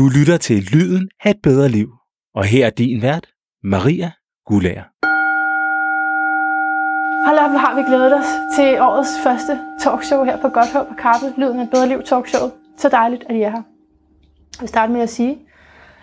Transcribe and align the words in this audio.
Du 0.00 0.08
lytter 0.08 0.36
til 0.36 0.62
Lyden 0.72 1.10
af 1.24 1.30
et 1.30 1.42
bedre 1.42 1.68
liv. 1.68 1.88
Og 2.34 2.44
her 2.44 2.66
er 2.66 2.70
din 2.70 3.02
vært, 3.02 3.26
Maria 3.62 4.10
Gulager. 4.46 4.82
Hold 7.26 7.38
op, 7.38 7.50
hvor 7.50 7.58
har 7.58 7.74
vi 7.74 7.82
glædet 7.88 8.14
os 8.14 8.30
til 8.56 8.80
årets 8.80 9.10
første 9.22 9.58
talkshow 9.80 10.24
her 10.24 10.40
på 10.40 10.48
Godthåb 10.48 10.86
og 10.90 10.96
Kappel, 10.96 11.32
Lyden 11.36 11.60
af 11.60 11.64
et 11.64 11.70
bedre 11.70 11.88
liv 11.88 12.02
talkshow. 12.02 12.50
Så 12.78 12.88
dejligt, 12.88 13.24
at 13.28 13.36
I 13.36 13.42
er 13.42 13.50
her. 13.50 13.62
Jeg 14.56 14.60
vil 14.60 14.68
starte 14.68 14.92
med 14.92 15.00
at 15.00 15.10
sige, 15.10 15.38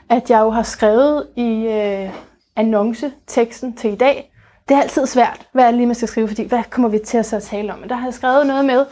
at 0.09 0.29
jeg 0.29 0.39
jo 0.39 0.50
har 0.50 0.64
skrevet 0.64 1.27
i 1.36 1.68
øh, 1.68 2.09
annonceteksten 2.55 3.75
til 3.75 3.93
i 3.93 3.95
dag. 3.95 4.32
Det 4.70 4.75
er 4.75 4.82
altid 4.82 5.05
svært, 5.05 5.48
hvad 5.54 5.64
jeg 5.64 5.73
lige 5.73 5.86
man 5.86 5.95
skal 5.95 6.07
skrive, 6.07 6.27
fordi 6.27 6.43
hvad 6.48 6.64
kommer 6.70 6.89
vi 6.89 7.00
til 7.05 7.18
at 7.18 7.25
så 7.25 7.39
tale 7.39 7.73
om? 7.73 7.79
Men 7.79 7.89
der 7.89 7.95
har 7.95 8.07
jeg 8.07 8.14
skrevet 8.14 8.48
noget 8.48 8.66
med, 8.66 8.86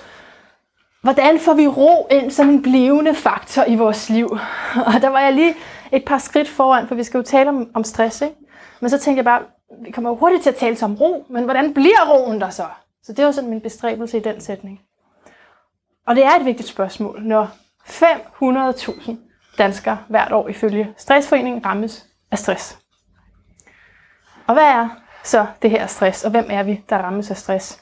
hvordan 1.06 1.40
får 1.40 1.54
vi 1.54 1.68
ro 1.68 2.08
ind 2.12 2.32
som 2.32 2.50
en 2.50 2.62
blivende 2.62 3.14
faktor 3.14 3.64
i 3.68 3.76
vores 3.76 4.10
liv? 4.10 4.38
Og 4.88 5.02
der 5.02 5.10
var 5.10 5.20
jeg 5.20 5.34
lige 5.34 5.56
et 5.92 6.06
par 6.06 6.18
skridt 6.18 6.50
foran, 6.50 6.88
for 6.88 6.96
vi 6.96 7.04
skal 7.04 7.18
jo 7.18 7.24
tale 7.24 7.50
om, 7.50 7.70
om 7.74 7.84
stress, 7.84 8.22
ikke? 8.22 8.36
Men 8.80 8.90
så 8.90 9.00
tænkte 9.00 9.18
jeg 9.18 9.26
bare, 9.26 9.42
vi 9.86 9.92
kommer 9.92 10.10
jo 10.10 10.16
hurtigt 10.16 10.44
til 10.44 10.50
at 10.50 10.56
tale 10.56 10.78
om 10.82 10.96
ro, 10.96 11.26
men 11.30 11.44
hvordan 11.44 11.74
bliver 11.74 12.10
roen 12.10 12.42
der 12.42 12.50
så? 12.50 12.66
Så 13.04 13.14
det 13.14 13.26
var 13.26 13.32
sådan 13.32 13.50
min 13.50 13.62
bestræbelse 13.62 14.18
i 14.18 14.22
den 14.22 14.42
sætning. 14.42 14.82
Og 16.08 16.16
det 16.16 16.26
er 16.26 16.36
et 16.40 16.46
vigtigt 16.46 16.70
spørgsmål, 16.70 17.22
når 17.24 17.50
500.000 17.84 19.12
danskere 19.58 19.98
hvert 20.10 20.32
år 20.32 20.48
ifølge 20.48 20.94
Stressforeningen 20.98 21.66
rammes 21.66 22.06
af 22.32 22.40
stress. 22.40 22.80
Og 24.48 24.54
hvad 24.54 24.64
er 24.64 24.90
så 25.24 25.46
det 25.62 25.70
her 25.70 25.88
stress, 25.88 26.24
og 26.24 26.32
hvem 26.32 26.46
er 26.50 26.64
vi, 26.64 26.84
der 26.90 26.98
rammes 26.98 27.32
af 27.32 27.38
stress? 27.38 27.82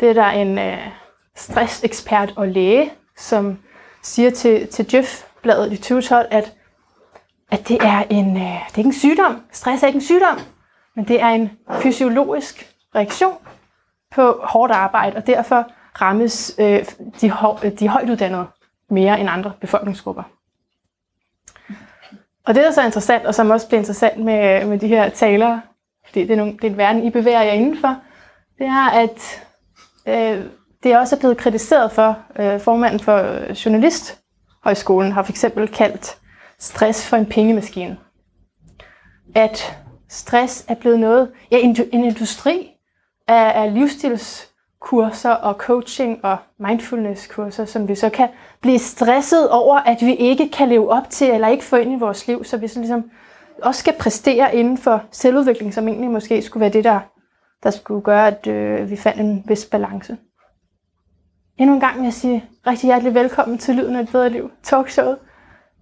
Det 0.00 0.10
er 0.10 0.14
der 0.14 0.26
en 0.26 0.58
øh, 0.58 1.01
stressekspert 1.36 2.32
og 2.36 2.48
læge, 2.48 2.92
som 3.16 3.58
siger 4.02 4.30
til, 4.30 4.68
til 4.68 4.86
Jeff-bladet 4.94 5.72
i 5.72 5.76
2012, 5.76 6.26
at, 6.30 6.54
at 7.50 7.68
det, 7.68 7.78
er 7.80 8.04
en, 8.10 8.36
øh, 8.36 8.42
det 8.42 8.74
er 8.74 8.78
ikke 8.78 8.88
en 8.88 8.92
sygdom. 8.92 9.42
Stress 9.52 9.82
er 9.82 9.86
ikke 9.86 9.96
en 9.96 10.02
sygdom, 10.02 10.38
men 10.96 11.08
det 11.08 11.20
er 11.20 11.28
en 11.28 11.50
fysiologisk 11.80 12.74
reaktion 12.94 13.36
på 14.10 14.40
hårdt 14.42 14.72
arbejde, 14.72 15.16
og 15.16 15.26
derfor 15.26 15.72
rammes 16.00 16.54
øh, 16.58 16.84
de, 17.20 17.32
de 17.78 17.88
højt 17.88 18.10
uddannede 18.10 18.46
mere 18.90 19.20
end 19.20 19.30
andre 19.30 19.52
befolkningsgrupper. 19.60 20.22
Og 22.44 22.54
det, 22.54 22.62
der 22.62 22.68
er 22.68 22.72
så 22.72 22.84
interessant, 22.84 23.26
og 23.26 23.34
som 23.34 23.50
også 23.50 23.68
bliver 23.68 23.78
interessant 23.78 24.24
med, 24.24 24.66
med 24.66 24.78
de 24.78 24.88
her 24.88 25.08
talere, 25.08 25.62
fordi 26.04 26.20
det 26.20 26.30
er, 26.30 26.36
nogle, 26.36 26.52
det 26.52 26.64
er 26.64 26.70
en 26.70 26.76
verden, 26.76 27.04
I 27.04 27.10
bevæger 27.10 27.42
jer 27.42 27.52
indenfor, 27.52 27.96
det 28.58 28.66
er, 28.66 28.90
at 28.90 29.42
øh, 30.08 30.46
det 30.82 30.92
er 30.92 30.98
også 30.98 31.18
blevet 31.18 31.36
kritiseret 31.36 31.92
for, 31.92 32.18
øh, 32.38 32.60
formanden 32.60 33.00
for 33.00 33.16
øh, 33.16 33.50
Journalisthøjskolen 33.50 35.12
har 35.12 35.22
for 35.22 35.32
eksempel 35.32 35.68
kaldt 35.68 36.16
stress 36.58 37.08
for 37.08 37.16
en 37.16 37.26
pengemaskine. 37.26 37.96
At 39.34 39.78
stress 40.08 40.64
er 40.68 40.74
blevet 40.74 41.00
noget, 41.00 41.30
ja, 41.50 41.58
en, 41.58 41.76
en 41.92 42.04
industri 42.04 42.70
af, 43.28 43.62
af 43.62 43.74
livsstilskurser 43.74 45.30
og 45.30 45.54
coaching 45.54 46.24
og 46.24 46.36
mindfulnesskurser, 46.58 47.64
som 47.64 47.88
vi 47.88 47.94
så 47.94 48.10
kan 48.10 48.28
blive 48.60 48.78
stresset 48.78 49.50
over, 49.50 49.76
at 49.76 49.98
vi 50.00 50.14
ikke 50.14 50.48
kan 50.48 50.68
leve 50.68 50.90
op 50.90 51.10
til, 51.10 51.30
eller 51.30 51.48
ikke 51.48 51.64
få 51.64 51.76
ind 51.76 51.92
i 51.92 51.98
vores 51.98 52.26
liv, 52.26 52.44
så 52.44 52.56
vi 52.56 52.68
så 52.68 52.78
ligesom 52.78 53.10
også 53.62 53.78
skal 53.78 53.94
præstere 53.98 54.56
inden 54.56 54.78
for 54.78 55.02
selvudvikling, 55.10 55.74
som 55.74 55.88
egentlig 55.88 56.10
måske 56.10 56.42
skulle 56.42 56.60
være 56.60 56.72
det, 56.72 56.84
der, 56.84 57.00
der 57.62 57.70
skulle 57.70 58.02
gøre, 58.02 58.26
at 58.26 58.46
øh, 58.46 58.90
vi 58.90 58.96
fandt 58.96 59.20
en 59.20 59.44
vis 59.46 59.64
balance. 59.64 60.16
Endnu 61.62 61.74
en 61.74 61.80
gang 61.80 61.96
vil 61.96 62.04
jeg 62.04 62.12
sige 62.12 62.44
rigtig 62.66 62.86
hjertelig 62.86 63.14
velkommen 63.14 63.58
til 63.58 63.74
Lyden 63.74 63.96
af 63.96 64.00
et 64.00 64.08
bedre 64.12 64.30
liv 64.30 64.50
talkshowet, 64.62 65.18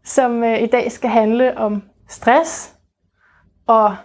som 0.05 0.45
øh, 0.45 0.63
i 0.63 0.67
dag 0.67 0.93
skal 0.93 1.11
handle 1.11 1.59
om 1.59 1.83
stress, 2.09 2.75
og, 3.67 3.97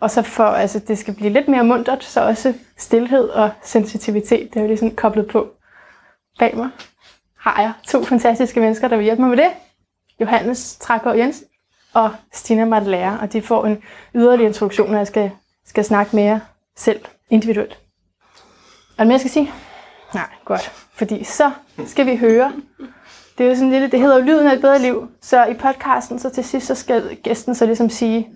og 0.00 0.10
så 0.10 0.22
for, 0.22 0.44
altså 0.44 0.78
det 0.78 0.98
skal 0.98 1.14
blive 1.14 1.30
lidt 1.30 1.48
mere 1.48 1.64
mundtet, 1.64 2.04
så 2.04 2.20
også 2.20 2.54
stillhed 2.76 3.28
og 3.28 3.50
sensitivitet, 3.62 4.50
det 4.50 4.56
er 4.56 4.60
jo 4.60 4.66
ligesom 4.66 4.88
sådan 4.88 4.96
koblet 4.96 5.28
på. 5.28 5.48
Bag 6.38 6.56
mig 6.56 6.68
har 7.38 7.62
jeg 7.62 7.72
to 7.86 8.04
fantastiske 8.04 8.60
mennesker, 8.60 8.88
der 8.88 8.96
vil 8.96 9.04
hjælpe 9.04 9.22
mig 9.22 9.30
med 9.30 9.38
det. 9.38 9.50
Johannes 10.20 10.76
Trækgaard 10.76 11.16
Jensen 11.16 11.46
og 11.94 12.10
Stina 12.32 12.64
Madlære, 12.64 13.18
og 13.20 13.32
de 13.32 13.42
får 13.42 13.66
en 13.66 13.82
yderligere 14.14 14.48
introduktion, 14.48 14.90
når 14.90 14.98
jeg 14.98 15.06
skal, 15.06 15.30
skal 15.66 15.84
snakke 15.84 16.16
mere 16.16 16.40
selv 16.76 17.04
individuelt. 17.30 17.72
Er 18.98 18.98
det 18.98 19.06
mere, 19.06 19.12
jeg 19.12 19.20
skal 19.20 19.30
sige? 19.30 19.52
Nej, 20.14 20.28
godt. 20.44 20.87
Fordi 20.98 21.24
så 21.24 21.50
skal 21.86 22.06
vi 22.06 22.16
høre. 22.16 22.52
Det 23.38 23.46
er 23.46 23.50
jo 23.50 23.54
sådan 23.54 23.70
lidt, 23.70 23.92
det 23.92 24.00
hedder 24.00 24.18
jo 24.18 24.24
lyden 24.24 24.46
af 24.46 24.54
et 24.54 24.60
bedre 24.60 24.78
liv. 24.78 25.08
Så 25.22 25.44
i 25.44 25.54
podcasten, 25.54 26.18
så 26.18 26.30
til 26.30 26.44
sidst, 26.44 26.66
så 26.66 26.74
skal 26.74 27.16
gæsten 27.16 27.54
så 27.54 27.66
ligesom 27.66 27.90
sige 27.90 28.28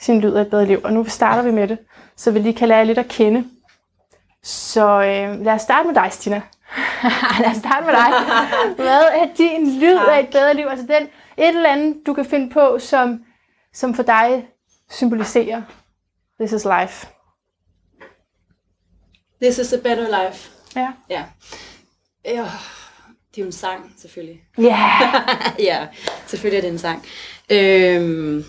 sin 0.00 0.20
lyd 0.20 0.32
af 0.32 0.40
et 0.40 0.50
bedre 0.50 0.66
liv. 0.66 0.80
Og 0.84 0.92
nu 0.92 1.04
starter 1.04 1.42
vi 1.42 1.50
med 1.50 1.68
det, 1.68 1.78
så 2.16 2.30
vi 2.30 2.38
lige 2.38 2.54
kan 2.54 2.68
lære 2.68 2.84
lidt 2.84 2.98
at 2.98 3.08
kende. 3.08 3.44
Så 4.42 4.86
øh, 4.86 5.44
lad 5.44 5.52
os 5.52 5.62
starte 5.62 5.86
med 5.86 5.94
dig, 5.94 6.08
Stina. 6.12 6.42
lad 7.40 7.50
os 7.50 7.56
starte 7.56 7.86
med 7.86 7.94
dig. 7.94 8.12
Hvad 8.76 9.02
er 9.02 9.26
din 9.38 9.80
lyd 9.80 9.96
tak. 9.96 10.08
af 10.08 10.20
et 10.20 10.28
bedre 10.28 10.54
liv? 10.54 10.66
Altså 10.70 10.86
den, 10.86 11.02
et 11.36 11.56
eller 11.56 11.70
andet, 11.70 11.96
du 12.06 12.14
kan 12.14 12.24
finde 12.24 12.50
på, 12.50 12.78
som, 12.78 13.24
som 13.74 13.94
for 13.94 14.02
dig 14.02 14.48
symboliserer 14.90 15.62
This 16.40 16.52
is 16.52 16.64
life. 16.64 17.06
This 19.42 19.58
is 19.58 19.72
a 19.72 19.76
better 19.76 20.08
life. 20.08 20.50
Ja. 20.76 20.92
Ja. 21.10 21.24
Ja, 22.28 22.42
det 23.30 23.40
er 23.40 23.42
jo 23.42 23.46
en 23.46 23.52
sang, 23.52 23.94
selvfølgelig. 23.98 24.40
Ja. 24.58 24.62
Yeah. 24.64 25.26
ja, 25.68 25.86
selvfølgelig 26.26 26.56
er 26.58 26.62
det 26.62 26.70
en 26.70 26.78
sang. 26.78 27.04
Øhm, 27.50 28.44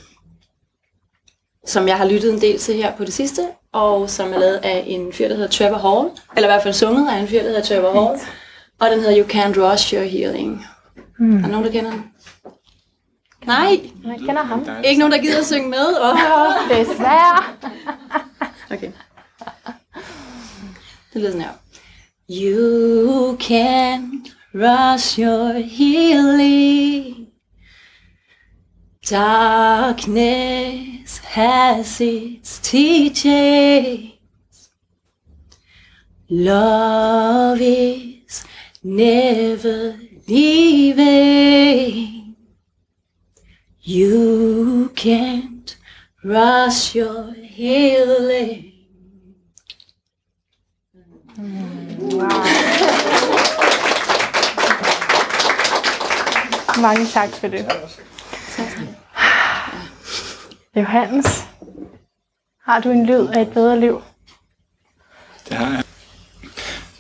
som 1.66 1.88
jeg 1.88 1.98
har 1.98 2.06
lyttet 2.06 2.34
en 2.34 2.42
del 2.42 2.60
til 2.60 2.76
her 2.76 2.96
på 2.96 3.06
det 3.06 3.14
sidste, 3.14 3.48
og 3.72 4.10
som 4.10 4.34
er 4.34 4.38
lavet 4.40 4.58
af 4.64 4.84
en 4.88 5.14
fyr, 5.14 5.28
der 5.28 5.36
hedder 5.36 5.50
Trevor 5.50 5.78
Hall, 5.78 6.10
eller 6.36 6.48
i 6.50 6.52
hvert 6.52 6.64
fald 6.64 6.74
sunget 6.74 7.10
af 7.12 7.18
en 7.18 7.28
fyr, 7.28 7.40
der 7.40 7.48
hedder 7.48 7.62
Trevor 7.64 7.92
Hall, 8.08 8.20
og 8.80 8.90
den 8.90 9.00
hedder 9.00 9.18
You 9.24 9.28
Can't 9.28 9.60
Rush 9.72 9.94
Your 9.94 10.04
Healing. 10.04 10.66
Mm. 11.20 11.38
Er 11.38 11.42
der 11.42 11.48
nogen, 11.48 11.66
der 11.66 11.72
kender 11.72 11.92
den? 11.92 12.04
Nej, 13.46 13.80
Jeg 14.06 14.18
kender 14.20 14.44
ham. 14.44 14.68
ikke 14.86 15.00
nogen, 15.00 15.12
der 15.12 15.18
gider 15.22 15.40
at 15.40 15.46
synge 15.46 15.70
med. 15.70 15.88
Oh. 16.02 16.70
Desværre. 16.70 17.44
Okay. 18.72 18.92
Det 21.14 21.22
lyder 21.22 21.32
sådan 21.32 21.42
her. 21.42 21.52
You 22.32 23.38
can't 23.40 24.36
rush 24.54 25.18
your 25.18 25.54
healing. 25.56 27.32
Darkness 29.02 29.98
has 31.18 32.00
its 32.00 32.60
teachings. 32.60 34.14
Love 36.30 37.58
is 37.62 38.46
never 38.84 40.00
leaving. 40.28 40.76
You 43.82 44.92
can't 44.96 45.76
rush 46.24 46.94
your 46.94 47.34
healing. 47.34 48.74
Mm. 51.36 51.79
Wow. 52.12 52.30
Mange 56.82 57.06
tak 57.06 57.30
for 57.30 57.48
det. 57.48 57.66
Johannes, 60.76 61.26
har 62.66 62.80
du 62.80 62.90
en 62.90 63.06
lyd 63.06 63.28
af 63.28 63.42
et 63.42 63.52
bedre 63.54 63.80
liv? 63.80 64.02
Det 65.50 65.58
har 65.58 65.72
jeg. 65.72 65.84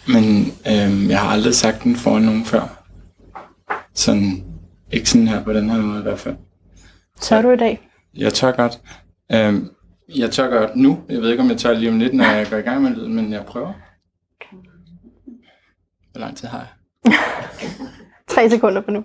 Men 0.07 0.53
øhm, 0.67 1.09
jeg 1.09 1.19
har 1.19 1.29
aldrig 1.29 1.55
sagt 1.55 1.83
den 1.83 1.95
foran 1.95 2.21
nogen 2.21 2.45
før. 2.45 2.83
Sådan, 3.93 4.43
ikke 4.91 5.09
sådan 5.09 5.27
her 5.27 5.43
på 5.43 5.53
den 5.53 5.69
her 5.69 5.81
måde 5.81 5.99
i 5.99 6.03
hvert 6.03 6.19
fald. 6.19 6.35
Tør 7.21 7.41
du 7.41 7.51
i 7.51 7.57
dag? 7.57 7.89
Jeg 8.17 8.33
tør 8.33 8.51
godt. 8.51 8.79
Øhm, 9.31 9.69
jeg 10.15 10.31
tør 10.31 10.49
godt 10.59 10.75
nu. 10.75 10.99
Jeg 11.09 11.21
ved 11.21 11.29
ikke, 11.29 11.43
om 11.43 11.49
jeg 11.49 11.57
tør 11.57 11.73
lige 11.73 11.91
om 11.91 11.99
lidt, 11.99 12.13
når 12.13 12.25
jeg 12.25 12.47
går 12.49 12.57
i 12.57 12.61
gang 12.61 12.81
med 12.81 12.91
lyden, 12.91 13.13
men 13.15 13.33
jeg 13.33 13.45
prøver. 13.45 13.73
Hvor 16.19 16.25
lang 16.25 16.37
tid 16.37 16.47
har 16.47 16.59
jeg? 16.59 17.13
Tre 18.33 18.49
sekunder 18.49 18.81
på 18.81 18.91
nu. 18.91 19.03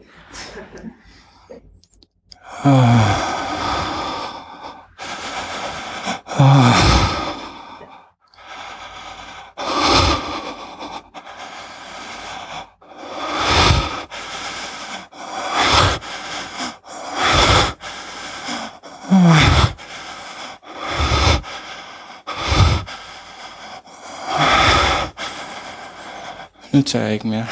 Nu 26.75 26.83
tør 26.83 27.01
jeg 27.01 27.13
ikke 27.13 27.27
mere. 27.27 27.47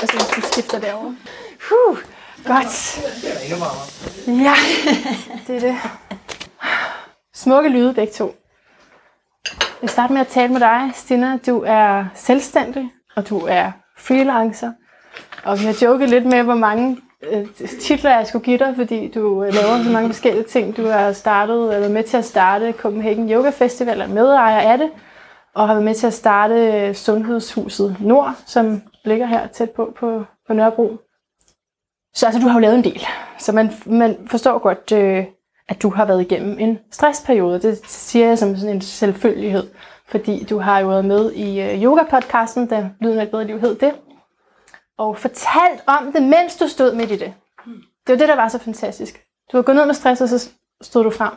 Jeg 0.00 0.08
synes, 0.08 0.26
du 0.36 0.40
skifter 0.52 0.80
derovre. 0.80 1.16
Huh, 1.70 1.98
godt. 2.46 3.00
Ja, 4.26 4.54
det 5.46 5.56
er 5.56 5.60
det. 5.60 5.76
Smukke 7.34 7.68
lyde 7.70 7.94
begge 7.94 8.12
to. 8.12 8.34
Jeg 9.46 9.62
vil 9.80 9.90
starte 9.90 10.12
med 10.12 10.20
at 10.20 10.28
tale 10.28 10.52
med 10.52 10.60
dig, 10.60 10.90
Stina. 10.94 11.38
Du 11.46 11.64
er 11.66 12.04
selvstændig, 12.14 12.90
og 13.16 13.28
du 13.28 13.38
er 13.38 13.72
freelancer. 13.98 14.72
Og 15.44 15.60
vi 15.60 15.64
har 15.64 15.76
joket 15.82 16.08
lidt 16.08 16.26
med, 16.26 16.42
hvor 16.42 16.54
mange 16.54 16.98
Øh, 17.22 17.46
titler 17.80 18.16
jeg 18.16 18.26
skulle 18.26 18.44
give 18.44 18.58
dig, 18.58 18.74
fordi 18.76 19.08
du 19.08 19.44
øh, 19.44 19.54
laver 19.54 19.84
så 19.84 19.90
mange 19.90 20.08
forskellige 20.08 20.44
ting. 20.44 20.76
Du 20.76 20.86
har 20.86 21.12
startet, 21.12 21.68
øh, 21.68 21.74
eller 21.74 21.88
med 21.88 22.02
til 22.04 22.16
at 22.16 22.24
starte 22.24 22.72
Copenhagen 22.72 23.30
Yoga 23.30 23.50
Festival, 23.50 24.00
er 24.00 24.06
medejer 24.06 24.72
af 24.72 24.78
det, 24.78 24.90
og 25.54 25.66
har 25.66 25.74
været 25.74 25.84
med 25.84 25.94
til 25.94 26.06
at 26.06 26.14
starte 26.14 26.94
Sundhedshuset 26.94 27.96
Nord, 28.00 28.34
som 28.46 28.82
ligger 29.04 29.26
her 29.26 29.46
tæt 29.46 29.70
på, 29.70 29.92
på, 29.98 30.24
på 30.46 30.52
Nørrebro. 30.52 30.96
Så 32.14 32.26
altså, 32.26 32.40
du 32.40 32.46
har 32.48 32.54
jo 32.54 32.60
lavet 32.60 32.76
en 32.76 32.84
del. 32.84 33.06
Så 33.38 33.52
man, 33.52 33.70
man 33.86 34.16
forstår 34.26 34.58
godt, 34.58 34.92
øh, 34.92 35.24
at 35.68 35.82
du 35.82 35.90
har 35.90 36.04
været 36.04 36.20
igennem 36.20 36.58
en 36.58 36.78
stressperiode. 36.90 37.62
Det 37.62 37.80
siger 37.86 38.28
jeg 38.28 38.38
som 38.38 38.56
sådan 38.56 38.74
en 38.74 38.80
selvfølgelighed, 38.80 39.66
fordi 40.08 40.44
du 40.44 40.58
har 40.58 40.78
jo 40.78 40.88
været 40.88 41.04
med 41.04 41.32
i 41.32 41.60
øh, 41.60 41.82
yoga-podcasten, 41.82 42.70
der 42.70 42.88
Lyden 43.00 43.18
af 43.18 43.22
et 43.22 43.30
bedre 43.30 43.44
liv 43.44 43.60
hed 43.60 43.74
det, 43.74 43.92
og 45.00 45.18
fortalt 45.18 45.82
om 45.86 46.12
det, 46.12 46.22
mens 46.22 46.56
du 46.56 46.68
stod 46.68 46.94
midt 46.94 47.10
i 47.10 47.16
det. 47.16 47.34
Det 48.06 48.12
var 48.12 48.16
det, 48.16 48.28
der 48.28 48.36
var 48.36 48.48
så 48.48 48.58
fantastisk. 48.58 49.24
Du 49.52 49.56
har 49.56 49.62
gået 49.62 49.76
ned 49.76 49.86
med 49.86 49.94
stress, 49.94 50.20
og 50.20 50.28
så 50.28 50.50
stod 50.82 51.04
du 51.04 51.10
frem 51.10 51.32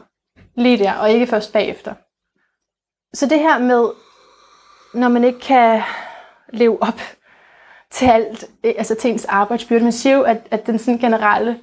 lige 0.55 0.77
der, 0.77 0.93
og 0.93 1.11
ikke 1.11 1.27
først 1.27 1.53
bagefter. 1.53 1.93
Så 3.13 3.25
det 3.25 3.39
her 3.39 3.59
med, 3.59 3.89
når 4.93 5.09
man 5.09 5.23
ikke 5.23 5.39
kan 5.39 5.81
leve 6.53 6.81
op 6.81 6.99
til 7.95 8.05
alt, 8.05 8.45
eh, 8.63 8.73
altså 8.77 8.95
til 8.95 9.11
ens 9.11 9.25
arbejdsbyrde. 9.25 9.83
Man 9.83 9.91
siger 9.91 10.15
jo, 10.15 10.23
at, 10.23 10.47
at 10.51 10.67
den 10.67 10.79
sådan 10.79 10.97
generelle 10.99 11.59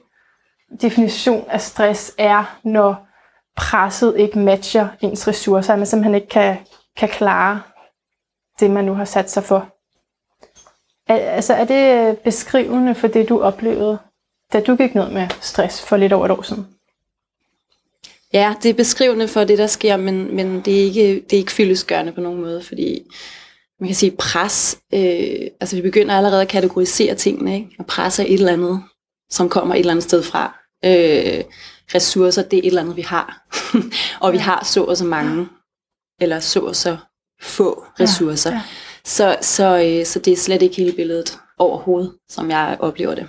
definition 0.81 1.45
af 1.49 1.61
stress 1.61 2.15
er, 2.19 2.59
når 2.65 3.07
presset 3.57 4.19
ikke 4.19 4.39
matcher 4.39 4.89
ens 5.01 5.29
ressourcer, 5.29 5.73
at 5.73 5.79
man 5.79 5.87
simpelthen 5.87 6.15
ikke 6.15 6.29
kan, 6.29 6.57
kan 6.97 7.09
klare 7.09 7.63
det, 8.61 8.71
man 8.71 8.85
nu 8.85 8.95
har 8.95 9.05
sat 9.05 9.31
sig 9.31 9.45
for. 9.45 9.80
Er, 11.11 11.31
altså, 11.31 11.55
er 11.55 11.65
det 11.65 12.19
beskrivende 12.19 12.95
for 12.95 13.09
det, 13.09 13.29
du 13.29 13.41
oplevede, 13.43 13.99
da 14.53 14.61
du 14.61 14.77
gik 14.77 14.95
ned 14.95 15.11
med 15.11 15.29
stress 15.41 15.83
for 15.83 15.97
lidt 15.97 16.13
over 16.13 16.25
et 16.25 16.31
år 16.31 16.43
siden? 16.43 16.67
Ja, 18.33 18.55
det 18.63 18.69
er 18.69 18.75
beskrivende 18.75 19.29
for 19.29 19.45
det, 19.45 19.59
der 19.59 19.67
sker, 19.67 19.97
men, 19.97 20.37
men 20.37 20.61
det, 20.61 20.81
er 20.81 20.85
ikke, 20.85 21.15
det 21.15 21.33
er 21.33 21.37
ikke 21.37 21.53
fyldesgørende 21.53 22.13
på 22.13 22.21
nogen 22.21 22.41
måde, 22.41 22.63
fordi 22.63 23.03
man 23.81 23.89
kan 23.89 23.97
sige 23.97 24.17
pres, 24.19 24.79
øh, 24.95 25.47
altså 25.61 25.77
vi 25.77 25.83
begynder 25.83 26.17
allerede 26.17 26.43
at 26.43 26.49
kategorisere 26.49 27.15
tingene, 27.15 27.55
ikke? 27.55 27.71
og 27.79 27.87
presse 27.87 28.29
et 28.29 28.35
eller 28.35 28.53
andet, 28.53 28.83
som 29.31 29.49
kommer 29.49 29.75
et 29.75 29.79
eller 29.79 29.93
andet 29.93 30.05
sted 30.05 30.23
fra. 30.23 30.59
Øh, 30.85 31.45
ressourcer, 31.95 32.43
det 32.43 32.57
er 32.57 32.63
et 32.63 32.67
eller 32.67 32.83
andet, 32.83 32.97
vi 32.97 33.03
har. 33.03 33.49
og 34.25 34.33
vi 34.33 34.39
har 34.39 34.65
så 34.65 34.85
og 34.85 34.97
så 34.97 35.05
mange, 35.05 35.49
eller 36.21 36.41
så 36.41 36.61
og 36.61 36.77
så 36.77 36.97
få 37.41 37.85
ressourcer. 38.01 38.51
Ja, 38.51 38.57
ja. 38.57 38.63
Så, 39.17 39.37
så, 39.41 39.77
øh, 39.85 40.07
så 40.07 40.19
det 40.19 40.33
er 40.33 40.37
slet 40.37 40.63
ikke 40.63 40.77
hele 40.77 40.93
billedet 40.97 41.39
overhovedet, 41.59 42.13
som 42.29 42.51
jeg 42.51 42.77
oplever 42.81 43.15
det. 43.15 43.29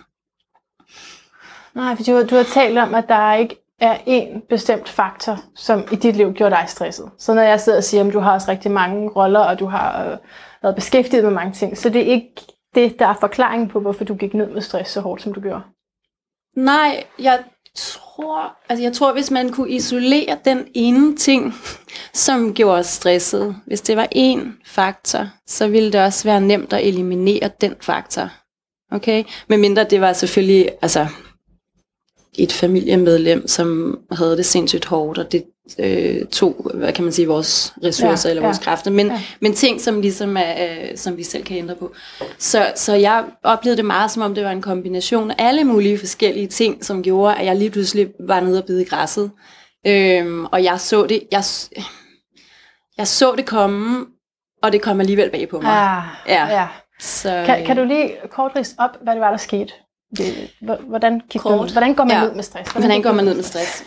Nej, 1.74 1.95
for 1.95 2.04
du, 2.04 2.16
har, 2.16 2.24
du 2.24 2.36
har 2.36 2.44
talt 2.44 2.78
om, 2.78 2.95
at 2.95 3.07
der 3.07 3.33
ikke 3.33 3.56
er 3.80 3.98
en 4.06 4.42
bestemt 4.50 4.89
faktor, 4.89 5.38
som 5.56 5.83
i 5.92 5.95
dit 5.95 6.16
liv 6.16 6.33
gjorde 6.33 6.56
dig 6.56 6.66
stresset. 6.68 7.12
Så 7.18 7.33
når 7.33 7.42
jeg 7.42 7.60
sidder 7.60 7.78
og 7.78 7.83
siger, 7.83 8.07
at 8.07 8.13
du 8.13 8.19
har 8.19 8.33
også 8.33 8.51
rigtig 8.51 8.72
mange 8.72 9.10
roller, 9.10 9.39
og 9.39 9.60
du 9.60 9.66
har 9.66 10.12
øh, 10.12 10.18
været 10.62 10.75
beskæftiget 10.75 11.24
med 11.24 11.31
mange 11.31 11.54
ting, 11.54 11.78
så 11.78 11.89
det 11.89 12.01
er 12.01 12.12
ikke 12.12 12.31
det, 12.75 13.00
der 13.00 13.07
er 13.07 13.16
forklaringen 13.19 13.69
på, 13.69 13.80
hvorfor 13.80 14.04
du 14.04 14.16
gik 14.16 14.34
ned 14.34 14.50
med 14.50 14.62
stress 14.62 14.92
så 14.92 15.01
hårdt, 15.01 15.22
som 15.22 15.34
du 15.34 15.42
gjorde. 15.42 15.62
Nej, 16.56 17.04
jeg 17.19 17.44
tror, 17.76 18.58
altså 18.70 18.84
jeg 18.84 18.94
tror, 18.94 19.14
hvis 19.14 19.32
man 19.32 19.50
kunne 19.50 19.70
isolere 19.70 20.38
den 20.46 20.68
ene 20.74 21.18
ting, 21.18 21.54
som 22.14 22.54
gjorde 22.54 22.80
os 22.80 22.88
stresset, 22.88 23.56
hvis 23.66 23.82
det 23.82 23.98
var 23.98 24.08
én 24.16 24.64
faktor, 24.66 25.28
så 25.48 25.68
ville 25.68 25.92
det 25.92 26.02
også 26.02 26.24
være 26.24 26.42
nemt 26.42 26.74
at 26.74 26.88
eliminere 26.88 27.50
den 27.62 27.76
faktor. 27.82 28.30
Okay? 28.92 29.24
Men 29.48 29.62
mindre 29.62 29.84
det 29.84 30.02
var 30.02 30.14
selvfølgelig, 30.14 30.70
altså 30.82 31.08
et 32.38 32.52
familiemedlem, 32.52 33.48
som 33.48 34.00
havde 34.12 34.38
det 34.38 34.46
sindssygt 34.46 34.86
hårdt, 34.86 35.18
og 35.18 35.32
det 35.32 35.44
øh, 35.80 36.26
tog, 36.26 36.72
hvad 36.74 36.94
kan 36.94 37.04
man 37.04 37.14
sige, 37.14 37.28
vores 37.28 37.74
ressourcer 37.84 38.30
ja, 38.30 38.32
eller 38.32 38.44
vores 38.44 38.58
ja, 38.58 38.64
kræfter, 38.64 38.92
men, 38.92 39.08
ja. 39.08 39.22
men 39.40 39.54
ting, 39.54 39.82
som 39.82 40.02
ligesom 40.02 40.38
er, 40.38 40.54
øh, 40.60 40.98
som 40.98 41.18
vi 41.18 41.24
selv 41.24 41.44
kan 41.44 41.58
ændre 41.58 41.76
på. 41.76 41.92
Så, 42.38 42.72
så 42.76 42.94
jeg 42.94 43.24
oplevede 43.44 43.78
det 43.78 43.86
meget, 43.86 44.12
som 44.12 44.22
om 44.22 44.36
det 44.36 44.44
var 44.44 44.52
en 44.52 44.62
kombination 44.62 45.32
af 45.32 45.36
alle 45.38 45.64
mulige 45.64 45.98
forskellige 46.00 46.48
ting, 46.48 46.86
som 46.86 47.04
gjorde, 47.04 47.36
at 47.36 47.46
jeg 47.46 47.56
lige 47.56 47.70
pludselig 47.70 48.08
var 48.20 48.40
nede 48.40 48.58
og 48.58 48.66
bide 48.66 48.82
i 48.82 48.86
græsset. 48.86 49.32
Øhm, 49.88 50.46
og 50.46 50.64
jeg 50.64 50.80
så 50.80 51.06
det, 51.06 51.24
jeg, 51.32 51.44
jeg 52.98 53.08
så 53.08 53.34
det 53.38 53.46
komme, 53.46 54.06
og 54.64 54.72
det 54.72 54.82
kom 54.82 55.00
alligevel 55.00 55.30
bag 55.30 55.50
på 55.50 55.62
mig. 55.62 55.72
Ah, 55.72 56.04
ja. 56.28 56.48
ja. 56.48 56.68
Så, 57.00 57.44
kan, 57.46 57.66
kan 57.66 57.78
du 57.78 57.84
lige 57.84 58.12
kort 58.30 58.52
rise 58.56 58.76
op, 58.78 58.90
hvad 59.04 59.14
det 59.14 59.22
var, 59.22 59.30
der 59.30 59.38
skete? 59.38 59.74
Hvordan, 60.88 61.22
Kort. 61.38 61.72
hvordan 61.72 61.94
går 61.96 62.04
man 62.04 62.18
ja. 62.18 62.24
ned 62.24 62.36
med 62.36 62.44
stress? 62.44 62.72
Hvordan, 62.72 62.90
hvordan 62.90 63.02
går 63.02 63.12
man 63.12 63.26
ned 63.26 63.36
med 63.36 63.44
stress? 63.44 63.84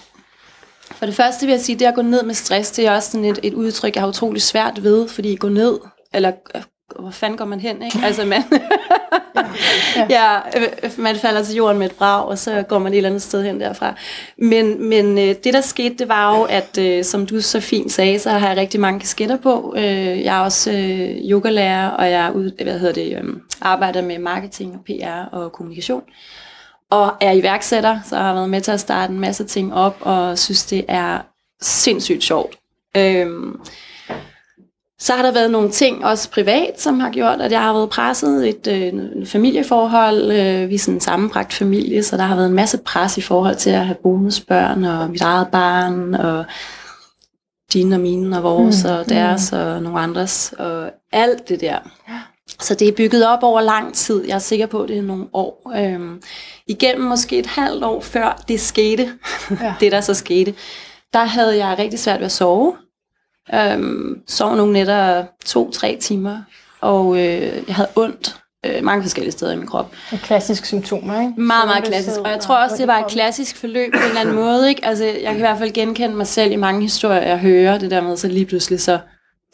For 0.90 1.06
det 1.06 1.14
første 1.14 1.46
vil 1.46 1.52
jeg 1.52 1.60
sige, 1.60 1.78
det 1.78 1.84
at 1.84 1.94
gå 1.94 2.02
ned 2.02 2.22
med 2.22 2.34
stress, 2.34 2.70
det 2.70 2.86
er 2.86 2.90
også 2.94 3.10
sådan 3.10 3.24
et, 3.24 3.38
et 3.42 3.54
udtryk, 3.54 3.94
jeg 3.94 4.02
har 4.02 4.08
utrolig 4.08 4.42
svært 4.42 4.82
ved, 4.82 5.08
fordi 5.08 5.36
gå 5.36 5.48
ned, 5.48 5.78
eller 6.14 6.32
hvor 7.00 7.10
fanden 7.10 7.38
går 7.38 7.44
man 7.44 7.60
hen, 7.60 7.82
ikke? 7.82 7.98
Altså 8.02 8.24
man, 8.24 8.42
ja, 9.96 10.06
ja. 10.10 10.34
ja, 10.34 10.40
man 10.98 11.16
falder 11.16 11.42
til 11.42 11.56
jorden 11.56 11.78
med 11.78 11.86
et 11.86 11.92
brag, 11.92 12.24
og 12.24 12.38
så 12.38 12.62
går 12.62 12.78
man 12.78 12.92
et 12.92 12.96
eller 12.96 13.08
andet 13.08 13.22
sted 13.22 13.44
hen 13.44 13.60
derfra. 13.60 13.94
Men, 14.38 14.88
men 14.88 15.18
øh, 15.18 15.34
det 15.44 15.54
der 15.54 15.60
skete, 15.60 15.94
det 15.98 16.08
var 16.08 16.36
jo, 16.38 16.42
at 16.42 16.78
øh, 16.78 17.04
som 17.04 17.26
du 17.26 17.40
så 17.40 17.60
fint 17.60 17.92
sagde, 17.92 18.18
så 18.18 18.30
har 18.30 18.48
jeg 18.48 18.56
rigtig 18.56 18.80
mange 18.80 19.00
kasketter 19.00 19.36
på. 19.36 19.74
Øh, 19.76 20.22
jeg 20.22 20.36
er 20.36 20.40
også 20.40 20.72
øh, 20.72 21.30
yogalærer, 21.30 21.88
og 21.88 22.10
jeg 22.10 22.32
ud, 22.34 22.62
hvad 22.62 22.78
hedder 22.78 22.94
det, 22.94 23.18
øh, 23.22 23.36
arbejder 23.60 24.02
med 24.02 24.18
marketing 24.18 24.74
og 24.74 24.84
PR 24.84 25.36
og 25.36 25.52
kommunikation. 25.52 26.02
Og 26.94 27.12
er 27.20 27.32
iværksætter, 27.32 27.98
så 28.04 28.16
har 28.16 28.26
jeg 28.26 28.34
været 28.34 28.50
med 28.50 28.60
til 28.60 28.72
at 28.72 28.80
starte 28.80 29.12
en 29.12 29.20
masse 29.20 29.44
ting 29.44 29.74
op, 29.74 29.96
og 30.00 30.38
synes, 30.38 30.66
det 30.66 30.84
er 30.88 31.18
sindssygt 31.62 32.22
sjovt. 32.22 32.56
Øh, 32.96 33.26
så 34.98 35.12
har 35.12 35.22
der 35.22 35.32
været 35.32 35.50
nogle 35.50 35.70
ting, 35.70 36.04
også 36.04 36.30
privat, 36.30 36.80
som 36.80 37.00
har 37.00 37.10
gjort, 37.10 37.40
at 37.40 37.52
jeg 37.52 37.60
har 37.60 37.72
været 37.72 37.90
presset. 37.90 38.48
Et 38.48 38.66
øh, 38.66 39.26
familieforhold, 39.26 40.22
øh, 40.32 40.68
vi 40.68 40.74
er 40.74 40.78
sådan 40.78 40.94
en 40.94 41.00
sammenbragt 41.00 41.52
familie, 41.52 42.02
så 42.02 42.16
der 42.16 42.22
har 42.22 42.36
været 42.36 42.48
en 42.48 42.54
masse 42.54 42.78
pres 42.78 43.18
i 43.18 43.20
forhold 43.20 43.56
til 43.56 43.70
at 43.70 43.86
have 43.86 43.96
bonusbørn, 44.02 44.84
og 44.84 45.10
mit 45.10 45.22
eget 45.22 45.48
barn, 45.52 46.14
og 46.14 46.44
dine 47.72 47.96
og 47.96 48.00
mine, 48.00 48.36
og 48.36 48.42
vores, 48.42 48.84
mm. 48.84 48.90
og 48.90 49.08
deres, 49.08 49.52
mm. 49.52 49.58
og 49.58 49.82
nogle 49.82 50.00
andres, 50.00 50.54
og 50.58 50.90
alt 51.12 51.48
det 51.48 51.60
der. 51.60 51.78
Så 52.48 52.74
det 52.74 52.88
er 52.88 52.92
bygget 52.92 53.26
op 53.26 53.42
over 53.42 53.60
lang 53.60 53.94
tid. 53.94 54.24
Jeg 54.24 54.34
er 54.34 54.38
sikker 54.38 54.66
på, 54.66 54.82
at 54.82 54.88
det 54.88 54.98
er 54.98 55.02
nogle 55.02 55.26
år. 55.32 55.72
Øhm, 55.76 56.22
igennem 56.66 57.06
måske 57.06 57.38
et 57.38 57.46
halvt 57.46 57.84
år 57.84 58.00
før 58.00 58.42
det 58.48 58.60
skete, 58.60 59.12
ja. 59.50 59.74
det 59.80 59.92
der 59.92 60.00
så 60.00 60.14
skete, 60.14 60.54
der 61.12 61.24
havde 61.24 61.66
jeg 61.66 61.78
rigtig 61.78 61.98
svært 61.98 62.20
ved 62.20 62.26
at 62.26 62.32
sove. 62.32 62.76
Øhm, 63.54 64.22
sov 64.28 64.56
nogle 64.56 64.72
nætter 64.72 65.24
to-tre 65.44 65.98
timer, 66.00 66.42
og 66.80 67.16
øh, 67.16 67.62
jeg 67.68 67.74
havde 67.74 67.88
ondt 67.96 68.36
øh, 68.66 68.84
mange 68.84 69.02
forskellige 69.02 69.32
steder 69.32 69.52
i 69.52 69.56
min 69.56 69.66
krop. 69.66 69.92
Et 70.12 70.20
klassisk 70.20 70.64
symptomer, 70.64 71.20
ikke? 71.20 71.40
Meget, 71.40 71.68
meget 71.68 71.84
klassisk. 71.84 72.20
Og 72.20 72.30
jeg 72.30 72.40
tror 72.40 72.56
også, 72.56 72.76
det 72.76 72.86
var 72.86 72.98
et 72.98 73.10
klassisk 73.10 73.56
forløb 73.56 73.92
på 73.92 73.98
en 73.98 74.04
eller 74.08 74.20
anden 74.20 74.34
måde. 74.44 74.68
Ikke? 74.68 74.84
Altså, 74.84 75.04
jeg 75.04 75.22
kan 75.22 75.36
i 75.36 75.40
hvert 75.40 75.58
fald 75.58 75.72
genkende 75.72 76.16
mig 76.16 76.26
selv 76.26 76.52
i 76.52 76.56
mange 76.56 76.82
historier, 76.82 77.22
jeg 77.22 77.38
hører. 77.38 77.78
Det 77.78 77.90
der 77.90 78.00
med, 78.00 78.16
så 78.16 78.28
lige 78.28 78.46
pludselig 78.46 78.80
så 78.80 78.98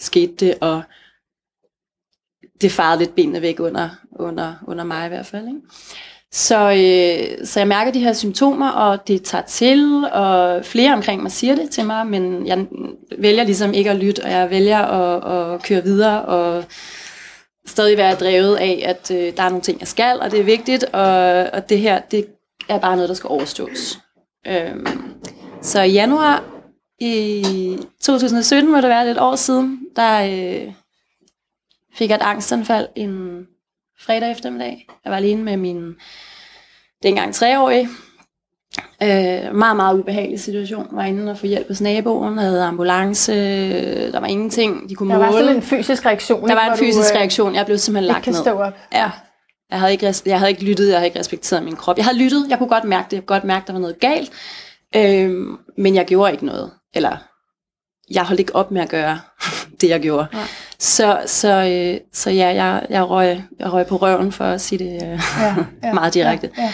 skete 0.00 0.32
det, 0.40 0.54
og 0.60 0.82
det 2.60 2.72
farede 2.72 2.98
lidt 2.98 3.14
benene 3.14 3.42
væk 3.42 3.60
under, 3.60 3.88
under, 4.12 4.54
under 4.66 4.84
mig 4.84 5.06
i 5.06 5.08
hvert 5.08 5.26
fald. 5.26 5.46
Ikke? 5.46 5.60
Så, 6.32 6.70
øh, 6.70 7.46
så 7.46 7.60
jeg 7.60 7.68
mærker 7.68 7.92
de 7.92 8.00
her 8.00 8.12
symptomer, 8.12 8.70
og 8.70 9.08
det 9.08 9.22
tager 9.22 9.44
til, 9.44 10.04
og 10.12 10.64
flere 10.64 10.92
omkring 10.92 11.22
mig 11.22 11.32
siger 11.32 11.54
det 11.54 11.70
til 11.70 11.86
mig, 11.86 12.06
men 12.06 12.46
jeg 12.46 12.66
vælger 13.18 13.44
ligesom 13.44 13.72
ikke 13.74 13.90
at 13.90 13.96
lytte, 13.96 14.24
og 14.24 14.30
jeg 14.30 14.50
vælger 14.50 14.78
at, 14.78 15.54
at 15.54 15.62
køre 15.62 15.82
videre, 15.82 16.22
og 16.22 16.64
stadig 17.66 17.96
være 17.96 18.14
drevet 18.14 18.56
af, 18.56 18.82
at 18.86 19.10
øh, 19.10 19.36
der 19.36 19.42
er 19.42 19.48
nogle 19.48 19.62
ting, 19.62 19.80
jeg 19.80 19.88
skal, 19.88 20.20
og 20.20 20.30
det 20.30 20.40
er 20.40 20.44
vigtigt, 20.44 20.84
og, 20.84 21.46
og 21.52 21.68
det 21.68 21.78
her, 21.78 22.00
det 22.00 22.26
er 22.68 22.78
bare 22.78 22.96
noget, 22.96 23.08
der 23.08 23.14
skal 23.14 23.28
overstås. 23.28 23.98
Øhm, 24.46 24.86
så 25.62 25.82
i 25.82 25.90
januar 25.90 26.44
i 27.00 27.78
2017, 28.00 28.70
må 28.70 28.76
det 28.76 28.88
være 28.88 29.06
lidt 29.06 29.18
år 29.18 29.36
siden, 29.36 29.80
der 29.96 30.20
øh, 30.20 30.72
fik 31.94 32.10
et 32.10 32.18
angstanfald 32.20 32.88
en 32.96 33.46
fredag 34.00 34.30
eftermiddag. 34.30 34.86
Jeg 35.04 35.10
var 35.10 35.16
alene 35.16 35.42
med 35.42 35.56
min 35.56 35.94
dengang 37.02 37.34
treårige. 37.34 37.88
Øh, 39.02 39.54
meget, 39.54 39.76
meget 39.76 39.98
ubehagelig 39.98 40.40
situation. 40.40 40.88
Var 40.92 41.04
inde 41.04 41.32
og 41.32 41.38
få 41.38 41.46
hjælp 41.46 41.68
hos 41.68 41.80
naboen, 41.80 42.38
havde 42.38 42.64
ambulance, 42.64 43.32
der 44.12 44.20
var 44.20 44.26
ingenting, 44.26 44.88
de 44.88 44.94
kunne 44.94 45.12
der 45.12 45.18
måle. 45.18 45.26
Der 45.26 45.32
var 45.32 45.40
sådan 45.40 45.56
en 45.56 45.62
fysisk 45.62 46.06
reaktion. 46.06 46.48
Der 46.48 46.54
var 46.54 46.72
en 46.72 46.78
fysisk 46.78 47.08
du, 47.08 47.14
øh, 47.14 47.20
reaktion, 47.20 47.54
jeg 47.54 47.66
blev 47.66 47.78
simpelthen 47.78 48.12
lagt 48.12 48.26
ned. 48.26 48.34
Stå 48.34 48.50
op. 48.50 48.72
Ja. 48.92 49.10
Jeg 49.70 49.80
havde, 49.80 49.92
ikke, 49.92 50.14
jeg 50.26 50.38
havde 50.38 50.50
ikke 50.50 50.64
lyttet, 50.64 50.88
jeg 50.88 50.96
havde 50.96 51.06
ikke 51.06 51.18
respekteret 51.18 51.62
min 51.62 51.76
krop. 51.76 51.96
Jeg 51.96 52.04
havde 52.04 52.18
lyttet, 52.18 52.46
jeg 52.48 52.58
kunne 52.58 52.68
godt 52.68 52.84
mærke 52.84 53.06
det, 53.10 53.12
jeg 53.12 53.26
kunne 53.26 53.36
godt 53.36 53.44
mærke, 53.44 53.66
der 53.66 53.72
var 53.72 53.80
noget 53.80 54.00
galt, 54.00 54.30
øhm, 54.96 55.58
men 55.78 55.94
jeg 55.94 56.06
gjorde 56.06 56.32
ikke 56.32 56.46
noget. 56.46 56.70
Eller, 56.94 57.16
jeg 58.10 58.24
holdt 58.24 58.40
ikke 58.40 58.56
op 58.56 58.70
med 58.70 58.82
at 58.82 58.88
gøre 58.88 59.20
det, 59.80 59.88
jeg 59.88 60.00
gjorde. 60.00 60.26
Nej. 60.32 60.42
Så, 60.80 61.20
så, 61.26 61.48
øh, 61.48 62.00
så 62.12 62.30
ja, 62.30 62.48
jeg, 62.48 62.86
jeg, 62.90 63.10
røg, 63.10 63.42
jeg 63.58 63.72
røg 63.72 63.86
på 63.86 63.96
røven, 63.96 64.32
for 64.32 64.44
at 64.44 64.60
sige 64.60 64.78
det 64.78 64.94
øh, 64.94 65.20
Ja, 65.40 65.54
ja, 65.88 65.92
meget 65.92 66.14
direkte. 66.14 66.50
Ja, 66.58 66.62
ja. 66.62 66.72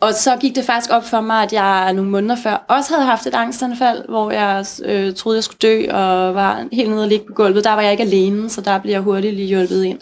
Og 0.00 0.14
så 0.14 0.36
gik 0.36 0.54
det 0.54 0.64
faktisk 0.64 0.90
op 0.92 1.04
for 1.04 1.20
mig, 1.20 1.42
at 1.42 1.52
jeg 1.52 1.92
nogle 1.92 2.10
måneder 2.10 2.36
før 2.36 2.64
også 2.68 2.94
havde 2.94 3.06
haft 3.06 3.26
et 3.26 3.34
angstanfald, 3.34 4.08
hvor 4.08 4.30
jeg 4.30 4.66
øh, 4.84 5.14
troede, 5.14 5.36
jeg 5.36 5.44
skulle 5.44 5.58
dø, 5.62 5.86
og 5.90 6.34
var 6.34 6.64
helt 6.72 6.90
nede 6.90 7.02
og 7.02 7.08
ligge 7.08 7.26
på 7.26 7.32
gulvet. 7.32 7.64
Der 7.64 7.72
var 7.72 7.82
jeg 7.82 7.92
ikke 7.92 8.04
alene, 8.04 8.50
så 8.50 8.60
der 8.60 8.78
blev 8.78 8.92
jeg 8.92 9.00
hurtigt 9.00 9.34
lige 9.34 9.48
hjulpet 9.48 9.84
ind 9.84 9.98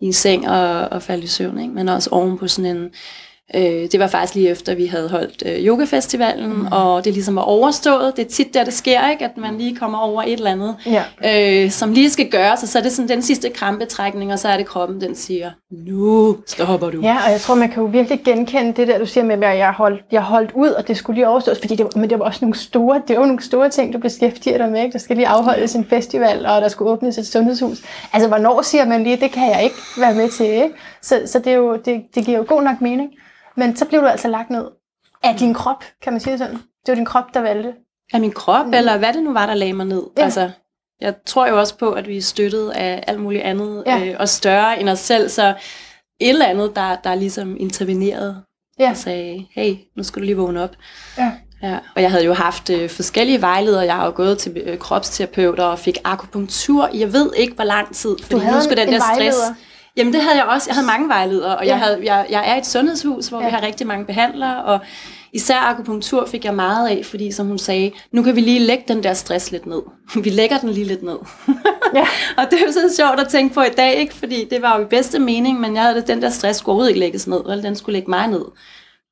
i 0.00 0.06
en 0.06 0.12
seng 0.12 0.48
og, 0.48 0.88
og 0.88 1.02
faldt 1.02 1.24
i 1.24 1.26
søvn. 1.26 1.60
Ikke? 1.60 1.74
Men 1.74 1.88
også 1.88 2.10
oven 2.12 2.38
på 2.38 2.48
sådan 2.48 2.76
en... 2.76 2.90
Øh, 3.56 3.62
det 3.92 4.00
var 4.00 4.06
faktisk 4.06 4.34
lige 4.34 4.48
efter, 4.48 4.74
vi 4.74 4.86
havde 4.86 5.08
holdt 5.08 5.42
øh, 5.46 5.64
yogafestivalen, 5.66 6.52
mm. 6.56 6.66
og 6.72 7.04
det 7.04 7.12
ligesom 7.12 7.36
var 7.36 7.42
overstået. 7.42 8.12
Det 8.16 8.24
er 8.24 8.28
tit 8.28 8.54
der, 8.54 8.64
det 8.64 8.72
sker, 8.74 9.10
ikke? 9.10 9.24
at 9.24 9.30
man 9.36 9.58
lige 9.58 9.76
kommer 9.76 9.98
over 9.98 10.22
et 10.22 10.32
eller 10.32 10.50
andet, 10.50 10.76
Ja. 10.86 11.64
øh, 11.64 11.70
som 11.70 11.92
lige 11.92 12.10
skal 12.10 12.30
gøres, 12.30 12.62
og 12.62 12.68
så 12.68 12.78
er 12.78 12.82
det 12.82 12.92
sådan 12.92 13.08
den 13.08 13.22
sidste 13.22 13.50
krampetrækning, 13.50 14.32
og 14.32 14.38
så 14.38 14.48
er 14.48 14.56
det 14.56 14.66
kroppen, 14.66 15.00
den 15.00 15.14
siger, 15.14 15.50
nu 15.70 16.36
stopper 16.46 16.90
du. 16.90 17.00
Ja, 17.02 17.16
og 17.26 17.30
jeg 17.32 17.40
tror, 17.40 17.54
man 17.54 17.68
kan 17.70 17.82
jo 17.82 17.88
virkelig 17.88 18.20
genkende 18.24 18.72
det 18.72 18.88
der, 18.88 18.98
du 18.98 19.06
siger 19.06 19.24
med, 19.24 19.42
at 19.44 19.58
jeg 19.58 19.72
holdt, 19.72 20.02
jeg 20.12 20.22
holdt 20.22 20.50
ud, 20.54 20.68
og 20.68 20.88
det 20.88 20.96
skulle 20.96 21.14
lige 21.14 21.28
overstås, 21.28 21.58
fordi 21.60 21.76
det, 21.76 21.84
var- 21.84 22.00
men 22.00 22.10
det 22.10 22.18
var 22.18 22.24
også 22.24 22.38
nogle 22.42 22.56
store, 22.58 23.02
det 23.08 23.18
var 23.18 23.26
nogle 23.26 23.42
store 23.42 23.68
ting, 23.70 23.92
du 23.92 23.98
beskæftiger 23.98 24.58
dig 24.58 24.68
med. 24.68 24.80
Ikke? 24.82 24.92
Der 24.92 24.98
skal 24.98 25.16
lige 25.16 25.28
afholdes 25.28 25.74
en 25.74 25.84
festival, 25.84 26.46
og 26.46 26.60
der 26.62 26.68
skulle 26.68 26.90
åbnes 26.90 27.18
et 27.18 27.26
sundhedshus. 27.26 27.82
Altså, 28.12 28.28
hvornår 28.28 28.62
siger 28.62 28.84
man 28.84 29.04
lige, 29.04 29.16
det 29.16 29.30
kan 29.32 29.50
jeg 29.50 29.62
ikke 29.64 29.76
være 29.98 30.14
med 30.14 30.28
til, 30.30 30.46
ikke? 30.46 30.74
Så, 31.02 31.20
så 31.26 31.38
det, 31.38 31.52
er 31.52 31.56
jo, 31.56 31.76
det, 31.84 32.02
det 32.14 32.24
giver 32.24 32.38
jo 32.38 32.44
god 32.48 32.62
nok 32.62 32.80
mening. 32.80 33.10
Men 33.56 33.76
så 33.76 33.84
blev 33.84 34.00
du 34.00 34.06
altså 34.06 34.28
lagt 34.28 34.50
ned 34.50 34.64
af 35.22 35.36
din 35.36 35.54
krop, 35.54 35.84
kan 36.02 36.12
man 36.12 36.20
sige 36.20 36.38
sådan. 36.38 36.54
Det 36.54 36.88
var 36.88 36.94
din 36.94 37.04
krop, 37.04 37.34
der 37.34 37.40
valgte. 37.40 37.72
af 38.12 38.20
min 38.20 38.32
krop, 38.32 38.66
mm. 38.66 38.74
eller 38.74 38.98
hvad 38.98 39.12
det 39.12 39.22
nu 39.22 39.32
var, 39.32 39.46
der 39.46 39.54
lagde 39.54 39.72
mig 39.72 39.86
ned. 39.86 40.02
Ja. 40.18 40.22
Altså, 40.24 40.50
jeg 41.00 41.14
tror 41.26 41.46
jo 41.46 41.58
også 41.58 41.76
på, 41.78 41.92
at 41.92 42.08
vi 42.08 42.16
er 42.16 42.22
støttet 42.22 42.70
af 42.70 43.04
alt 43.06 43.20
muligt 43.20 43.42
andet, 43.42 43.82
Ja. 43.86 44.04
øh, 44.06 44.16
og 44.18 44.28
større 44.28 44.80
end 44.80 44.88
os 44.88 44.98
selv, 44.98 45.28
så 45.28 45.48
et 46.20 46.28
eller 46.28 46.46
andet, 46.46 46.76
der, 46.76 46.96
der 47.04 47.14
ligesom 47.14 47.56
intervenerede 47.60 48.42
Ja. 48.78 48.90
og 48.90 48.96
sagde, 48.96 49.46
hey, 49.54 49.74
nu 49.96 50.02
skal 50.02 50.22
du 50.22 50.24
lige 50.24 50.36
vågne 50.36 50.62
op. 50.62 50.76
Ja. 51.18 51.32
Ja. 51.62 51.78
Og 51.96 52.02
jeg 52.02 52.10
havde 52.10 52.24
jo 52.24 52.32
haft 52.32 52.70
øh, 52.70 52.90
forskellige 52.90 53.40
vejledere, 53.40 53.80
jeg 53.84 53.94
har 53.94 54.04
jo 54.06 54.12
gået 54.14 54.38
til 54.38 54.62
øh, 54.66 54.78
kropsterapeuter 54.78 55.64
og 55.64 55.78
fik 55.78 55.98
akupunktur, 56.04 56.90
jeg 56.94 57.12
ved 57.12 57.32
ikke, 57.36 57.54
hvor 57.54 57.64
lang 57.64 57.94
tid, 57.94 58.16
fordi 58.22 58.34
nu 58.46 58.60
skulle 58.60 58.82
en- 58.82 58.88
den 58.88 58.94
en 58.94 59.00
der 59.00 59.06
stress... 59.14 59.18
vejleder? 59.18 59.54
Jamen 59.96 60.12
det 60.12 60.22
havde 60.22 60.36
jeg 60.36 60.44
også. 60.44 60.66
Jeg 60.68 60.74
havde 60.74 60.86
mange 60.86 61.08
vejledere, 61.08 61.56
og 61.58 61.64
Ja. 61.64 61.70
jeg, 61.70 61.78
havde, 61.78 62.00
jeg, 62.04 62.26
jeg 62.30 62.50
er 62.50 62.54
i 62.54 62.58
et 62.58 62.66
sundhedshus, 62.66 63.28
hvor 63.28 63.38
Ja. 63.40 63.44
vi 63.44 63.50
har 63.50 63.62
rigtig 63.62 63.86
mange 63.86 64.04
behandlere, 64.04 64.64
og 64.64 64.78
især 65.32 65.56
akupunktur 65.58 66.26
fik 66.26 66.44
jeg 66.44 66.54
meget 66.54 66.88
af, 66.88 67.04
fordi 67.04 67.32
som 67.32 67.46
hun 67.46 67.58
sagde, 67.58 67.92
nu 68.12 68.22
kan 68.22 68.36
vi 68.36 68.40
lige 68.40 68.58
lægge 68.60 68.84
den 68.88 69.02
der 69.02 69.14
stress 69.14 69.50
lidt 69.50 69.66
ned. 69.66 69.82
Vi 70.24 70.30
lægger 70.30 70.58
den 70.58 70.68
lige 70.68 70.86
lidt 70.86 71.02
ned. 71.02 71.18
Ja. 71.94 72.06
og 72.38 72.44
det 72.50 72.62
er 72.62 72.66
jo 72.66 72.72
så 72.72 72.94
sjovt 72.96 73.20
at 73.20 73.28
tænke 73.28 73.54
på 73.54 73.62
i 73.62 73.68
dag, 73.76 73.94
ikke? 73.94 74.14
fordi 74.14 74.48
det 74.50 74.62
var 74.62 74.76
jo 74.78 74.82
i 74.82 74.86
bedste 74.86 75.18
mening, 75.18 75.60
men 75.60 75.74
jeg 75.74 75.82
havde 75.82 75.96
det, 75.96 76.06
den 76.06 76.22
der 76.22 76.30
stress 76.30 76.58
skulle 76.58 76.72
overhovedet 76.72 76.90
ikke 76.90 77.00
lægges 77.00 77.26
ned, 77.26 77.40
eller 77.40 77.62
den 77.62 77.76
skulle 77.76 77.92
lægge 77.92 78.10
mig 78.10 78.26
ned, 78.28 78.44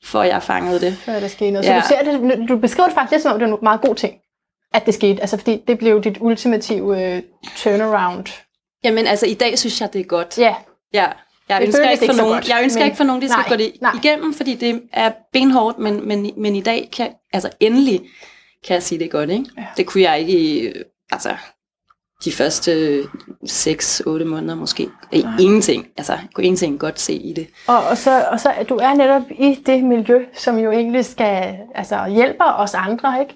for 0.05 0.23
jeg 0.23 0.43
fangede 0.43 0.81
det. 0.81 0.97
før 0.97 1.21
der 1.21 1.29
skete 1.29 1.51
noget. 1.51 1.65
Så 1.67 1.73
Ja. 1.73 1.81
du, 1.81 1.87
ser 1.89 2.03
det, 2.37 2.49
du 2.49 2.57
beskriver 2.57 2.87
det 2.87 2.95
faktisk, 2.95 3.23
som 3.23 3.33
om 3.33 3.39
det 3.39 3.49
var 3.51 3.55
en 3.57 3.59
meget 3.62 3.81
god 3.81 3.95
ting, 3.95 4.15
at 4.75 4.87
det 4.87 4.95
skete. 4.95 5.21
Altså, 5.21 5.37
fordi 5.37 5.62
det 5.69 5.79
blev 5.79 6.03
dit 6.03 6.19
ultimative 6.21 7.15
øh, 7.17 7.23
turnaround. 7.57 8.27
Jamen 8.85 9.07
altså, 9.07 9.27
i 9.27 9.35
dag 9.35 9.59
synes 9.59 9.81
jeg, 9.81 9.93
det 9.93 10.01
er 10.01 10.05
godt. 10.05 10.39
Ja, 10.39 10.55
Ja. 10.95 11.07
Jeg 11.49 11.63
ønsker, 11.67 11.91
ikke 11.91 12.07
for 12.07 12.13
nogen, 12.17 12.33
godt, 12.35 12.49
jeg 12.49 12.61
ønsker 12.63 12.81
men- 12.81 12.87
ikke 12.87 12.97
for 12.97 13.05
nogen, 13.05 13.23
de 13.23 13.29
skal 13.29 13.39
nej, 13.39 13.49
gå 13.49 13.57
det 13.57 13.73
nej. 13.81 13.93
igennem, 14.05 14.35
fordi 14.35 14.55
det 14.55 14.83
er 14.93 15.13
benhårdt, 15.33 15.79
men, 15.79 16.09
men, 16.09 16.31
men 16.37 16.57
i 16.57 16.61
dag 16.61 16.89
kan, 16.97 17.13
altså 17.33 17.51
endelig 17.61 18.01
kan 18.67 18.75
jeg 18.75 18.83
sige 18.83 18.99
det 18.99 19.11
godt, 19.11 19.31
ikke? 19.31 19.45
Ja. 19.59 19.65
Det 19.77 19.87
kunne 19.87 20.03
jeg 20.03 20.21
ikke 20.21 20.73
altså, 21.13 21.37
de 22.25 22.33
første 22.33 23.03
6-8 23.49 24.25
måneder 24.25 24.55
måske. 24.55 24.89
Øh, 25.15 25.21
ingenting, 25.41 25.87
altså, 25.97 26.13
jeg 26.13 26.27
kunne 26.35 26.45
ingenting 26.45 26.81
godt 26.81 27.01
se 27.01 27.13
i 27.15 27.33
det. 27.33 27.49
og, 27.67 27.85
og, 27.85 27.99
så, 27.99 28.25
og 28.31 28.41
så 28.41 28.55
du 28.69 28.77
er 28.77 28.95
netop 28.95 29.23
i 29.31 29.55
det 29.67 29.85
miljø, 29.85 30.25
som 30.35 30.59
jo 30.59 30.71
egentlig 30.71 31.05
skal 31.05 31.59
altså, 31.75 32.07
hjælpe 32.09 32.45
os 32.45 32.75
andre, 32.75 33.21
ikke? 33.21 33.35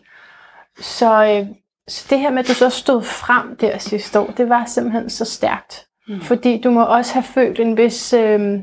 Så, 0.80 1.24
øh, 1.24 1.46
så 1.88 2.06
det 2.10 2.20
her 2.20 2.30
med, 2.30 2.38
at 2.38 2.48
du 2.48 2.54
så 2.54 2.70
stod 2.70 3.02
frem 3.02 3.56
der 3.56 3.78
sidste 3.78 4.20
år, 4.20 4.26
det 4.36 4.48
var 4.48 4.64
simpelthen 4.66 5.10
så 5.10 5.24
stærkt. 5.24 5.86
Mm. 6.08 6.20
Fordi 6.20 6.60
du 6.60 6.70
må 6.70 6.84
også 6.84 7.12
have 7.14 7.22
følt 7.22 7.60
en 7.60 7.76
vis 7.76 8.12
øh, 8.12 8.60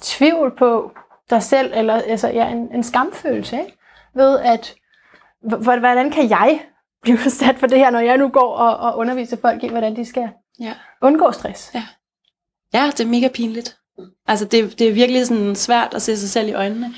tvivl 0.00 0.56
på 0.58 0.90
dig 1.30 1.42
selv, 1.42 1.72
eller 1.74 1.94
altså, 1.94 2.28
ja, 2.28 2.48
en, 2.48 2.68
en 2.74 2.82
skamfølelse, 2.82 3.58
ikke? 3.60 3.78
Ved 4.14 4.38
at, 4.38 4.74
hvordan 5.58 6.10
kan 6.10 6.30
jeg 6.30 6.60
blive 7.02 7.18
sat 7.18 7.56
for 7.58 7.66
det 7.66 7.78
her, 7.78 7.90
når 7.90 8.00
jeg 8.00 8.16
nu 8.18 8.28
går 8.28 8.54
og, 8.56 8.76
og 8.76 8.98
underviser 8.98 9.36
folk 9.36 9.62
i, 9.62 9.68
hvordan 9.68 9.96
de 9.96 10.04
skal 10.04 10.28
Ja. 10.60 10.72
undgå 11.02 11.32
stress? 11.32 11.70
Ja, 12.74 12.86
det 12.96 13.00
er 13.00 13.06
mega 13.08 13.28
pinligt. 13.28 13.76
Altså, 14.26 14.44
det, 14.44 14.78
det 14.78 14.88
er 14.88 14.92
virkelig 14.92 15.26
sådan 15.26 15.54
svært 15.56 15.94
at 15.94 16.02
se 16.02 16.16
sig 16.16 16.28
selv 16.30 16.48
i 16.48 16.52
øjnene. 16.52 16.94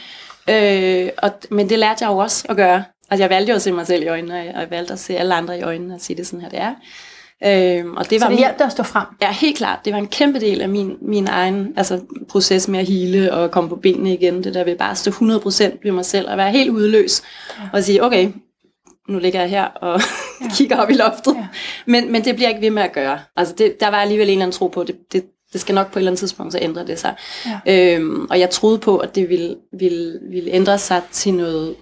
Øh, 0.50 1.11
og, 1.18 1.30
men 1.50 1.68
det 1.68 1.78
lærte 1.78 2.04
jeg 2.04 2.12
jo 2.12 2.18
også 2.18 2.47
at 2.49 2.57
gøre. 2.57 2.85
Altså, 3.11 3.23
jeg 3.23 3.30
valgte 3.30 3.50
jo 3.50 3.57
at 3.57 3.62
se 3.62 3.73
mig 3.73 3.87
selv 3.87 4.02
i 4.02 4.09
øjnene, 4.09 4.35
og 4.38 4.45
jeg 4.61 4.71
valgte 4.71 4.92
at 4.92 4.99
se 4.99 5.16
alle 5.16 5.35
andre 5.35 5.59
i 5.59 5.62
øjnene 5.62 5.95
og 5.95 6.00
sige 6.00 6.16
det 6.16 6.26
sådan 6.26 6.40
her, 6.40 6.49
det 6.49 6.59
er. 6.59 6.75
Øh, 7.45 7.87
og 7.87 8.11
det 8.11 8.21
Så 8.21 8.25
var 8.25 8.28
det 8.28 8.30
min, 8.30 8.38
hjalp 8.38 8.59
dig 8.59 8.66
at 8.66 8.73
stå 8.73 8.83
frem. 8.83 9.07
Ja, 9.23 9.33
helt 9.33 9.57
klart. 9.57 9.78
Det 9.85 9.92
var 9.92 9.99
en 9.99 10.09
kæmpe 10.09 10.40
del 10.40 10.61
af 10.61 10.68
min, 10.68 10.97
min 11.02 11.26
egen 11.26 11.73
altså, 11.76 12.00
proces 12.28 12.68
med 12.68 12.80
at 12.80 12.87
hele 12.87 13.33
og 13.33 13.50
komme 13.50 13.68
på 13.68 13.76
benene 13.76 14.14
igen. 14.14 14.45
Det 14.45 14.54
der 14.54 14.64
ved 14.64 14.76
bare 14.76 14.90
at 14.90 14.99
stå 14.99 15.11
100% 15.11 15.78
ved 15.83 15.92
mig 15.92 16.04
selv 16.04 16.30
og 16.30 16.37
være 16.37 16.50
helt 16.50 16.71
udløs. 16.71 17.23
Ja. 17.59 17.62
Og 17.73 17.85
sige, 17.85 18.04
okay, 18.04 18.28
nu 19.09 19.18
ligger 19.18 19.40
jeg 19.40 19.50
her 19.50 19.64
og 19.64 20.00
ja. 20.40 20.49
kigger 20.57 20.76
op 20.76 20.90
i 20.90 20.95
loftet. 20.95 21.35
Ja. 21.35 21.49
Men, 21.87 22.12
men 22.12 22.25
det 22.25 22.35
bliver 22.35 22.49
jeg 22.49 22.57
ikke 22.57 22.66
ved 22.66 22.75
med 22.75 22.83
at 22.83 22.92
gøre. 22.92 23.21
Altså 23.37 23.54
det, 23.59 23.80
der 23.80 23.88
var 23.88 23.99
alligevel 23.99 24.28
en 24.28 24.33
eller 24.33 24.45
anden 24.45 24.59
tro 24.59 24.66
på, 24.66 24.85
det, 24.85 24.97
det, 25.12 25.25
det 25.52 25.61
skal 25.61 25.75
nok 25.75 25.87
på 25.87 25.99
et 25.99 26.00
eller 26.00 26.11
andet 26.11 26.18
tidspunkt, 26.18 26.52
så 26.52 26.59
ændre 26.62 26.87
det 26.87 26.99
sig. 26.99 27.14
Ja. 27.66 27.95
Øhm, 27.97 28.26
og 28.30 28.40
jeg 28.40 28.50
troede 28.50 28.78
på, 28.78 28.99
at 28.99 29.14
det 29.14 29.28
ville, 29.28 29.57
ville, 29.78 30.18
ville 30.30 30.50
ændre 30.50 30.78
sig 30.78 31.02
til 31.12 31.35
noget 31.35 31.76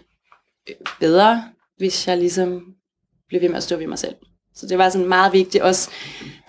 øh, 0.69 0.75
bedre, 1.01 1.45
hvis 1.77 2.09
jeg 2.09 2.19
ligesom 2.19 2.63
blev 3.29 3.41
ved 3.41 3.49
med 3.49 3.57
at 3.57 3.63
stå 3.63 3.77
ved 3.77 3.87
mig 3.87 3.99
selv. 3.99 4.15
Så 4.57 4.67
det 4.67 4.79
var 4.79 4.89
sådan 4.89 5.09
meget 5.09 5.33
vigtigt 5.33 5.65
også. 5.65 5.91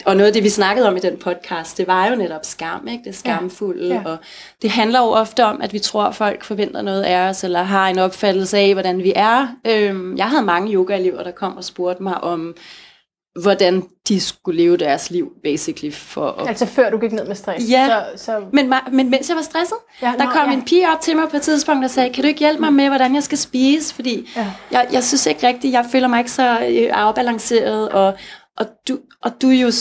Og 0.05 0.15
noget 0.15 0.27
af 0.27 0.33
det, 0.33 0.43
vi 0.43 0.49
snakkede 0.49 0.87
om 0.87 0.97
i 0.97 0.99
den 0.99 1.17
podcast, 1.17 1.77
det 1.77 1.87
var 1.87 2.07
jo 2.07 2.15
netop 2.15 2.45
skam, 2.45 2.87
ikke? 2.87 3.03
Det 3.03 3.15
skamfulde. 3.15 3.87
Ja. 3.87 3.93
Ja. 3.93 4.01
Og 4.05 4.17
det 4.61 4.69
handler 4.69 4.99
jo 4.99 5.05
ofte 5.05 5.45
om, 5.45 5.61
at 5.61 5.73
vi 5.73 5.79
tror, 5.79 6.03
at 6.03 6.15
folk 6.15 6.43
forventer 6.43 6.81
noget 6.81 7.03
af 7.03 7.29
os, 7.29 7.43
eller 7.43 7.63
har 7.63 7.87
en 7.87 7.99
opfattelse 7.99 8.57
af, 8.57 8.73
hvordan 8.73 8.97
vi 8.97 9.13
er. 9.15 9.47
Øhm, 9.65 10.17
jeg 10.17 10.29
havde 10.29 10.43
mange 10.43 10.73
yoga-elever, 10.73 11.23
der 11.23 11.31
kom 11.31 11.57
og 11.57 11.63
spurgte 11.63 12.03
mig 12.03 12.23
om, 12.23 12.55
hvordan 13.41 13.83
de 14.07 14.21
skulle 14.21 14.61
leve 14.61 14.77
deres 14.77 15.09
liv, 15.09 15.31
basically, 15.43 15.93
for 15.93 16.31
at... 16.41 16.49
Altså 16.49 16.65
før 16.65 16.89
du 16.89 16.97
gik 16.97 17.11
ned 17.11 17.27
med 17.27 17.35
stress. 17.35 17.69
Ja. 17.69 17.87
Så, 18.15 18.23
så, 18.23 18.41
Men, 18.53 18.73
men 18.91 19.09
mens 19.09 19.29
jeg 19.29 19.35
var 19.35 19.43
stresset, 19.43 19.77
Ja, 20.01 20.13
der 20.17 20.23
nå, 20.25 20.29
kom 20.31 20.49
ja. 20.49 20.53
en 20.55 20.65
pige 20.65 20.89
op 20.89 21.01
til 21.01 21.15
mig 21.15 21.29
på 21.29 21.35
et 21.35 21.41
tidspunkt, 21.41 21.81
der 21.81 21.87
sagde, 21.87 22.13
kan 22.13 22.23
du 22.23 22.27
ikke 22.27 22.39
hjælpe 22.39 22.59
mig 22.61 22.73
med, 22.73 22.87
hvordan 22.87 23.15
jeg 23.15 23.23
skal 23.23 23.37
spise? 23.37 23.95
Fordi 23.95 24.29
Ja. 24.35 24.47
jeg, 24.71 24.87
jeg 24.91 25.03
synes 25.03 25.25
ikke 25.25 25.47
rigtigt, 25.47 25.73
jeg 25.73 25.85
føler 25.91 26.07
mig 26.07 26.19
ikke 26.19 26.31
så 26.31 26.59
øh, 26.69 26.89
afbalanceret, 26.93 27.89
og, 27.89 28.13
og, 28.57 28.65
du, 28.87 28.99
og 29.23 29.41
du 29.41 29.49
er 29.49 29.53
jo 29.61 29.71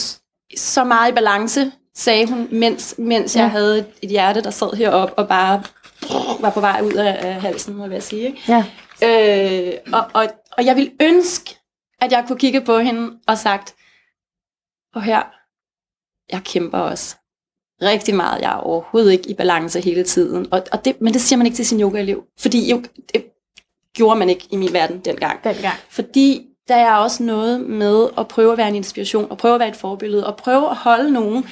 så 0.56 0.84
meget 0.84 1.10
i 1.10 1.14
balance, 1.14 1.72
sagde 1.96 2.26
hun, 2.26 2.48
mens, 2.52 2.94
mens 2.98 3.36
Ja. 3.36 3.40
jeg 3.40 3.50
havde 3.50 3.78
et, 3.78 3.86
et 4.02 4.10
hjerte, 4.10 4.42
der 4.42 4.50
sad 4.50 4.76
heroppe 4.76 5.14
og 5.18 5.28
bare 5.28 5.62
var 6.40 6.50
på 6.50 6.60
vej 6.60 6.80
ud 6.84 6.92
af, 6.92 7.18
af 7.22 7.34
halsen, 7.34 7.74
må 7.76 7.86
jeg 7.86 8.02
sige. 8.02 8.26
Ikke? 8.26 8.42
ja. 8.48 8.64
Øh, 9.02 9.72
og, 9.92 10.04
og, 10.12 10.26
og 10.58 10.64
jeg 10.64 10.76
ville 10.76 10.90
ønske, 11.02 11.56
at 12.00 12.12
jeg 12.12 12.24
kunne 12.26 12.38
kigge 12.38 12.60
på 12.60 12.78
hende 12.78 13.18
og 13.26 13.38
sagt, 13.38 13.74
og 14.94 15.02
her, 15.02 15.22
jeg 16.32 16.42
kæmper 16.44 16.78
også 16.78 17.16
rigtig 17.82 18.14
meget. 18.14 18.40
Jeg 18.40 18.52
er 18.52 18.56
overhovedet 18.56 19.12
ikke 19.12 19.30
i 19.30 19.34
balance 19.34 19.80
hele 19.80 20.04
tiden. 20.04 20.52
Og, 20.52 20.62
og 20.72 20.84
det, 20.84 21.00
men 21.00 21.12
det 21.12 21.20
siger 21.20 21.36
man 21.36 21.46
ikke 21.46 21.56
til 21.56 21.66
sin 21.66 21.80
yoga-elev. 21.80 22.24
Fordi 22.38 22.70
jo, 22.70 22.82
det 23.12 23.26
gjorde 23.94 24.18
man 24.18 24.30
ikke 24.30 24.48
i 24.50 24.56
min 24.56 24.72
verden 24.72 25.00
dengang. 25.00 25.44
dengang. 25.44 25.74
Fordi 25.88 26.46
der 26.68 26.74
er 26.74 26.94
også 26.94 27.22
noget 27.22 27.60
med 27.60 28.08
at 28.18 28.28
prøve 28.28 28.52
at 28.52 28.58
være 28.58 28.68
en 28.68 28.74
inspiration, 28.74 29.30
og 29.30 29.38
prøve 29.38 29.54
at 29.54 29.60
være 29.60 29.68
et 29.68 29.76
forbillede, 29.76 30.26
og 30.26 30.36
prøve 30.36 30.70
at 30.70 30.76
holde 30.76 31.12
nogen 31.12 31.46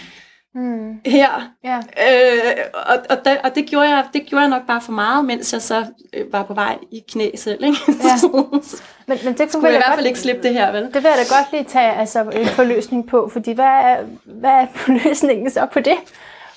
Mm. 0.54 1.00
Ja. 1.04 1.28
Øh, 1.76 2.54
og, 2.74 2.96
og, 3.10 3.24
det, 3.24 3.38
og 3.44 3.54
det, 3.54 3.66
gjorde 3.66 3.88
jeg, 3.88 4.04
det 4.12 4.26
gjorde 4.26 4.42
jeg 4.42 4.50
nok 4.50 4.66
bare 4.66 4.80
for 4.80 4.92
meget, 4.92 5.24
mens 5.24 5.52
jeg 5.52 5.62
så 5.62 5.86
øh, 6.12 6.32
var 6.32 6.42
på 6.42 6.54
vej 6.54 6.78
i 6.90 7.02
knæ 7.12 7.30
selv. 7.36 7.64
Ikke? 7.64 7.78
Ja. 7.88 8.28
Men, 9.06 9.18
men 9.24 9.32
det 9.32 9.38
kunne 9.38 9.48
skulle 9.50 9.66
jeg 9.66 9.72
i 9.72 9.74
jeg 9.74 9.82
hvert 9.86 9.94
fald 9.94 10.06
ikke 10.06 10.18
slippe 10.18 10.42
det 10.42 10.54
her, 10.54 10.72
vel? 10.72 10.82
Det 10.82 10.94
vil 10.94 11.04
jeg 11.04 11.18
da 11.28 11.36
godt 11.36 11.52
lige 11.52 11.64
tage 11.64 11.92
altså, 11.92 12.22
en 12.22 12.46
forløsning 12.46 13.06
på, 13.08 13.30
fordi 13.32 13.52
hvad 13.52 13.64
er, 13.64 13.96
hvad 14.24 14.50
er 14.50 14.66
forløsningen 14.74 15.50
så 15.50 15.66
på 15.72 15.80
det? 15.80 15.96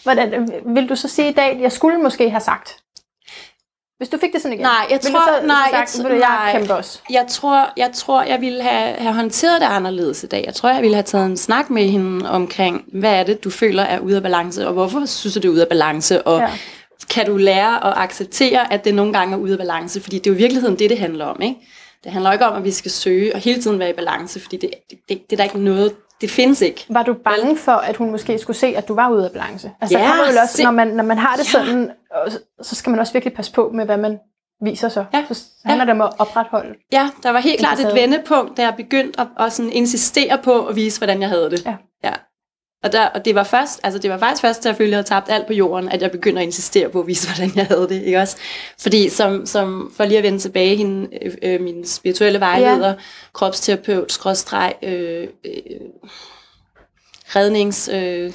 Hvordan, 0.04 0.50
vil 0.66 0.90
du 0.90 0.96
så 0.96 1.08
sige 1.08 1.30
i 1.30 1.34
dag, 1.34 1.52
at 1.52 1.62
jeg 1.62 1.72
skulle 1.72 1.98
måske 1.98 2.30
have 2.30 2.42
sagt? 2.42 2.78
Hvis 3.98 4.10
du 4.10 4.18
fik 4.18 4.34
det 4.34 4.42
sådan 4.42 4.54
igen, 4.54 4.64
Nej, 4.64 4.86
jeg 4.90 5.02
tror- 5.02 5.40
så, 5.42 5.48
nej, 5.48 5.56
jeg 5.58 5.70
sagt, 5.88 5.90
t- 5.90 6.04
vil 6.04 6.12
du, 6.12 6.18
jeg 6.18 6.62
nej. 6.68 6.78
også? 6.78 7.00
Jeg 7.10 7.26
tror, 7.30 7.70
jeg 7.78 7.92
tror, 7.94 8.22
jeg 8.24 8.42
ville 8.42 8.64
have, 8.64 8.94
have 8.98 9.14
håndteret 9.14 9.62
det 9.62 9.68
anderledes 9.68 10.24
i 10.24 10.28
dag. 10.28 10.44
Jeg 10.46 10.54
tror, 10.56 10.70
jeg 10.70 10.82
ville 10.82 10.96
have 10.96 11.04
taget 11.04 11.26
en 11.26 11.38
snak 11.38 11.70
med 11.70 11.84
hende 11.88 12.30
omkring, 12.30 12.84
hvad 12.94 13.14
er 13.14 13.24
det, 13.24 13.44
du 13.44 13.50
føler 13.50 13.84
er 13.84 14.00
ude 14.00 14.16
af 14.16 14.22
balance, 14.24 14.68
og 14.68 14.74
hvorfor 14.74 15.06
synes 15.06 15.34
du, 15.34 15.40
det 15.40 15.46
er 15.48 15.52
ude 15.52 15.62
af 15.62 15.68
balance, 15.68 16.22
og 16.22 16.40
Ja. 16.40 16.50
kan 17.10 17.26
du 17.26 17.38
lære 17.38 17.88
at 17.88 17.94
acceptere, 17.98 18.74
at 18.74 18.86
det 18.86 18.94
nogle 18.96 19.14
gange 19.14 19.34
er 19.34 19.38
ude 19.40 19.52
af 19.52 19.58
balance, 19.58 20.02
fordi 20.02 20.18
det 20.18 20.28
er 20.28 20.32
jo 20.32 20.36
i 20.36 20.38
virkeligheden 20.38 20.80
det, 20.80 20.90
det 20.90 21.00
handler 21.00 21.26
om, 21.26 21.42
ikke? 21.42 21.56
Det 22.04 22.12
handler 22.12 22.32
ikke 22.32 22.46
om, 22.46 22.58
at 22.58 22.64
vi 22.64 22.72
skal 22.72 22.92
søge 22.92 23.34
og 23.36 23.40
hele 23.40 23.62
tiden 23.62 23.80
være 23.80 23.90
i 23.90 23.94
balance, 23.94 24.40
fordi 24.40 24.58
det, 24.58 24.70
det, 24.90 24.98
det, 25.10 25.22
det 25.30 25.32
er 25.32 25.38
der 25.38 25.44
ikke 25.44 25.60
noget, 25.60 25.94
det 26.22 26.32
findes 26.32 26.62
ikke. 26.62 26.86
Var 26.90 27.04
du 27.04 27.14
bange 27.14 27.58
for, 27.58 27.72
at 27.72 27.96
hun 27.96 28.12
måske 28.12 28.38
skulle 28.40 28.58
se, 28.58 28.68
at 28.68 28.88
du 28.88 28.94
var 28.96 29.10
ude 29.10 29.26
af 29.26 29.32
balance? 29.32 29.72
Altså, 29.82 29.98
Ja, 29.98 30.04
der 30.04 30.10
kommer 30.12 30.26
vel 30.28 30.38
også, 30.42 30.54
se- 30.58 30.64
når 30.64 30.72
man, 30.72 30.88
når 30.88 31.04
man 31.04 31.18
har 31.18 31.36
det 31.36 31.54
Ja. 31.54 31.60
sådan, 31.60 31.92
så- 32.62 32.76
skal 32.76 32.90
man 32.90 33.00
også 33.00 33.14
virkelig 33.14 33.34
passe 33.34 33.52
på 33.52 33.72
med, 33.74 33.86
hvad 33.86 33.98
man 33.98 34.20
viser 34.62 34.90
så. 34.90 35.06
Ja. 35.14 35.26
Så 35.32 35.44
handler 35.66 35.86
det 35.86 35.92
om 35.94 36.02
at 36.02 36.10
opretholde. 36.20 36.74
Ja, 36.92 37.10
der 37.24 37.30
var 37.30 37.40
helt 37.40 37.60
klart 37.60 37.80
et 37.80 37.94
vendepunkt, 37.94 38.58
da 38.58 38.62
jeg 38.64 38.74
begyndte 38.78 39.20
at, 39.22 39.28
at 39.40 39.54
sådan 39.54 39.72
insistere 39.72 40.38
på 40.44 40.66
at 40.68 40.76
vise, 40.76 41.00
hvordan 41.00 41.22
jeg 41.22 41.30
havde 41.30 41.50
det. 41.52 41.66
Ja. 41.66 41.76
ja. 42.04 42.14
Og, 42.88 42.94
der, 42.94 43.06
og 43.06 43.26
det 43.26 43.36
var 43.36 43.44
først, 43.44 43.80
altså 43.84 44.00
det 44.00 44.10
var 44.12 44.18
faktisk 44.18 44.42
først, 44.42 44.64
da 44.64 44.70
jeg 44.70 44.78
følte, 44.78 44.88
at 44.88 44.92
jeg 44.92 44.98
havde 44.98 45.08
tabt 45.08 45.30
alt 45.30 45.48
på 45.48 45.54
jorden, 45.54 45.90
at 45.90 46.02
jeg 46.02 46.12
begyndte 46.12 46.42
at 46.42 46.46
insistere 46.46 46.90
på 46.90 47.00
at 47.00 47.08
vise, 47.08 47.28
hvordan 47.30 47.52
jeg 47.56 47.66
havde 47.66 47.88
det, 47.90 48.04
ikke 48.04 48.20
også? 48.20 48.38
Fordi 48.80 49.10
som, 49.10 49.46
som 49.46 49.94
for 49.98 50.06
lige 50.06 50.18
at 50.18 50.24
vende 50.24 50.40
tilbage, 50.40 50.76
hende, 50.76 51.08
øh, 51.22 51.34
øh, 51.42 51.62
min 51.62 51.86
spirituelle 51.86 52.40
vejleder, 52.40 52.88
ja. 52.88 52.96
kropsterapeut, 53.34 54.12
skrådstreg, 54.12 54.74
øh, 54.84 55.28
øh, 55.46 55.52
rednings... 57.36 57.90
Øh, 57.94 58.34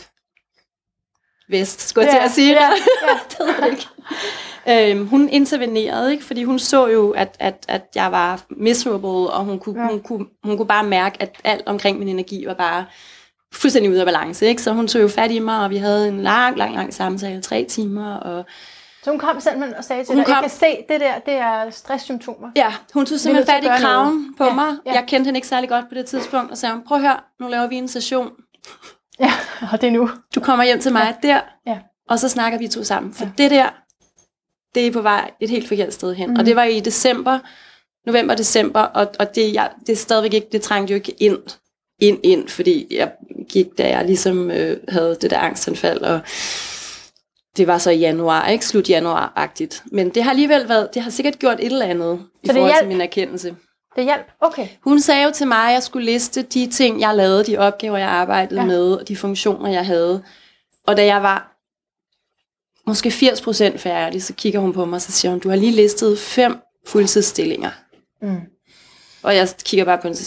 vest, 1.48 1.88
skulle 1.88 2.06
jeg 2.06 2.14
Ja, 2.14 2.20
til 2.20 2.24
at 2.24 2.30
sige. 2.30 2.52
ja, 2.52 2.62
ja. 2.62 3.18
det 3.30 3.38
ved 3.38 3.54
jeg 3.60 3.70
ikke. 3.70 3.86
Øhm, 4.68 5.06
hun 5.06 5.28
intervenerede, 5.28 6.12
ikke? 6.12 6.24
fordi 6.24 6.44
hun 6.44 6.58
så 6.58 6.86
jo, 6.86 7.10
at, 7.10 7.36
at, 7.38 7.64
at 7.68 7.82
jeg 7.94 8.12
var 8.12 8.44
miserable, 8.50 9.30
og 9.30 9.44
hun 9.44 9.58
kunne, 9.58 9.82
ja. 9.82 9.88
hun, 9.90 10.00
kunne, 10.02 10.26
hun 10.44 10.56
kunne 10.56 10.68
bare 10.68 10.84
mærke, 10.84 11.22
at 11.22 11.36
alt 11.44 11.62
omkring 11.66 11.98
min 11.98 12.08
energi 12.08 12.46
var 12.46 12.54
bare 12.54 12.84
fuldstændig 13.52 13.90
ude 13.90 14.00
af 14.00 14.06
balance. 14.06 14.46
Ikke? 14.46 14.62
Så 14.62 14.72
hun 14.72 14.88
tog 14.88 15.02
jo 15.02 15.08
fat 15.08 15.30
i 15.30 15.38
mig, 15.38 15.64
og 15.64 15.70
vi 15.70 15.76
havde 15.76 16.08
en 16.08 16.20
lang, 16.22 16.56
lang, 16.58 16.74
lang 16.74 16.94
samtale, 16.94 17.42
tre 17.42 17.64
timer. 17.68 18.14
Og 18.14 18.44
Så 19.04 19.10
hun 19.10 19.18
kom 19.18 19.40
simpelthen 19.40 19.74
og 19.74 19.84
sagde 19.84 20.04
til 20.04 20.14
Hun 20.14 20.18
dig, 20.24 20.28
jeg 20.28 20.34
kom- 20.36 20.42
kan 20.42 20.50
se, 20.50 20.76
det 20.88 21.00
der, 21.00 21.18
det 21.18 21.34
er 21.34 21.70
stresssymptomer. 21.70 22.48
ja, 22.56 22.72
hun 22.94 23.06
tog 23.06 23.18
simpelthen 23.20 23.54
fat 23.54 23.64
i 23.64 23.82
kraven 23.82 24.14
noget. 24.14 24.34
på 24.38 24.44
Ja, 24.44 24.54
mig. 24.54 24.76
ja. 24.86 24.92
Jeg 24.92 25.04
kendte 25.08 25.28
hende 25.28 25.38
ikke 25.38 25.48
særlig 25.48 25.68
godt 25.68 25.88
på 25.88 25.94
det 25.94 26.06
tidspunkt, 26.06 26.50
og 26.50 26.58
sagde, 26.58 26.74
prøv 26.86 26.96
at 26.98 27.02
høre, 27.02 27.16
nu 27.40 27.48
laver 27.48 27.66
vi 27.66 27.76
en 27.76 27.88
session. 27.88 28.30
Ja, 29.20 29.32
og 29.72 29.80
det 29.80 29.86
er 29.86 29.90
nu. 29.92 30.10
Du 30.34 30.40
kommer 30.40 30.64
hjem 30.64 30.80
til 30.80 30.92
mig 30.92 31.14
der, 31.22 31.40
Ja. 31.66 31.78
og 32.08 32.18
så 32.18 32.28
snakker 32.28 32.58
vi 32.58 32.68
to 32.68 32.84
sammen. 32.84 33.14
For 33.14 33.24
Ja. 33.24 33.30
ja. 33.38 33.42
det 33.42 33.50
der, 33.50 33.68
det 34.74 34.86
er 34.86 34.92
på 34.92 35.02
vej 35.02 35.30
et 35.40 35.50
helt 35.50 35.68
forkert 35.68 35.94
sted 35.94 36.14
hen. 36.14 36.26
Mhm. 36.26 36.34
Mm. 36.34 36.40
Og 36.40 36.46
det 36.46 36.56
var 36.56 36.62
i 36.64 36.80
december, 36.80 37.38
november, 38.06 38.34
december, 38.34 38.80
og, 38.80 39.06
og 39.20 39.34
det, 39.34 39.54
jeg, 39.54 39.70
det 39.86 39.92
er 39.92 39.96
stadigvæk 39.96 40.34
ikke, 40.34 40.48
det 40.52 40.62
trængte 40.62 40.90
jo 40.90 40.94
ikke 40.94 41.12
ind, 41.22 41.38
ind, 42.02 42.18
ind, 42.22 42.48
fordi 42.48 42.86
jeg 42.90 43.12
gik, 43.48 43.66
da 43.78 43.88
jeg 43.88 44.04
ligesom 44.04 44.50
øh, 44.50 44.76
havde 44.88 45.16
det 45.20 45.30
der 45.30 45.38
angstanfald, 45.38 46.00
og 46.00 46.20
det 47.56 47.66
var 47.66 47.78
så 47.78 47.90
i 47.90 47.98
januar, 47.98 48.48
ikke? 48.48 48.66
Slut 48.66 48.90
januar-agtigt. 48.90 49.82
Men 49.92 50.10
det 50.10 50.22
har 50.22 50.30
alligevel 50.30 50.68
været, 50.68 50.88
det 50.94 51.02
har 51.02 51.10
sikkert 51.10 51.38
gjort 51.38 51.60
et 51.60 51.66
eller 51.66 51.86
andet 51.86 52.20
i 52.42 52.46
det 52.46 52.54
forhold 52.54 52.70
hjalp? 52.70 52.80
til 52.80 52.88
min 52.88 53.00
erkendelse. 53.00 53.56
Det 53.96 54.04
hjalp. 54.04 54.26
Okay. 54.40 54.68
Hun 54.80 55.00
sagde 55.00 55.24
jo 55.24 55.30
til 55.30 55.46
mig, 55.46 55.68
at 55.68 55.72
jeg 55.72 55.82
skulle 55.82 56.06
liste 56.06 56.42
de 56.42 56.66
ting, 56.66 57.00
jeg 57.00 57.14
lavede, 57.16 57.44
de 57.44 57.58
opgaver, 57.58 57.98
jeg 57.98 58.08
arbejdede 58.08 58.60
ja. 58.60 58.66
med, 58.66 58.92
og 58.92 59.08
de 59.08 59.16
funktioner, 59.16 59.70
jeg 59.70 59.86
havde. 59.86 60.22
Og 60.86 60.96
da 60.96 61.04
jeg 61.04 61.22
var 61.22 61.52
måske 62.86 63.08
80% 63.08 63.76
færdig, 63.76 64.22
så 64.22 64.34
kigger 64.34 64.60
hun 64.60 64.72
på 64.72 64.84
mig, 64.84 64.94
og 64.94 65.02
så 65.02 65.12
siger 65.12 65.30
hun, 65.32 65.40
du 65.40 65.48
har 65.48 65.56
lige 65.56 65.72
listet 65.72 66.18
fem 66.18 66.56
fuldtidsstillinger. 66.86 67.70
Mm. 68.22 68.40
Og 69.22 69.36
jeg 69.36 69.48
kigger 69.64 69.84
bare 69.84 69.98
på 69.98 70.08
hende, 70.08 70.18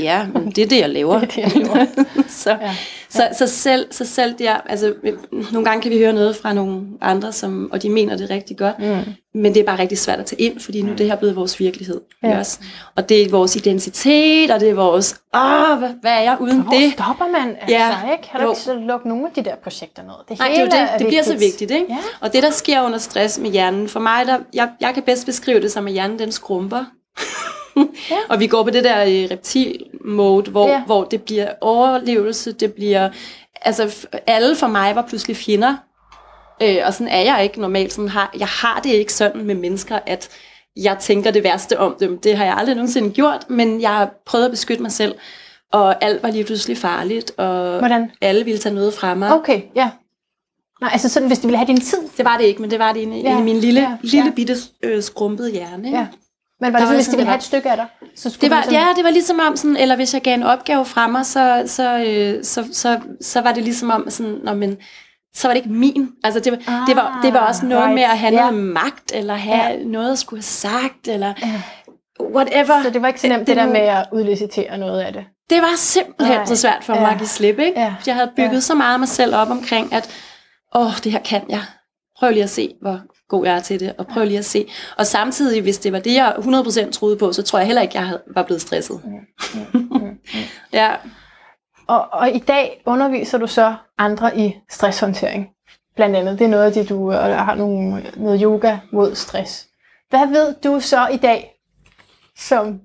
ja, 0.00 0.26
men 0.34 0.50
det 0.50 0.58
er 0.64 0.68
det, 0.68 0.80
jeg 0.80 0.90
laver. 0.90 1.20
Det 1.20 1.38
er 1.44 1.48
det, 1.48 1.54
jeg 1.54 1.66
laver. 1.66 1.86
så, 2.28 2.50
Ja. 2.50 2.56
ja. 2.66 2.74
så, 3.08 3.28
så, 3.38 3.46
selv, 3.46 3.86
så 3.92 4.04
selv 4.06 4.34
der, 4.38 4.52
altså, 4.54 4.94
nogle 5.52 5.68
gange 5.68 5.82
kan 5.82 5.90
vi 5.90 5.98
høre 5.98 6.12
noget 6.12 6.36
fra 6.36 6.52
nogle 6.52 6.80
andre, 7.00 7.32
som, 7.32 7.68
og 7.72 7.82
de 7.82 7.90
mener 7.90 8.16
det 8.16 8.30
rigtig 8.30 8.56
godt, 8.58 8.78
Mm. 8.78 8.98
men 9.34 9.54
det 9.54 9.60
er 9.60 9.64
bare 9.64 9.78
rigtig 9.78 9.98
svært 9.98 10.18
at 10.18 10.26
tage 10.26 10.40
ind, 10.42 10.60
fordi 10.60 10.82
nu 10.82 10.92
er 10.92 10.96
det 10.96 11.06
her 11.06 11.16
blevet 11.16 11.36
vores 11.36 11.60
virkelighed. 11.60 12.00
Ja. 12.22 12.38
Også. 12.38 12.58
Og 12.96 13.08
det 13.08 13.22
er 13.22 13.30
vores 13.30 13.56
identitet, 13.56 14.50
og 14.50 14.60
det 14.60 14.70
er 14.70 14.74
vores, 14.74 15.20
åh, 15.34 15.78
hvad, 15.78 15.90
hvad 16.00 16.12
er 16.12 16.20
jeg 16.20 16.36
uden 16.40 16.60
Hvor 16.60 16.72
det? 16.72 16.92
stopper 16.92 17.26
man 17.26 17.48
altså, 17.60 17.76
Ja. 17.76 18.12
ikke? 18.12 18.28
Har 18.30 18.44
du 18.44 18.50
ikke 18.50 18.60
så 18.60 18.74
lukket 18.74 19.06
nogle 19.08 19.26
af 19.26 19.32
de 19.36 19.44
der 19.50 19.56
projekter 19.62 20.02
ned? 20.02 20.12
Det 20.28 20.38
Nej, 20.38 20.48
det 20.48 20.56
er 20.58 20.60
jo 20.60 20.66
det. 20.66 20.98
Det 20.98 21.06
bliver 21.06 21.22
så 21.22 21.36
vigtigt, 21.36 21.70
ikke? 21.70 21.86
Ja. 21.88 21.98
Og 22.20 22.32
det, 22.32 22.42
der 22.42 22.50
sker 22.50 22.82
under 22.82 22.98
stress 22.98 23.38
med 23.38 23.50
hjernen, 23.50 23.88
for 23.88 24.00
mig, 24.00 24.26
der, 24.26 24.38
jeg, 24.54 24.68
jeg 24.80 24.94
kan 24.94 25.02
bedst 25.02 25.26
beskrive 25.26 25.60
det 25.60 25.72
som, 25.72 25.86
at 25.86 25.92
hjernen 25.92 26.18
den 26.18 26.32
skrumper. 26.32 26.84
Ja. 28.10 28.16
Og 28.30 28.40
vi 28.40 28.46
går 28.46 28.62
på 28.62 28.70
det 28.70 28.84
der 28.84 29.02
øh, 29.04 29.28
reptil-mode, 29.30 30.50
hvor, 30.50 30.68
Ja. 30.68 30.82
hvor 30.86 31.04
det 31.04 31.22
bliver 31.22 31.48
overlevelse, 31.60 32.52
det 32.52 32.72
bliver... 32.72 33.10
Altså, 33.62 34.06
alle 34.26 34.56
for 34.56 34.66
mig 34.66 34.94
var 34.96 35.02
pludselig 35.02 35.36
fjender. 35.36 35.76
Øh, 36.62 36.76
og 36.86 36.94
sådan 36.94 37.08
er 37.08 37.20
jeg 37.20 37.40
ikke 37.42 37.60
normalt. 37.60 37.92
Sådan 37.92 38.08
har, 38.08 38.34
jeg 38.38 38.46
har 38.48 38.80
det 38.84 38.90
ikke 38.90 39.12
sådan 39.12 39.44
med 39.44 39.54
mennesker, 39.54 39.98
at 40.06 40.28
jeg 40.76 40.96
tænker 41.00 41.30
det 41.30 41.44
værste 41.44 41.78
om 41.78 41.96
dem. 42.00 42.18
Det 42.18 42.36
har 42.36 42.44
jeg 42.44 42.54
aldrig 42.56 42.74
nogensinde 42.76 43.10
gjort, 43.10 43.50
men 43.50 43.80
jeg 43.80 43.90
har 43.90 44.10
prøvet 44.26 44.44
at 44.44 44.50
beskytte 44.50 44.82
mig 44.82 44.92
selv. 44.92 45.14
Og 45.72 46.04
alt 46.04 46.22
var 46.22 46.30
lige 46.30 46.44
pludselig 46.44 46.78
farligt, 46.78 47.32
og 47.38 47.78
Hvordan? 47.78 48.10
alle 48.20 48.44
ville 48.44 48.58
tage 48.60 48.74
noget 48.74 48.94
fra 48.94 49.14
mig. 49.14 49.32
Okay, 49.32 49.62
ja. 49.74 49.90
Nej, 50.80 50.90
altså 50.92 51.08
sådan, 51.08 51.28
hvis 51.28 51.38
de 51.38 51.46
ville 51.46 51.56
have 51.58 51.66
din 51.66 51.80
tid. 51.80 51.98
Det 52.16 52.24
var 52.24 52.36
det 52.38 52.44
ikke, 52.44 52.60
men 52.60 52.70
det 52.70 52.78
var 52.78 52.92
det 52.92 53.00
inde, 53.00 53.16
Ja, 53.20 53.38
i 53.38 53.42
min 53.42 53.56
lille, 53.60 53.80
ja, 53.80 53.96
lille 54.02 54.32
bitte 54.32 54.54
øh, 54.82 55.02
skrumpede 55.02 55.50
hjerne. 55.52 55.90
Ja. 55.90 56.06
Men 56.66 56.72
var 56.72 56.78
det 56.78 56.86
sådan, 56.88 56.96
hvis 56.96 57.04
de 57.06 57.10
sådan, 57.10 57.18
ville 57.18 57.28
have 57.28 57.36
et 57.38 57.42
stykke 57.42 57.70
af 57.70 57.76
dig? 57.76 57.86
Så 58.16 58.30
skulle 58.30 58.40
Det 58.40 58.50
var, 58.56 58.62
du 58.62 58.68
ligesom- 58.70 58.88
ja, 58.88 58.94
det 58.96 59.04
var 59.04 59.10
ligesom 59.10 59.40
om, 59.48 59.56
sådan, 59.56 59.76
eller 59.76 59.96
hvis 59.96 60.14
jeg 60.14 60.22
gav 60.22 60.34
en 60.34 60.42
opgave 60.42 60.84
fra 60.84 61.06
mig, 61.06 61.26
så, 61.26 61.62
så, 61.66 61.98
øh, 62.06 62.44
så, 62.44 62.64
så, 62.72 63.00
så 63.20 63.40
var 63.40 63.52
det 63.52 63.62
ligesom 63.64 63.90
om, 63.90 64.10
sådan, 64.10 64.38
når, 64.44 64.54
men, 64.54 64.76
så 65.34 65.48
var 65.48 65.54
det 65.54 65.60
ikke 65.64 65.72
min. 65.74 66.08
Altså 66.24 66.40
det, 66.40 66.52
var, 66.52 66.58
ah, 66.74 66.86
det, 66.88 66.96
var, 66.96 67.20
det 67.22 67.32
var 67.32 67.40
også 67.40 67.66
noget 67.66 67.84
right. 67.84 67.94
med 67.94 68.02
at 68.02 68.18
have 68.18 68.34
Ja. 68.34 68.40
noget 68.40 68.54
magt, 68.64 69.12
eller 69.14 69.34
have 69.34 69.56
ja. 69.64 69.76
noget 69.84 70.12
at 70.12 70.18
skulle 70.18 70.38
have 70.38 70.42
sagt, 70.42 71.08
eller 71.08 71.32
Ja. 71.42 71.62
whatever. 72.34 72.82
Så 72.82 72.90
det 72.90 73.02
var 73.02 73.08
ikke 73.08 73.20
så 73.20 73.28
nemt 73.28 73.38
det, 73.38 73.46
Det- 73.46 73.56
der 73.56 73.66
med 73.66 73.80
at 73.80 74.06
udlicitere 74.12 74.78
noget 74.78 75.00
af 75.00 75.12
det. 75.12 75.24
Det 75.50 75.62
var 75.62 75.72
simpelthen 75.76 76.36
Nej. 76.38 76.46
så 76.46 76.56
svært 76.56 76.84
for 76.84 76.94
mig 76.94 77.02
Ja. 77.02 77.12
at 77.12 77.18
give 77.18 77.28
slip, 77.28 77.58
ikke? 77.58 77.80
Ja. 77.80 77.94
Jeg 78.06 78.14
havde 78.14 78.30
bygget 78.36 78.54
Ja. 78.54 78.60
så 78.60 78.74
meget 78.74 78.92
af 78.92 78.98
mig 78.98 79.08
selv 79.08 79.34
op 79.36 79.50
omkring, 79.50 79.92
at 79.92 80.10
åh, 80.74 80.90
det 81.04 81.12
her 81.12 81.18
kan 81.20 81.42
jeg. 81.48 81.60
Prøv 82.24 82.32
lige 82.32 82.42
at 82.42 82.50
se, 82.50 82.74
hvor 82.80 83.00
god 83.28 83.46
jeg 83.46 83.56
er 83.56 83.60
til 83.60 83.80
det, 83.80 83.94
og 83.98 84.06
prøv 84.06 84.24
lige 84.24 84.38
at 84.38 84.44
se. 84.44 84.66
Og 84.98 85.06
samtidig, 85.06 85.62
hvis 85.62 85.78
det 85.78 85.92
var 85.92 85.98
det, 85.98 86.14
jeg 86.14 86.34
100% 86.38 86.90
troede 86.90 87.16
på, 87.16 87.32
så 87.32 87.42
tror 87.42 87.58
jeg 87.58 87.66
heller 87.66 87.82
ikke, 87.82 87.98
jeg 87.98 88.18
var 88.34 88.42
blevet 88.42 88.62
stresset. 88.62 89.00
ja, 90.72 90.94
Og, 91.86 92.08
og 92.12 92.30
i 92.30 92.38
dag 92.38 92.82
underviser 92.86 93.38
du 93.38 93.46
så 93.46 93.74
andre 93.98 94.38
i 94.38 94.54
stresshåndtering. 94.70 95.48
Blandt 95.96 96.16
andet. 96.16 96.38
Det 96.38 96.44
er 96.44 96.48
noget 96.48 96.64
af 96.64 96.72
det, 96.72 96.88
du 96.88 97.12
øh, 97.12 97.18
har 97.18 97.54
nogle, 97.54 98.12
noget 98.16 98.40
yoga 98.42 98.78
mod 98.92 99.14
stress. 99.14 99.68
Hvad 100.10 100.26
ved 100.26 100.54
du 100.64 100.80
så 100.80 101.06
i 101.06 101.16
dag, 101.16 101.50
som 102.38 102.80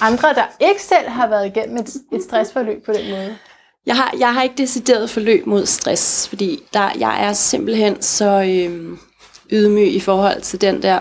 andre, 0.00 0.34
der 0.34 0.44
ikke 0.60 0.82
selv 0.82 1.08
har 1.08 1.28
været 1.28 1.46
igennem 1.46 1.76
et, 1.76 1.94
et 2.12 2.22
stressforløb 2.22 2.86
på 2.86 2.92
den 2.92 3.10
måde? 3.10 3.36
Jeg 3.86 3.96
har, 3.96 4.14
jeg 4.18 4.34
har 4.34 4.42
ikke 4.42 4.54
decideret 4.58 5.10
forløb 5.10 5.46
mod 5.46 5.66
stress, 5.66 6.28
fordi 6.28 6.62
der, 6.72 6.90
jeg 6.98 7.24
er 7.28 7.32
simpelthen 7.32 8.02
så 8.02 8.42
øhm, 8.42 8.98
ydmyg 9.52 9.94
i 9.94 10.00
forhold 10.00 10.40
til 10.42 10.60
den 10.60 10.82
der 10.82 11.00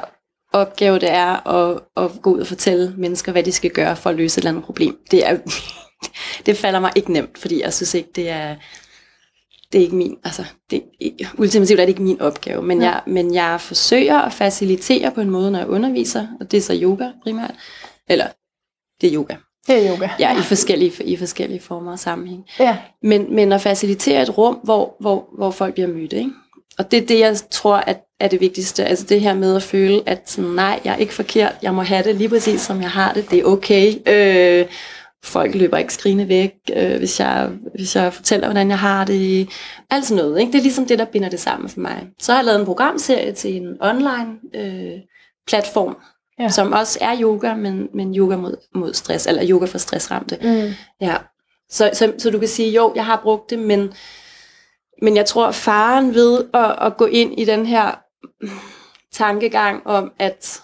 opgave, 0.54 1.00
det 1.00 1.10
er 1.12 1.48
at, 1.48 1.80
at 1.98 2.12
gå 2.22 2.34
ud 2.34 2.40
og 2.40 2.48
fortælle 2.48 2.94
mennesker, 2.98 3.32
hvad 3.32 3.44
de 3.44 3.52
skal 3.52 3.72
gøre 3.72 3.96
for 3.96 4.10
at 4.10 4.16
løse 4.16 4.38
et 4.38 4.42
eller 4.42 4.52
andet 4.52 4.64
problem. 4.64 4.98
Det, 5.12 5.28
er, 5.28 5.38
det 6.46 6.58
falder 6.58 6.80
mig 6.80 6.92
ikke 6.96 7.14
nemt, 7.14 7.38
fordi 7.38 7.62
jeg 7.62 7.74
synes 7.74 7.94
ikke, 7.94 8.10
det 8.16 8.30
er, 8.30 8.56
det 9.72 9.80
er 9.80 9.84
ikke 9.84 9.96
min, 9.96 10.18
altså, 10.24 10.44
det, 10.70 10.84
ultimativt 11.38 11.80
er 11.80 11.86
det 11.86 11.90
ikke 11.90 12.04
min 12.04 12.22
opgave, 12.22 12.64
men, 12.64 12.82
Ja. 12.82 12.90
jeg, 12.90 13.02
men 13.08 13.34
jeg 13.34 13.62
forsøger 13.62 14.18
at 14.20 14.34
facilitere 14.34 15.12
på 15.12 15.22
en 15.22 15.30
måde, 15.30 15.52
når 15.52 15.60
jeg 15.60 15.68
underviser, 15.68 16.28
og 16.40 16.52
det 16.52 16.58
er 16.58 16.62
så 16.62 16.80
yoga 16.82 17.12
primært, 17.24 17.56
eller 18.10 18.28
det 19.02 19.08
er 19.10 19.16
yoga, 19.16 19.36
Det 19.68 19.88
er 19.88 19.94
yoga. 19.94 20.10
ja, 20.20 20.40
i 20.40 20.42
forskellige, 20.42 21.04
i 21.04 21.18
forskellige 21.18 21.60
former 21.60 21.92
og 21.92 22.00
sammenhæng. 22.00 22.46
ja. 22.60 22.78
Men, 23.04 23.36
men 23.36 23.52
at 23.52 23.62
facilitere 23.62 24.22
et 24.22 24.38
rum, 24.38 24.60
hvor, 24.64 24.96
hvor, 25.00 25.26
hvor 25.38 25.52
folk 25.52 25.74
bliver 25.74 25.88
mødt. 25.90 26.14
Ikke? 26.14 26.30
Og 26.78 26.92
det 26.92 27.04
er 27.04 27.06
det, 27.06 27.20
jeg 27.20 27.36
tror 27.52 27.76
at, 27.76 28.00
er 28.20 28.28
det 28.28 28.42
vigtigste. 28.42 28.86
Altså 28.86 29.06
det 29.06 29.22
her 29.22 29.34
med 29.34 29.56
at 29.56 29.64
føle, 29.64 30.02
at 30.06 30.22
sådan, 30.26 30.50
nej, 30.52 30.80
jeg 30.86 30.94
er 30.94 30.98
ikke 30.98 31.14
forkert. 31.14 31.56
Jeg 31.62 31.74
må 31.74 31.82
have 31.82 32.04
det 32.04 32.16
lige 32.16 32.30
præcis, 32.30 32.62
som 32.62 32.82
jeg 32.82 32.90
har 32.90 33.14
det. 33.14 33.32
Det 33.32 33.40
er 33.40 33.44
okay. 33.44 33.94
Øh, 34.08 34.66
folk 35.24 35.56
løber 35.56 35.78
ikke 35.78 35.94
skrigende 35.94 36.28
væk, 36.28 36.54
øh, 36.76 36.98
hvis, 36.98 37.20
jeg, 37.20 37.50
hvis 37.76 37.96
jeg 37.96 38.14
fortæller, 38.14 38.48
hvordan 38.48 38.70
jeg 38.70 38.80
har 38.80 39.06
det. 39.06 39.50
Alt 39.90 40.06
sådan 40.06 40.24
noget. 40.24 40.40
Ikke? 40.40 40.52
Det 40.52 40.58
er 40.58 40.64
ligesom 40.64 40.86
det, 40.86 41.00
der 41.00 41.06
binder 41.06 41.30
det 41.30 41.40
sammen 41.40 41.70
for 41.70 41.80
mig. 41.80 42.08
Så 42.20 42.32
har 42.32 42.40
jeg 42.40 42.46
lavet 42.46 42.60
en 42.60 42.66
programserie 42.66 43.32
til 43.32 43.56
en 43.56 43.78
online 43.82 44.30
øh, 44.56 45.00
platform, 45.48 45.98
Ja. 46.44 46.50
som 46.50 46.72
også 46.74 46.98
er 47.02 47.18
yoga, 47.22 47.54
men, 47.56 47.90
men 47.94 48.16
yoga 48.16 48.36
mod, 48.36 48.56
mod 48.76 48.94
stress, 48.94 49.28
eller 49.28 49.50
yoga 49.50 49.66
for 49.66 49.78
stressramte. 49.78 50.38
Mm. 50.42 50.74
Ja. 51.02 51.16
Så, 51.70 51.90
så, 51.94 52.14
så 52.18 52.30
du 52.32 52.40
kan 52.40 52.48
sige, 52.48 52.72
jo, 52.72 52.94
jeg 52.96 53.06
har 53.06 53.20
brugt 53.24 53.50
det, 53.50 53.60
men, 53.60 53.94
men 55.02 55.16
jeg 55.16 55.26
tror, 55.26 55.52
faren 55.52 56.14
ved 56.14 56.46
at, 56.54 56.76
at 56.82 56.98
gå 56.98 57.06
ind 57.06 57.40
i 57.40 57.46
den 57.46 57.66
her 57.66 57.92
tankegang 59.12 59.88
om, 59.88 60.12
at 60.20 60.62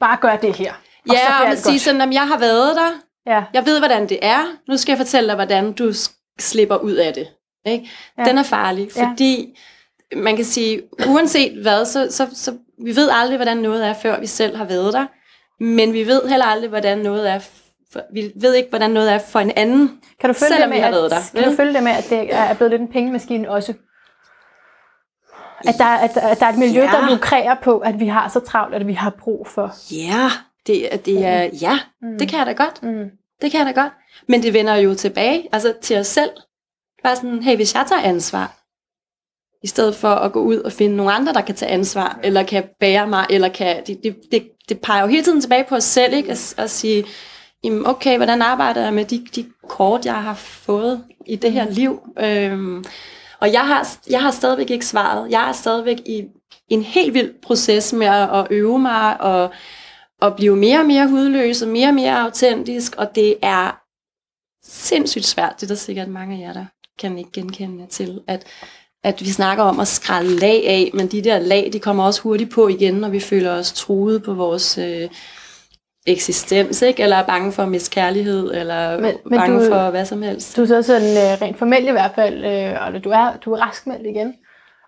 Bare 0.00 0.16
gør 0.20 0.36
det 0.36 0.56
her. 0.56 0.72
Og 1.08 1.14
ja, 1.14 1.28
og 1.40 1.46
alt 1.46 1.52
at 1.52 1.58
sige 1.62 1.72
godt. 1.72 1.80
sådan, 1.80 2.00
at 2.00 2.14
jeg 2.14 2.28
har 2.28 2.38
været 2.38 2.76
der, 2.76 2.90
Ja. 3.26 3.44
jeg 3.54 3.66
ved, 3.66 3.78
hvordan 3.78 4.08
det 4.08 4.18
er, 4.22 4.44
nu 4.68 4.76
skal 4.76 4.92
jeg 4.92 4.98
fortælle 4.98 5.26
dig, 5.28 5.34
hvordan 5.34 5.72
du 5.72 5.92
slipper 6.40 6.76
ud 6.76 6.92
af 6.92 7.14
det. 7.14 7.28
Ikke? 7.66 7.90
Ja. 8.18 8.24
Den 8.24 8.38
er 8.38 8.42
farlig, 8.42 8.88
Ja. 8.96 9.14
Man 10.16 10.36
kan 10.36 10.44
sige, 10.44 10.82
uanset 11.08 11.62
hvad, 11.62 11.84
så, 11.84 12.06
så, 12.10 12.28
så 12.34 12.56
vi 12.84 12.96
ved 12.96 13.08
aldrig, 13.12 13.36
hvordan 13.38 13.56
noget 13.56 13.86
er, 13.86 13.92
før 13.94 14.20
vi 14.20 14.26
selv 14.26 14.56
har 14.56 14.64
været 14.64 14.92
der. 14.92 15.06
Men 15.60 15.92
vi 15.92 16.06
ved 16.06 16.28
heller 16.28 16.46
aldrig, 16.46 16.68
hvordan 16.68 16.98
noget 16.98 17.30
er, 17.30 17.38
for, 17.92 18.00
vi 18.12 18.32
ved 18.36 18.54
ikke, 18.54 18.68
hvordan 18.68 18.90
noget 18.90 19.12
er 19.12 19.18
for 19.18 19.40
en 19.40 19.50
anden, 19.56 20.00
Kan 20.20 20.30
du 20.30 20.34
følge 20.34 20.48
selvom 20.52 20.70
det 20.70 20.76
vi 20.76 20.80
med, 20.80 20.84
har 20.84 20.90
været 20.90 21.10
der. 21.10 21.40
kan 21.40 21.50
du 21.50 21.56
følge 21.56 21.74
det 21.74 21.82
med, 21.82 21.92
at 21.92 22.06
det 22.10 22.34
er 22.34 22.54
blevet 22.54 22.70
lidt 22.70 22.82
en 22.82 22.88
pengemaskine 22.88 23.50
også? 23.50 23.74
At 25.68 25.74
der, 25.78 25.84
at, 25.84 26.16
at 26.16 26.40
der 26.40 26.46
er 26.46 26.50
et 26.52 26.58
miljø, 26.58 26.80
Ja. 26.82 26.86
der 26.86 27.10
lukrerer 27.10 27.54
på, 27.62 27.78
at 27.78 28.00
vi 28.00 28.06
har 28.06 28.28
så 28.28 28.40
travlt, 28.40 28.74
at 28.74 28.86
vi 28.86 28.92
har 28.92 29.10
brug 29.10 29.46
for. 29.48 29.74
Ja, 29.92 30.30
det, 30.66 30.94
er- 30.94 30.96
det 30.96 31.24
er, 31.26 31.48
ja, 31.60 31.78
Mm. 32.02 32.18
det 32.18 32.28
kan 32.28 32.38
jeg 32.38 32.46
da 32.46 32.52
godt. 32.52 32.82
Mm. 32.82 33.10
Det 33.42 33.50
kan 33.50 33.66
jeg 33.66 33.74
da 33.74 33.80
godt. 33.80 33.92
Men 34.28 34.42
det 34.42 34.52
vender 34.52 34.74
jo 34.74 34.94
tilbage, 34.94 35.48
altså 35.52 35.74
til 35.82 35.98
os 35.98 36.06
selv. 36.06 36.30
Bare 37.02 37.16
sådan, 37.16 37.42
hey, 37.42 37.56
hvis 37.56 37.74
jeg 37.74 37.84
tager 37.88 38.02
ansvar, 38.02 38.52
i 39.64 39.66
stedet 39.66 39.94
for 39.94 40.08
at 40.08 40.32
gå 40.32 40.40
ud 40.40 40.56
og 40.56 40.72
finde 40.72 40.96
nogle 40.96 41.12
andre, 41.12 41.32
der 41.32 41.40
kan 41.40 41.54
tage 41.54 41.70
ansvar, 41.70 42.18
eller 42.22 42.42
kan 42.42 42.64
bære 42.80 43.06
mig, 43.06 43.26
eller 43.30 43.48
kan, 43.48 43.82
det, 43.86 44.02
det, 44.02 44.16
det, 44.32 44.50
det 44.68 44.80
peger 44.80 45.02
jo 45.02 45.06
hele 45.06 45.22
tiden 45.22 45.40
tilbage 45.40 45.64
på 45.68 45.74
os 45.74 45.84
selv, 45.84 46.14
ikke? 46.14 46.30
At, 46.30 46.54
at 46.58 46.70
sige, 46.70 47.04
jamen 47.64 47.86
okay, 47.86 48.16
hvordan 48.16 48.42
arbejder 48.42 48.82
jeg 48.82 48.94
med 48.94 49.04
de, 49.04 49.26
de 49.36 49.46
kort, 49.68 50.06
jeg 50.06 50.22
har 50.22 50.34
fået 50.34 51.04
i 51.26 51.36
det 51.36 51.52
her 51.52 51.70
liv? 51.70 52.00
Øhm, 52.18 52.84
og 53.40 53.52
jeg 53.52 53.60
har, 53.60 53.88
jeg 54.10 54.22
har 54.22 54.30
stadigvæk 54.30 54.70
ikke 54.70 54.86
svaret. 54.86 55.30
Jeg 55.30 55.48
er 55.48 55.52
stadigvæk 55.52 55.98
i 56.06 56.24
en 56.68 56.82
helt 56.82 57.14
vild 57.14 57.32
proces 57.42 57.92
med 57.92 58.06
at, 58.06 58.38
at 58.38 58.46
øve 58.50 58.78
mig, 58.78 59.20
og, 59.20 59.50
og 60.20 60.36
blive 60.36 60.56
mere 60.56 60.78
og 60.78 60.86
mere 60.86 61.08
hudløs, 61.08 61.62
og 61.62 61.68
mere 61.68 61.88
og 61.88 61.94
mere 61.94 62.20
autentisk, 62.20 62.94
og 62.96 63.14
det 63.14 63.36
er 63.42 63.80
sindssygt 64.64 65.26
svært. 65.26 65.54
Det 65.56 65.62
er 65.62 65.68
der 65.68 65.74
sikkert 65.74 66.08
mange 66.08 66.36
af 66.36 66.40
jer, 66.40 66.52
der 66.52 66.64
kan 66.98 67.18
ikke 67.18 67.30
genkende 67.32 67.86
til, 67.86 68.20
at, 68.26 68.46
at 69.04 69.20
vi 69.20 69.30
snakker 69.30 69.64
om 69.64 69.80
at 69.80 69.88
skrælle 69.88 70.36
lag 70.38 70.66
af, 70.68 70.90
men 70.94 71.06
de 71.06 71.24
der 71.24 71.38
lag, 71.38 71.70
de 71.72 71.78
kommer 71.78 72.04
også 72.04 72.20
hurtigt 72.20 72.50
på 72.50 72.68
igen, 72.68 72.94
når 72.94 73.08
vi 73.08 73.20
føler 73.20 73.52
os 73.52 73.72
truet 73.72 74.22
på 74.22 74.34
vores 74.34 74.78
øh, 74.78 75.08
eksistens, 76.06 76.82
ikke? 76.82 77.02
eller 77.02 77.16
er 77.16 77.22
bange 77.26 77.52
for 77.52 77.62
at 77.62 77.68
miste 77.68 77.90
kærlighed, 77.90 78.50
eller 78.54 79.00
Men- 79.00 79.14
men, 79.26 79.38
bange 79.38 79.64
du- 79.64 79.70
for 79.70 79.90
hvad 79.90 80.04
som 80.06 80.22
helst. 80.22 80.56
Du 80.56 80.62
er 80.62 80.66
så 80.66 80.82
sådan 80.82 81.16
øh, 81.16 81.42
rent 81.42 81.58
formelt 81.58 81.88
i 81.88 81.90
hvert 81.90 82.10
fald, 82.14 82.44
øh, 82.44 82.86
og 82.86 83.04
du 83.04 83.10
er, 83.10 83.32
du 83.44 83.52
er 83.52 83.58
raskmeldt 83.58 84.06
igen. 84.06 84.34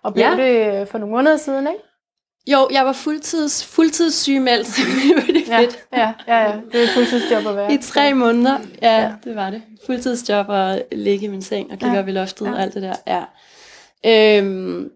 Og 0.03 0.13
blev 0.13 0.25
Ja. 0.25 0.31
det 0.43 0.81
øh, 0.81 0.87
for 0.87 0.97
nogle 0.97 1.15
måneder 1.15 1.37
siden, 1.37 1.67
ikke? 1.67 1.79
Jo, 2.51 2.67
jeg 2.71 2.85
var 2.85 2.93
fuldtids, 2.93 3.65
fuldtidssygemeldt. 3.65 4.67
det 5.27 5.47
er 5.47 5.55
Ja, 5.57 5.59
fedt. 5.59 5.77
ja, 5.93 6.11
ja, 6.27 6.37
ja. 6.43 6.51
Det 6.71 6.79
er 6.79 6.83
et 6.83 6.89
fuldtidsjob 6.89 7.47
at 7.47 7.55
være. 7.55 7.73
I 7.73 7.77
tre 7.77 8.13
måneder. 8.13 8.57
Ja, 8.81 9.01
Ja. 9.01 9.11
det 9.23 9.35
var 9.35 9.49
det. 9.49 9.61
Fuldtidsjob 9.85 10.45
og 10.49 10.81
ligge 10.91 11.25
i 11.25 11.29
min 11.29 11.41
seng 11.41 11.71
og 11.71 11.77
kigge 11.77 11.93
ja. 11.95 12.01
op 12.01 12.07
i 12.07 12.11
loftet 12.11 12.45
Ja. 12.45 12.51
og 12.51 12.61
alt 12.61 12.73
det 12.73 12.81
der. 12.81 12.95
Ja. 13.07 13.21
Øhm, 14.05 14.89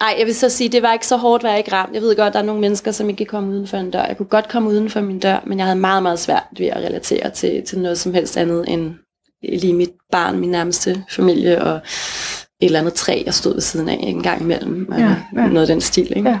ej, 0.00 0.14
jeg 0.18 0.26
vil 0.26 0.34
så 0.34 0.48
sige, 0.48 0.68
det 0.68 0.82
var 0.82 0.92
ikke 0.92 1.06
så 1.06 1.16
hårdt, 1.16 1.42
var 1.42 1.48
jeg 1.48 1.58
ikke 1.58 1.72
ramt. 1.72 1.94
Jeg 1.94 2.02
ved 2.02 2.16
godt, 2.16 2.32
der 2.32 2.38
er 2.38 2.44
nogle 2.44 2.60
mennesker, 2.60 2.92
som 2.92 3.08
ikke 3.08 3.18
kan 3.18 3.26
komme 3.26 3.52
uden 3.52 3.66
for 3.66 3.76
en 3.76 3.90
dør. 3.90 4.04
Jeg 4.04 4.16
kunne 4.16 4.26
godt 4.26 4.48
komme 4.48 4.68
uden 4.68 4.90
for 4.90 5.00
min 5.00 5.18
dør, 5.18 5.42
men 5.46 5.58
jeg 5.58 5.66
havde 5.66 5.78
meget, 5.80 6.02
meget 6.02 6.18
svært 6.18 6.46
ved 6.58 6.66
at 6.66 6.76
relatere 6.76 7.30
til, 7.30 7.62
til 7.66 7.78
noget 7.78 7.98
som 7.98 8.14
helst 8.14 8.36
andet 8.36 8.64
end 8.68 8.94
lige 9.42 9.74
mit 9.74 9.90
barn, 10.12 10.38
min 10.38 10.50
nærmeste 10.50 11.04
familie 11.10 11.62
og 11.64 11.76
et 11.76 12.66
eller 12.66 12.78
andet 12.78 12.94
træ, 12.94 13.22
jeg 13.26 13.34
stod 13.34 13.52
ved 13.52 13.60
siden 13.60 13.88
af 13.88 13.98
en 14.00 14.22
gang 14.22 14.40
imellem. 14.42 14.92
Ja, 14.98 15.16
Ja. 15.36 15.46
Noget 15.46 15.60
af 15.60 15.66
den 15.66 15.80
stil, 15.80 16.16
ikke? 16.16 16.30
Ja. 16.30 16.38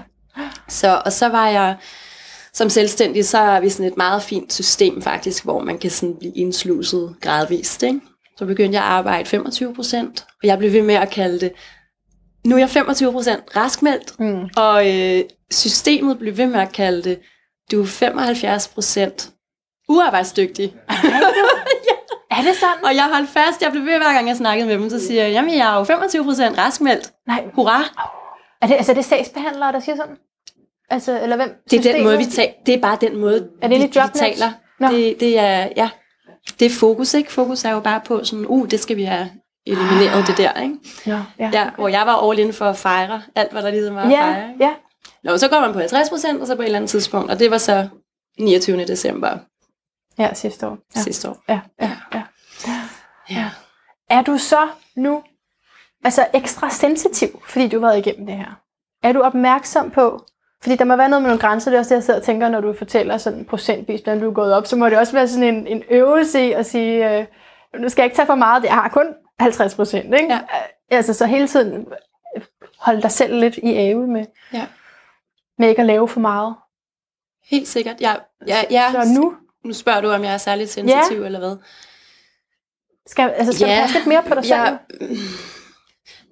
Så, 0.68 1.02
og 1.04 1.12
så 1.12 1.28
var 1.28 1.48
jeg 1.48 1.76
som 2.52 2.68
selvstændig, 2.70 3.24
så 3.26 3.38
er 3.38 3.60
vi 3.60 3.68
sådan 3.68 3.86
et 3.86 3.96
meget 3.96 4.22
fint 4.22 4.52
system 4.52 5.02
faktisk, 5.02 5.44
hvor 5.44 5.60
man 5.60 5.78
kan 5.78 5.90
sådan 5.90 6.14
blive 6.18 6.32
indsluset 6.36 7.14
gradvist. 7.20 7.82
Ikke? 7.82 8.00
Så 8.38 8.46
begyndte 8.46 8.76
jeg 8.76 8.84
at 8.84 8.90
arbejde 8.90 9.28
25 9.28 9.74
procent, 9.74 10.24
og 10.42 10.48
jeg 10.48 10.58
blev 10.58 10.72
ved 10.72 10.82
med 10.82 10.94
at 10.94 11.10
kalde 11.10 11.40
det, 11.40 11.52
nu 12.46 12.54
er 12.54 12.58
jeg 12.58 12.70
25 12.70 13.12
procent 13.12 13.56
raskmeldt, 13.56 14.20
Mm. 14.20 14.48
og 14.56 14.88
øh, 14.94 15.24
systemet 15.50 16.18
blev 16.18 16.36
ved 16.36 16.46
med 16.46 16.60
at 16.60 16.72
kalde 16.72 17.02
det, 17.02 17.20
du 17.70 17.82
er 17.82 17.86
75 17.86 18.68
procent 18.68 19.30
uarbejdsdygtig. 19.88 20.74
Er 22.30 22.42
det 22.42 22.54
sådan? 22.56 22.84
Og 22.84 22.94
jeg 22.94 23.08
holdt 23.12 23.28
fast, 23.30 23.62
jeg 23.62 23.70
blev 23.72 23.84
ved 23.84 23.96
hver 23.96 24.12
gang 24.12 24.28
jeg 24.28 24.36
snakkede 24.36 24.68
med 24.68 24.78
dem, 24.78 24.90
så 24.90 25.06
siger 25.06 25.22
jeg, 25.22 25.32
jamen 25.32 25.54
jeg 25.56 25.74
er 25.74 25.78
jo 25.78 25.84
25 25.84 26.24
procent 26.24 26.58
raskmeldt. 26.58 27.10
Nej. 27.26 27.44
Hurra! 27.54 27.82
Er 28.62 28.66
det, 28.66 28.74
altså, 28.74 28.92
er 28.92 28.96
det 28.96 29.04
sagsbehandlere, 29.04 29.72
der 29.72 29.80
siger 29.80 29.96
sådan? 29.96 30.16
Altså, 30.90 31.22
eller 31.22 31.36
hvem? 31.36 31.54
Det 31.70 31.86
er 31.86 31.92
den 31.92 32.02
måde, 32.04 32.18
vi 32.18 32.24
taler. 32.24 32.52
Det 32.66 32.74
er 32.74 32.78
bare 32.80 32.98
den 33.00 33.16
måde, 33.16 33.48
Er 33.62 33.68
det 33.68 33.78
vi, 33.78 33.84
vi 33.84 33.92
taler. 34.14 34.52
Det, 34.90 35.20
det 35.20 35.38
er, 35.38 35.68
ja, 35.76 35.90
det 36.60 36.66
er 36.66 36.70
fokus, 36.70 37.14
ikke? 37.14 37.32
Fokus 37.32 37.64
er 37.64 37.70
jo 37.70 37.80
bare 37.80 38.00
på 38.06 38.24
sådan, 38.24 38.46
uh, 38.46 38.68
det 38.68 38.80
skal 38.80 38.96
vi 38.96 39.02
have 39.02 39.30
elimineret 39.72 40.26
det 40.26 40.36
der, 40.38 40.60
ikke? 40.62 40.74
Nå, 41.06 41.16
ja. 41.38 41.50
Ja, 41.52 41.70
hvor 41.76 41.88
jeg 41.88 42.02
var 42.06 42.30
all 42.30 42.38
in 42.38 42.52
for 42.52 42.64
at 42.64 42.76
fejre 42.76 43.22
alt, 43.34 43.52
hvad 43.52 43.62
der 43.62 43.70
ligesom 43.70 43.94
var 43.94 44.02
at 44.02 44.10
ja, 44.10 44.22
fejre. 44.22 44.48
Ikke? 44.52 44.64
ja. 44.64 44.74
Nå, 45.24 45.36
så 45.36 45.48
går 45.48 45.60
man 45.60 45.72
på 45.72 45.78
50 45.78 46.08
procent, 46.08 46.40
og 46.40 46.46
så 46.46 46.56
på 46.56 46.62
et 46.62 46.66
eller 46.66 46.78
andet 46.78 46.90
tidspunkt, 46.90 47.30
og 47.30 47.38
det 47.38 47.50
var 47.50 47.58
så 47.58 47.88
29. 48.38 48.84
december 48.84 49.38
Ja, 50.18 50.34
sidste 50.34 50.66
år. 50.66 50.70
ja. 50.70 50.76
Ja, 50.96 51.00
sidste 51.02 51.28
år. 51.28 51.42
ja, 51.48 51.60
ja, 51.82 51.90
ja. 52.14 52.22
Ja. 53.30 53.50
Er 54.10 54.22
du 54.22 54.38
så 54.38 54.68
nu 54.96 55.22
altså 56.04 56.26
ekstra 56.34 56.70
sensitiv, 56.70 57.42
fordi 57.48 57.68
du 57.68 57.80
har 57.80 57.86
været 57.86 58.06
igennem 58.06 58.26
det 58.26 58.36
her? 58.36 58.60
Er 59.02 59.12
du 59.12 59.20
opmærksom 59.20 59.90
på, 59.90 60.24
fordi 60.62 60.76
der 60.76 60.84
må 60.84 60.96
være 60.96 61.08
noget 61.08 61.22
med 61.22 61.28
nogle 61.30 61.40
grænser, 61.40 61.70
det 61.70 61.76
er 61.76 61.80
også 61.80 61.88
det, 61.88 61.94
jeg 61.94 62.02
sidder 62.04 62.20
og 62.20 62.26
tænker, 62.26 62.48
når 62.48 62.60
du 62.60 62.72
fortæller 62.72 63.18
sådan 63.18 63.44
procentvis, 63.44 64.00
hvordan 64.00 64.20
du 64.20 64.30
er 64.30 64.34
gået 64.34 64.54
op, 64.54 64.66
så 64.66 64.76
må 64.76 64.88
det 64.88 64.98
også 64.98 65.12
være 65.12 65.28
sådan 65.28 65.54
en, 65.54 65.66
en 65.66 65.82
øvelse 65.90 66.46
i 66.46 66.52
at 66.52 66.66
sige, 66.66 67.18
øh, 67.18 67.26
nu 67.78 67.88
skal 67.88 68.02
jeg 68.02 68.06
ikke 68.06 68.16
tage 68.16 68.26
for 68.26 68.34
meget, 68.34 68.64
jeg 68.64 68.74
har 68.74 68.88
kun 68.88 69.06
50 69.40 69.74
procent, 69.74 70.14
ikke? 70.14 70.32
Ja. 70.34 70.38
Øh, 70.38 70.68
Altså, 70.90 71.14
så 71.14 71.26
hele 71.26 71.48
tiden 71.48 71.86
øh, 72.36 72.42
holde 72.78 73.02
dig 73.02 73.10
selv 73.12 73.40
lidt 73.40 73.56
i 73.56 73.74
ave 73.76 74.06
med, 74.06 74.24
Ja. 74.52 74.66
med 75.58 75.68
ikke 75.68 75.80
at 75.80 75.86
lave 75.86 76.08
for 76.08 76.20
meget. 76.20 76.54
Helt 77.50 77.68
sikkert. 77.68 78.00
Jeg, 78.00 78.20
jeg, 78.46 78.66
jeg, 78.70 78.90
Så 79.04 79.12
nu 79.20 79.34
nu 79.64 79.72
spørger 79.72 80.00
du, 80.00 80.10
om 80.10 80.24
jeg 80.24 80.32
er 80.34 80.38
særligt 80.38 80.70
sensitiv 80.70 81.22
eller 81.24 81.38
hvad. 81.38 81.56
skal, 83.06 83.30
altså, 83.30 83.52
skal 83.52 83.68
Ja, 83.68 83.76
du 83.76 83.80
passe 83.80 83.96
lidt 83.96 84.06
mere 84.06 84.22
på 84.22 84.34
dig 84.34 84.44
selv. 84.44 84.58
Jeg, 84.60 84.78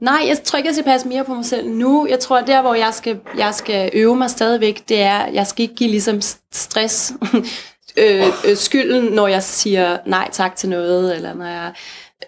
nej, 0.00 0.24
jeg 0.28 0.42
tror 0.42 0.56
ikke, 0.56 0.66
jeg 0.66 0.74
skal 0.74 0.84
passe 0.84 1.08
mere 1.08 1.24
på 1.24 1.34
mig 1.34 1.44
selv 1.44 1.68
nu. 1.70 2.06
Jeg 2.10 2.20
tror, 2.20 2.40
der 2.40 2.62
hvor 2.62 2.74
jeg 2.74 2.94
skal, 2.94 3.20
jeg 3.36 3.54
skal 3.54 3.90
øve 3.92 4.16
mig 4.16 4.30
stadigvæk, 4.30 4.88
det 4.88 5.00
er, 5.02 5.26
jeg 5.26 5.46
skal 5.46 5.62
ikke 5.62 5.74
give 5.74 5.90
ligesom 5.90 6.20
stress 6.52 7.12
øh, 8.02 8.26
øh, 8.48 8.56
skylden, 8.56 9.12
når 9.12 9.26
jeg 9.26 9.42
siger 9.42 9.98
nej 10.06 10.28
tak 10.32 10.56
til 10.56 10.68
noget, 10.68 11.16
eller 11.16 11.34
når 11.34 11.46
jeg 11.46 11.74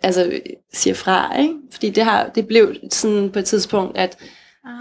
altså, 0.03 0.41
siger 0.73 0.95
fra. 0.95 1.39
Ikke? 1.39 1.55
Fordi 1.73 1.91
det, 1.91 2.05
har, 2.05 2.29
det 2.35 2.47
blev 2.47 2.75
sådan 2.91 3.31
på 3.33 3.39
et 3.39 3.45
tidspunkt, 3.45 3.99
at 3.99 4.19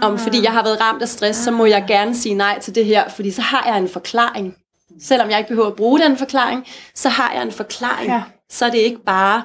om 0.02 0.18
fordi 0.18 0.42
jeg 0.42 0.52
har 0.52 0.62
været 0.62 0.80
ramt 0.80 1.02
af 1.02 1.08
stress, 1.08 1.38
så 1.38 1.50
må 1.50 1.66
jeg 1.66 1.84
gerne 1.88 2.16
sige 2.16 2.34
nej 2.34 2.58
til 2.60 2.74
det 2.74 2.84
her, 2.84 3.08
fordi 3.08 3.30
så 3.30 3.42
har 3.42 3.66
jeg 3.66 3.78
en 3.78 3.88
forklaring. 3.88 4.56
Selvom 5.00 5.30
jeg 5.30 5.38
ikke 5.38 5.48
behøver 5.48 5.68
at 5.68 5.76
bruge 5.76 6.00
den 6.00 6.16
forklaring, 6.16 6.66
så 6.94 7.08
har 7.08 7.32
jeg 7.32 7.42
en 7.42 7.52
forklaring. 7.52 8.10
Ja. 8.10 8.22
Så 8.50 8.66
er 8.66 8.70
det 8.70 8.78
ikke 8.78 9.04
bare 9.06 9.42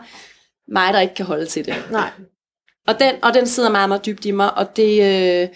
mig, 0.68 0.94
der 0.94 1.00
ikke 1.00 1.14
kan 1.14 1.26
holde 1.26 1.46
til 1.46 1.66
det. 1.66 1.76
Nej. 1.92 2.10
Og 2.88 3.00
den, 3.00 3.16
og 3.22 3.34
den 3.34 3.48
sidder 3.48 3.70
meget, 3.70 3.90
meget 3.90 4.06
dybt 4.06 4.26
i 4.26 4.32
mig, 4.32 4.58
og 4.58 4.76
det, 4.76 5.02
øh, 5.42 5.50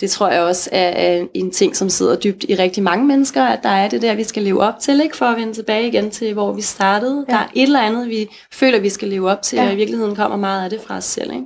det 0.00 0.10
tror 0.10 0.28
jeg 0.28 0.42
også 0.42 0.70
er, 0.72 0.88
er 0.88 1.26
en 1.34 1.50
ting, 1.50 1.76
som 1.76 1.88
sidder 1.90 2.16
dybt 2.16 2.44
i 2.48 2.54
rigtig 2.54 2.82
mange 2.82 3.06
mennesker, 3.06 3.44
at 3.44 3.62
der 3.62 3.68
er 3.68 3.88
det 3.88 4.02
der, 4.02 4.14
vi 4.14 4.24
skal 4.24 4.42
leve 4.42 4.62
op 4.62 4.74
til, 4.80 5.00
ikke? 5.00 5.16
for 5.16 5.26
at 5.26 5.36
vende 5.36 5.54
tilbage 5.54 5.88
igen 5.88 6.10
til, 6.10 6.32
hvor 6.32 6.52
vi 6.52 6.62
startede. 6.62 7.24
Ja. 7.28 7.32
Ja. 7.34 7.38
Der 7.38 7.44
er 7.44 7.48
et 7.54 7.62
eller 7.62 7.80
andet, 7.80 8.08
vi 8.08 8.28
føler, 8.52 8.80
vi 8.80 8.88
skal 8.90 9.08
leve 9.08 9.30
op 9.30 9.42
til, 9.42 9.56
Ja. 9.56 9.62
ja. 9.62 9.68
og 9.68 9.74
i 9.74 9.76
virkeligheden 9.76 10.16
kommer 10.16 10.36
meget 10.36 10.64
af 10.64 10.70
det 10.70 10.80
fra 10.80 10.96
os 10.96 11.04
selv. 11.04 11.32
Ikke? 11.32 11.44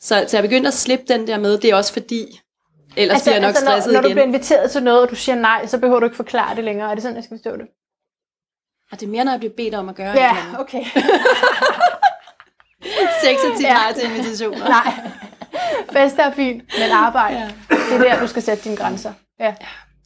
Så, 0.00 0.24
så 0.28 0.36
jeg 0.36 0.42
begyndte 0.44 0.68
at 0.68 0.74
slippe 0.74 1.04
den 1.08 1.26
der 1.26 1.38
med, 1.38 1.58
det 1.58 1.70
er 1.70 1.74
også 1.74 1.92
fordi, 1.92 2.40
ellers 2.96 3.14
altså, 3.14 3.24
bliver 3.24 3.34
jeg 3.34 3.40
nok 3.40 3.48
altså, 3.48 3.64
stresset 3.64 3.92
når, 3.92 3.98
når 4.00 4.02
du 4.02 4.06
igen. 4.08 4.14
bliver 4.14 4.26
inviteret 4.26 4.70
til 4.70 4.82
noget, 4.82 5.00
og 5.02 5.10
du 5.10 5.14
siger 5.14 5.36
nej, 5.36 5.66
så 5.66 5.78
behøver 5.78 6.00
du 6.00 6.06
ikke 6.06 6.16
forklare 6.16 6.56
det 6.56 6.64
længere. 6.64 6.90
Er 6.90 6.94
det 6.94 7.02
sådan, 7.02 7.16
jeg 7.16 7.24
skal 7.24 7.36
forstå 7.38 7.52
det? 7.56 7.66
Og 8.92 9.00
det 9.00 9.06
er 9.06 9.10
mere, 9.10 9.24
når 9.24 9.32
jeg 9.32 9.38
bliver 9.40 9.54
bedt 9.56 9.74
om 9.74 9.88
at 9.88 9.94
gøre 9.94 10.12
Ja, 10.20 10.36
det. 10.52 10.60
okay. 10.60 10.84
6 13.22 13.40
og 13.52 13.56
10 13.58 13.62
Ja. 13.64 13.72
nej 13.74 13.92
til 13.92 14.04
invitationer. 14.10 14.68
nej. 14.68 14.94
Fest 15.92 16.16
er 16.18 16.32
fint, 16.32 16.62
men 16.80 16.90
arbejde. 16.92 17.36
Ja. 17.38 17.48
Det 17.98 18.06
er 18.08 18.14
der, 18.14 18.20
du 18.20 18.26
skal 18.26 18.42
sætte 18.42 18.64
dine 18.64 18.76
grænser. 18.76 19.12
Ja. 19.40 19.54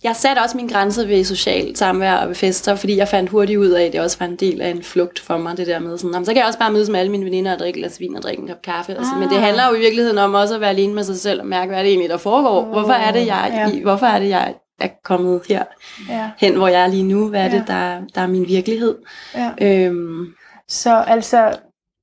Jeg 0.05 0.17
satte 0.17 0.41
også 0.41 0.57
mine 0.57 0.69
grænser 0.69 1.07
ved 1.07 1.25
socialt 1.25 1.79
samvær 1.79 2.15
og 2.17 2.29
ved 2.29 2.35
fester, 2.35 2.75
fordi 2.75 2.97
jeg 2.97 3.09
fandt 3.09 3.31
hurtigt 3.31 3.59
ud 3.59 3.69
af, 3.71 3.85
at 3.85 3.93
det 3.93 4.01
også 4.01 4.17
var 4.19 4.27
en 4.27 4.37
del 4.37 4.61
af 4.61 4.69
en 4.71 4.83
flugt 4.83 5.19
for 5.21 5.37
mig, 5.37 5.57
det 5.57 5.67
der 5.67 5.79
med 5.79 5.99
sådan, 5.99 6.11
"Nå, 6.11 6.19
men 6.19 6.25
så 6.27 6.33
kan 6.33 6.39
jeg 6.39 6.47
også 6.47 6.59
bare 6.59 6.73
mødes 6.73 6.89
med 6.89 7.01
alle 7.01 7.13
mine 7.13 7.25
veninder 7.25 7.53
og 7.53 7.59
drikke 7.59 7.79
glas 7.81 8.01
vin 8.01 8.17
og 8.17 8.23
drikke 8.23 8.43
en 8.43 8.49
kop 8.49 8.63
kaffe. 8.63 8.93
Ah. 8.93 8.99
Altså, 8.99 9.15
men 9.15 9.29
det 9.29 9.37
Ah. 9.37 9.43
handler 9.43 9.69
jo 9.69 9.75
i 9.75 9.79
virkeligheden 9.79 10.19
om 10.19 10.35
også 10.35 10.55
at 10.55 10.61
være 10.61 10.71
alene 10.71 10.95
med 10.95 11.05
sig 11.05 11.17
selv 11.17 11.41
og 11.41 11.47
mærke, 11.47 11.69
hvad 11.69 11.79
er 11.79 11.83
det 11.83 11.91
egentlig, 11.91 12.11
der 12.11 12.17
foregår. 12.17 12.61
Åh, 12.63 12.69
Hvorfor 12.69 12.93
er 12.93 13.13
det, 13.13 13.27
jeg, 13.27 13.69
ja. 13.75 13.81
hvorfor 13.83 14.07
er 14.07 14.19
det, 14.19 14.29
jeg 14.29 14.55
er 14.81 14.89
kommet 15.05 15.41
her 15.49 15.65
ja. 16.09 16.31
hen, 16.39 16.55
hvor 16.57 16.69
jeg 16.69 16.81
er 16.83 16.87
lige 16.87 17.03
nu? 17.03 17.29
Hvad 17.29 17.41
er 17.41 17.45
Ja. 17.45 17.51
det, 17.51 17.65
der, 17.67 18.01
der 18.15 18.21
er 18.21 18.27
min 18.27 18.49
virkelighed? 18.49 18.97
ja. 19.35 19.51
Øhm, 19.63 20.27
Så 20.69 21.05
altså, 21.07 21.53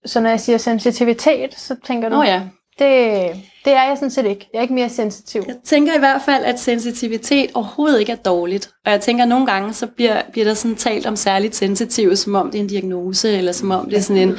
så 0.06 0.19
når 0.19 0.29
jeg 0.29 0.39
siger 0.39 0.58
sensitivitet, 0.58 1.53
så 1.60 1.75
tænker 1.86 2.10
du, 2.10 2.15
nå 2.15 2.23
ja, 2.23 2.41
det, 2.79 3.41
det 3.65 3.73
er 3.73 3.83
jeg 3.83 3.95
sådan 3.95 4.12
set 4.12 4.25
ikke. 4.25 4.49
Jeg 4.53 4.57
er 4.57 4.62
ikke 4.62 4.73
mere 4.73 4.89
sensitiv. 4.89 5.43
Jeg 5.47 5.55
tænker 5.63 5.95
i 5.95 5.99
hvert 5.99 6.21
fald, 6.25 6.43
at 6.43 6.59
sensitivitet 6.59 7.51
overhovedet 7.53 7.99
ikke 7.99 8.12
er 8.12 8.15
dårligt. 8.15 8.69
Og 8.86 8.91
jeg 8.91 9.01
tænker, 9.01 9.23
at 9.23 9.29
nogle 9.29 9.45
gange, 9.45 9.73
så 9.73 9.88
bliver, 9.88 10.21
bliver 10.31 10.45
der 10.45 10.53
sådan 10.53 10.77
talt 10.77 11.05
om 11.05 11.15
særligt 11.15 11.55
sensitiv, 11.55 12.15
som 12.15 12.36
om 12.36 12.51
det 12.51 12.57
er 12.57 12.62
en 12.62 12.69
diagnose, 12.69 13.38
eller 13.38 13.51
som 13.51 13.71
om 13.71 13.89
det 13.89 13.97
er 13.97 14.01
sådan 14.01 14.29
en, 14.29 14.38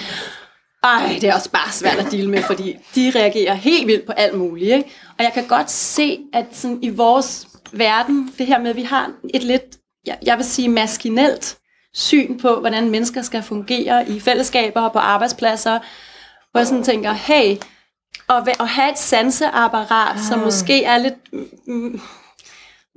ej, 0.85 1.19
det 1.21 1.29
er 1.29 1.35
også 1.35 1.51
bare 1.51 1.73
svært 1.73 1.99
at 1.99 2.13
dele 2.13 2.31
med, 2.31 2.43
fordi 2.43 2.77
de 2.95 3.13
reagerer 3.15 3.55
helt 3.55 3.87
vildt 3.87 4.07
på 4.07 4.13
alt 4.13 4.39
muligt. 4.39 4.77
Ikke? 4.77 4.91
Og 5.19 5.25
jeg 5.25 5.33
kan 5.35 5.47
godt 5.47 5.71
se, 5.71 6.19
at 6.33 6.47
sådan 6.53 6.79
i 6.83 6.89
vores 6.89 7.49
verden, 7.73 8.33
det 8.39 8.47
her 8.47 8.59
med, 8.59 8.71
at 8.71 8.77
vi 8.77 8.83
har 8.83 9.11
et 9.35 9.43
lidt, 9.43 9.63
jeg, 10.07 10.19
jeg 10.23 10.37
vil 10.37 10.45
sige 10.45 10.69
maskinelt 10.69 11.59
syn 11.95 12.39
på, 12.39 12.61
hvordan 12.61 12.91
mennesker 12.91 13.23
skal 13.23 13.43
fungere 13.43 14.09
i 14.09 14.21
fællesskaber 14.21 14.81
og 14.81 14.93
på 14.93 14.99
arbejdspladser, 14.99 15.79
hvor 16.51 16.61
jeg 16.61 16.67
sådan 16.67 16.85
tænker, 16.85 17.13
hey, 17.13 17.57
væ- 18.31 18.63
at 18.63 18.69
have 18.69 18.91
et 18.93 18.99
sanseapparat, 18.99 20.21
som 20.29 20.39
måske 20.39 20.85
er 20.85 20.99
lidt, 20.99 21.15
mm, 21.67 22.01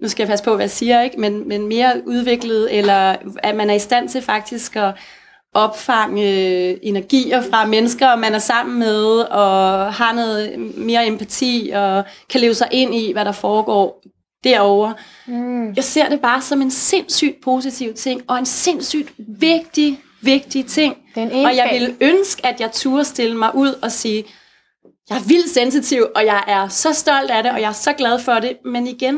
nu 0.01 0.07
skal 0.09 0.23
jeg 0.23 0.27
passe 0.29 0.45
på, 0.45 0.55
hvad 0.55 0.63
jeg 0.63 0.71
siger, 0.71 1.01
ikke? 1.01 1.19
Men, 1.19 1.47
men 1.47 1.67
mere 1.67 2.01
udviklet, 2.05 2.77
eller 2.77 3.15
at 3.37 3.55
man 3.55 3.69
er 3.69 3.73
i 3.73 3.79
stand 3.79 4.09
til 4.09 4.21
faktisk 4.21 4.75
at 4.75 4.93
opfange 5.53 6.85
energier 6.85 7.41
fra 7.51 7.65
mennesker, 7.65 8.15
man 8.15 8.33
er 8.35 8.39
sammen 8.39 8.79
med, 8.79 9.05
og 9.19 9.93
har 9.93 10.13
noget 10.13 10.59
mere 10.77 11.07
empati, 11.07 11.71
og 11.75 12.03
kan 12.29 12.41
leve 12.41 12.53
sig 12.53 12.67
ind 12.71 12.95
i, 12.95 13.11
hvad 13.11 13.25
der 13.25 13.31
foregår 13.31 14.03
derovre. 14.43 14.93
Mm. 15.27 15.73
Jeg 15.73 15.83
ser 15.83 16.09
det 16.09 16.19
bare 16.19 16.41
som 16.41 16.61
en 16.61 16.71
sindssygt 16.71 17.41
positiv 17.43 17.93
ting, 17.93 18.21
og 18.27 18.39
en 18.39 18.45
sindssygt 18.45 19.11
vigtig, 19.17 19.99
vigtig 20.21 20.65
ting. 20.65 20.95
Det 21.15 21.23
er 21.23 21.29
en 21.29 21.45
Og 21.45 21.55
jeg 21.55 21.69
ville 21.71 21.95
ønske, 22.01 22.45
at 22.45 22.61
jeg 22.61 22.71
turde 22.71 23.03
stille 23.05 23.37
mig 23.37 23.55
ud 23.55 23.73
og 23.81 23.91
sige, 23.91 24.23
jeg 25.09 25.17
er 25.17 25.21
vildt 25.27 25.49
sensitiv, 25.53 26.07
og 26.15 26.25
jeg 26.25 26.43
er 26.47 26.67
så 26.67 26.93
stolt 26.93 27.31
af 27.31 27.43
det, 27.43 27.51
og 27.51 27.61
jeg 27.61 27.67
er 27.69 27.73
så 27.73 27.93
glad 27.93 28.19
for 28.19 28.33
det. 28.33 28.57
Men 28.65 28.87
igen, 28.87 29.15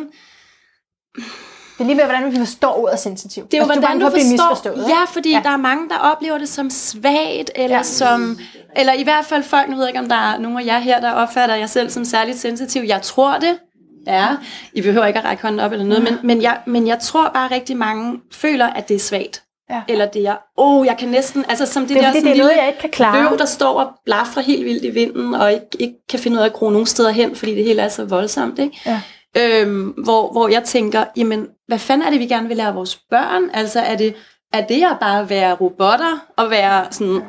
Det 1.78 1.84
er 1.86 1.88
lige 1.88 1.97
ved, 1.97 2.04
hvordan 2.06 2.32
vi 2.32 2.38
forstår 2.38 2.78
ordet 2.84 2.99
sensitiv. 2.99 3.43
det 3.43 3.54
er 3.54 3.58
jo, 3.58 3.63
altså, 3.63 3.80
hvordan 3.80 3.99
du, 3.99 4.02
du 4.02 4.06
at 4.06 4.12
forstår. 4.49 4.89
Ja, 4.89 5.04
fordi 5.13 5.30
Ja. 5.30 5.38
ja. 5.38 5.43
der 5.43 5.49
er 5.49 5.58
mange, 5.58 5.89
der 5.89 5.97
oplever 5.97 6.38
det 6.38 6.49
som 6.49 6.69
svagt, 6.69 7.52
eller 7.56 7.69
Ja. 7.69 7.78
ja. 7.78 7.84
som... 7.84 8.39
Eller 8.75 8.93
i 8.93 9.04
hvert 9.04 9.25
fald 9.25 9.43
folk, 9.43 9.69
nu 9.69 9.75
ved 9.75 9.84
jeg 9.84 9.89
ikke, 9.89 9.99
om 9.99 10.10
der 10.10 10.15
er 10.34 10.38
nogen 10.38 10.58
af 10.60 10.65
jer 10.65 10.80
her, 10.80 10.99
der 11.02 11.12
opfatter 11.12 11.56
jer 11.56 11.65
selv 11.65 11.89
som 11.89 12.06
særligt 12.06 12.39
sensitiv. 12.39 12.84
Jeg 12.88 13.02
tror 13.02 13.38
det. 13.38 13.60
Ja, 14.08 14.28
I 14.73 14.82
behøver 14.82 15.06
ikke 15.06 15.19
at 15.19 15.25
række 15.25 15.43
hånden 15.43 15.60
op 15.60 15.71
eller 15.71 15.86
noget, 15.86 16.04
men, 16.04 16.17
men, 16.23 16.41
jeg, 16.41 16.60
men 16.65 16.88
jeg 16.88 16.99
tror 16.99 17.30
bare 17.34 17.52
rigtig 17.52 17.78
mange 17.78 18.19
føler, 18.34 18.67
at 18.67 18.88
det 18.89 18.95
er 18.95 18.99
svagt. 18.99 19.43
Ja. 19.69 19.82
Eller 19.88 20.05
det 20.05 20.27
er, 20.27 20.36
åh, 20.58 20.77
oh, 20.77 20.86
jeg 20.86 20.97
kan 20.97 21.10
næsten, 21.10 21.45
altså 21.49 21.65
som 21.65 21.84
det, 21.84 21.89
Det 21.89 21.97
er 21.97 22.01
der 22.01 22.08
fordi, 22.08 22.19
sådan 22.19 22.29
det 22.29 22.36
lille 22.36 22.43
noget, 22.43 22.58
jeg 22.58 22.67
ikke 22.67 22.79
kan 22.79 22.89
klare. 22.89 23.29
løv, 23.29 23.38
der 23.38 23.45
står 23.45 23.79
og 23.79 23.91
blafrer 24.05 24.43
helt 24.43 24.65
vildt 24.65 24.84
i 24.86 24.89
vinden, 24.89 25.34
og 25.36 25.53
ikke, 25.53 25.65
ikke 25.79 25.95
kan 26.10 26.19
finde 26.19 26.38
ud 26.38 26.41
af 26.41 26.45
at 26.45 26.53
gro 26.53 26.69
nogen 26.69 26.86
steder 26.86 27.10
hen, 27.12 27.36
fordi 27.36 27.55
det 27.55 27.63
hele 27.63 27.82
er 27.82 27.88
så 27.88 28.05
voldsomt, 28.05 28.60
ikke? 28.60 28.79
Ja. 28.86 29.01
Øhm, 29.38 29.88
hvor, 29.88 30.32
hvor 30.32 30.47
jeg 30.47 30.63
tænker, 30.63 31.03
jamen, 31.17 31.47
hvad 31.67 31.79
fanden 31.79 32.08
er 32.08 32.12
det, 32.12 32.19
vi 32.19 32.25
gerne 32.25 32.47
vil 32.47 32.58
lære 32.58 32.73
vores 32.73 32.95
børn? 33.10 33.49
Altså, 33.53 33.79
er 33.79 33.95
det, 33.95 34.15
er 34.53 34.65
det 34.65 34.84
at 34.84 34.97
bare 34.99 35.29
være 35.29 35.53
robotter, 35.53 36.25
og 36.36 36.49
være 36.49 36.86
sådan, 36.91 37.21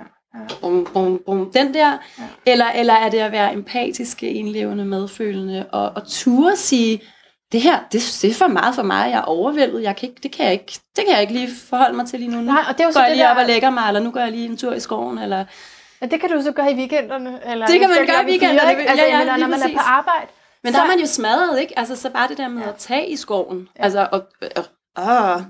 bum, 0.60 0.86
bum, 0.92 1.20
bum, 1.26 1.50
den 1.52 1.74
der? 1.74 1.90
Ja. 2.18 2.24
Eller, 2.46 2.66
eller 2.74 2.94
er 2.94 3.08
det 3.08 3.18
at 3.18 3.32
være 3.32 3.54
empatiske, 3.54 4.32
indlevende, 4.32 4.84
medfølende, 4.84 5.66
og, 5.72 5.92
og 5.94 6.08
ture 6.08 6.56
sige, 6.56 7.00
det 7.52 7.60
her, 7.60 7.78
det, 7.92 8.18
det 8.22 8.30
er 8.30 8.34
for 8.34 8.46
meget 8.46 8.74
for 8.74 8.82
mig, 8.82 9.10
jeg 9.10 9.18
er 9.18 9.22
overvældet, 9.22 9.82
jeg 9.82 9.96
kan 9.96 10.08
ikke, 10.08 10.20
det, 10.22 10.32
kan 10.32 10.44
jeg 10.44 10.52
ikke, 10.52 10.78
det 10.96 11.04
kan 11.04 11.14
jeg 11.14 11.20
ikke 11.20 11.32
lige 11.32 11.48
forholde 11.68 11.96
mig 11.96 12.06
til 12.06 12.18
lige 12.20 12.30
nu. 12.30 12.40
Nej, 12.40 12.64
og 12.68 12.78
det 12.78 12.80
er 12.80 12.86
jo 12.86 12.92
så 12.92 12.98
går 12.98 13.02
jeg 13.02 13.10
det 13.10 13.16
lige 13.16 13.30
op 13.30 13.36
der- 13.36 13.42
og 13.42 13.48
lægger 13.48 13.70
mig, 13.70 13.84
eller 13.88 14.00
nu 14.00 14.10
går 14.10 14.20
jeg 14.20 14.30
lige 14.32 14.46
en 14.46 14.56
tur 14.56 14.72
i 14.72 14.80
skoven, 14.80 15.18
eller... 15.18 15.44
Ja, 16.02 16.06
det 16.06 16.20
kan 16.20 16.30
du 16.30 16.42
så 16.42 16.52
gøre 16.52 16.72
i 16.72 16.74
weekenderne. 16.74 17.38
Eller 17.46 17.66
Det 17.66 17.80
kan 17.80 17.88
man 17.88 18.06
gøre 18.06 18.22
i 18.22 18.26
weekenderne, 18.26 18.60
fire, 18.60 18.70
ikke? 18.70 18.90
Altså, 18.90 19.04
ja, 19.06 19.10
ja, 19.12 19.18
mener, 19.18 19.36
lige 19.36 19.48
når 19.48 19.56
man 19.56 19.70
er 19.70 19.74
på 19.74 19.82
arbejde. 19.84 20.26
Men 20.64 20.72
så, 20.72 20.78
der 20.78 20.84
er 20.84 20.88
man 20.88 20.98
jo 21.00 21.06
smadret, 21.06 21.60
ikke? 21.60 21.78
Altså, 21.78 21.96
så 21.96 22.10
bare 22.10 22.28
det 22.28 22.38
der 22.38 22.48
med 22.48 22.62
at 22.62 22.74
tage 22.74 23.08
i 23.08 23.16
skoven. 23.16 23.68
Altså, 23.76 24.08
og, 24.12 24.22
og, 24.56 24.64
og, 24.96 25.44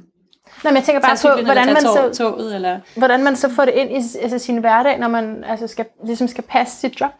Nej, 0.64 0.72
men 0.72 0.76
jeg 0.76 0.84
tænker 0.84 1.00
bare 1.00 1.36
på, 1.36 1.42
hvordan 1.44 1.66
man, 1.66 1.82
tog, 1.82 2.14
så, 2.14 2.24
toget, 2.24 2.54
eller... 2.54 2.80
hvordan 2.96 3.24
man 3.24 3.36
så 3.36 3.48
får 3.48 3.64
det 3.64 3.74
ind 3.74 3.90
i 3.90 4.18
altså, 4.20 4.38
sin 4.38 4.58
hverdag, 4.58 4.98
når 4.98 5.08
man 5.08 5.44
altså, 5.44 5.66
skal, 5.66 5.86
ligesom 6.06 6.28
skal 6.28 6.44
passe 6.44 6.76
sit 6.80 7.00
job. 7.00 7.12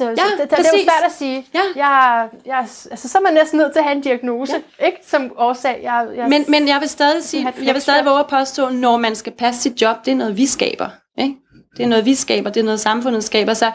Altså, 0.00 0.22
ja, 0.24 0.42
det, 0.42 0.50
det, 0.50 0.58
det 0.58 0.66
er 0.66 0.70
jo 0.72 0.84
svært 0.84 1.04
at 1.06 1.12
sige. 1.12 1.46
Ja. 1.54 1.60
Jeg, 1.76 2.28
jeg, 2.46 2.58
altså, 2.90 3.08
så 3.08 3.18
er 3.18 3.22
man 3.22 3.34
næsten 3.34 3.58
nødt 3.58 3.72
til 3.72 3.78
at 3.78 3.84
have 3.84 3.96
en 3.96 4.02
diagnose, 4.02 4.62
ja. 4.80 4.86
ikke? 4.86 4.98
Som 5.06 5.32
årsag. 5.36 5.80
Jeg, 5.82 6.06
jeg, 6.16 6.28
Men, 6.28 6.44
men 6.48 6.68
jeg 6.68 6.80
vil 6.80 6.88
stadig 6.88 7.24
sige, 7.24 7.52
jeg 7.62 7.74
vil 7.74 7.82
stadig 7.82 8.04
våge 8.04 8.20
at 8.20 8.26
påstå, 8.26 8.68
når 8.68 8.96
man 8.96 9.16
skal 9.16 9.32
passe 9.32 9.60
sit 9.60 9.82
job, 9.82 9.96
det 10.04 10.10
er 10.10 10.16
noget, 10.16 10.36
vi 10.36 10.46
skaber. 10.46 10.88
Ikke? 11.18 11.34
Det 11.76 11.82
er 11.82 11.88
noget, 11.88 12.04
vi 12.04 12.14
skaber, 12.14 12.50
det 12.50 12.60
er 12.60 12.64
noget, 12.64 12.80
samfundet 12.80 13.24
skaber. 13.24 13.54
Så 13.54 13.70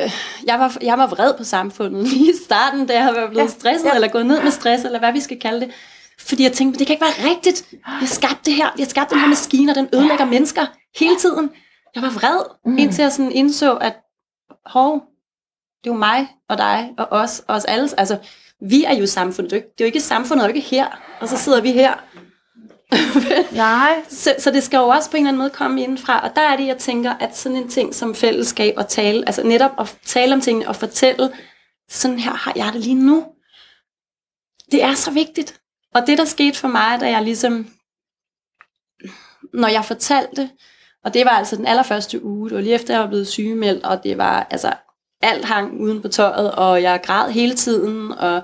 øh, 0.00 0.12
jeg, 0.46 0.58
var, 0.58 0.76
jeg 0.82 0.98
var 0.98 1.06
vred 1.06 1.34
på 1.34 1.44
samfundet 1.44 2.08
lige 2.08 2.30
i 2.30 2.34
starten, 2.44 2.86
da 2.86 2.94
jeg 2.94 3.14
var 3.14 3.28
blevet 3.28 3.44
Ja, 3.44 3.50
stresset, 3.50 3.86
ja. 3.86 3.94
eller 3.94 4.08
gået 4.08 4.26
ned 4.26 4.42
med 4.42 4.50
stress, 4.50 4.84
eller 4.84 4.98
hvad 4.98 5.12
vi 5.12 5.20
skal 5.20 5.40
kalde 5.40 5.60
det. 5.60 5.70
Fordi 6.20 6.42
jeg 6.42 6.52
tænkte, 6.52 6.78
det 6.78 6.86
kan 6.86 6.94
ikke 6.94 7.04
være 7.04 7.30
rigtigt. 7.30 7.64
Jeg 7.72 7.80
har 7.84 8.06
skabt 8.06 8.46
det 8.46 8.54
her. 8.54 8.74
Jeg 8.78 8.84
har 8.84 8.90
skabt 8.90 9.10
den 9.10 9.18
her 9.18 9.28
maskine, 9.28 9.72
og 9.72 9.76
den 9.76 9.88
ødelægger 9.94 10.24
mennesker 10.24 10.66
hele 10.98 11.16
tiden. 11.16 11.50
Jeg 11.94 12.02
var 12.02 12.10
vred, 12.10 12.40
mm. 12.64 12.78
indtil 12.78 13.02
jeg 13.02 13.12
sådan 13.12 13.32
indså, 13.32 13.76
at 13.76 13.96
hov, 14.70 14.92
det 15.84 15.90
er 15.90 15.94
jo 15.94 15.98
mig 15.98 16.28
og 16.48 16.58
dig 16.58 16.90
og 16.98 17.06
os 17.10 17.42
og 17.48 17.54
os 17.54 17.64
alle. 17.64 17.88
Altså, 17.98 18.18
vi 18.60 18.84
er 18.84 18.94
jo 18.94 19.06
samfundet. 19.06 19.50
Det 19.50 19.56
er 19.56 19.60
jo 19.60 19.62
ikke, 19.64 19.72
det 19.78 19.80
er 19.80 19.84
jo 19.84 19.86
ikke 19.86 20.00
samfundet, 20.00 20.44
er 20.44 20.48
jo 20.48 20.54
ikke 20.54 20.68
her. 20.68 21.16
Og 21.20 21.28
så 21.28 21.36
sidder 21.36 21.60
vi 21.60 21.72
her. 21.72 21.94
Nej, 23.56 24.04
Så, 24.08 24.34
så 24.38 24.50
det 24.50 24.62
skal 24.62 24.78
jo 24.78 24.88
også 24.88 25.10
på 25.10 25.16
en 25.16 25.22
eller 25.22 25.28
anden 25.28 25.38
måde 25.38 25.50
komme 25.50 25.82
indenfra. 25.82 26.20
Og 26.20 26.36
der 26.36 26.42
er 26.42 26.56
det, 26.56 26.66
jeg 26.66 26.78
tænker, 26.78 27.14
at 27.14 27.36
sådan 27.36 27.58
en 27.58 27.68
ting 27.68 27.94
som 27.94 28.14
fællesskab 28.14 28.74
og 28.76 28.88
tale, 28.88 29.22
altså 29.26 29.42
netop 29.42 29.70
at 29.78 29.98
tale 30.04 30.34
om 30.34 30.40
tingene 30.40 30.68
og 30.68 30.76
fortælle, 30.76 31.30
sådan 31.88 32.18
her 32.18 32.34
har 32.34 32.52
jeg 32.56 32.72
det 32.72 32.80
lige 32.80 33.06
nu. 33.06 33.26
Det 34.72 34.82
er 34.82 34.94
så 34.94 35.10
vigtigt. 35.10 35.60
Og 35.94 36.06
det, 36.06 36.18
der 36.18 36.24
skete 36.24 36.58
for 36.58 36.68
mig, 36.68 37.00
da 37.00 37.10
jeg 37.10 37.22
ligesom, 37.22 37.66
når 39.52 39.68
jeg 39.68 39.84
fortalte, 39.84 40.50
og 41.04 41.14
det 41.14 41.24
var 41.24 41.30
altså 41.30 41.56
den 41.56 41.66
allerførste 41.66 42.24
uge, 42.24 42.48
det 42.48 42.56
var 42.56 42.62
lige 42.62 42.74
efter, 42.74 42.94
jeg 42.94 43.00
var 43.00 43.08
blevet 43.08 43.28
sygemeldt, 43.28 43.84
og 43.84 44.04
det 44.04 44.18
var, 44.18 44.46
altså, 44.50 44.72
alt 45.22 45.44
hang 45.44 45.80
uden 45.80 46.02
på 46.02 46.08
tøjet, 46.08 46.52
og 46.52 46.82
jeg 46.82 47.00
græd 47.02 47.30
hele 47.30 47.54
tiden, 47.54 48.12
og 48.12 48.42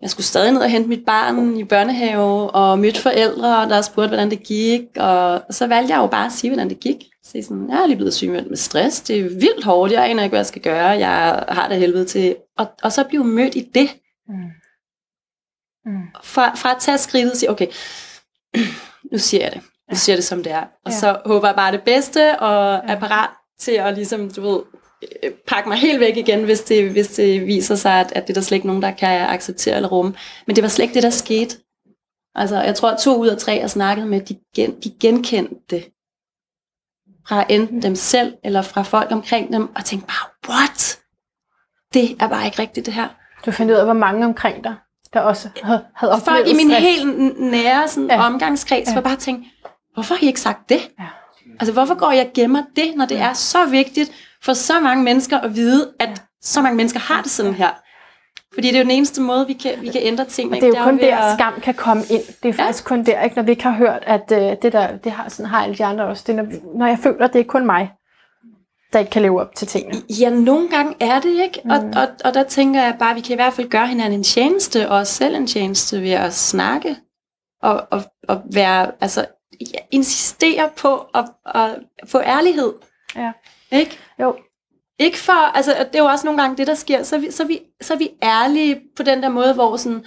jeg 0.00 0.10
skulle 0.10 0.26
stadig 0.26 0.52
ned 0.52 0.60
og 0.60 0.70
hente 0.70 0.88
mit 0.88 1.04
barn 1.06 1.56
i 1.56 1.64
børnehave, 1.64 2.50
og 2.50 2.78
mødte 2.78 3.00
forældre, 3.00 3.68
der 3.68 3.82
spurgte, 3.82 4.08
hvordan 4.08 4.30
det 4.30 4.42
gik, 4.42 4.82
og 4.96 5.42
så 5.50 5.66
valgte 5.66 5.94
jeg 5.94 6.00
jo 6.02 6.06
bare 6.06 6.26
at 6.26 6.32
sige, 6.32 6.50
hvordan 6.50 6.68
det 6.68 6.80
gik. 6.80 6.96
Så 7.24 7.42
sådan, 7.42 7.68
jeg 7.70 7.82
er 7.82 7.86
lige 7.86 7.96
blevet 7.96 8.14
sygemeldt 8.14 8.48
med 8.48 8.56
stress, 8.56 9.00
det 9.00 9.18
er 9.18 9.22
vildt 9.22 9.64
hårdt, 9.64 9.92
jeg 9.92 10.10
aner 10.10 10.22
ikke, 10.22 10.32
hvad 10.32 10.38
jeg 10.38 10.46
skal 10.46 10.62
gøre, 10.62 10.88
jeg 10.88 11.44
har 11.48 11.68
det 11.68 11.78
helvede 11.78 12.04
til. 12.04 12.36
Og, 12.58 12.66
og 12.82 12.92
så 12.92 13.04
blive 13.04 13.24
mødt 13.24 13.54
i 13.54 13.70
det, 13.74 13.88
Mm. 14.28 14.50
Mm. 15.84 16.06
fra, 16.22 16.54
fra 16.54 16.70
at 16.70 16.80
tage 16.80 16.98
skridtet 16.98 17.30
og 17.30 17.36
sige, 17.36 17.50
okay, 17.50 17.66
nu 19.12 19.18
siger 19.18 19.42
jeg 19.42 19.52
det. 19.52 19.62
Nu 19.92 19.96
siger 19.96 20.16
det, 20.16 20.24
som 20.24 20.42
det 20.42 20.52
er. 20.52 20.60
Og 20.60 20.66
Ja. 20.86 20.90
ja. 20.90 20.96
så 20.98 21.18
håber 21.26 21.48
jeg 21.48 21.56
bare 21.56 21.72
det 21.72 21.82
bedste, 21.82 22.38
og 22.38 22.74
er 22.74 22.98
parat 23.00 23.30
til 23.58 23.72
at 23.72 23.94
ligesom, 23.94 24.30
du 24.30 24.40
ved, 24.40 24.60
øh, 25.22 25.30
pakke 25.46 25.68
mig 25.68 25.78
helt 25.78 26.00
væk 26.00 26.16
igen, 26.16 26.44
hvis 26.44 26.60
det, 26.60 26.90
hvis 26.90 27.08
det 27.08 27.46
viser 27.46 27.74
sig, 27.74 27.92
at, 28.00 28.12
at 28.16 28.22
det 28.26 28.30
er 28.30 28.34
der 28.34 28.40
slet 28.40 28.56
ikke 28.56 28.66
nogen, 28.66 28.82
der 28.82 28.90
kan 28.90 29.20
acceptere 29.28 29.76
eller 29.76 29.88
rumme. 29.88 30.14
Men 30.46 30.56
det 30.56 30.62
var 30.62 30.68
slet 30.68 30.82
ikke 30.82 30.94
det, 30.94 31.02
der 31.02 31.10
skete. 31.10 31.56
Altså, 32.34 32.62
jeg 32.62 32.74
tror, 32.74 32.90
at 32.90 32.98
to 32.98 33.16
ud 33.16 33.28
af 33.28 33.38
tre, 33.38 33.52
jeg 33.52 33.70
snakkede 33.70 34.06
med, 34.06 34.20
de, 34.20 34.36
gen, 34.56 34.80
de 34.84 34.90
genkendte 35.00 35.54
det. 35.70 35.84
Fra 37.28 37.44
enten 37.48 37.82
dem 37.82 37.94
selv, 37.94 38.34
eller 38.44 38.62
fra 38.62 38.82
folk 38.82 39.12
omkring 39.12 39.52
dem, 39.52 39.74
og 39.76 39.84
tænkte 39.84 40.06
bare, 40.06 40.54
what? 40.56 40.98
Det 41.94 42.16
er 42.22 42.28
bare 42.28 42.44
ikke 42.46 42.58
rigtigt, 42.62 42.86
det 42.86 42.94
her. 42.94 43.08
du 43.46 43.50
fandt 43.50 43.72
ud 43.72 43.76
af, 43.76 43.84
hvor 43.84 43.92
mange 43.94 44.24
omkring 44.26 44.64
dig, 44.64 44.74
der 45.12 45.20
også 45.20 45.48
havde, 45.62 45.84
havde 45.94 46.12
oplevet 46.12 46.24
folk 46.38 46.48
i 46.48 46.54
min 46.54 46.70
stress. 46.70 46.84
helt 46.86 47.40
nære 47.40 47.88
sådan, 47.88 48.08
Ja. 48.08 48.14
ja. 48.14 48.26
omgangskreds, 48.26 48.86
Ja. 48.86 48.90
ja. 48.90 48.94
var 48.94 49.00
bare 49.02 49.16
tænkt, 49.16 49.46
hvorfor 49.94 50.14
har 50.14 50.22
I 50.22 50.26
ikke 50.26 50.40
sagt 50.40 50.68
det? 50.68 50.90
Ja. 50.98 51.04
Altså, 51.60 51.72
hvorfor 51.72 51.94
går 51.94 52.10
jeg 52.12 52.26
og 52.26 52.32
gemmer 52.34 52.62
det, 52.76 52.92
når 52.96 53.04
det 53.06 53.18
er 53.18 53.32
så 53.32 53.66
vigtigt 53.66 54.12
for 54.44 54.52
så 54.52 54.80
mange 54.80 55.04
mennesker 55.04 55.38
at 55.38 55.54
vide, 55.56 55.92
at 56.00 56.22
så 56.42 56.62
mange 56.62 56.76
mennesker 56.76 57.00
har 57.00 57.22
det 57.22 57.30
sådan 57.30 57.54
her? 57.54 57.70
Fordi 58.54 58.68
det 58.68 58.74
er 58.74 58.78
jo 58.78 58.82
den 58.84 58.90
eneste 58.90 59.20
måde, 59.20 59.46
vi 59.46 59.52
kan, 59.52 59.72
vi 59.80 59.88
kan 59.88 60.00
ændre 60.04 60.24
tingene. 60.24 60.56
Og 60.56 60.60
det 60.60 60.74
er 60.74 60.78
jo 60.78 60.84
kun 60.84 60.98
der, 60.98 61.16
at- 61.16 61.38
skam 61.38 61.60
kan 61.60 61.74
komme 61.74 62.02
ind. 62.10 62.22
Det 62.42 62.48
er 62.48 62.52
faktisk 62.52 62.84
kun 62.84 63.04
der, 63.04 63.22
ikke? 63.22 63.36
når 63.36 63.42
vi 63.42 63.50
ikke 63.50 63.62
har 63.62 63.72
hørt, 63.74 64.02
at 64.06 64.32
øh, 64.32 64.56
det 64.62 64.72
der, 64.72 64.96
det 64.96 65.12
har, 65.12 65.28
sådan 65.28 65.46
har 65.46 65.62
alle 65.62 65.74
de 65.76 65.84
andre 65.84 66.04
også. 66.04 66.24
Det 66.26 66.38
er, 66.38 66.42
når, 66.42 66.78
når 66.78 66.86
jeg 66.86 66.98
føler, 66.98 67.24
at 67.24 67.32
det 67.32 67.40
er 67.40 67.44
kun 67.44 67.66
mig, 67.66 67.90
der 68.92 68.98
ikke 68.98 69.10
kan 69.10 69.22
leve 69.22 69.40
op 69.40 69.54
til 69.54 69.68
tingene. 69.68 70.02
Ja, 70.20 70.30
nogle 70.30 70.68
gange 70.68 70.94
er 71.00 71.20
det, 71.20 71.42
ikke? 71.42 71.60
Mm. 71.64 71.70
Og, 71.70 71.78
og, 71.78 72.08
og 72.24 72.34
der 72.34 72.42
tænker 72.42 72.82
jeg 72.82 72.96
bare, 72.98 73.10
at 73.10 73.16
vi 73.16 73.20
kan 73.20 73.32
i 73.32 73.34
hvert 73.36 73.52
fald 73.52 73.68
gøre 73.68 73.86
hinanden 73.86 74.18
en 74.18 74.24
tjeneste, 74.24 74.88
og 74.90 74.96
os 74.96 75.08
selv 75.08 75.36
en 75.36 75.46
tjeneste 75.46 76.02
ved 76.02 76.10
at 76.12 76.34
snakke, 76.34 76.96
og, 77.62 77.86
og, 77.90 78.02
og 78.28 78.42
være, 78.52 78.90
altså, 79.00 79.26
ja, 79.74 79.78
insistere 79.90 80.70
på 80.76 81.06
at, 81.14 81.24
at 81.54 81.70
få 82.06 82.20
ærlighed. 82.20 82.72
Ja. 83.16 83.32
Ikke? 83.72 83.98
Jo, 84.20 84.36
Ikke 84.98 85.18
for, 85.18 85.32
altså 85.56 85.70
det 85.92 85.94
er 85.94 86.02
jo 86.02 86.10
også 86.10 86.26
nogle 86.26 86.42
gange 86.42 86.56
det, 86.56 86.66
der 86.66 86.74
sker, 86.74 87.02
så 87.02 87.16
er 87.16 87.20
vi, 87.20 87.30
så 87.30 87.44
vi, 87.44 87.60
så 87.80 87.96
vi 87.96 88.10
ærlige 88.22 88.80
på 88.96 89.02
den 89.02 89.22
der 89.22 89.28
måde, 89.28 89.54
hvor 89.54 89.76
sådan, 89.76 90.04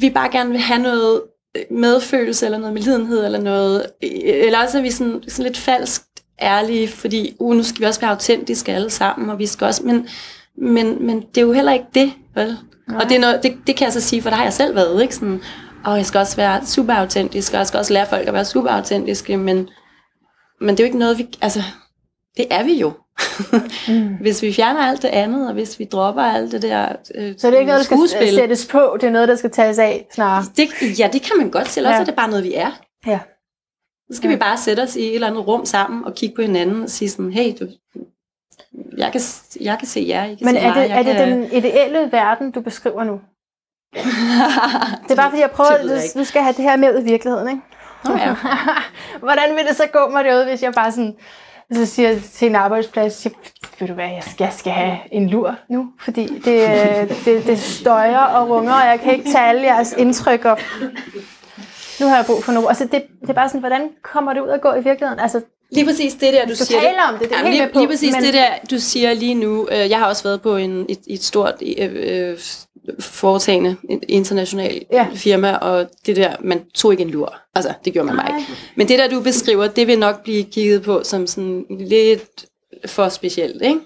vi 0.00 0.10
bare 0.10 0.30
gerne 0.30 0.50
vil 0.50 0.60
have 0.60 0.82
noget 0.82 1.22
øh, 1.56 1.62
medfølelse, 1.70 2.44
eller 2.44 2.58
noget 2.58 2.74
medlidenhed, 2.74 3.24
eller 3.24 3.40
noget, 3.40 3.86
øh, 4.02 4.10
eller 4.22 4.62
også 4.62 4.78
er 4.78 4.82
vi 4.82 4.90
sådan, 4.90 5.22
sådan 5.28 5.44
lidt 5.44 5.56
falsk 5.58 6.02
ærlige, 6.42 6.88
fordi 6.88 7.36
uh, 7.38 7.56
nu 7.56 7.62
skal 7.62 7.80
vi 7.80 7.86
også 7.86 8.00
være 8.00 8.10
autentiske 8.10 8.72
alle 8.72 8.90
sammen, 8.90 9.30
og 9.30 9.38
vi 9.38 9.46
skal 9.46 9.64
også, 9.64 9.82
men, 9.84 10.08
men, 10.56 11.06
men 11.06 11.20
det 11.20 11.38
er 11.38 11.42
jo 11.42 11.52
heller 11.52 11.72
ikke 11.72 11.86
det, 11.94 12.12
vel? 12.34 12.58
Og 13.00 13.08
det, 13.08 13.16
er 13.16 13.20
noget, 13.20 13.42
det, 13.42 13.58
det 13.66 13.76
kan 13.76 13.84
jeg 13.84 13.92
så 13.92 14.00
sige, 14.00 14.22
for 14.22 14.30
der 14.30 14.36
har 14.36 14.44
jeg 14.44 14.52
selv 14.52 14.74
været, 14.74 15.02
ikke? 15.02 15.14
Sådan, 15.14 15.42
og 15.84 15.96
jeg 15.96 16.06
skal 16.06 16.18
også 16.18 16.36
være 16.36 16.66
super 16.66 16.92
autentisk, 16.94 17.52
og 17.52 17.58
jeg 17.58 17.66
skal 17.66 17.78
også 17.78 17.92
lære 17.92 18.06
folk 18.06 18.28
at 18.28 18.34
være 18.34 18.44
super 18.44 18.70
autentiske, 18.70 19.36
men, 19.36 19.68
men 20.60 20.68
det 20.68 20.80
er 20.80 20.84
jo 20.84 20.86
ikke 20.86 20.98
noget, 20.98 21.18
vi, 21.18 21.28
altså, 21.40 21.60
det 22.36 22.46
er 22.50 22.62
vi 22.62 22.74
jo. 22.74 22.92
Mm. 23.88 24.14
hvis 24.22 24.42
vi 24.42 24.52
fjerner 24.52 24.80
alt 24.80 25.02
det 25.02 25.08
andet, 25.08 25.46
og 25.48 25.52
hvis 25.54 25.78
vi 25.78 25.84
dropper 25.84 26.22
alt 26.22 26.52
det 26.52 26.62
der 26.62 26.88
øh, 27.14 27.34
Så 27.38 27.46
det 27.46 27.54
er 27.54 27.58
ikke 27.58 27.66
noget, 27.66 27.78
der 27.78 27.84
skal 27.84 27.96
skuespil, 27.96 28.34
sættes 28.34 28.66
på, 28.66 28.96
det 29.00 29.06
er 29.06 29.10
noget, 29.10 29.28
der 29.28 29.36
skal 29.36 29.50
tages 29.50 29.78
af 29.78 30.06
snarere. 30.14 30.44
det, 30.56 30.98
ja, 30.98 31.10
det 31.12 31.22
kan 31.22 31.32
man 31.38 31.50
godt 31.50 31.68
sige. 31.68 31.84
Også 31.84 31.94
Ja. 31.94 32.00
er 32.00 32.04
det 32.04 32.14
bare 32.14 32.28
noget, 32.30 32.44
vi 32.44 32.54
er. 32.54 32.70
Ja. 33.06 33.18
Så 34.10 34.16
skal 34.16 34.28
Ja. 34.28 34.34
vi 34.34 34.38
bare 34.40 34.56
sætte 34.58 34.80
os 34.80 34.96
i 34.96 35.00
et 35.08 35.14
eller 35.14 35.26
andet 35.26 35.46
rum 35.46 35.64
sammen 35.66 36.04
og 36.04 36.14
kigge 36.14 36.34
på 36.36 36.42
hinanden 36.42 36.82
og 36.82 36.90
sige 36.90 37.10
sådan, 37.10 37.32
hey, 37.32 37.52
du, 37.60 37.66
jeg, 38.96 39.12
kan, 39.12 39.20
jeg 39.60 39.78
kan 39.78 39.88
se 39.88 40.04
jer, 40.08 40.24
I 40.24 40.34
kan 40.34 40.38
Men 40.46 40.54
se 40.54 40.60
er 40.60 40.74
mig. 40.74 40.82
det, 40.82 40.88
jeg 40.90 40.98
er 40.98 41.02
det 41.02 41.16
kan... 41.16 41.28
den 41.32 41.52
ideelle 41.52 42.08
verden, 42.12 42.50
du 42.50 42.60
beskriver 42.60 43.04
nu? 43.04 43.20
Det 45.02 45.10
er 45.10 45.16
bare 45.16 45.30
fordi, 45.30 45.42
jeg 45.42 45.50
prøver, 45.50 45.70
at 45.70 45.80
jeg 45.90 46.02
du, 46.14 46.18
du 46.18 46.24
skal 46.24 46.42
have 46.42 46.54
det 46.56 46.64
her 46.64 46.76
med 46.76 47.00
i 47.00 47.04
virkeligheden, 47.04 47.48
ikke? 47.48 47.62
Ja. 48.08 48.34
Hvordan 49.26 49.56
vil 49.56 49.66
det 49.68 49.76
så 49.76 49.86
gå 49.92 50.08
mig 50.08 50.24
derude, 50.24 50.44
hvis 50.44 50.62
jeg 50.62 50.72
bare 50.72 50.92
sådan, 50.92 51.14
så 51.72 51.86
siger 51.86 52.20
til 52.34 52.48
en 52.48 52.56
arbejdsplads, 52.56 53.12
siger, 53.14 53.34
ved 53.78 53.88
du 53.88 53.94
hvad, 53.94 54.08
jeg 54.08 54.22
skal, 54.22 54.44
jeg 54.44 54.52
skal 54.52 54.72
have 54.72 54.98
en 55.10 55.28
lur 55.28 55.54
nu, 55.68 55.86
fordi 56.00 56.40
det, 56.44 56.62
øh, 56.62 57.24
det, 57.24 57.46
det 57.46 57.58
støjer 57.58 58.18
og 58.18 58.48
runger, 58.48 58.74
og 58.74 58.86
jeg 58.86 59.00
kan 59.00 59.12
ikke 59.12 59.32
tage 59.32 59.44
alle 59.44 59.62
jeres 59.62 59.94
indtryk 59.98 60.44
op. 60.44 60.60
Nu 62.00 62.06
har 62.08 62.16
jeg 62.16 62.26
brug 62.26 62.44
for 62.44 62.52
noget. 62.52 62.68
Altså 62.68 62.84
det, 62.84 63.02
det 63.20 63.30
er 63.30 63.34
bare 63.34 63.48
sådan, 63.48 63.60
hvordan 63.60 63.88
kommer 64.02 64.32
det 64.32 64.40
ud 64.40 64.48
at 64.48 64.60
gå 64.60 64.72
i 64.72 64.82
virkeligheden? 64.82 65.18
Altså, 65.18 65.40
Lige 65.72 65.84
præcis 65.86 66.12
det 66.14 66.32
der, 66.32 66.46
du, 66.46 66.54
skal 66.54 66.66
siger. 66.66 66.80
tale 66.80 66.96
om 67.08 67.18
det, 67.18 67.28
det 67.28 67.32
er 67.34 67.38
Jamen, 67.38 67.52
lige, 67.52 67.68
på, 67.72 67.78
lige 67.78 67.88
præcis 67.88 68.12
men- 68.14 68.22
det 68.24 68.34
der, 68.34 68.48
du 68.70 68.78
siger 68.78 69.14
lige 69.14 69.34
nu. 69.34 69.68
Øh, 69.72 69.90
jeg 69.90 69.98
har 69.98 70.06
også 70.06 70.22
været 70.22 70.42
på 70.42 70.56
en, 70.56 70.86
et, 70.88 70.98
et 71.06 71.22
stort 71.24 71.54
øh, 71.78 71.90
øh, 71.92 72.38
foretagende 73.00 73.76
et 73.90 74.00
internationalt 74.08 74.82
Ja. 74.92 75.06
firma, 75.14 75.54
og 75.56 75.86
det 76.06 76.16
der, 76.16 76.36
man 76.40 76.64
tog 76.74 76.92
ikke 76.92 77.02
en 77.02 77.10
lur. 77.10 77.34
Altså, 77.54 77.74
det 77.84 77.92
gjorde 77.92 78.06
man 78.06 78.16
Nej. 78.16 78.38
ikke. 78.38 78.52
Men 78.76 78.88
det 78.88 78.98
der, 78.98 79.08
du 79.08 79.20
beskriver, 79.20 79.66
det 79.66 79.86
vil 79.86 79.98
nok 79.98 80.22
blive 80.22 80.44
kigget 80.44 80.82
på 80.82 81.00
som 81.04 81.26
sådan 81.26 81.64
lidt 81.80 82.44
for 82.86 83.08
specielt, 83.08 83.62
ikke? 83.62 83.80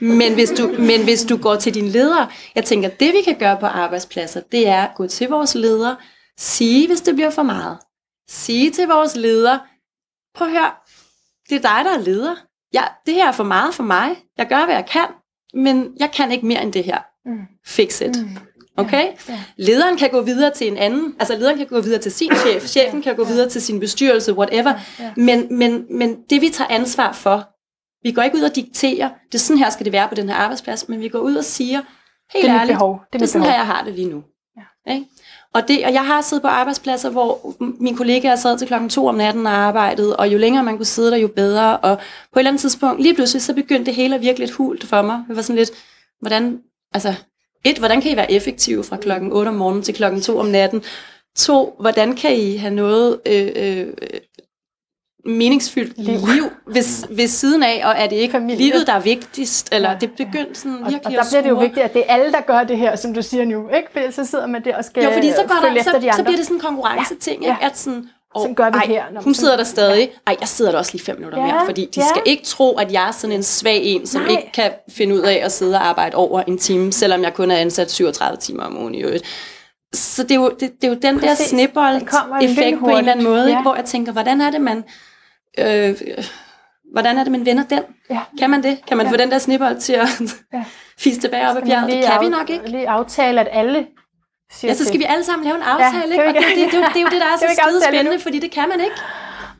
Men 0.00 0.34
hvis, 0.34 0.50
du, 0.50 0.74
men 0.78 1.04
hvis 1.04 1.24
du 1.24 1.36
går 1.36 1.54
til 1.56 1.74
din 1.74 1.88
leder, 1.88 2.32
jeg 2.54 2.64
tænker, 2.64 2.88
det 2.88 3.12
vi 3.14 3.22
kan 3.24 3.36
gøre 3.38 3.56
på 3.60 3.66
arbejdspladser, 3.66 4.40
det 4.52 4.68
er 4.68 4.82
at 4.82 4.90
gå 4.96 5.06
til 5.06 5.28
vores 5.28 5.54
leder, 5.54 5.94
sige, 6.38 6.86
hvis 6.86 7.00
det 7.00 7.14
bliver 7.14 7.30
for 7.30 7.42
meget. 7.42 7.78
Sige 8.28 8.70
til 8.70 8.86
vores 8.86 9.16
leder, 9.16 9.58
prøv 10.36 10.48
at 10.48 10.52
høre, 10.54 10.70
det 11.50 11.56
er 11.56 11.60
dig, 11.60 11.84
der 11.84 11.98
er 11.98 11.98
leder. 11.98 12.34
Ja, 12.74 12.82
det 13.06 13.14
her 13.14 13.28
er 13.28 13.32
for 13.32 13.44
meget 13.44 13.74
for 13.74 13.82
mig. 13.82 14.16
Jeg 14.38 14.46
gør, 14.48 14.64
hvad 14.64 14.74
jeg 14.74 14.86
kan, 14.86 15.06
men 15.54 15.92
jeg 15.98 16.10
kan 16.10 16.32
ikke 16.32 16.46
mere 16.46 16.62
end 16.62 16.72
det 16.72 16.84
her. 16.84 16.98
Mm. 17.26 17.40
Fix 17.66 18.00
it. 18.00 18.16
Mm. 18.22 18.36
Okay? 18.76 19.06
ja. 19.28 19.40
Lederen 19.56 19.96
kan 19.96 20.10
gå 20.10 20.20
videre 20.20 20.50
til 20.54 20.66
en 20.68 20.76
anden. 20.76 21.14
Altså 21.18 21.34
lederen 21.36 21.56
kan 21.58 21.66
gå 21.66 21.80
videre 21.80 22.00
til 22.00 22.12
sin 22.12 22.30
chef. 22.34 22.66
Chefen 22.66 23.02
kan 23.02 23.16
gå 23.16 23.24
videre 23.24 23.48
til 23.48 23.62
sin 23.62 23.80
bestyrelse, 23.80 24.32
whatever. 24.34 24.72
ja. 24.98 25.12
Men, 25.16 25.58
men, 25.58 25.86
men 25.90 26.16
det 26.30 26.40
vi 26.40 26.48
tager 26.48 26.68
ansvar 26.70 27.12
for, 27.12 27.48
vi 28.02 28.12
går 28.12 28.22
ikke 28.22 28.36
ud 28.36 28.42
og 28.42 28.56
dikterer, 28.56 29.08
det 29.26 29.34
er 29.34 29.38
sådan 29.38 29.58
her 29.58 29.70
skal 29.70 29.84
det 29.84 29.92
være 29.92 30.08
på 30.08 30.14
den 30.14 30.28
her 30.28 30.36
arbejdsplads, 30.36 30.88
men 30.88 31.00
vi 31.00 31.08
går 31.08 31.18
ud 31.18 31.36
og 31.36 31.44
siger, 31.44 31.80
helt 32.32 32.44
det 32.44 32.50
er 32.50 32.60
ærligt, 32.60 32.74
behov. 32.74 33.00
Det 33.12 33.14
er 33.14 33.18
det 33.18 33.22
er 33.22 33.26
sådan 33.26 33.40
behov. 33.40 33.50
her, 33.50 33.58
jeg 33.58 33.66
har 33.66 33.84
det 33.84 33.94
lige 33.94 34.08
nu. 34.08 34.22
Ja. 34.56 34.92
Ikke? 34.94 35.06
Og, 35.54 35.68
det, 35.68 35.84
og 35.84 35.92
jeg 35.92 36.06
har 36.06 36.20
siddet 36.20 36.42
på 36.42 36.48
arbejdspladser, 36.48 37.10
hvor 37.10 37.54
min 37.58 37.96
kollega 37.96 38.36
sad 38.36 38.58
til 38.58 38.66
klokken 38.66 38.88
to 38.88 39.06
om 39.06 39.14
natten 39.14 39.46
og 39.46 39.52
arbejdede, 39.52 40.16
og 40.16 40.28
jo 40.28 40.38
længere 40.38 40.64
man 40.64 40.76
kunne 40.76 40.86
sidde 40.86 41.10
der, 41.10 41.16
jo 41.16 41.28
bedre. 41.28 41.76
Og 41.76 41.96
på 42.32 42.38
et 42.38 42.40
eller 42.40 42.50
andet 42.50 42.60
tidspunkt, 42.60 43.02
lige 43.02 43.14
pludselig, 43.14 43.42
så 43.42 43.54
begyndte 43.54 43.86
det 43.86 43.94
hele 43.94 44.14
at 44.14 44.20
virke 44.20 44.38
lidt 44.38 44.50
hult 44.50 44.84
for 44.86 45.02
mig. 45.02 45.24
Det 45.28 45.36
var 45.36 45.42
sådan 45.42 45.56
lidt, 45.56 45.70
hvordan, 46.20 46.60
altså, 46.92 47.14
et, 47.64 47.78
hvordan 47.78 48.00
kan 48.00 48.12
I 48.12 48.16
være 48.16 48.32
effektive 48.32 48.84
fra 48.84 48.96
klokken 48.96 49.32
8 49.32 49.48
om 49.48 49.54
morgenen 49.54 49.82
til 49.82 49.94
klokken 49.94 50.20
2 50.20 50.38
om 50.38 50.46
natten? 50.46 50.82
To, 51.36 51.76
hvordan 51.80 52.16
kan 52.16 52.36
I 52.36 52.56
have 52.56 52.74
noget 52.74 53.20
øh, 53.26 53.52
øh, 53.56 53.86
meningsfyldt 55.26 55.98
Liv. 55.98 56.14
liv, 56.34 56.44
ved, 56.66 57.16
ved 57.16 57.28
siden 57.28 57.62
af, 57.62 57.82
og 57.84 57.94
er 57.96 58.06
det 58.06 58.16
ikke 58.16 58.32
Familie. 58.32 58.56
livet, 58.70 58.86
der 58.86 58.92
er 58.92 59.00
vigtigst? 59.00 59.68
Eller 59.72 59.98
det 59.98 60.10
begyndte 60.16 60.54
sådan 60.60 60.72
Og, 60.82 60.90
virkelig 60.92 61.06
og 61.06 61.12
der 61.12 61.20
at 61.20 61.26
bliver 61.30 61.42
det 61.42 61.48
jo 61.50 61.54
vigtigt, 61.58 61.84
at 61.84 61.94
det 61.94 62.02
er 62.08 62.14
alle, 62.14 62.32
der 62.32 62.40
gør 62.40 62.62
det 62.64 62.78
her, 62.78 62.96
som 62.96 63.14
du 63.14 63.22
siger 63.22 63.44
nu. 63.44 63.68
Ikke? 63.76 63.88
Fordi 63.92 64.12
så 64.12 64.24
sidder 64.24 64.46
man 64.46 64.64
der 64.64 64.76
og 64.76 64.84
skal 64.84 65.04
Jo, 65.04 65.10
fordi 65.12 65.30
så, 65.30 65.36
går 65.48 65.68
der, 65.74 65.82
så, 65.82 65.90
de 65.90 65.96
andre. 65.96 66.12
så 66.16 66.22
bliver 66.22 66.36
det 66.36 66.44
sådan 66.46 66.56
en 66.56 66.60
konkurrenceting, 66.60 67.42
Ja, 67.42 67.56
ja. 67.60 67.66
at 67.66 67.78
sådan, 67.78 68.04
oh, 68.34 68.42
Sådan 68.42 68.54
gør 68.54 68.70
vi 68.70 68.76
ej, 68.78 68.86
her, 68.86 69.02
når- 69.12 69.20
hun 69.22 69.34
sidder 69.34 69.56
der 69.56 69.64
stadig. 69.64 70.10
Ej, 70.26 70.36
jeg 70.40 70.48
sidder 70.48 70.70
der 70.70 70.78
også 70.78 70.92
lige 70.92 71.04
fem 71.04 71.16
minutter 71.16 71.38
Ja, 71.38 71.46
mere, 71.52 71.62
fordi 71.66 71.88
de 71.94 72.00
ja. 72.00 72.06
skal 72.08 72.22
ikke 72.26 72.44
tro, 72.44 72.72
at 72.78 72.92
jeg 72.92 73.08
er 73.08 73.12
sådan 73.12 73.36
en 73.36 73.42
svag 73.42 73.82
en, 73.82 74.06
som 74.06 74.20
Nej. 74.22 74.30
ikke 74.30 74.52
kan 74.54 74.70
finde 74.90 75.14
ud 75.14 75.20
af 75.20 75.40
at 75.44 75.52
sidde 75.52 75.74
og 75.76 75.86
arbejde 75.86 76.16
over 76.16 76.42
en 76.48 76.58
time, 76.58 76.92
selvom 76.92 77.22
jeg 77.22 77.34
kun 77.34 77.50
er 77.50 77.56
ansat 77.56 77.90
37 77.90 78.36
timer 78.36 78.62
om 78.62 78.78
ugen 78.78 78.94
i 78.94 79.02
øvrigt. 79.02 79.24
Så 79.94 80.22
det 80.22 80.30
er 80.30 80.34
jo, 80.34 80.48
det, 80.60 80.60
det 80.60 80.84
er 80.84 80.88
jo 80.88 80.94
den 81.02 81.14
der 81.20 81.20
Præcis. 81.28 81.50
Kommer 81.50 81.56
snibbold-effekt 81.58 82.80
på 82.80 82.86
en 82.88 82.96
eller 82.98 83.12
anden 83.12 83.24
måde, 83.24 83.42
Ja. 83.42 83.48
ikke? 83.48 83.62
hvor 83.62 83.74
jeg 83.74 83.84
tænker, 83.84 84.12
hvordan 84.12 84.40
er 84.40 84.50
det, 84.50 84.60
man... 84.60 84.84
Øh, 85.58 85.96
hvordan 86.92 87.18
er 87.18 87.22
det, 87.22 87.32
man 87.32 87.46
vender 87.46 87.64
den? 87.64 87.82
Ja. 88.10 88.20
Kan 88.38 88.50
man 88.50 88.62
det? 88.62 88.78
Kan 88.88 88.96
man 88.96 89.06
Ja. 89.06 89.12
få 89.12 89.16
den 89.16 89.30
der 89.30 89.38
snibbold 89.38 89.80
til 89.80 89.92
at 89.92 90.08
Ja. 90.52 90.64
fise 90.98 91.20
tilbage 91.20 91.50
op 91.50 91.56
ad 91.56 91.62
bjerget? 91.62 91.92
Det 91.92 92.04
kan 92.04 92.20
vi 92.20 92.24
af- 92.24 92.30
nok 92.30 92.50
ikke. 92.50 92.68
Lige 92.70 92.88
aftale, 92.88 93.40
at 93.40 93.48
alle 93.52 93.86
siger 94.52 94.70
Ja, 94.70 94.74
så 94.76 94.84
skal 94.84 94.98
vi 94.98 95.04
alle 95.08 95.24
sammen 95.24 95.44
lave 95.44 95.56
en 95.56 95.62
Ja, 95.62 95.68
aftale, 95.68 95.92
kan 96.02 96.10
ikke? 96.12 96.22
vi 96.22 96.28
Og 96.28 96.34
det, 96.34 96.42
det, 96.56 96.72
det, 96.72 96.72
det, 96.72 96.94
det 96.94 96.96
er 96.96 97.00
jo 97.00 97.08
det, 97.08 97.20
der 97.20 97.26
er 97.26 97.36
så 97.40 97.46
vi 97.48 97.54
skide 97.54 97.82
spændende, 97.88 98.18
fordi 98.18 98.38
det 98.38 98.50
kan 98.50 98.68
man 98.68 98.80
ikke. 98.80 98.96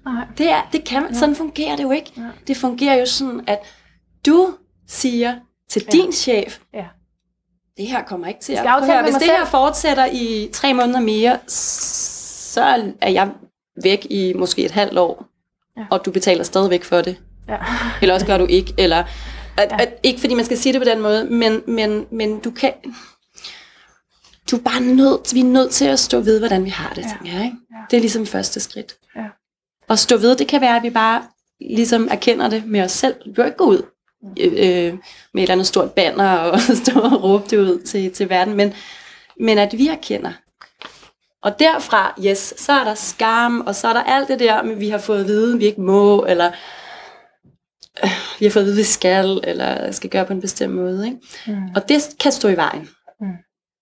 Nej. 0.07 0.25
Det 0.39 0.51
er, 0.51 0.69
det 0.73 0.85
kan 0.85 1.03
man, 1.03 1.15
sådan 1.15 1.35
fungerer 1.37 1.77
det 1.77 1.83
jo 1.83 1.91
ikke. 1.91 2.13
Det 2.47 2.57
fungerer 2.57 2.95
jo 2.95 3.07
sådan, 3.07 3.41
at 3.47 3.59
du 4.27 4.55
siger 4.89 5.35
til 5.71 5.83
Ja. 5.87 5.91
din 5.93 6.13
chef, 6.13 6.59
Ja. 6.75 6.85
det 7.77 7.87
her 7.87 8.03
kommer 8.03 8.27
ikke 8.27 8.41
til 8.41 8.53
Vi 8.53 8.57
at... 8.59 8.85
høre, 8.87 9.03
Hvis 9.03 9.15
det 9.15 9.23
selv. 9.23 9.33
her 9.37 9.45
fortsætter 9.45 10.07
i 10.13 10.49
tre 10.53 10.75
måneder 10.75 11.01
mere, 11.01 11.39
så 11.47 12.61
er 13.01 13.11
jeg 13.11 13.31
væk 13.83 14.07
i 14.11 14.33
måske 14.37 14.65
et 14.65 14.71
halvt 14.71 14.99
år, 14.99 15.27
Ja. 15.77 15.85
og 15.91 16.05
du 16.05 16.11
betaler 16.11 16.45
stadigvæk 16.45 16.85
for 16.85 17.01
det. 17.01 17.17
Ja. 17.49 17.57
Eller 18.03 18.15
også 18.15 18.27
gør 18.27 18.39
du 18.39 18.47
ikke, 18.47 18.75
eller... 18.79 19.05
At, 19.59 19.69
Ja. 19.71 19.77
at, 19.83 19.95
ikke 20.03 20.21
fordi 20.21 20.35
man 20.35 20.45
skal 20.45 20.59
sige 20.59 20.73
det 20.73 20.81
på 20.81 20.85
den 20.85 21.01
måde, 21.01 21.25
men, 21.25 21.63
men, 21.67 22.07
men 22.13 22.39
du 22.41 22.51
kan... 22.51 22.73
Du 24.51 24.57
er 24.57 24.61
bare 24.61 24.81
nødt, 24.81 25.35
vi 25.35 25.41
er 25.41 25.45
nødt 25.45 25.71
til 25.71 25.85
at 25.85 25.99
stå 25.99 26.21
ved, 26.21 26.39
hvordan 26.39 26.65
vi 26.65 26.71
har 26.71 26.95
det, 26.95 27.05
Ja. 27.25 27.33
jeg. 27.33 27.45
Ikke? 27.45 27.57
Ja. 27.71 27.77
Det 27.91 27.97
er 27.97 28.01
ligesom 28.01 28.27
første 28.27 28.61
skridt. 28.61 28.97
Ja. 29.17 29.25
Og 29.89 29.99
stå 29.99 30.17
ved, 30.17 30.37
det 30.37 30.49
kan 30.49 30.61
være, 30.61 30.77
at 30.77 30.83
vi 30.83 30.91
bare 30.91 31.23
ligesom 31.61 32.09
erkender 32.11 32.49
det 32.51 32.67
med 32.67 32.81
os 32.83 32.93
selv. 32.93 33.15
Du 33.27 33.33
kan 33.35 33.47
ikke 33.47 33.57
gå 33.59 33.65
ud 33.65 33.83
øh, 34.41 34.53
øh, 34.53 34.93
med 34.93 34.93
et 34.93 34.99
eller 35.43 35.53
andet 35.53 35.67
stort 35.67 35.93
banner 35.93 36.29
og 36.37 36.61
stå 36.85 37.01
og 37.01 37.23
råbe 37.23 37.45
det 37.51 37.57
ud 37.59 37.83
til, 37.83 38.13
til 38.13 38.29
verden, 38.31 38.55
men, 38.55 38.73
men 39.41 39.59
at 39.59 39.79
vi 39.79 39.89
erkender. 39.89 40.33
Og 41.47 41.59
derfra, 41.59 42.15
yes, 42.27 42.55
så 42.57 42.73
er 42.73 42.85
der 42.85 42.95
skam, 42.95 43.61
og 43.61 43.75
så 43.75 43.89
er 43.89 43.93
der 43.93 44.03
alt 44.03 44.29
det 44.29 44.41
der, 44.41 44.63
med 44.63 44.77
vi 44.77 44.89
har 44.89 44.99
fået 44.99 45.21
at 45.21 45.27
vide, 45.27 45.59
vi 45.59 45.65
ikke 45.65 45.81
må, 45.81 46.25
eller 46.25 46.51
øh, 48.05 48.11
vi 48.39 48.45
har 48.45 48.51
fået 48.51 48.63
at 48.63 48.67
vide, 48.67 48.77
vi 48.77 48.83
skal, 48.83 49.41
eller 49.45 49.91
skal 49.93 50.11
gøre 50.11 50.25
på 50.25 50.33
en 50.33 50.41
bestemt 50.41 50.75
måde. 50.75 51.07
Ikke? 51.07 51.19
Mm. 51.47 51.69
Og 51.75 51.89
det 51.89 52.17
kan 52.21 52.33
stå 52.33 52.49
i 52.49 52.57
vejen. 52.57 52.89
Mm. 53.21 53.33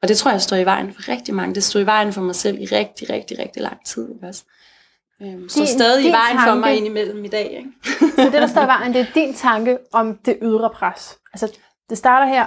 Og 0.02 0.08
det 0.08 0.16
tror 0.16 0.30
jeg 0.30 0.42
står 0.42 0.56
i 0.56 0.64
vejen 0.64 0.94
for 0.94 1.08
rigtig 1.08 1.34
mange. 1.34 1.54
Det 1.54 1.64
står 1.64 1.80
i 1.80 1.86
vejen 1.86 2.12
for 2.12 2.20
mig 2.20 2.34
selv 2.34 2.60
i 2.60 2.64
rigtig, 2.64 3.10
rigtig, 3.10 3.38
rigtig 3.38 3.62
lang 3.62 3.86
tid. 3.86 4.14
Ikke 4.14 4.26
også? 4.26 4.44
Øhm, 5.22 5.48
står 5.48 5.64
stadig 5.64 6.04
i 6.04 6.12
vejen 6.12 6.38
for 6.38 6.44
tanke- 6.44 6.60
mig 6.60 6.76
indimellem 6.76 7.24
i 7.24 7.28
dag. 7.28 7.50
Ikke? 7.50 7.70
Så 8.16 8.24
det, 8.24 8.32
der 8.32 8.46
står 8.46 8.62
i 8.62 8.66
vejen, 8.66 8.94
det 8.94 9.00
er 9.00 9.06
din 9.14 9.34
tanke 9.34 9.78
om 9.92 10.18
det 10.24 10.38
ydre 10.42 10.70
pres. 10.70 11.18
Altså, 11.32 11.58
det 11.90 11.98
starter 11.98 12.26
her, 12.26 12.46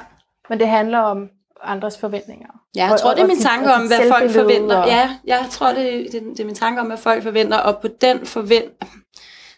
men 0.49 0.59
det 0.59 0.67
handler 0.67 0.99
om 0.99 1.29
andres 1.63 1.97
forventninger. 1.97 2.47
Ja, 2.75 2.83
jeg 2.83 2.91
Og- 2.93 2.99
tror, 2.99 3.09
og- 3.09 3.15
det 3.15 3.23
er 3.23 3.27
min 3.27 3.39
tanke 3.39 3.73
om, 3.73 3.87
hvad 3.87 3.99
folk 4.11 4.31
forventer. 4.31 4.75
og- 4.77 4.87
Ja, 4.87 5.17
jeg 5.25 5.45
tror, 5.51 5.67
det, 5.73 6.07
det, 6.11 6.21
det 6.23 6.39
er 6.39 6.45
min 6.45 6.55
tanke 6.55 6.81
om, 6.81 6.87
hvad 6.87 6.97
folk 6.97 7.23
forventer. 7.23 7.57
Og 7.57 7.81
på 7.81 7.87
den, 8.01 8.25
forvent, 8.25 8.71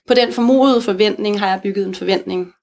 på 0.07 0.13
den 0.13 0.33
formodede 0.33 0.81
forventning 0.81 1.39
har 1.39 1.47
jeg 1.49 1.59
bygget 1.63 1.87
en 1.87 1.95
forventning 1.95 2.53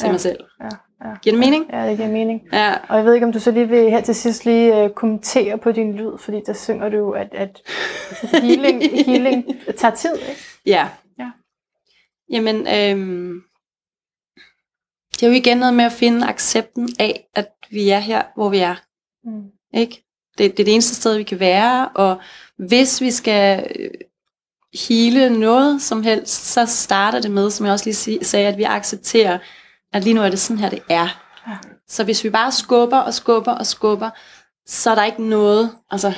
til 0.00 0.06
Ja. 0.06 0.10
mig 0.12 0.20
selv. 0.20 0.38
Ja, 0.60 0.68
ja. 1.08 1.14
Giver 1.22 1.32
det 1.36 1.40
mening? 1.40 1.66
Ja, 1.72 1.88
det 1.88 1.96
giver 1.96 2.08
mening. 2.10 2.40
Ja. 2.52 2.74
Og 2.88 2.96
jeg 2.96 3.04
ved 3.04 3.14
ikke, 3.14 3.26
om 3.26 3.32
du 3.32 3.40
så 3.40 3.50
lige 3.50 3.68
vil 3.68 3.90
her 3.90 4.00
til 4.00 4.14
sidst 4.14 4.44
lige 4.44 4.84
uh, 4.84 4.90
kommentere 4.90 5.58
på 5.58 5.72
din 5.72 5.92
lyd, 5.96 6.18
fordi 6.18 6.40
der 6.46 6.52
synger 6.52 6.88
du, 6.88 7.10
at, 7.12 7.28
at 7.32 7.62
healing, 8.42 8.82
healing 9.06 9.44
tager 9.78 9.94
tid, 9.94 10.14
ikke? 10.14 10.40
Ja. 10.66 10.88
Ja. 11.18 11.30
Jamen, 12.30 12.56
øhm, 12.56 13.40
det 15.14 15.22
er 15.22 15.26
jo 15.26 15.32
igen 15.32 15.56
noget 15.58 15.74
med 15.74 15.84
at 15.84 15.92
finde 15.92 16.26
accepten 16.26 16.88
af, 16.98 17.26
at 17.34 17.46
vi 17.70 17.90
er 17.90 17.98
her, 17.98 18.22
hvor 18.34 18.48
vi 18.48 18.58
er. 18.58 18.74
Mm. 19.24 19.44
Ikke? 19.74 20.04
Det, 20.38 20.56
det 20.56 20.60
er 20.60 20.64
det 20.64 20.74
eneste 20.74 20.94
sted, 20.94 21.16
vi 21.16 21.22
kan 21.22 21.40
være, 21.40 21.88
og 21.88 22.20
hvis 22.58 23.00
vi 23.00 23.10
skal 23.10 23.66
øh, 23.78 23.90
hele 24.88 25.30
noget 25.30 25.82
som 25.82 26.02
helst, 26.02 26.46
så 26.46 26.66
starter 26.66 27.20
det 27.20 27.30
med, 27.30 27.50
som 27.50 27.66
jeg 27.66 27.72
også 27.72 27.84
lige 27.84 28.24
sagde, 28.24 28.48
at 28.48 28.58
vi 28.58 28.62
accepterer, 28.62 29.38
at 29.92 30.04
lige 30.04 30.14
nu 30.14 30.22
er 30.22 30.30
det 30.30 30.38
sådan 30.38 30.58
her, 30.58 30.70
det 30.70 30.82
er. 30.88 31.20
Ja. 31.48 31.56
Så 31.88 32.04
hvis 32.04 32.24
vi 32.24 32.30
bare 32.30 32.52
skubber 32.52 32.98
og 32.98 33.14
skubber 33.14 33.52
og 33.52 33.66
skubber, 33.66 34.10
så 34.66 34.90
er 34.90 34.94
der 34.94 35.04
ikke 35.04 35.28
noget, 35.28 35.70
altså 35.90 36.12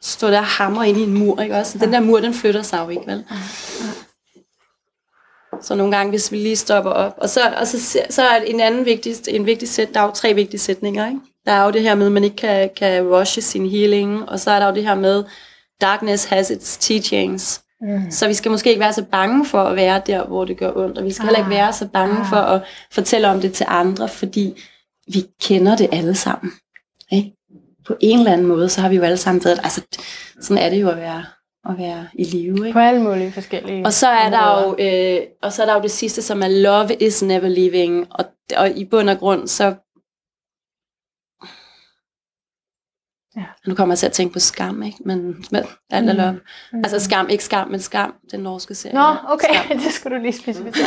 stå 0.00 0.26
der 0.26 0.38
og 0.38 0.46
hamre 0.46 0.88
ind 0.88 0.98
i 0.98 1.02
en 1.02 1.14
mur, 1.14 1.40
ikke 1.40 1.56
også? 1.56 1.78
Den 1.78 1.92
der 1.92 2.00
mur, 2.00 2.20
den 2.20 2.34
flytter 2.34 2.62
sig 2.62 2.78
jo 2.84 2.88
ikke, 2.88 3.06
vel? 3.06 3.24
Så 5.62 5.74
nogle 5.74 5.96
gange, 5.96 6.10
hvis 6.10 6.32
vi 6.32 6.36
lige 6.36 6.56
stopper 6.56 6.90
op. 6.90 7.14
Og 7.16 7.28
så, 7.28 7.40
og 7.60 7.66
så, 7.66 7.98
så 8.10 8.22
er 8.22 8.36
en 8.46 8.60
anden 8.60 8.84
vigtig, 8.84 9.14
en 9.28 9.46
vigtig 9.46 9.68
sæt, 9.68 9.94
der 9.94 10.00
er 10.00 10.04
jo 10.04 10.10
tre 10.10 10.34
vigtige 10.34 10.60
sætninger, 10.60 11.06
ikke? 11.06 11.20
Der 11.46 11.52
er 11.52 11.64
jo 11.64 11.70
det 11.70 11.82
her 11.82 11.94
med, 11.94 12.06
at 12.06 12.12
man 12.12 12.24
ikke 12.24 12.36
kan, 12.36 12.70
kan 12.76 13.02
rushe 13.02 13.42
sin 13.42 13.70
healing, 13.70 14.28
og 14.28 14.40
så 14.40 14.50
er 14.50 14.58
der 14.58 14.66
jo 14.66 14.74
det 14.74 14.84
her 14.84 14.94
med, 14.94 15.24
darkness 15.80 16.24
has 16.24 16.50
its 16.50 16.76
teachings. 16.76 17.62
Mm. 17.80 18.10
Så 18.10 18.28
vi 18.28 18.34
skal 18.34 18.50
måske 18.50 18.70
ikke 18.70 18.80
være 18.80 18.92
så 18.92 19.04
bange 19.04 19.46
for 19.46 19.62
at 19.62 19.76
være 19.76 20.02
der, 20.06 20.24
hvor 20.24 20.44
det 20.44 20.56
gør 20.56 20.72
ondt, 20.76 20.98
og 20.98 21.04
vi 21.04 21.12
skal 21.12 21.22
ah. 21.22 21.26
heller 21.26 21.38
ikke 21.38 21.50
være 21.50 21.72
så 21.72 21.88
bange 21.88 22.20
ah. 22.20 22.26
for 22.28 22.36
at 22.36 22.62
fortælle 22.92 23.28
om 23.28 23.40
det 23.40 23.52
til 23.52 23.66
andre, 23.68 24.08
fordi 24.08 24.62
vi 25.12 25.24
kender 25.42 25.76
det 25.76 25.88
alle 25.92 26.14
sammen. 26.14 26.52
Ikke? 27.12 27.32
På 27.86 27.96
en 28.00 28.18
eller 28.18 28.32
anden 28.32 28.46
måde, 28.46 28.68
så 28.68 28.80
har 28.80 28.88
vi 28.88 28.96
jo 28.96 29.02
alle 29.02 29.16
sammen 29.16 29.44
været, 29.44 29.60
altså 29.62 29.82
sådan 30.40 30.62
er 30.62 30.70
det 30.70 30.80
jo 30.80 30.88
at 30.88 30.96
være, 30.96 31.24
at 31.68 31.78
være 31.78 32.06
i 32.14 32.24
live. 32.24 32.66
Ikke? 32.66 32.72
På 32.72 32.78
alle 32.78 33.02
mulige 33.02 33.32
forskellige 33.32 33.86
Og 33.86 33.92
så 33.92 34.08
er 34.08 34.30
der 34.30 34.62
jo, 34.62 34.76
øh, 34.78 35.26
og 35.42 35.52
så 35.52 35.62
er 35.62 35.66
der 35.66 35.74
jo 35.74 35.82
det 35.82 35.90
sidste, 35.90 36.22
som 36.22 36.42
er 36.42 36.48
love 36.48 36.94
is 36.94 37.22
never 37.22 37.48
leaving, 37.48 38.06
og, 38.10 38.24
og 38.56 38.70
i 38.70 38.84
bund 38.84 39.10
og 39.10 39.18
grund, 39.18 39.48
så 39.48 39.74
Ja. 43.36 43.44
Nu 43.66 43.74
kommer 43.74 43.92
jeg 43.92 43.98
til 43.98 44.06
at 44.06 44.12
tænke 44.12 44.32
på 44.32 44.38
skam, 44.38 44.82
ikke? 44.82 44.98
Men, 45.04 45.44
men 45.50 45.64
alt 45.90 46.08
er 46.08 46.12
love. 46.12 46.40
Mm. 46.72 46.78
Altså 46.78 47.00
skam, 47.00 47.28
ikke 47.28 47.44
skam, 47.44 47.68
men 47.68 47.80
skam, 47.80 48.14
den 48.30 48.40
norske 48.40 48.74
serie. 48.74 48.94
Nå, 48.94 49.16
okay, 49.28 49.54
skam. 49.54 49.78
det 49.84 49.92
skulle 49.92 50.16
du 50.16 50.22
lige 50.22 50.32
specificere. 50.32 50.86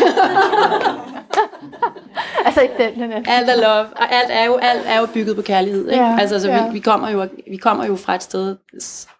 altså 2.45 2.61
ikke 2.61 2.73
den, 2.77 2.93
den 2.93 3.11
anden. 3.11 3.25
Alt 3.27 3.49
er 3.49 3.55
love, 3.55 3.87
og 3.97 4.11
alt 4.11 4.31
er 4.31 4.45
jo, 4.45 4.55
alt 4.55 4.83
er 4.85 4.99
jo 4.99 5.07
bygget 5.13 5.35
på 5.35 5.41
kærlighed, 5.41 5.89
ikke? 5.89 6.03
Ja, 6.03 6.17
altså, 6.19 6.35
altså 6.35 6.49
ja. 6.49 6.67
vi, 6.67 6.73
vi, 6.73 6.79
kommer 6.79 7.09
jo, 7.09 7.27
vi 7.49 7.57
kommer 7.57 7.85
jo 7.85 7.95
fra 7.95 8.15
et 8.15 8.23
sted, 8.23 8.57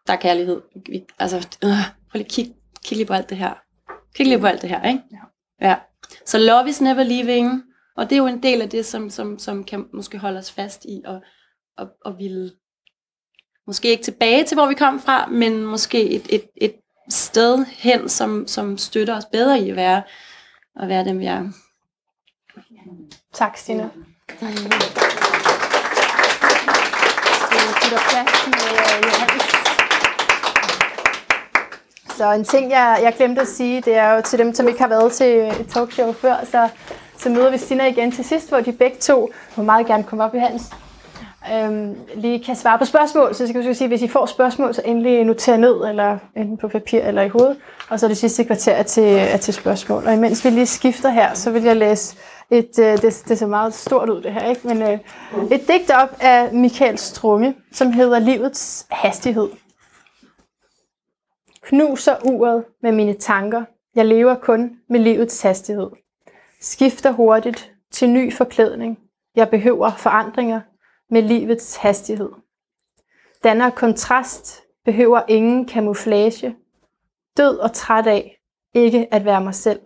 der 0.08 0.14
er 0.14 0.18
kærlighed. 0.18 0.62
Vi, 0.90 1.04
altså, 1.20 1.38
øh, 1.38 1.70
prøv 2.12 2.18
lige 2.18 2.30
kig, 2.30 2.54
kig 2.86 2.98
lige 2.98 3.08
på 3.08 3.14
alt 3.14 3.30
det 3.30 3.38
her. 3.38 3.54
Kig 4.16 4.26
lige 4.26 4.40
på 4.40 4.48
alt 4.48 4.62
det 4.62 4.70
her, 4.70 4.84
ikke? 4.84 5.00
Ja. 5.12 5.68
ja. 5.68 5.76
Så 6.26 6.38
love 6.38 6.70
is 6.70 6.82
never 6.82 7.04
leaving, 7.04 7.64
og 7.98 8.10
det 8.10 8.16
er 8.16 8.18
jo 8.18 8.28
en 8.28 8.44
del 8.44 8.62
af 8.62 8.70
det, 8.70 8.86
som, 8.86 9.10
som, 9.10 9.40
som 9.40 9.64
kan 9.64 9.86
måske 9.94 10.18
holde 10.18 10.38
os 10.38 10.52
fast 10.52 10.86
i, 10.86 11.02
og, 11.06 11.22
og, 11.78 11.88
og 12.06 12.18
ville 12.20 12.52
måske 13.68 13.88
ikke 13.88 14.04
tilbage 14.04 14.44
til, 14.44 14.56
hvor 14.56 14.68
vi 14.68 14.74
kom 14.74 15.00
fra, 15.00 15.26
men 15.28 15.66
måske 15.66 16.10
et, 16.10 16.26
et, 16.30 16.46
et 16.56 16.76
sted 17.10 17.66
hen, 17.66 18.10
som, 18.10 18.48
som 18.48 18.78
støtter 18.78 19.18
os 19.18 19.26
bedre 19.26 19.60
i 19.60 19.70
at 19.70 19.76
være, 19.76 20.02
at 20.80 20.88
være 20.88 21.06
dem, 21.06 21.20
vi 21.20 21.26
er. 21.26 21.44
Tak, 23.34 23.58
Stine. 23.58 23.90
Mm. 23.96 24.06
Så 32.18 32.32
en 32.32 32.44
ting, 32.44 32.72
jeg, 32.72 33.00
jeg 33.04 33.14
glemte 33.18 33.42
at 33.42 33.48
sige, 33.48 33.82
det 33.82 33.96
er 33.96 34.14
jo 34.14 34.22
til 34.22 34.40
dem, 34.40 34.54
som 34.54 34.68
ikke 34.68 34.80
har 34.80 34.88
været 34.88 35.12
til 35.12 35.38
et 35.38 35.68
talkshow 35.70 36.12
før, 36.12 36.36
så, 36.52 36.70
så 37.18 37.30
møder 37.30 37.52
vi 37.52 37.58
Stina 37.58 37.86
igen 37.86 38.12
til 38.12 38.26
sidst, 38.26 38.50
hvor 38.50 38.60
de 38.60 38.72
begge 38.72 38.98
to 38.98 39.32
må 39.56 39.64
meget 39.64 39.88
gerne 39.88 40.04
komme 40.04 40.24
op 40.24 40.36
i 40.36 40.38
Hans 40.38 40.72
øhm, 41.54 41.98
lige 42.16 42.44
kan 42.44 42.56
svare 42.56 42.78
på 42.78 42.86
spørgsmål. 42.86 43.36
Så 43.36 43.48
skal 43.48 43.64
jeg 43.64 43.76
sige, 43.76 43.88
hvis 43.88 44.02
I 44.02 44.08
får 44.08 44.26
spørgsmål, 44.26 44.74
så 44.74 44.82
endelig 44.86 45.24
noter 45.24 45.58
ned, 45.58 45.90
eller 45.90 46.18
enten 46.36 46.58
på 46.58 46.68
papir 46.68 47.00
eller 47.00 47.22
i 47.22 47.30
hovedet. 47.30 47.58
Og 47.90 48.00
så 48.00 48.06
er 48.06 48.08
det 48.08 48.18
sidste 48.18 48.44
kvarter 48.44 48.72
er 48.72 48.84
til, 48.84 49.04
er 49.04 49.38
til 49.38 49.54
spørgsmål. 49.54 50.08
Og 50.08 50.14
imens 50.14 50.46
vi 50.46 50.50
lige 50.50 50.66
skifter 50.66 51.10
her, 51.10 51.34
så 51.34 51.52
vil 51.52 51.64
jeg 51.64 51.76
læse 51.76 52.18
et, 52.52 52.80
øh, 52.80 53.02
det, 53.02 53.24
det 53.28 53.40
ser 53.40 53.46
meget 53.46 53.74
stort 53.74 54.10
ud 54.10 54.22
det 54.22 54.34
her, 54.34 54.50
ikke? 54.50 54.68
Men 54.68 54.82
øh, 54.82 55.00
et 55.52 55.68
digt 55.68 55.92
op 55.92 56.18
af 56.20 56.54
Michael 56.54 56.98
Strunge, 56.98 57.56
som 57.72 57.92
hedder 57.92 58.20
Livets 58.20 58.86
hastighed. 58.92 59.50
Knuser 61.62 62.16
uret 62.24 62.64
med 62.84 62.92
mine 62.92 63.14
tanker. 63.14 63.64
Jeg 63.96 64.06
lever 64.06 64.36
kun 64.36 64.72
med 64.90 65.00
livets 65.00 65.42
hastighed. 65.42 65.90
Skifter 66.62 67.12
hurtigt 67.12 67.72
til 67.92 68.10
ny 68.10 68.34
forklædning. 68.34 68.98
Jeg 69.36 69.50
behøver 69.50 69.92
forandringer 69.98 70.62
med 71.10 71.22
livets 71.22 71.76
hastighed. 71.76 72.30
Danner 73.44 73.70
kontrast, 73.70 74.64
behøver 74.86 75.22
ingen 75.28 75.66
kamuflage. 75.68 76.56
Død 77.38 77.58
og 77.58 77.74
træt 77.74 78.08
af, 78.08 78.42
ikke 78.74 79.14
at 79.14 79.26
være 79.26 79.42
mig 79.42 79.56
selv. 79.56 79.82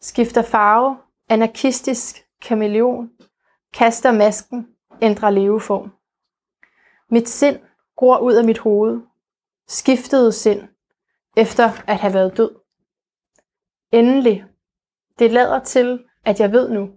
Skifter 0.00 0.42
farve, 0.42 0.98
anarkistisk 1.28 2.24
kameleon. 2.42 3.10
Kaster 3.72 4.12
masken, 4.12 4.68
ændrer 5.02 5.30
leveform. 5.30 5.92
Mit 7.10 7.28
sind 7.28 7.60
gror 7.96 8.18
ud 8.18 8.34
af 8.34 8.44
mit 8.44 8.58
hoved. 8.58 9.00
Skiftede 9.68 10.32
sind, 10.32 10.68
efter 11.36 11.70
at 11.86 11.96
have 11.96 12.14
været 12.14 12.36
død. 12.36 12.50
Endelig, 13.92 14.44
det 15.18 15.32
lader 15.32 15.64
til, 15.64 16.04
at 16.24 16.40
jeg 16.40 16.52
ved 16.52 16.70
nu, 16.70 16.90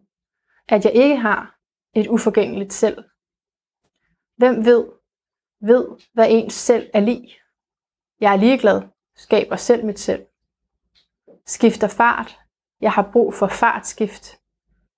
at 0.68 0.86
jeg 0.86 0.94
ikke 0.94 1.18
har 1.18 1.60
et 1.94 2.08
uforgængeligt 2.08 2.74
selv. 2.74 3.04
Hvem 4.38 4.66
ved, 4.66 4.86
ved, 5.62 5.88
hvad 6.14 6.28
ens 6.30 6.54
selv 6.54 6.90
er 6.94 7.00
lig. 7.00 7.38
Jeg 8.22 8.34
er 8.34 8.38
ligeglad, 8.38 8.82
skaber 9.16 9.56
selv 9.56 9.86
mit 9.86 10.00
selv. 10.00 10.26
Skifter 11.46 11.88
fart, 11.88 12.40
jeg 12.82 12.92
har 12.92 13.10
brug 13.14 13.34
for 13.34 13.48
fartskift. 13.48 14.40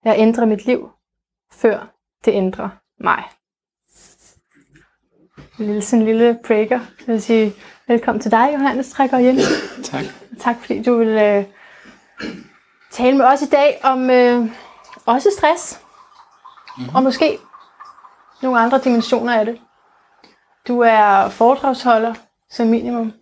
Jeg 0.04 0.16
ændrer 0.18 0.46
mit 0.46 0.66
liv, 0.66 0.90
før 1.52 1.94
det 2.26 2.32
ændrer 2.32 2.70
mig. 3.00 3.24
En 5.60 5.66
lille, 5.66 5.82
sådan 5.82 6.02
en 6.02 6.08
lille 6.08 6.40
breaker. 6.48 6.80
Jeg 6.80 7.08
vil 7.08 7.22
sige 7.22 7.54
velkommen 7.88 8.22
til 8.22 8.32
dig, 8.32 8.50
Johannes 8.54 8.92
Trækker 8.92 9.20
hjem. 9.20 9.36
Tak. 9.92 10.04
Tak 10.40 10.56
fordi 10.60 10.84
du 10.84 10.98
vil 10.98 11.08
øh, 11.08 11.46
tale 12.92 13.18
med 13.18 13.26
os 13.26 13.42
i 13.42 13.50
dag 13.50 13.80
om 13.84 14.10
øh, 14.10 14.50
også 15.06 15.30
stress. 15.38 15.82
Mm-hmm. 16.78 16.96
Og 16.96 17.04
måske 17.04 17.40
nogle 18.46 18.60
andre 18.60 18.80
dimensioner 18.84 19.34
af 19.34 19.46
det. 19.46 19.60
Du 20.68 20.80
er 20.80 21.30
foredragsholder 21.30 22.14
som 22.50 22.68
minimum, 22.68 23.14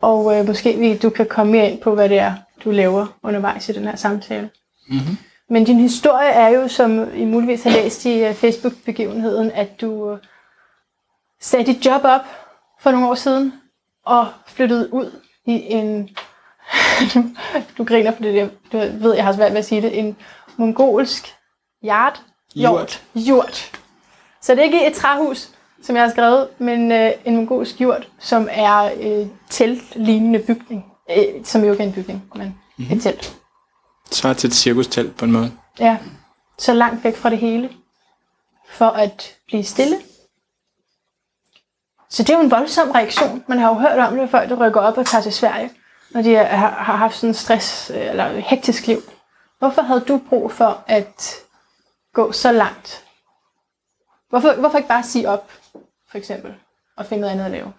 og 0.00 0.38
øh, 0.38 0.46
måske 0.46 0.78
vi, 0.78 0.96
du 0.96 1.10
kan 1.10 1.26
komme 1.26 1.52
mere 1.52 1.70
ind 1.70 1.80
på, 1.80 1.94
hvad 1.94 2.08
det 2.08 2.18
er, 2.18 2.34
du 2.64 2.70
laver 2.70 3.06
undervejs 3.22 3.68
i 3.68 3.72
den 3.72 3.84
her 3.84 3.96
samtale. 3.96 4.50
Mm-hmm. 4.88 5.16
Men 5.48 5.64
din 5.64 5.80
historie 5.80 6.28
er 6.28 6.48
jo, 6.48 6.68
som 6.68 7.14
I 7.14 7.24
muligvis 7.24 7.62
har 7.62 7.70
læst 7.70 8.04
i 8.04 8.28
uh, 8.28 8.34
Facebook-begivenheden, 8.34 9.50
at 9.50 9.80
du 9.80 10.12
uh, 10.12 10.18
satte 11.40 11.72
dit 11.72 11.86
job 11.86 12.00
op 12.04 12.20
for 12.80 12.90
nogle 12.90 13.08
år 13.08 13.14
siden, 13.14 13.52
og 14.04 14.28
flyttede 14.46 14.92
ud 14.92 15.20
i 15.46 15.52
en, 15.52 16.08
du 17.78 17.84
griner 17.84 18.10
på 18.10 18.22
det 18.22 18.34
der, 18.34 18.48
du 18.72 18.78
ved, 18.78 19.14
jeg 19.14 19.24
har 19.24 19.32
svært 19.32 19.52
ved 19.52 19.58
at 19.58 19.64
sige 19.64 19.82
det, 19.82 19.98
en 19.98 20.16
mongolsk 20.56 21.34
yard, 21.84 22.22
jord. 22.54 23.00
jord. 23.14 23.79
Så 24.42 24.52
det 24.52 24.60
er 24.60 24.64
ikke 24.64 24.86
et 24.86 24.94
træhus, 24.94 25.48
som 25.82 25.96
jeg 25.96 26.04
har 26.04 26.10
skrevet, 26.10 26.48
men 26.58 26.92
øh, 26.92 27.10
en 27.24 27.36
mongolsk 27.36 27.80
jord, 27.80 28.06
som 28.18 28.48
er 28.50 28.90
øh, 29.00 29.26
teltlignende 29.50 30.38
bygning. 30.38 30.84
Øh, 31.10 31.44
som 31.44 31.64
jo 31.64 31.72
ikke 31.72 31.84
er 31.84 31.86
en 31.86 31.92
bygning, 31.92 32.22
men 32.34 32.54
mm-hmm. 32.78 32.96
et 32.96 33.02
telt. 33.02 33.36
Svar 34.10 34.32
til 34.32 34.48
et 34.48 34.54
cirkustelt 34.54 35.16
på 35.16 35.24
en 35.24 35.32
måde. 35.32 35.52
Ja, 35.78 35.98
så 36.58 36.72
langt 36.72 37.04
væk 37.04 37.16
fra 37.16 37.30
det 37.30 37.38
hele, 37.38 37.70
for 38.70 38.88
at 38.88 39.36
blive 39.46 39.64
stille. 39.64 39.96
Så 42.10 42.22
det 42.22 42.30
er 42.30 42.36
jo 42.36 42.44
en 42.44 42.50
voldsom 42.50 42.90
reaktion. 42.90 43.44
Man 43.48 43.58
har 43.58 43.68
jo 43.68 43.74
hørt 43.74 43.98
om 43.98 44.16
det, 44.16 44.30
før 44.30 44.46
der 44.46 44.66
rykker 44.66 44.80
op 44.80 44.98
og 44.98 45.06
tager 45.06 45.22
til 45.22 45.32
Sverige, 45.32 45.70
når 46.10 46.22
de 46.22 46.34
har, 46.34 46.44
har 46.70 46.96
haft 46.96 47.16
sådan 47.16 47.30
en 47.30 47.34
stress 47.34 47.90
øh, 47.94 48.10
eller 48.10 48.40
hektisk 48.40 48.86
liv. 48.86 48.98
Hvorfor 49.58 49.82
havde 49.82 50.00
du 50.00 50.20
brug 50.28 50.52
for 50.52 50.84
at 50.86 51.34
gå 52.14 52.32
så 52.32 52.52
langt 52.52 53.04
Hvorfor, 54.30 54.52
hvorfor 54.52 54.78
ikke 54.78 54.88
bare 54.88 55.04
sige 55.04 55.28
op, 55.28 55.50
for 56.10 56.18
eksempel, 56.18 56.54
og 56.96 57.06
finde 57.06 57.20
noget 57.20 57.32
andet 57.32 57.44
at 57.44 57.50
lave? 57.50 57.72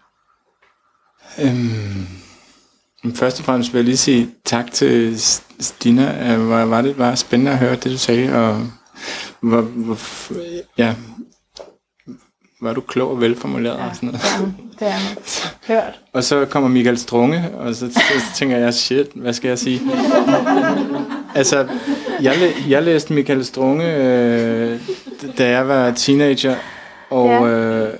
Øhm, 1.41 2.07
først 3.15 3.39
og 3.39 3.45
fremmest 3.45 3.73
vil 3.73 3.79
jeg 3.79 3.85
lige 3.85 3.97
sige 3.97 4.31
tak 4.45 4.71
til 4.71 5.21
Stina. 5.59 6.33
Øh, 6.33 6.49
var, 6.49 6.65
var 6.65 6.81
det 6.81 6.95
bare 6.95 7.17
spændende 7.17 7.51
at 7.51 7.57
høre 7.57 7.75
det, 7.75 7.83
du 7.83 7.97
sagde, 7.97 8.35
og 8.35 8.67
hvor, 9.39 9.61
hvor, 9.61 9.97
ja, 10.77 10.95
var 12.61 12.73
du 12.73 12.81
klog 12.81 13.11
og 13.11 13.21
velformuleret 13.21 13.77
ja, 13.77 13.89
og 13.89 13.95
sådan 13.95 14.09
noget. 14.09 14.21
Ja, 14.81 14.87
det 14.87 14.87
er 14.87 14.97
hørt. 15.67 15.99
og 16.13 16.23
så 16.23 16.45
kommer 16.45 16.69
Michael 16.69 16.97
Strunge, 16.97 17.51
og 17.57 17.75
så, 17.75 17.91
så 17.93 17.99
tænker 18.35 18.57
jeg, 18.57 18.73
shit, 18.73 19.07
hvad 19.15 19.33
skal 19.33 19.47
jeg 19.47 19.59
sige? 19.59 19.81
altså, 21.35 21.67
jeg, 22.23 22.53
jeg 22.69 22.83
læste 22.83 23.13
Michael 23.13 23.45
Strunge, 23.45 23.95
øh, 23.95 24.79
da 25.37 25.49
jeg 25.49 25.67
var 25.67 25.91
teenager, 25.91 26.55
og 27.09 27.27
ja. 27.27 27.47
øh, 27.47 27.93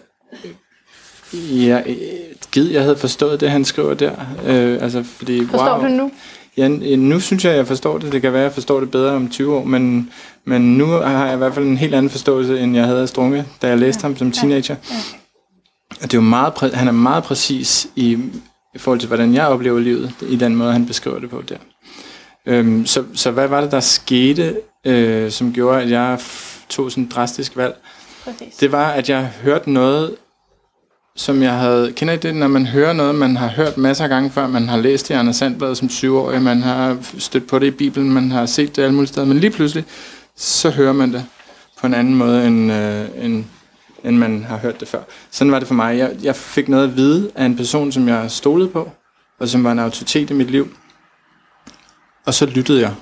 jeg, 1.68 1.98
gid, 2.52 2.72
jeg 2.72 2.82
havde 2.82 2.98
forstået 2.98 3.40
det, 3.40 3.52
han 3.52 3.66
skriver 3.66 3.94
der. 3.94 4.12
Øh, 4.48 4.84
altså, 4.84 5.04
fordi, 5.04 5.46
Forstår 5.46 5.78
wow, 5.78 5.84
du 5.84 5.88
nu? 5.88 6.12
Ja, 6.58 6.68
nu 6.96 7.20
synes 7.20 7.46
jeg, 7.46 7.56
jeg 7.56 7.68
forstår 7.68 7.98
det. 7.98 8.12
Det 8.12 8.22
kan 8.22 8.34
være, 8.34 8.42
jeg 8.42 8.52
forstår 8.52 8.80
det 8.80 8.92
bedre 8.92 9.12
om 9.12 9.30
20 9.30 9.56
år, 9.56 9.64
men, 9.64 10.12
men 10.46 10.78
nu 10.78 10.86
har 10.86 11.26
jeg 11.26 11.34
i 11.34 11.38
hvert 11.38 11.54
fald 11.54 11.66
en 11.66 11.78
helt 11.78 11.96
anden 11.96 12.10
forståelse, 12.10 12.60
end 12.60 12.76
jeg 12.76 12.86
havde 12.86 13.02
af 13.02 13.10
Strunge, 13.10 13.46
da 13.62 13.68
jeg 13.68 13.78
læste 13.78 14.00
ja. 14.04 14.08
ham 14.08 14.18
som 14.18 14.32
teenager. 14.32 14.76
Ja. 14.90 14.96
Ja. 14.96 16.06
Det 16.06 16.14
er 16.14 16.18
jo 16.18 16.22
meget 16.22 16.74
han 16.74 16.88
er 16.88 16.92
meget 16.92 17.24
præcis 17.24 17.88
i, 17.96 18.18
i 18.76 18.78
forhold 18.78 19.00
til, 19.00 19.08
hvordan 19.08 19.34
jeg 19.34 19.48
oplever 19.48 19.80
livet, 19.80 20.14
i 20.30 20.36
den 20.36 20.56
måde, 20.56 20.74
han 20.74 20.86
beskriver 20.86 21.20
det 21.20 21.30
på 21.30 21.44
der. 21.50 21.58
Øhm, 22.46 22.86
så, 22.86 23.04
så 23.14 23.32
hvad 23.32 23.48
var 23.48 23.62
det, 23.62 23.72
der 23.72 23.80
skete, 23.80 24.56
øh, 24.86 25.32
som 25.32 25.54
gjorde, 25.54 25.82
at 25.82 25.90
jeg 25.90 26.20
tog 26.70 26.92
sådan 26.92 27.04
et 27.04 27.12
drastisk 27.12 27.58
valg? 27.58 27.76
Præcis. 28.24 28.56
Det 28.56 28.72
var, 28.72 28.90
at 28.90 29.10
jeg 29.10 29.32
hørte 29.44 29.72
noget, 29.72 30.16
som 31.16 31.44
jeg 31.44 31.54
havde... 31.54 31.92
Kender 31.92 32.14
I 32.14 32.18
det, 32.18 32.36
når 32.36 32.48
man 32.48 32.66
hører 32.66 32.94
noget, 32.94 33.16
man 33.16 33.38
har 33.38 33.48
hørt 33.48 33.78
masser 33.78 34.04
af 34.04 34.10
gange 34.10 34.30
før? 34.30 34.48
Man 34.48 34.70
har 34.70 34.78
læst 34.78 35.10
i 35.10 35.14
Anders 35.14 35.36
Sandblad 35.36 35.76
som 35.76 35.90
syvårig, 35.90 36.42
man 36.42 36.62
har 36.62 36.98
stødt 37.18 37.48
på 37.48 37.60
det 37.60 37.68
i 37.68 37.72
Bibelen, 37.72 38.12
man 38.14 38.32
har 38.32 38.46
set 38.46 38.76
det 38.76 38.82
alle 38.82 38.96
mulige 38.96 39.08
steder, 39.08 39.28
men 39.28 39.38
lige 39.38 39.52
pludselig, 39.52 39.86
så 40.36 40.70
hører 40.70 40.94
man 40.94 41.14
det 41.14 41.26
på 41.82 41.88
en 41.88 41.94
anden 41.94 42.16
måde, 42.16 42.48
end, 42.48 42.72
øh, 42.72 43.26
end, 43.26 43.46
end 44.04 44.18
man 44.18 44.44
har 44.44 44.58
hørt 44.58 44.80
det 44.80 44.88
før. 44.88 45.02
Sådan 45.32 45.52
var 45.52 45.60
det 45.60 45.68
for 45.68 45.76
mig. 45.76 45.98
Jeg, 45.98 46.12
jeg 46.24 46.36
fik 46.36 46.70
noget 46.70 46.84
at 46.84 46.96
vide 46.96 47.32
af 47.36 47.46
en 47.46 47.56
person, 47.56 47.92
som 47.92 48.08
jeg 48.08 48.32
stolede 48.32 48.70
på, 48.70 48.92
og 49.40 49.48
som 49.48 49.64
var 49.64 49.72
en 49.72 49.80
autoritet 49.80 50.30
i 50.30 50.34
mit 50.34 50.52
liv. 50.52 50.74
Og 52.26 52.34
så 52.34 52.46
lyttede 52.46 52.82
jeg 52.82 52.96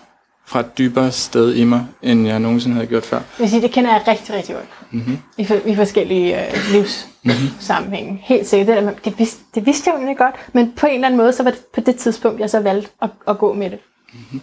fra 0.45 0.59
et 0.59 0.77
dybere 0.77 1.11
sted 1.11 1.55
i 1.55 1.63
mig, 1.63 1.87
end 2.01 2.27
jeg 2.27 2.39
nogensinde 2.39 2.75
havde 2.75 2.87
gjort 2.87 3.03
før. 3.05 3.17
Det 3.17 3.39
vil 3.39 3.49
sige, 3.49 3.61
det 3.61 3.71
kender 3.71 3.91
jeg 3.91 4.03
rigtig, 4.07 4.35
rigtig 4.35 4.55
godt. 4.55 4.67
Mm-hmm. 4.91 5.17
I, 5.37 5.45
for, 5.45 5.53
i 5.55 5.75
forskellige 5.75 6.47
øh, 6.47 6.53
livssammenhænge. 6.71 8.19
Helt 8.23 8.47
sikkert. 8.47 8.67
Det, 8.67 8.83
der, 8.85 8.93
det, 9.11 9.19
vidste, 9.19 9.43
det 9.55 9.65
vidste 9.65 9.87
jeg 9.89 9.93
jo 9.93 9.97
egentlig 9.97 10.17
godt, 10.17 10.35
men 10.53 10.73
på 10.75 10.85
en 10.87 10.93
eller 10.93 11.07
anden 11.07 11.17
måde, 11.17 11.33
så 11.33 11.43
var 11.43 11.51
det 11.51 11.59
på 11.73 11.81
det 11.81 11.95
tidspunkt, 11.95 12.39
jeg 12.39 12.49
så 12.49 12.59
valgte 12.59 12.91
at, 13.01 13.09
at 13.27 13.37
gå 13.37 13.53
med 13.53 13.69
det. 13.69 13.79
Mhm. 14.13 14.41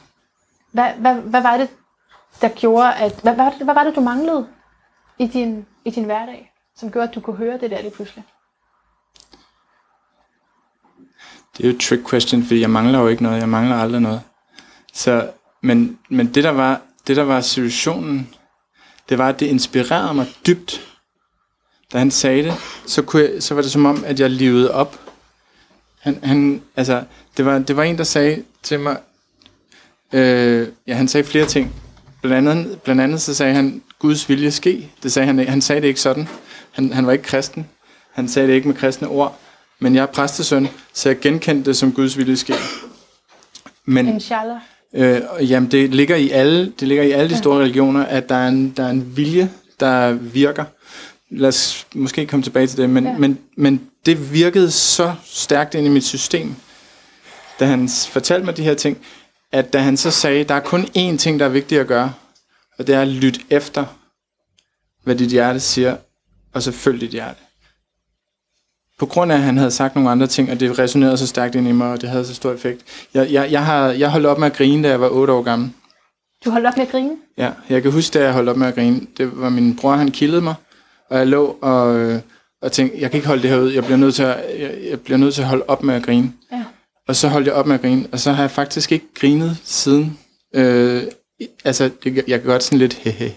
Hvad, 0.73 0.91
hvad, 0.99 1.15
hvad 1.15 1.43
var 1.43 1.57
det, 1.57 1.69
der 2.41 2.49
gjorde, 2.49 2.95
at... 2.95 3.21
Hvad, 3.23 3.35
hvad, 3.35 3.45
var 3.45 3.51
det- 3.51 3.63
hvad 3.65 3.75
var 3.75 3.85
det, 3.85 3.97
du 3.97 4.01
manglede 4.01 4.47
i 5.19 5.27
din, 5.27 5.67
i 5.85 5.91
din 5.91 6.05
hverdag, 6.05 6.53
som 6.77 6.91
gjorde, 6.91 7.09
at 7.09 7.15
du 7.15 7.21
kunne 7.21 7.37
høre 7.37 7.59
det 7.59 7.71
der 7.71 7.81
lige 7.83 7.91
pludselig? 7.91 8.25
Det 11.57 11.65
er 11.65 11.69
jo 11.69 11.75
et 11.75 11.81
trick 11.81 12.09
question, 12.11 12.43
fordi 12.43 12.61
jeg 12.61 12.71
mangler 12.71 12.99
jo 12.99 13.09
ikke 13.09 13.23
noget. 13.23 13.41
Jeg 13.41 13.49
mangler 13.49 13.77
aldrig 13.77 14.01
noget. 14.01 14.21
Så, 14.97 15.29
men, 15.63 15.99
men 16.09 16.35
det, 16.35 16.45
der 16.45 16.51
var, 16.51 16.81
det, 17.07 17.17
der 17.17 17.23
var 17.23 17.41
situationen, 17.41 18.29
det 19.09 19.19
var, 19.19 19.29
at 19.29 19.41
det 19.41 19.47
inspirerede 19.47 20.15
mig 20.15 20.27
dybt. 20.47 20.81
Da 21.93 21.99
han 21.99 22.11
sagde 22.11 22.43
det, 22.43 22.55
så, 22.87 23.03
kunne 23.03 23.23
jeg, 23.23 23.43
så 23.43 23.55
var 23.55 23.63
det 23.63 23.71
som 23.71 23.87
om, 23.87 24.05
at 24.05 24.21
jeg 24.21 24.31
levede 24.31 24.75
op. 24.75 25.01
Han, 26.01 26.19
han, 26.23 26.63
altså, 26.77 27.05
det, 27.37 27.45
var, 27.45 27.59
det 27.59 27.77
var 27.77 27.83
en, 27.83 27.99
der 27.99 28.05
sagde 28.05 28.43
til 28.63 28.81
mig, 28.81 28.97
øh, 30.13 30.69
ja, 30.87 30.95
han 30.95 31.09
sagde 31.09 31.27
flere 31.27 31.47
ting. 31.47 31.75
Blandt 32.23 32.49
andet, 32.49 32.81
blandt 32.81 33.03
andet 33.03 33.23
så 33.23 33.35
sagde 33.35 33.55
han, 33.55 33.83
Guds 33.99 34.29
vilje 34.29 34.51
ske. 34.51 34.91
Det 35.03 35.13
sagde 35.13 35.27
han, 35.27 35.49
han 35.49 35.61
sagde 35.61 35.81
det 35.81 35.89
ikke 35.89 36.01
sådan. 36.01 36.29
Han, 36.73 36.93
han 36.93 37.07
var 37.07 37.13
ikke 37.13 37.25
kristen. 37.25 37.69
Han 38.13 38.29
sagde 38.29 38.49
det 38.49 38.55
ikke 38.55 38.69
med 38.69 38.77
kristne 38.77 39.09
ord. 39.09 39.39
Men 39.79 39.95
jeg 39.95 40.03
er 40.03 40.07
præstesøn, 40.07 40.69
så 40.93 41.09
jeg 41.09 41.21
genkendte 41.21 41.71
det 41.71 41.77
som 41.77 41.93
Guds 41.93 42.19
vilje 42.19 42.37
ske. 42.37 42.55
Men 43.85 44.09
Inshallah 44.09 44.61
øh, 44.95 45.21
jamen, 45.41 45.71
det 45.71 45.95
ligger 45.95 46.17
i 46.17 46.31
alle, 46.31 46.73
det 46.81 46.89
ligger 46.89 47.05
i 47.05 47.11
alle 47.11 47.31
de 47.31 47.39
store 47.39 47.61
religioner, 47.61 48.05
at 48.05 48.29
der 48.29 48.35
er 48.35 48.49
en, 48.49 48.71
der 48.77 48.85
er 48.85 48.91
en 48.91 49.17
vilje, 49.17 49.51
der 49.81 50.13
virker. 50.13 50.65
Lad 51.31 51.49
os 51.49 51.87
måske 51.95 52.27
komme 52.27 52.43
tilbage 52.43 52.67
til 52.67 52.79
det, 52.79 52.91
men, 52.91 53.05
Ja. 53.05 53.19
men, 53.19 53.39
men 53.57 53.81
det 54.07 54.33
virkede 54.33 54.71
så 54.71 55.15
stærkt 55.25 55.75
ind 55.75 55.87
i 55.87 55.91
mit 55.91 56.05
system, 56.05 56.55
da 57.61 57.65
han 57.67 57.89
fortalte 58.09 58.45
mig 58.45 58.57
de 58.57 58.63
her 58.63 58.75
ting, 58.75 58.99
at 59.53 59.73
da 59.73 59.79
han 59.79 59.97
så 59.97 60.11
sagde, 60.11 60.45
der 60.45 60.55
er 60.55 60.61
kun 60.61 60.83
én 60.85 61.17
ting, 61.17 61.41
der 61.41 61.47
er 61.47 61.51
vigtigt 61.51 61.81
at 61.81 61.87
gøre, 61.87 62.13
og 62.79 62.87
det 62.87 62.95
er 62.95 63.01
at 63.03 63.09
lytte 63.09 63.41
efter, 63.51 63.85
hvad 65.05 65.17
dit 65.17 65.29
hjerte 65.31 65.61
siger, 65.61 65.97
og 66.53 66.63
så 66.63 66.73
følg 66.73 67.01
dit 67.01 67.11
hjerte. 67.11 67.41
På 68.99 69.07
grund 69.07 69.33
af, 69.33 69.37
at 69.37 69.43
han 69.43 69.57
havde 69.57 69.71
sagt 69.71 69.95
nogle 69.95 70.11
andre 70.11 70.27
ting, 70.27 70.51
og 70.51 70.61
det 70.61 70.79
resonerede 70.79 71.17
så 71.17 71.27
stærkt 71.27 71.55
ind 71.55 71.69
i 71.69 71.73
mig, 71.73 71.93
og 71.93 72.01
det 72.01 72.09
havde 72.09 72.25
så 72.25 72.35
stor 72.35 72.53
effekt. 72.53 72.81
Jeg, 73.15 73.33
jeg, 73.33 73.53
jeg, 73.53 73.65
har, 73.65 73.87
jeg 73.89 74.11
holdt 74.11 74.27
op 74.27 74.39
med 74.39 74.47
at 74.47 74.53
grine, 74.57 74.83
da 74.83 74.89
jeg 74.89 75.01
var 75.01 75.09
8 75.09 75.33
år 75.33 75.43
gammel. 75.43 75.71
Du 76.45 76.51
holdt 76.51 76.67
op 76.67 76.77
med 76.77 76.87
at 76.87 76.93
grine? 76.93 77.11
Ja, 77.39 77.51
jeg 77.69 77.83
kan 77.83 77.93
huske, 77.93 78.19
da 78.19 78.25
jeg 78.25 78.33
holdt 78.33 78.49
op 78.49 78.57
med 78.57 78.67
at 78.67 78.75
grine. 78.75 79.01
Det 79.17 79.41
var 79.41 79.49
min 79.49 79.77
bror, 79.77 79.93
han 79.93 80.11
kildede 80.11 80.43
mig, 80.43 80.55
og 81.11 81.19
jeg 81.19 81.27
lå 81.27 81.59
og, 81.63 81.97
øh, 81.97 82.21
og 82.63 82.73
tænkte, 82.73 83.01
jeg 83.01 83.11
kan 83.11 83.19
ikke 83.19 83.29
holde 83.29 83.43
det 83.43 83.51
her 83.51 83.59
ud. 83.59 83.71
Jeg 83.73 83.85
bliver 83.85 83.97
nødt 83.99 84.15
til 84.15 84.23
at, 84.23 84.37
jeg, 84.61 84.75
jeg 84.91 85.01
bliver 85.01 85.19
nødt 85.19 85.35
til 85.35 85.43
at 85.43 85.49
holde 85.49 85.65
op 85.69 85.83
med 85.83 85.95
at 85.95 86.03
grine. 86.03 86.33
Ja. 86.53 86.65
Og 87.09 87.17
så 87.17 87.29
holdt 87.29 87.47
jeg 87.47 87.55
op 87.55 87.67
med 87.67 87.75
at 87.75 87.81
grine, 87.81 88.07
og 88.13 88.21
så 88.21 88.33
har 88.33 88.43
jeg 88.43 88.51
faktisk 88.51 88.93
ikke 88.93 89.07
grinet 89.15 89.57
siden. 89.65 90.19
Øh, 90.55 91.03
altså, 91.65 91.91
det, 92.05 92.25
jeg 92.29 92.41
kan 92.41 92.51
godt 92.51 92.63
sådan 92.63 92.79
lidt 92.79 92.95
hehe. 93.05 93.33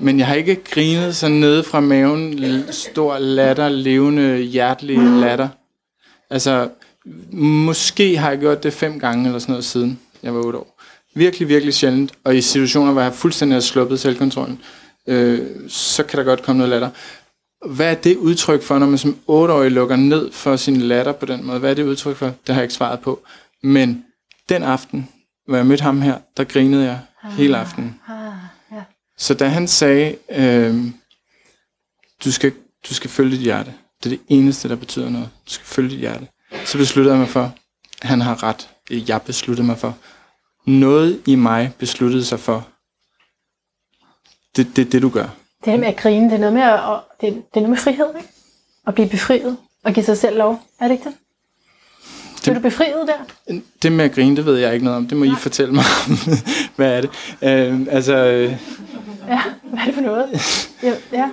Men 0.00 0.18
jeg 0.18 0.26
har 0.26 0.34
ikke 0.34 0.64
grinet 0.64 1.16
sådan 1.16 1.36
nede 1.36 1.62
fra 1.62 1.80
maven, 1.80 2.64
stor 2.70 3.18
latter, 3.18 3.68
levende, 3.68 4.38
hjertelig 4.38 4.98
latter. 4.98 5.48
Altså, 6.30 6.68
måske 7.32 8.18
har 8.18 8.30
jeg 8.30 8.38
gjort 8.38 8.62
det 8.62 8.72
fem 8.72 9.00
gange 9.00 9.26
eller 9.26 9.38
sådan 9.38 9.52
noget 9.52 9.64
siden 9.64 10.00
jeg 10.22 10.34
var 10.34 10.40
otte 10.40 10.58
år. 10.58 10.80
Virkelig, 11.14 11.48
virkelig 11.48 11.74
sjældent. 11.74 12.12
Og 12.24 12.36
i 12.36 12.40
situationer, 12.40 12.92
hvor 12.92 13.02
jeg 13.02 13.12
fuldstændig 13.12 13.56
har 13.56 13.60
sluppet 13.60 14.00
selvkontrollen, 14.00 14.60
øh, 15.06 15.40
så 15.68 16.02
kan 16.02 16.18
der 16.18 16.24
godt 16.24 16.42
komme 16.42 16.58
noget 16.58 16.70
latter. 16.70 16.90
Hvad 17.66 17.90
er 17.90 17.94
det 17.94 18.16
udtryk 18.16 18.62
for, 18.62 18.78
når 18.78 18.86
man 18.86 18.98
som 18.98 19.16
otteårig 19.26 19.70
lukker 19.70 19.96
ned 19.96 20.32
for 20.32 20.56
sin 20.56 20.76
latter 20.76 21.12
på 21.12 21.26
den 21.26 21.46
måde? 21.46 21.58
Hvad 21.58 21.70
er 21.70 21.74
det 21.74 21.84
udtryk 21.84 22.16
for? 22.16 22.26
Det 22.26 22.34
har 22.48 22.54
jeg 22.54 22.62
ikke 22.62 22.74
svaret 22.74 23.00
på. 23.00 23.20
Men 23.62 24.04
den 24.48 24.62
aften, 24.62 25.08
hvor 25.46 25.56
jeg 25.56 25.66
mødte 25.66 25.82
ham 25.82 26.00
her, 26.00 26.18
der 26.36 26.44
grinede 26.44 26.84
jeg 26.84 26.98
hele 27.36 27.56
aftenen. 27.56 28.00
Ah. 28.08 28.19
Så 29.20 29.34
da 29.34 29.48
han 29.48 29.68
sagde, 29.68 30.16
øh, 30.30 30.84
du, 32.24 32.32
skal, 32.32 32.52
du 32.88 32.94
skal 32.94 33.10
følge 33.10 33.30
dit 33.30 33.40
hjerte. 33.40 33.74
Det 34.04 34.12
er 34.12 34.16
det 34.16 34.20
eneste, 34.28 34.68
der 34.68 34.76
betyder 34.76 35.10
noget. 35.10 35.28
Du 35.46 35.52
skal 35.52 35.66
følge 35.66 35.90
dit 35.90 35.98
hjerte. 35.98 36.28
Så 36.64 36.78
besluttede 36.78 37.14
jeg 37.14 37.20
mig 37.20 37.28
for, 37.28 37.52
at 38.02 38.08
han 38.08 38.20
har 38.20 38.42
ret. 38.42 38.68
Jeg 38.90 39.22
besluttede 39.22 39.66
mig 39.66 39.78
for. 39.78 39.96
Noget 40.66 41.22
i 41.26 41.34
mig 41.34 41.72
besluttede 41.78 42.24
sig 42.24 42.40
for, 42.40 42.68
det 44.56 44.66
er 44.66 44.70
det, 44.76 44.92
det, 44.92 45.02
du 45.02 45.08
gør. 45.08 45.28
Det 45.64 45.72
her 45.72 45.78
med 45.78 45.88
at 45.88 45.96
grine, 45.96 46.24
det 46.24 46.34
er 46.34 46.38
noget 46.38 46.54
med, 46.54 46.62
at, 46.62 47.00
det, 47.20 47.28
er, 47.28 47.32
det 47.32 47.40
er 47.54 47.60
noget 47.60 47.70
med 47.70 47.78
frihed, 47.78 48.08
ikke? 48.16 48.28
At 48.86 48.94
blive 48.94 49.08
befriet 49.08 49.56
og 49.84 49.92
give 49.92 50.04
sig 50.04 50.18
selv 50.18 50.38
lov. 50.38 50.62
Er 50.80 50.88
det 50.88 50.94
ikke 50.94 51.04
det? 51.04 51.14
Bliver 52.42 52.54
du 52.54 52.60
befriet 52.60 53.08
der? 53.08 53.60
Det 53.82 53.92
med 53.92 54.04
at 54.04 54.12
grine, 54.12 54.36
det 54.36 54.46
ved 54.46 54.56
jeg 54.56 54.74
ikke 54.74 54.84
noget 54.84 54.96
om. 54.96 55.08
Det 55.08 55.18
må 55.18 55.24
I 55.24 55.34
fortælle 55.38 55.74
mig 55.74 55.84
om. 56.08 56.16
Hvad 56.76 56.92
er 56.96 57.00
det? 57.00 57.10
Øh, 57.42 57.86
altså, 57.90 58.14
øh, 58.14 58.56
Ja, 59.28 59.40
hvad 59.62 59.78
er 59.80 59.84
det 59.84 59.94
for 59.94 60.00
noget? 60.02 60.26
Ja, 60.82 60.92
ja. 61.12 61.28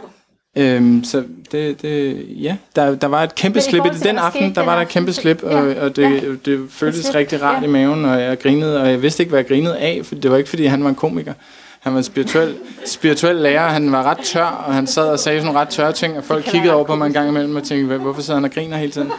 Øhm, 0.60 1.04
så 1.04 1.24
det, 1.52 1.82
det, 1.82 2.26
ja, 2.30 2.58
der, 2.76 2.96
der 2.96 3.08
var 3.08 3.24
et 3.24 3.36
kæmpe 3.36 3.62
slip. 3.62 3.86
I 3.86 3.90
den 4.04 4.18
aften, 4.18 4.56
der 4.56 4.62
var 4.64 4.76
der 4.76 4.82
et 4.82 4.88
kæmpe 4.88 5.14
slip, 5.14 5.44
og, 5.44 5.52
og 5.82 5.96
det, 5.96 6.04
ja. 6.04 6.20
det 6.52 6.66
føltes 6.70 7.06
slip, 7.06 7.16
rigtig 7.16 7.42
rart 7.42 7.62
ja. 7.64 7.68
i 7.68 7.72
maven, 7.72 8.06
og 8.06 8.22
jeg 8.22 8.40
grinede, 8.40 8.82
og 8.82 8.90
jeg 8.90 9.02
vidste 9.02 9.24
ikke, 9.24 9.30
hvad 9.30 9.40
jeg 9.40 9.48
grinede 9.48 9.78
af, 9.78 10.02
for 10.04 10.16
det 10.16 10.32
var 10.32 10.38
ikke, 10.38 10.50
fordi 10.50 10.66
han 10.66 10.84
var 10.84 10.90
en 10.90 10.96
komiker. 10.96 11.34
Han 11.80 11.94
var 11.94 11.98
en 11.98 12.04
spirituel, 12.04 12.56
spirituel 12.86 13.36
lærer, 13.36 13.70
han 13.70 13.92
var 13.92 14.04
ret 14.04 14.18
tør, 14.18 14.64
og 14.68 14.74
han 14.74 14.88
sad 14.88 15.08
og 15.10 15.20
sagde 15.20 15.40
sådan 15.40 15.46
nogle 15.46 15.60
ret 15.60 15.70
tørre 15.70 15.92
ting, 15.94 16.18
og 16.18 16.24
folk 16.24 16.44
kiggede 16.44 16.74
over 16.74 16.84
på 16.86 16.96
mig 16.96 17.06
en 17.08 17.14
gang 17.14 17.30
imellem 17.30 17.56
og 17.56 17.64
tænkte, 17.64 17.88
"Hvad- 17.88 17.98
hvorfor 17.98 18.22
sidder 18.22 18.40
han 18.40 18.46
og 18.46 18.52
griner 18.52 18.78
hele 18.78 18.92
tiden? 18.92 19.12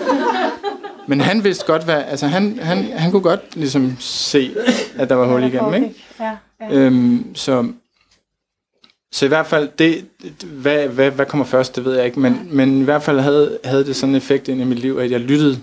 Men 1.06 1.20
han 1.20 1.44
vidste 1.44 1.66
godt, 1.66 1.84
hvad, 1.84 2.02
altså 2.10 2.26
han, 2.26 2.58
han, 2.62 2.86
han 2.96 3.10
kunne 3.10 3.22
godt 3.22 3.40
ligesom 3.56 3.96
se, 4.00 4.50
at 4.98 5.08
der 5.08 5.14
var 5.14 5.26
hul 5.26 5.44
igennem, 5.44 5.74
ikke? 5.74 5.94
Ja, 6.20 6.30
ja. 6.60 6.74
Øhm, 6.76 7.24
så, 7.34 7.64
så 9.12 9.24
i 9.24 9.28
hvert 9.28 9.46
fald, 9.46 9.68
det, 9.78 10.09
hvad, 10.44 10.88
hvad, 10.88 11.11
hvad 11.11 11.26
kommer 11.26 11.44
først, 11.44 11.76
det 11.76 11.84
ved 11.84 11.96
jeg 11.96 12.06
ikke, 12.06 12.20
men, 12.20 12.56
men 12.56 12.80
i 12.80 12.84
hvert 12.84 13.02
fald 13.02 13.20
havde, 13.20 13.59
havde 13.64 13.84
det 13.84 13.96
sådan 13.96 14.11
en 14.11 14.16
effekt 14.16 14.48
ind 14.48 14.61
i 14.61 14.64
mit 14.64 14.78
liv, 14.78 14.96
at 14.96 15.11
jeg 15.11 15.20
lyttede 15.20 15.62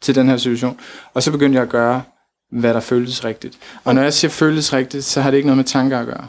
til 0.00 0.14
den 0.14 0.28
her 0.28 0.36
situation, 0.36 0.80
og 1.14 1.22
så 1.22 1.32
begyndte 1.32 1.56
jeg 1.56 1.62
at 1.62 1.68
gøre, 1.68 2.02
hvad 2.50 2.74
der 2.74 2.80
føltes 2.80 3.24
rigtigt. 3.24 3.58
Og 3.84 3.94
når 3.94 4.02
jeg 4.02 4.12
siger 4.12 4.30
føltes 4.30 4.72
rigtigt, 4.72 5.04
så 5.04 5.20
har 5.20 5.30
det 5.30 5.36
ikke 5.36 5.46
noget 5.46 5.56
med 5.56 5.64
tanker 5.64 6.00
at 6.00 6.06
gøre. 6.06 6.28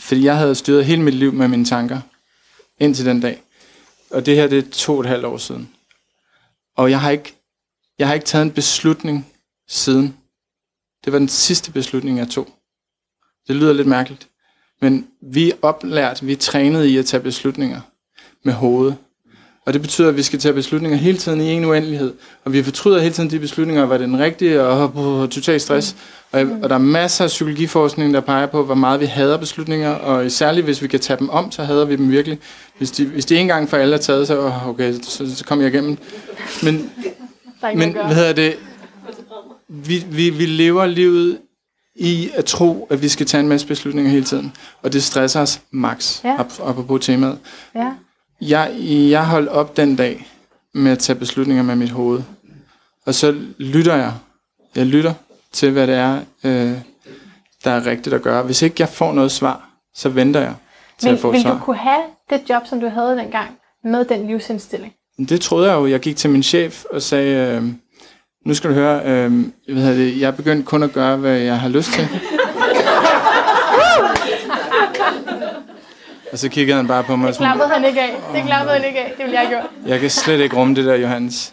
Fordi 0.00 0.24
jeg 0.24 0.36
havde 0.36 0.54
styret 0.54 0.84
hele 0.84 1.02
mit 1.02 1.14
liv 1.14 1.32
med 1.32 1.48
mine 1.48 1.64
tanker, 1.64 2.00
indtil 2.78 3.06
den 3.06 3.20
dag. 3.20 3.42
Og 4.10 4.26
det 4.26 4.36
her, 4.36 4.46
det 4.46 4.58
er 4.58 4.70
to 4.70 4.94
og 4.94 5.00
et 5.00 5.06
halvt 5.06 5.24
år 5.24 5.36
siden. 5.36 5.70
Og 6.76 6.90
jeg 6.90 7.00
har 7.00 7.10
ikke, 7.10 7.34
jeg 7.98 8.06
har 8.06 8.14
ikke 8.14 8.26
taget 8.26 8.42
en 8.42 8.52
beslutning 8.52 9.32
siden. 9.68 10.16
Det 11.04 11.12
var 11.12 11.18
den 11.18 11.28
sidste 11.28 11.72
beslutning, 11.72 12.18
jeg 12.18 12.28
tog. 12.28 12.48
Det 13.48 13.56
lyder 13.56 13.72
lidt 13.72 13.88
mærkeligt. 13.88 14.28
Men 14.80 15.06
vi 15.20 15.50
er 15.50 15.54
oplært, 15.62 16.26
vi 16.26 16.32
er 16.32 16.36
trænet 16.36 16.84
i 16.84 16.98
at 16.98 17.06
tage 17.06 17.22
beslutninger 17.22 17.80
med 18.42 18.52
hovedet. 18.52 18.96
Og 19.68 19.74
det 19.74 19.82
betyder, 19.82 20.08
at 20.08 20.16
vi 20.16 20.22
skal 20.22 20.38
tage 20.38 20.54
beslutninger 20.54 20.98
hele 20.98 21.18
tiden 21.18 21.40
i 21.40 21.52
en 21.52 21.64
uendelighed. 21.64 22.12
Og 22.44 22.52
vi 22.52 22.62
fortryder 22.62 22.98
hele 22.98 23.14
tiden 23.14 23.30
de 23.30 23.38
beslutninger, 23.38 23.86
var 23.86 23.98
det 23.98 24.08
den 24.08 24.18
rigtige, 24.18 24.62
og, 24.62 24.92
og 24.96 25.30
total 25.30 25.60
stress. 25.60 25.96
Og, 26.32 26.40
og 26.62 26.68
der 26.68 26.74
er 26.74 26.78
masser 26.78 27.24
af 27.24 27.28
psykologiforskning, 27.28 28.14
der 28.14 28.20
peger 28.20 28.46
på, 28.46 28.64
hvor 28.64 28.74
meget 28.74 29.00
vi 29.00 29.06
hader 29.06 29.36
beslutninger, 29.36 29.90
og 29.90 30.30
særligt 30.30 30.64
hvis 30.64 30.82
vi 30.82 30.88
kan 30.88 31.00
tage 31.00 31.18
dem 31.18 31.28
om, 31.28 31.52
så 31.52 31.64
hader 31.64 31.84
vi 31.84 31.96
dem 31.96 32.10
virkelig. 32.10 32.38
Hvis 32.78 32.90
de, 32.90 33.04
hvis 33.04 33.24
de 33.26 33.36
en 33.36 33.46
gang 33.46 33.68
for 33.68 33.76
alle 33.76 33.94
er 33.94 34.00
taget, 34.00 34.26
så 34.26 34.52
okay, 34.66 34.94
så, 35.02 35.36
så 35.36 35.44
kommer 35.44 35.64
jeg 35.64 35.74
igennem. 35.74 35.98
Men, 36.62 36.90
men 37.74 37.92
hvad 37.92 38.14
hedder 38.14 38.32
det? 38.32 38.56
Vi, 39.68 40.04
vi, 40.10 40.30
vi 40.30 40.46
lever 40.46 40.86
livet 40.86 41.38
i 41.98 42.30
at 42.34 42.44
tro, 42.44 42.86
at 42.90 43.02
vi 43.02 43.08
skal 43.08 43.26
tage 43.26 43.40
en 43.40 43.48
masse 43.48 43.66
beslutninger 43.66 44.10
hele 44.10 44.24
tiden. 44.24 44.52
Og 44.82 44.92
det 44.92 45.02
stresser 45.02 45.40
os 45.40 45.60
max, 45.70 46.24
Ja. 46.24 46.28
ja. 46.30 46.40
op, 46.40 46.52
apropos 46.64 47.06
temaet. 47.06 47.38
Ja. 47.74 47.92
Jeg, 48.40 48.72
jeg 49.10 49.26
holdt 49.26 49.48
op 49.48 49.76
den 49.76 49.96
dag 49.96 50.28
med 50.74 50.92
at 50.92 50.98
tage 50.98 51.18
beslutninger 51.18 51.62
med 51.62 51.76
mit 51.76 51.90
hoved. 51.90 52.22
Og 53.06 53.14
så 53.14 53.36
lytter 53.58 53.94
jeg. 53.96 54.12
Jeg 54.76 54.86
lytter 54.86 55.14
til, 55.52 55.70
hvad 55.70 55.86
det 55.86 55.94
er, 55.94 56.20
øh, 56.44 56.72
der 57.64 57.70
er 57.70 57.86
rigtigt 57.86 58.14
at 58.14 58.22
gøre. 58.22 58.42
Hvis 58.42 58.62
ikke 58.62 58.76
jeg 58.78 58.88
får 58.88 59.12
noget 59.12 59.32
svar, 59.32 59.68
så 59.94 60.08
venter 60.08 60.40
jeg 60.40 60.54
til 60.98 61.08
Men 61.08 61.14
at 61.14 61.20
få 61.20 61.28
et 61.28 61.32
vil 61.32 61.42
du 61.42 61.48
svar. 61.48 61.60
kunne 61.64 61.76
have 61.76 62.02
det 62.30 62.40
job, 62.50 62.62
som 62.66 62.80
du 62.80 62.88
havde 62.88 63.16
dengang, 63.16 63.48
med 63.84 64.04
den 64.04 64.26
livsindstilling? 64.26 64.92
Det 65.28 65.40
troede 65.40 65.68
jeg 65.70 65.74
jo. 65.76 65.86
Jeg 65.86 66.00
gik 66.00 66.16
til 66.16 66.30
min 66.30 66.42
chef 66.42 66.84
og 66.90 67.02
sagde, 67.02 67.56
øh, 67.56 67.64
nu 68.48 68.54
skal 68.54 68.70
du 68.70 68.74
høre, 68.74 69.00
øh, 69.04 69.32
jeg, 69.68 69.76
ved 69.76 69.98
det, 69.98 70.20
jeg 70.20 70.26
er 70.26 70.30
begyndt 70.30 70.66
kun 70.66 70.82
at 70.82 70.92
gøre, 70.92 71.16
hvad 71.16 71.38
jeg 71.38 71.60
har 71.60 71.68
lyst 71.68 71.92
til. 71.92 72.08
og 76.32 76.38
så 76.38 76.48
kiggede 76.48 76.76
han 76.76 76.86
bare 76.86 77.04
på 77.04 77.16
mig 77.16 77.26
Det 77.26 77.34
sådan, 77.34 77.46
klappede 77.46 77.68
han 77.68 77.84
ikke 77.84 78.00
af. 78.00 78.16
Det 78.34 78.42
klappede 78.46 78.74
han 78.74 78.84
ikke 78.84 78.98
af. 78.98 79.14
Det 79.16 79.24
ville 79.24 79.40
jeg 79.40 79.48
have 79.48 79.60
gjort. 79.60 79.70
jeg 79.86 80.00
kan 80.00 80.10
slet 80.10 80.40
ikke 80.40 80.56
rumme 80.56 80.74
det 80.74 80.84
der, 80.84 80.94
Johannes. 80.94 81.52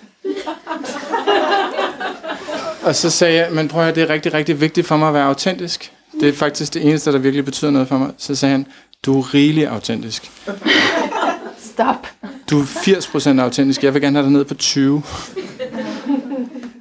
Og 2.83 2.95
så 2.95 3.09
sagde 3.09 3.35
jeg, 3.35 3.47
men 3.51 3.67
prøv 3.67 3.81
at 3.81 3.85
høre, 3.85 3.95
det 3.95 4.03
er 4.03 4.09
rigtig, 4.09 4.33
rigtig 4.33 4.61
vigtigt 4.61 4.87
for 4.87 4.97
mig 4.97 5.07
at 5.07 5.13
være 5.13 5.25
autentisk. 5.25 5.91
Det 6.19 6.29
er 6.29 6.33
faktisk 6.33 6.73
det 6.73 6.87
eneste, 6.89 7.11
der 7.11 7.17
virkelig 7.17 7.45
betyder 7.45 7.71
noget 7.71 7.87
for 7.87 7.97
mig. 7.97 8.09
Så 8.17 8.35
sagde 8.35 8.51
han, 8.51 8.65
du 9.05 9.19
er 9.19 9.33
rigelig 9.33 9.67
autentisk. 9.67 10.31
Stop. 11.73 12.07
Du 12.49 12.59
er 12.59 12.63
80% 13.37 13.41
autentisk. 13.41 13.83
Jeg 13.83 13.93
vil 13.93 14.01
gerne 14.01 14.17
have 14.17 14.23
dig 14.23 14.31
ned 14.33 14.45
på 14.45 14.53
20. 14.53 15.03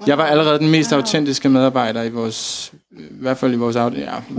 Jeg 0.06 0.18
var 0.18 0.26
allerede 0.26 0.58
den 0.58 0.70
mest 0.70 0.92
autentiske 0.92 1.48
medarbejder 1.48 2.02
i 2.02 2.10
vores, 2.10 2.72
i 2.90 3.02
hvert 3.10 3.38
fald 3.38 3.52
i 3.52 3.56
vores, 3.56 3.76
ja, 3.76 3.88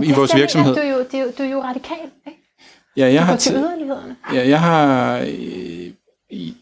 i 0.02 0.12
vores 0.12 0.34
virksomhed. 0.34 0.74
Du 0.74 0.80
er 0.80 0.90
jo, 0.92 0.98
det 1.12 1.20
jo, 1.22 1.32
du 1.38 1.42
er 1.42 1.48
jo 1.48 1.62
radikal, 1.62 2.10
ikke? 2.26 2.38
Ja, 2.96 3.06
jeg 3.12 3.20
Du 3.20 3.26
har, 3.26 3.36
til 3.36 3.54
yderlighederne. 3.54 4.16
ja, 4.34 4.48
jeg 4.48 4.60
har 4.60 5.18
øh, 5.18 5.90
i, 6.30 6.56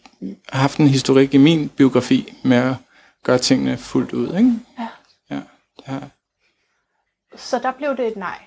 haft 0.48 0.78
en 0.78 0.88
historik 0.88 1.34
i 1.34 1.36
min 1.36 1.68
biografi 1.68 2.34
med 2.42 2.56
at 2.56 2.74
gøre 3.22 3.38
tingene 3.38 3.76
fuldt 3.76 4.12
ud. 4.12 4.26
Ikke? 4.38 4.52
Ja. 4.78 4.88
Ja, 5.30 5.40
det 5.76 5.84
har. 5.84 6.08
Så 7.36 7.58
der 7.58 7.72
blev 7.72 7.96
det 7.96 8.06
et 8.06 8.16
nej 8.16 8.38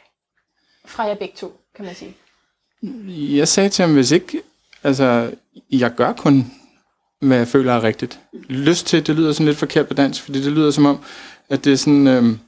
fra 0.85 1.03
jer 1.03 1.15
begge 1.15 1.33
to, 1.37 1.59
kan 1.75 1.85
man 1.85 1.95
sige. 1.95 2.15
Jeg 3.37 3.47
sagde 3.47 3.69
til 3.69 3.85
ham, 3.85 3.93
hvis 3.93 4.11
ikke, 4.11 4.41
altså, 4.83 5.31
jeg 5.71 5.93
gør 5.95 6.13
kun, 6.13 6.51
hvad 7.21 7.37
jeg 7.37 7.47
føler 7.47 7.73
er 7.73 7.83
rigtigt. 7.83 8.19
Lyst 8.49 8.87
til, 8.87 9.07
det 9.07 9.15
lyder 9.15 9.31
sådan 9.33 9.45
lidt 9.45 9.57
forkert 9.57 9.87
på 9.87 9.93
dansk, 9.93 10.23
fordi 10.23 10.41
det 10.43 10.51
lyder 10.51 10.71
som 10.71 10.85
om, 10.85 10.99
at 11.49 11.65
det 11.65 11.73
er 11.73 11.77
sådan, 11.77 12.07
øhm, 12.07 12.39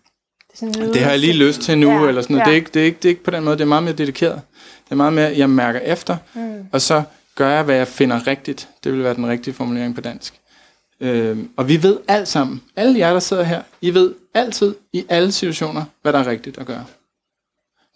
Det, 0.51 0.59
sådan 0.59 0.93
det 0.93 1.01
har 1.01 1.09
jeg 1.09 1.19
lige 1.19 1.33
lyst 1.33 1.61
til 1.61 1.77
nu, 1.77 1.89
Ja, 1.91 2.07
eller 2.07 2.21
sådan 2.21 2.35
noget. 2.35 2.45
ja. 2.47 2.49
Det, 2.49 2.51
er 2.51 2.55
ikke, 2.55 2.69
det, 2.73 2.81
er 2.81 2.85
ikke, 2.85 2.97
det 2.97 3.05
er 3.05 3.09
ikke 3.09 3.23
på 3.23 3.31
den 3.31 3.43
måde, 3.43 3.57
det 3.57 3.61
er 3.63 3.67
meget 3.67 3.83
mere 3.83 3.93
dedikeret. 3.93 4.41
Det 4.85 4.91
er 4.91 4.95
meget 4.95 5.13
mere, 5.13 5.33
jeg 5.37 5.49
mærker 5.49 5.79
efter, 5.79 6.17
mm. 6.33 6.65
og 6.71 6.81
så 6.81 7.03
gør 7.35 7.49
jeg, 7.49 7.63
hvad 7.63 7.75
jeg 7.75 7.87
finder 7.87 8.27
rigtigt. 8.27 8.67
Det 8.83 8.93
vil 8.93 9.03
være 9.03 9.13
den 9.13 9.27
rigtige 9.27 9.53
formulering 9.53 9.95
på 9.95 10.01
dansk. 10.01 10.33
Øhm, 11.01 11.49
og 11.57 11.67
vi 11.67 11.83
ved 11.83 11.97
alt 12.07 12.27
sammen, 12.27 12.61
alle 12.75 12.99
jer, 12.99 13.13
der 13.13 13.19
sidder 13.19 13.43
her, 13.43 13.61
I 13.81 13.93
ved 13.93 14.13
altid, 14.33 14.75
i 14.93 15.05
alle 15.09 15.31
situationer, 15.31 15.83
hvad 16.01 16.13
der 16.13 16.19
er 16.19 16.27
rigtigt 16.27 16.57
at 16.57 16.65
gøre. 16.65 16.85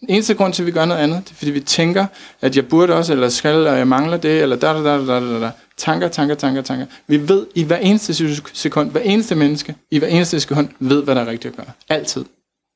Den 0.06 0.14
eneste 0.14 0.34
grund 0.34 0.52
til, 0.52 0.62
at 0.62 0.66
vi 0.66 0.72
gør 0.72 0.84
noget 0.84 1.00
andet, 1.00 1.22
det 1.24 1.30
er, 1.30 1.34
fordi 1.34 1.50
vi 1.50 1.60
tænker, 1.60 2.06
at 2.40 2.56
jeg 2.56 2.68
burde 2.68 2.94
også, 2.94 3.12
eller 3.12 3.28
skal, 3.28 3.54
eller 3.54 3.72
jeg 3.72 3.88
mangler 3.88 4.16
det, 4.16 4.42
eller 4.42 4.56
da, 4.56 4.72
da, 4.72 4.82
da, 4.82 5.06
da, 5.06 5.20
da, 5.20 5.40
da. 5.40 5.50
Tanker, 5.76 6.08
tanker, 6.08 6.34
tanker, 6.34 6.62
tanker. 6.62 6.86
Vi 7.06 7.28
ved 7.28 7.46
i 7.54 7.62
hver 7.62 7.76
eneste 7.76 8.36
sekund, 8.52 8.90
hver 8.90 9.00
eneste 9.00 9.34
menneske, 9.34 9.74
i 9.90 9.98
hver 9.98 10.08
eneste 10.08 10.40
sekund, 10.40 10.68
ved, 10.78 11.02
hvad 11.02 11.14
der 11.14 11.20
er 11.20 11.26
rigtigt 11.26 11.52
at 11.52 11.56
gøre. 11.56 11.74
Altid. 11.88 12.24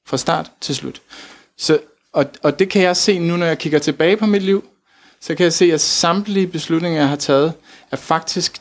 Fra 0.07 0.17
start 0.17 0.51
til 0.61 0.75
slut. 0.75 1.01
Så, 1.59 1.79
og, 2.13 2.27
og 2.43 2.59
det 2.59 2.69
kan 2.69 2.83
jeg 2.83 2.97
se 2.97 3.19
nu, 3.19 3.37
når 3.37 3.47
jeg 3.47 3.59
kigger 3.59 3.79
tilbage 3.79 4.17
på 4.17 4.27
mit 4.27 4.43
liv, 4.43 4.65
så 5.21 5.35
kan 5.35 5.45
jeg 5.45 5.53
se, 5.53 5.73
at 5.73 5.81
samtlige 5.81 6.47
beslutninger, 6.47 7.01
jeg 7.01 7.09
har 7.09 7.17
taget, 7.17 7.53
er 7.91 7.97
faktisk 7.97 8.59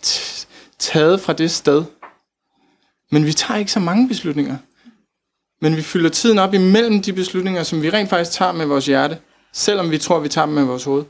taget 0.79 1.21
fra 1.21 1.33
det 1.33 1.51
sted. 1.51 1.83
Men 3.11 3.25
vi 3.25 3.33
tager 3.33 3.57
ikke 3.57 3.71
så 3.71 3.79
mange 3.79 4.07
beslutninger. 4.07 4.57
Men 5.61 5.75
vi 5.75 5.81
fylder 5.81 6.09
tiden 6.09 6.39
op 6.39 6.53
imellem 6.53 7.01
de 7.01 7.13
beslutninger, 7.13 7.63
som 7.63 7.81
vi 7.81 7.89
rent 7.89 8.09
faktisk 8.09 8.31
tager 8.31 8.51
med 8.51 8.65
vores 8.65 8.85
hjerte, 8.85 9.17
selvom 9.53 9.91
vi 9.91 9.97
tror, 9.97 10.19
vi 10.19 10.29
tager 10.29 10.45
dem 10.45 10.55
med 10.55 10.63
vores 10.63 10.83
hoved. 10.83 11.03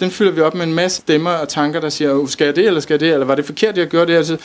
Den 0.00 0.10
fylder 0.10 0.32
vi 0.32 0.40
op 0.40 0.54
med 0.54 0.62
en 0.66 0.74
masse 0.74 0.96
stemmer 1.00 1.30
og 1.30 1.48
tanker, 1.48 1.80
der 1.80 1.88
siger, 1.88 2.12
"Uh, 2.14 2.28
skal 2.28 2.44
jeg 2.44 2.56
det, 2.56 2.66
eller 2.66 2.80
skal 2.80 2.94
jeg 2.94 3.00
det, 3.00 3.12
eller 3.12 3.26
var 3.26 3.34
det 3.34 3.44
forkert, 3.44 3.78
jeg 3.78 3.86
gjorde 3.86 4.12
det? 4.12 4.18
Altså, 4.18 4.36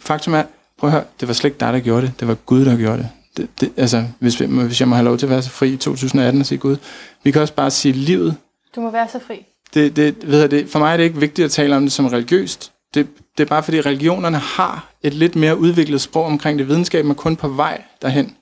faktum 0.00 0.34
er, 0.34 0.42
prøv 0.78 0.88
at 0.88 0.92
høre, 0.92 1.04
det 1.20 1.28
var 1.28 1.34
slet 1.34 1.48
ikke 1.50 1.60
dig, 1.60 1.72
der 1.72 1.78
gjorde 1.80 2.02
det. 2.06 2.12
Det 2.20 2.28
var 2.28 2.34
Gud, 2.34 2.64
der 2.64 2.76
gjorde 2.76 2.98
det. 2.98 3.08
det, 3.36 3.48
det 3.60 3.70
altså, 3.76 4.04
hvis, 4.18 4.40
vi- 4.40 4.46
hvis 4.46 4.80
jeg 4.80 4.88
må 4.88 4.94
have 4.94 5.04
lov 5.04 5.18
til 5.18 5.26
at 5.26 5.30
være 5.30 5.42
så 5.42 5.50
fri 5.50 5.68
i 5.72 5.76
2018 5.76 6.40
og 6.40 6.46
sige 6.46 6.58
Gud. 6.58 6.76
Vi 7.24 7.30
kan 7.30 7.42
også 7.42 7.54
bare 7.54 7.70
sige 7.70 7.92
livet. 7.92 8.36
Du 8.76 8.80
må 8.80 8.90
være 8.90 9.08
så 9.12 9.18
fri. 9.26 9.46
Det, 9.74 9.96
det, 9.96 10.14
ved 10.30 10.40
jeg, 10.40 10.50
det, 10.50 10.68
for 10.68 10.78
mig 10.78 10.92
er 10.92 10.96
det 10.96 11.04
ikke 11.04 11.20
vigtigt 11.20 11.44
at 11.44 11.50
tale 11.50 11.76
om 11.76 11.82
det 11.82 11.92
som 11.92 12.06
religiøst. 12.06 12.72
Det, 12.94 13.06
det 13.38 13.44
er 13.44 13.48
bare 13.48 13.62
fordi 13.62 13.80
religionerne 13.80 14.38
har 14.38 14.90
et 15.02 15.14
lidt 15.14 15.36
mere 15.36 15.58
udviklet 15.58 16.00
sprog 16.00 16.24
omkring 16.24 16.58
det. 16.58 16.68
Videnskaben 16.68 17.10
er 17.10 17.14
kun 17.14 17.36
på 17.36 17.48
vej 17.48 17.82
derhen. 18.02 18.36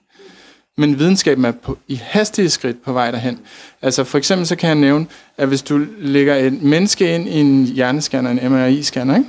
Men 0.77 0.99
videnskaben 0.99 1.45
er 1.45 1.53
på, 1.53 1.79
i 1.89 1.95
hastige 1.95 2.51
skridt 2.51 2.83
på 2.83 2.93
vej 2.93 3.11
derhen. 3.11 3.41
Altså 3.83 4.05
for 4.05 4.18
eksempel 4.18 4.47
så 4.47 4.57
kan 4.57 4.68
jeg 4.68 4.77
nævne, 4.77 5.07
at 5.37 5.49
hvis 5.49 5.62
du 5.62 5.87
lægger 5.99 6.35
et 6.35 6.62
menneske 6.62 7.14
ind 7.14 7.29
i 7.29 7.41
en 7.41 7.64
hjernescanner, 7.64 8.31
en 8.31 8.53
MRI-scanner, 8.53 9.16
ikke? 9.16 9.29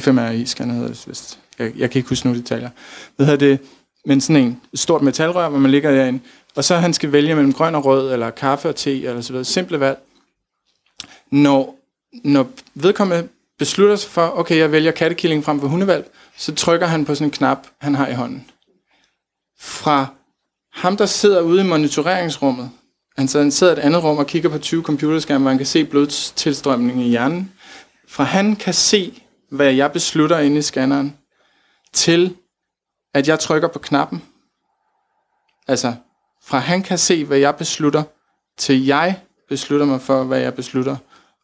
fMRI-scanner 0.00 0.74
hedder 0.74 0.88
det 0.88 1.02
hvis 1.06 1.38
Jeg, 1.58 1.72
jeg 1.76 1.90
kan 1.90 1.98
ikke 1.98 2.08
huske 2.08 2.28
nu 2.28 2.34
detaljer. 2.34 2.70
Hvad 3.16 3.26
hedder 3.26 3.46
det? 3.46 3.58
Men 4.06 4.20
sådan 4.20 4.42
en 4.42 4.60
stort 4.74 5.02
metalrør, 5.02 5.48
hvor 5.48 5.58
man 5.58 5.70
ligger 5.70 5.90
derinde. 5.90 6.20
Og 6.56 6.64
så 6.64 6.76
han 6.76 6.92
skal 6.92 7.12
vælge 7.12 7.34
mellem 7.34 7.52
grøn 7.52 7.74
og 7.74 7.84
rød, 7.84 8.12
eller 8.12 8.30
kaffe 8.30 8.68
og 8.68 8.76
te, 8.76 9.04
eller 9.04 9.20
så 9.20 9.32
videre. 9.32 9.44
Simple 9.44 9.80
valg. 9.80 9.98
Når, 11.30 11.76
når 12.24 12.46
vedkommende 12.74 13.28
beslutter 13.58 13.96
sig 13.96 14.10
for, 14.10 14.38
okay, 14.38 14.56
jeg 14.56 14.72
vælger 14.72 14.90
kattekilling 14.90 15.44
frem 15.44 15.60
for 15.60 15.68
hundevalg, 15.68 16.10
så 16.36 16.54
trykker 16.54 16.86
han 16.86 17.04
på 17.04 17.14
sådan 17.14 17.26
en 17.26 17.30
knap, 17.30 17.66
han 17.78 17.94
har 17.94 18.08
i 18.08 18.14
hånden. 18.14 18.44
Fra 19.60 20.06
ham, 20.72 20.96
der 20.96 21.06
sidder 21.06 21.40
ude 21.40 21.60
i 21.60 21.66
monitoreringsrummet, 21.66 22.70
han 23.16 23.28
sidder, 23.28 23.68
i 23.68 23.72
et 23.72 23.78
andet 23.78 24.04
rum 24.04 24.18
og 24.18 24.26
kigger 24.26 24.48
på 24.48 24.58
20 24.58 24.82
computerskærme, 24.82 25.42
hvor 25.42 25.50
han 25.50 25.58
kan 25.58 25.66
se 25.66 25.84
blodstilstrømningen 25.84 27.04
i 27.04 27.08
hjernen. 27.08 27.52
Fra 28.08 28.24
han 28.24 28.56
kan 28.56 28.74
se, 28.74 29.22
hvad 29.50 29.72
jeg 29.72 29.92
beslutter 29.92 30.38
inde 30.38 30.58
i 30.58 30.62
scanneren, 30.62 31.16
til 31.92 32.36
at 33.14 33.28
jeg 33.28 33.38
trykker 33.38 33.68
på 33.68 33.78
knappen. 33.78 34.22
Altså, 35.68 35.94
fra 36.44 36.58
han 36.58 36.82
kan 36.82 36.98
se, 36.98 37.24
hvad 37.24 37.38
jeg 37.38 37.56
beslutter, 37.56 38.02
til 38.58 38.86
jeg 38.86 39.18
beslutter 39.48 39.86
mig 39.86 40.00
for, 40.00 40.24
hvad 40.24 40.40
jeg 40.40 40.54
beslutter, 40.54 40.96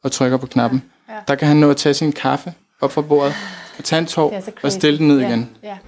og 0.03 0.13
trykker 0.13 0.37
på 0.37 0.47
knappen. 0.47 0.83
Ja, 1.09 1.15
ja. 1.15 1.21
Der 1.29 1.35
kan 1.35 1.49
han 1.49 1.57
nå 1.57 1.71
at 1.71 1.77
tage 1.77 1.95
sin 1.95 2.13
kaffe 2.13 2.55
op 2.81 2.93
fra 2.93 3.03
bordet, 3.03 3.35
og 3.79 3.85
tage 3.85 4.01
en 4.01 4.07
tår 4.07 4.43
og 4.63 4.73
stille 4.73 4.99
den 4.99 5.09
ned 5.09 5.21
ja, 5.21 5.29
igen. 5.29 5.57
Ja. 5.63 5.79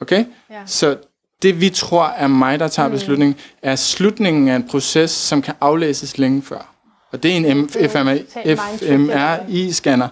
Okay? 0.00 0.24
Ja. 0.50 0.62
Så 0.66 0.98
det 1.44 1.60
vi 1.60 1.68
tror 1.68 2.06
er 2.06 2.26
mig, 2.26 2.60
der 2.60 2.68
tager 2.68 2.88
beslutningen, 2.88 3.36
er 3.62 3.76
slutningen 3.76 4.48
af 4.48 4.56
en 4.56 4.68
proces, 4.68 5.10
som 5.10 5.42
kan 5.42 5.54
aflæses 5.60 6.18
længe 6.18 6.42
før. 6.42 6.74
Og 7.12 7.22
det 7.22 7.32
er 7.32 7.36
en 7.36 7.44
er 7.44 7.88
fMRI-scanner. 7.88 10.08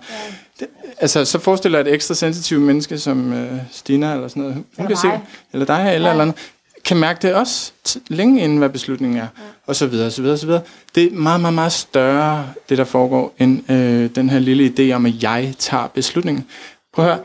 Det, 0.61 0.69
altså, 0.99 1.25
så 1.25 1.39
forestiller 1.39 1.79
jeg 1.79 1.89
et 1.89 1.95
ekstra 1.95 2.15
sensitivt 2.15 2.63
menneske 2.63 2.99
som 2.99 3.33
øh, 3.33 3.53
Stina 3.71 4.15
eller 4.15 4.29
sådan 4.29 4.43
noget. 4.43 4.55
Hun 4.55 4.65
Eller 4.79 4.89
kan 4.89 4.97
se, 4.97 5.09
eller 5.53 5.67
dig 5.67 5.91
eller, 5.95 6.11
eller 6.11 6.23
andet, 6.23 6.37
kan 6.85 6.97
mærke 6.97 7.19
det 7.23 7.35
også 7.35 7.73
længe 8.09 8.41
inden, 8.41 8.59
hvad 8.59 8.69
beslutningen 8.69 9.19
er. 9.19 9.23
Ja. 9.23 9.29
Og 9.67 9.77
så 9.77 9.87
videre, 9.87 10.07
og 10.07 10.13
så 10.13 10.23
videre, 10.23 10.35
og 10.35 10.39
så 10.39 10.47
videre. 10.47 10.63
Det 10.95 11.05
er 11.05 11.17
meget, 11.17 11.41
meget, 11.41 11.55
meget 11.55 11.73
større, 11.73 12.49
det 12.69 12.79
der 12.79 12.85
foregår, 12.85 13.35
end 13.39 13.71
øh, 13.71 14.11
den 14.15 14.31
her 14.31 14.39
lille 14.39 14.75
idé 14.79 14.95
om, 14.95 15.07
at 15.07 15.23
jeg 15.23 15.55
tager 15.59 15.87
beslutningen. 15.87 16.45
Prøv 16.95 17.05
at 17.05 17.11
høre. 17.11 17.21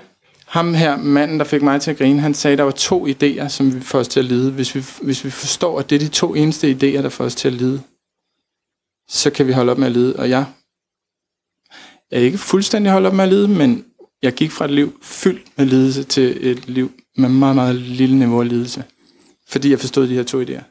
Ham 0.47 0.73
her, 0.73 0.97
manden, 0.97 1.39
der 1.39 1.45
fik 1.45 1.61
mig 1.61 1.81
til 1.81 1.91
at 1.91 1.97
grine, 1.97 2.21
han 2.21 2.33
sagde, 2.33 2.53
at 2.53 2.57
der 2.57 2.63
var 2.63 2.71
to 2.71 3.07
idéer, 3.07 3.47
som 3.47 3.75
vi 3.75 3.81
får 3.81 3.99
os 3.99 4.07
til 4.07 4.19
at 4.19 4.25
lide. 4.25 4.51
Hvis 4.51 4.75
vi, 4.75 4.85
hvis 5.01 5.25
vi 5.25 5.29
forstår, 5.29 5.79
at 5.79 5.89
det 5.89 5.95
er 5.95 5.99
de 5.99 6.07
to 6.07 6.35
eneste 6.35 6.71
idéer, 6.71 7.01
der 7.01 7.09
får 7.09 7.23
os 7.25 7.35
til 7.35 7.47
at 7.47 7.53
lide, 7.53 7.81
så 9.07 9.29
kan 9.29 9.47
vi 9.47 9.51
holde 9.51 9.71
op 9.71 9.77
med 9.77 9.87
at 9.87 9.93
lide. 9.93 10.15
Og 10.15 10.29
jeg 10.29 10.45
er 12.11 12.19
ikke 12.19 12.37
fuldstændig 12.37 12.91
holdt 12.91 13.07
op 13.07 13.13
med 13.13 13.23
at 13.23 13.29
lide, 13.29 13.47
men 13.47 13.85
jeg 14.21 14.33
gik 14.33 14.51
fra 14.51 14.65
et 14.65 14.71
liv 14.71 14.99
fyldt 15.01 15.57
med 15.57 15.65
lidelse 15.65 16.03
til 16.03 16.47
et 16.51 16.69
liv 16.69 16.91
med 17.17 17.29
meget, 17.29 17.55
meget 17.55 17.75
lille 17.75 18.19
niveau 18.19 18.41
af 18.41 18.49
lidelse. 18.49 18.83
Fordi 19.47 19.69
jeg 19.69 19.79
forstod 19.79 20.07
de 20.07 20.15
her 20.15 20.23
to 20.23 20.43
idéer. 20.43 20.63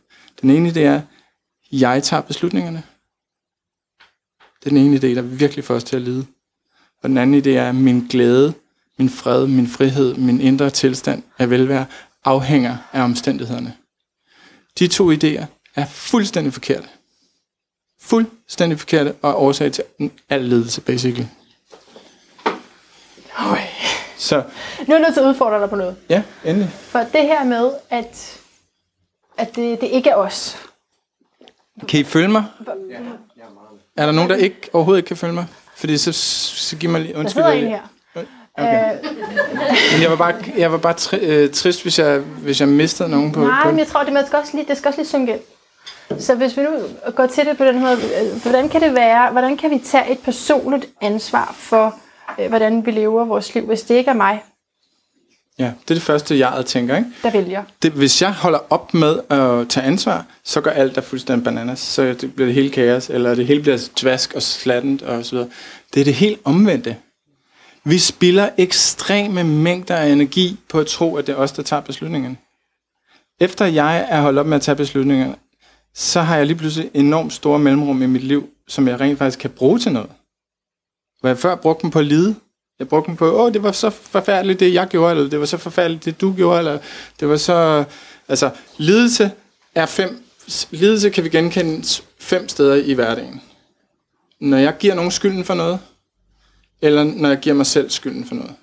Den 0.42 0.50
ene 0.50 0.68
idé 0.68 0.78
er, 0.78 1.02
jeg 1.72 2.02
tager 2.02 2.20
beslutningerne. 2.20 2.82
Det 4.60 4.66
er 4.66 4.70
den 4.70 4.78
ene 4.78 4.96
idé, 4.96 5.06
der 5.14 5.22
virkelig 5.22 5.64
får 5.64 5.74
os 5.74 5.84
til 5.84 5.96
at 5.96 6.02
lide. 6.02 6.26
Og 7.02 7.08
den 7.08 7.18
anden 7.18 7.42
idé 7.42 7.48
er, 7.48 7.68
at 7.68 7.74
min 7.74 8.06
glæde, 8.06 8.54
min 8.98 9.10
fred, 9.10 9.46
min 9.46 9.66
frihed, 9.68 10.14
min 10.14 10.40
indre 10.40 10.70
tilstand 10.70 11.22
af 11.38 11.50
velvære 11.50 11.86
afhænger 12.24 12.76
af 12.92 13.02
omstændighederne. 13.02 13.74
De 14.78 14.88
to 14.88 15.12
idéer 15.12 15.44
er 15.74 15.86
fuldstændig 15.86 16.52
forkerte. 16.52 16.88
Fuldstændig 18.00 18.78
forkerte 18.78 19.14
og 19.22 19.42
årsag 19.42 19.72
til 19.72 19.84
al 20.28 20.44
ledelse, 20.44 20.80
basically. 20.80 21.24
Øj. 23.38 23.58
Så 24.18 24.36
Nu 24.36 24.42
er 24.94 24.98
jeg 24.98 25.00
nødt 25.00 25.14
til 25.14 25.20
at 25.20 25.26
udfordre 25.26 25.60
dig 25.60 25.70
på 25.70 25.76
noget. 25.76 25.96
ja, 26.08 26.22
endelig. 26.44 26.70
For 26.72 26.98
det 26.98 27.22
her 27.22 27.44
med, 27.44 27.72
at, 27.90 28.40
at 29.38 29.56
det, 29.56 29.80
det 29.80 29.86
ikke 29.86 30.10
er 30.10 30.14
os. 30.14 30.56
Kan 31.88 32.00
I 32.00 32.04
følge 32.04 32.28
mig? 32.28 32.44
Er 33.96 34.06
der 34.06 34.12
nogen, 34.12 34.30
der 34.30 34.36
ikke 34.36 34.56
overhovedet 34.72 34.98
ikke 34.98 35.08
kan 35.08 35.16
følge 35.16 35.32
mig? 35.34 35.46
Fordi 35.76 35.98
så, 35.98 36.12
så 36.12 36.76
giv 36.76 36.90
mig 36.90 37.00
lige... 37.00 37.12
Der 37.12 37.18
Undskyld. 37.18 37.42
sidder 37.42 37.52
jeg- 37.54 37.62
en 37.62 37.68
her. 37.68 37.82
Okay. 38.58 38.92
Øh, 38.92 38.98
Men 39.92 40.02
jeg 40.02 40.10
var 40.10 40.16
bare, 40.16 40.34
jeg 40.56 40.72
var 40.72 40.78
bare 40.78 40.92
tri, 40.94 41.18
øh, 41.18 41.50
trist, 41.50 41.82
hvis 41.82 41.98
jeg, 41.98 42.18
hvis 42.18 42.60
jeg 42.60 42.68
mistede 42.68 43.08
nogen 43.08 43.32
på... 43.32 43.40
nej, 43.40 43.62
på 43.62 43.68
men 43.68 43.78
jeg 43.78 43.86
tror, 43.86 44.02
det, 44.02 44.12
man 44.12 44.26
skal 44.26 44.38
også 44.38 44.56
lige, 44.56 44.66
det 44.68 44.76
skal 44.76 44.88
også 44.88 45.00
lige 45.00 45.08
synke 45.08 45.32
ind. 45.32 45.40
Så 46.20 46.34
hvis 46.34 46.56
vi 46.56 46.62
nu 46.62 46.70
går 47.14 47.26
til 47.26 47.44
det 47.46 47.58
på 47.58 47.64
den 47.64 47.80
måde, 47.80 47.92
øh, 47.94 48.42
hvordan 48.42 48.68
kan 48.68 48.80
det 48.80 48.94
være, 48.94 49.30
hvordan 49.32 49.56
kan 49.56 49.70
vi 49.70 49.78
tage 49.78 50.10
et 50.12 50.18
personligt 50.18 50.86
ansvar 51.00 51.54
for 51.58 51.94
øh, 52.40 52.48
hvordan 52.48 52.86
vi 52.86 52.90
lever 52.90 53.24
vores 53.24 53.54
liv, 53.54 53.66
hvis 53.66 53.82
det 53.82 53.94
ikke 53.94 54.10
er 54.10 54.14
mig, 54.14 54.42
Ja, 55.58 55.64
det 55.64 55.90
er 55.90 55.94
det 55.94 56.02
første, 56.02 56.38
jeg 56.38 56.62
tænker, 56.66 56.96
ikke? 56.96 57.08
der 57.22 57.30
vælger. 57.30 57.62
Det, 57.82 57.92
hvis 57.92 58.22
jeg 58.22 58.32
holder 58.32 58.58
op 58.70 58.94
med 58.94 59.18
at 59.30 59.68
tage 59.68 59.86
ansvar, 59.86 60.24
så 60.44 60.60
går 60.60 60.70
alt 60.70 60.94
der 60.94 61.00
fuldstændig 61.00 61.44
bananas. 61.44 61.78
Så 61.78 62.02
det 62.02 62.34
bliver 62.34 62.46
det 62.46 62.54
hele 62.54 62.70
kaos, 62.70 63.10
eller 63.10 63.34
det 63.34 63.46
hele 63.46 63.62
bliver 63.62 63.78
tvask 63.96 64.32
og 64.34 64.42
slattent 64.42 65.02
og 65.02 65.24
så 65.24 65.30
videre. 65.36 65.48
Det 65.94 66.00
er 66.00 66.04
det 66.04 66.14
helt 66.14 66.40
omvendte. 66.44 66.96
Vi 67.88 67.98
spilder 67.98 68.48
ekstreme 68.58 69.44
mængder 69.44 69.96
af 69.96 70.08
energi 70.08 70.56
på 70.68 70.80
at 70.80 70.86
tro, 70.86 71.16
at 71.16 71.26
det 71.26 71.32
er 71.32 71.36
os, 71.36 71.52
der 71.52 71.62
tager 71.62 71.82
beslutningen. 71.82 72.38
Efter 73.40 73.64
jeg 73.64 74.06
er 74.10 74.20
holdt 74.20 74.38
op 74.38 74.46
med 74.46 74.56
at 74.56 74.62
tage 74.62 74.76
beslutninger, 74.76 75.34
så 75.94 76.20
har 76.20 76.36
jeg 76.36 76.46
lige 76.46 76.56
pludselig 76.56 76.90
enormt 76.94 77.32
store 77.32 77.58
mellemrum 77.58 78.02
i 78.02 78.06
mit 78.06 78.22
liv, 78.24 78.48
som 78.68 78.88
jeg 78.88 79.00
rent 79.00 79.18
faktisk 79.18 79.38
kan 79.38 79.50
bruge 79.50 79.78
til 79.78 79.92
noget. 79.92 80.10
Hvor 81.20 81.28
jeg 81.28 81.38
før 81.38 81.54
brugte 81.54 81.82
dem 81.82 81.90
på 81.90 81.98
at 81.98 82.04
lide, 82.04 82.34
jeg 82.78 82.88
brugte 82.88 83.08
dem 83.08 83.16
på, 83.16 83.42
åh, 83.42 83.52
det 83.52 83.62
var 83.62 83.72
så 83.72 83.90
forfærdeligt, 83.90 84.60
det 84.60 84.74
jeg 84.74 84.88
gjorde, 84.88 85.10
eller 85.10 85.30
det 85.30 85.40
var 85.40 85.46
så 85.46 85.56
forfærdeligt, 85.56 86.04
det 86.04 86.20
du 86.20 86.32
gjorde, 86.32 86.58
eller 86.58 86.78
det 87.20 87.28
var 87.28 87.36
så... 87.36 87.84
Altså, 88.28 88.50
lidelse 88.76 89.30
er 89.74 89.86
fem... 89.86 90.22
Lidelse 90.70 91.10
kan 91.10 91.24
vi 91.24 91.28
genkende 91.28 92.02
fem 92.18 92.48
steder 92.48 92.74
i 92.74 92.92
hverdagen. 92.92 93.42
Når 94.40 94.56
jeg 94.56 94.76
giver 94.78 94.94
nogen 94.94 95.10
skylden 95.10 95.44
for 95.44 95.54
noget, 95.54 95.78
eller 96.80 97.04
når 97.04 97.28
jeg 97.28 97.38
giver 97.38 97.54
mig 97.56 97.66
selv 97.66 97.90
skylden 97.90 98.24
for 98.24 98.34
noget. 98.34 98.54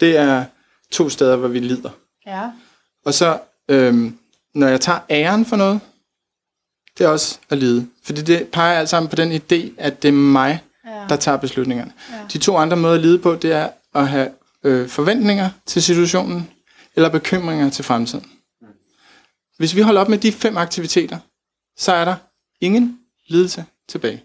Det 0.00 0.16
er 0.16 0.44
to 0.92 1.08
steder, 1.08 1.36
hvor 1.36 1.48
vi 1.48 1.58
lider. 1.58 1.90
Ja. 2.26 2.50
Og 3.04 3.14
så, 3.14 3.40
øhm, 3.68 4.18
når 4.54 4.66
jeg 4.68 4.80
tager 4.80 4.98
æren 5.10 5.44
for 5.44 5.56
noget, 5.56 5.80
det 6.98 7.04
er 7.04 7.08
også 7.08 7.38
at 7.50 7.58
lide. 7.58 7.88
Fordi 8.02 8.22
det 8.22 8.48
peger 8.48 8.78
alt 8.78 8.88
sammen 8.88 9.08
på 9.10 9.16
den 9.16 9.32
idé, 9.32 9.70
at 9.78 10.02
det 10.02 10.08
er 10.08 10.12
mig, 10.12 10.62
Ja. 10.86 11.06
der 11.08 11.16
tager 11.16 11.36
beslutningerne. 11.36 11.92
Ja. 12.12 12.26
De 12.32 12.38
to 12.38 12.56
andre 12.56 12.76
måder 12.76 12.94
at 12.94 13.00
lide 13.00 13.18
på, 13.18 13.34
det 13.34 13.52
er 13.52 13.68
at 13.94 14.08
have 14.08 14.30
øh, 14.64 14.88
forventninger 14.88 15.50
til 15.66 15.82
situationen, 15.82 16.50
eller 16.96 17.08
bekymringer 17.08 17.70
til 17.70 17.84
fremtiden. 17.84 18.30
Hvis 19.56 19.74
vi 19.76 19.80
holder 19.80 20.00
op 20.00 20.08
med 20.08 20.18
de 20.18 20.32
fem 20.32 20.56
aktiviteter, 20.56 21.18
så 21.76 21.92
er 21.92 22.04
der 22.04 22.16
ingen 22.60 22.98
lidelse 23.28 23.64
tilbage. 23.88 24.24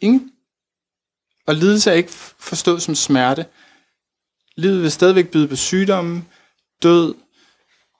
Ingen. 0.00 0.30
Og 1.46 1.54
lidelse 1.54 1.90
er 1.90 1.94
ikke 1.94 2.12
forstået 2.38 2.82
som 2.82 2.94
smerte. 2.94 3.46
Livet 4.56 4.82
vil 4.82 4.90
stadigvæk 4.90 5.28
byde 5.28 5.48
på 5.48 5.56
sygdomme, 5.56 6.24
død, 6.82 7.14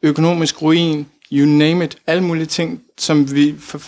økonomisk 0.03 0.63
ruin, 0.63 1.07
you 1.33 1.47
name 1.47 1.85
it, 1.85 1.99
alle 2.07 2.25
mulige 2.25 2.47
ting, 2.47 2.83
som 2.99 3.35
vi 3.35 3.55
for, 3.59 3.83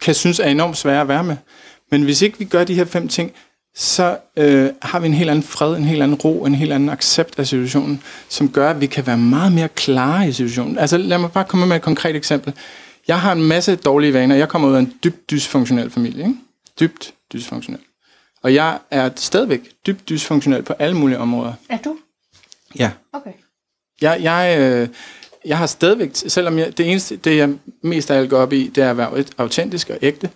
kan 0.00 0.14
synes 0.14 0.40
er 0.40 0.48
enormt 0.48 0.76
svære 0.76 1.00
at 1.00 1.08
være 1.08 1.24
med. 1.24 1.36
Men 1.90 2.02
hvis 2.02 2.22
ikke 2.22 2.38
vi 2.38 2.44
gør 2.44 2.64
de 2.64 2.74
her 2.74 2.84
fem 2.84 3.08
ting, 3.08 3.32
så 3.74 4.18
øh, 4.36 4.70
har 4.82 5.00
vi 5.00 5.06
en 5.06 5.14
helt 5.14 5.30
anden 5.30 5.42
fred, 5.42 5.76
en 5.76 5.84
helt 5.84 6.02
anden 6.02 6.16
ro, 6.16 6.44
en 6.44 6.54
helt 6.54 6.72
anden 6.72 6.88
accept 6.88 7.38
af 7.38 7.46
situationen, 7.46 8.02
som 8.28 8.48
gør, 8.48 8.70
at 8.70 8.80
vi 8.80 8.86
kan 8.86 9.06
være 9.06 9.18
meget 9.18 9.52
mere 9.52 9.68
klare 9.68 10.28
i 10.28 10.32
situationen. 10.32 10.78
Altså 10.78 10.96
lad 10.96 11.18
mig 11.18 11.32
bare 11.32 11.44
komme 11.44 11.66
med 11.66 11.76
et 11.76 11.82
konkret 11.82 12.16
eksempel. 12.16 12.52
Jeg 13.08 13.20
har 13.20 13.32
en 13.32 13.42
masse 13.42 13.76
dårlige 13.76 14.12
vaner. 14.12 14.36
Jeg 14.36 14.48
kommer 14.48 14.68
ud 14.68 14.74
af 14.74 14.78
en 14.78 14.94
dybt 15.04 15.30
dysfunktionel 15.30 15.90
familie. 15.90 16.24
Ikke? 16.24 16.36
Dybt 16.80 17.14
dysfunktionel. 17.32 17.80
Og 18.42 18.54
jeg 18.54 18.78
er 18.90 19.10
stadigvæk 19.16 19.60
dybt 19.86 20.08
dysfunktionel 20.08 20.62
på 20.62 20.72
alle 20.72 20.96
mulige 20.96 21.18
områder. 21.18 21.52
Er 21.68 21.78
du? 21.78 21.96
Ja. 22.78 22.90
Okay. 23.12 23.32
Jeg, 24.00 24.18
jeg, 24.22 24.56
øh, 24.60 24.88
jeg 25.44 25.58
har 25.58 25.66
stadigvæk, 25.66 26.10
selvom 26.14 26.58
jeg, 26.58 26.78
det 26.78 26.90
eneste, 26.90 27.16
det 27.16 27.36
jeg 27.36 27.54
mest 27.82 28.10
af 28.10 28.18
alt 28.18 28.30
går 28.30 28.38
op 28.38 28.52
i, 28.52 28.68
det 28.74 28.84
er 28.84 28.90
at 28.90 28.96
være 28.96 29.24
autentisk 29.38 29.90
og 29.90 29.98
ægte. 30.02 30.30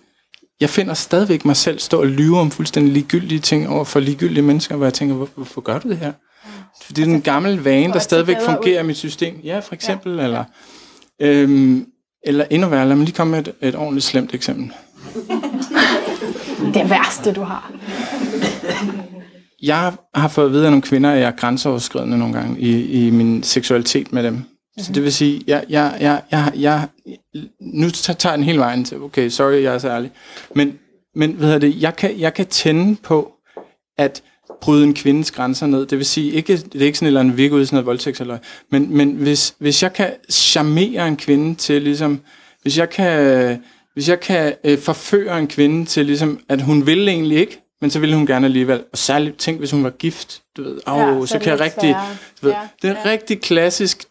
Jeg 0.59 0.69
finder 0.69 0.93
stadigvæk 0.93 1.45
mig 1.45 1.55
selv 1.55 1.79
stå 1.79 1.99
og 1.99 2.07
lyve 2.07 2.39
om 2.39 2.51
fuldstændig 2.51 2.93
ligegyldige 2.93 3.39
ting 3.39 3.69
over 3.69 3.83
for 3.83 3.99
ligegyldige 3.99 4.41
mennesker, 4.41 4.75
hvor 4.75 4.85
jeg 4.85 4.93
tænker, 4.93 5.15
hvor, 5.15 5.29
hvorfor 5.35 5.61
gør 5.61 5.79
du 5.79 5.89
det 5.89 5.97
her? 5.97 6.13
Fordi 6.81 7.01
det 7.01 7.11
er 7.11 7.15
en 7.15 7.21
gammel 7.21 7.63
vane, 7.63 7.93
der 7.93 7.99
stadigvæk 7.99 8.37
fungerer 8.45 8.79
i 8.79 8.85
mit 8.85 8.97
system. 8.97 9.39
Ja, 9.43 9.59
for 9.59 9.73
eksempel. 9.73 10.15
Ja. 10.15 10.23
Eller, 10.23 10.43
øhm, 11.21 11.85
eller 12.23 12.45
endnu 12.49 12.69
værre, 12.69 12.87
lad 12.87 12.95
mig 12.95 13.05
lige 13.05 13.15
komme 13.15 13.31
med 13.31 13.47
et, 13.47 13.53
et 13.61 13.75
ordentligt 13.75 14.05
slemt 14.05 14.33
eksempel. 14.33 14.71
Det 16.75 16.89
værste, 16.89 17.33
du 17.33 17.43
har. 17.43 17.71
Jeg 19.61 19.93
har 20.15 20.27
fået 20.27 20.45
at 20.45 20.51
vide 20.51 20.65
af 20.65 20.71
nogle 20.71 20.81
kvinder, 20.81 21.11
at 21.11 21.19
jeg 21.19 21.27
er 21.27 21.31
grænseoverskridende 21.31 22.17
nogle 22.17 22.33
gange 22.33 22.59
i, 22.59 23.05
i 23.07 23.09
min 23.09 23.43
seksualitet 23.43 24.13
med 24.13 24.23
dem. 24.23 24.41
Så 24.77 24.93
det 24.93 25.03
vil 25.03 25.13
sige, 25.13 25.41
jeg, 25.47 25.63
jeg, 25.69 25.97
jeg, 25.99 26.21
jeg, 26.31 26.51
jeg, 26.55 26.87
nu 27.59 27.89
tager 27.89 28.29
jeg 28.29 28.37
den 28.37 28.45
hele 28.45 28.59
vejen 28.59 28.85
til, 28.85 29.01
okay, 29.01 29.29
sorry, 29.29 29.63
jeg 29.63 29.73
er 29.73 29.77
så 29.77 29.89
ærlig. 29.89 30.11
Men, 30.55 30.79
men 31.15 31.31
hvad 31.31 31.47
hedder 31.47 31.59
det, 31.59 31.81
jeg 31.81 31.95
kan, 31.95 32.19
jeg 32.19 32.33
kan 32.33 32.45
tænde 32.45 32.95
på 33.03 33.31
at 33.97 34.23
bryde 34.61 34.83
en 34.83 34.93
kvindes 34.93 35.31
grænser 35.31 35.67
ned. 35.67 35.85
Det 35.85 35.97
vil 35.97 36.05
sige, 36.05 36.31
ikke, 36.31 36.57
det 36.57 36.81
er 36.81 36.85
ikke 36.85 36.97
sådan 36.97 37.05
en 37.05 37.07
eller 37.07 37.19
anden 37.19 37.37
virke 37.37 37.55
ud 37.55 37.65
sådan 37.65 37.75
noget 37.75 37.85
voldtægt 37.85 38.21
eller 38.21 38.37
men, 38.71 38.97
men 38.97 39.11
hvis, 39.11 39.55
hvis 39.59 39.83
jeg 39.83 39.93
kan 39.93 40.13
charmere 40.29 41.07
en 41.07 41.17
kvinde 41.17 41.55
til 41.55 41.81
ligesom, 41.81 42.21
hvis 42.61 42.77
jeg 42.77 42.89
kan, 42.89 43.59
hvis 43.95 44.09
jeg 44.09 44.19
kan 44.19 44.53
øh, 44.63 44.79
forføre 44.79 45.39
en 45.39 45.47
kvinde 45.47 45.85
til 45.85 46.05
ligesom, 46.05 46.39
at 46.49 46.61
hun 46.61 46.85
vil 46.85 47.07
egentlig 47.07 47.37
ikke, 47.37 47.61
men 47.81 47.89
så 47.91 47.99
ville 47.99 48.15
hun 48.15 48.25
gerne 48.25 48.45
alligevel. 48.47 48.83
Og 48.91 48.97
særligt 48.97 49.37
tænk, 49.37 49.59
hvis 49.59 49.71
hun 49.71 49.83
var 49.83 49.89
gift, 49.89 50.41
du 50.57 50.63
ved, 50.63 50.79
oh, 50.85 50.99
Ja, 50.99 51.19
så 51.21 51.25
så, 51.27 51.39
kan 51.39 51.51
jeg 51.51 51.59
rigtig, 51.59 51.95
du 52.41 52.45
ved, 52.45 52.53
Ja, 52.53 52.59
det 52.81 52.89
er 52.89 52.95
ja. 53.05 53.09
rigtig 53.11 53.41
klassisk 53.41 54.03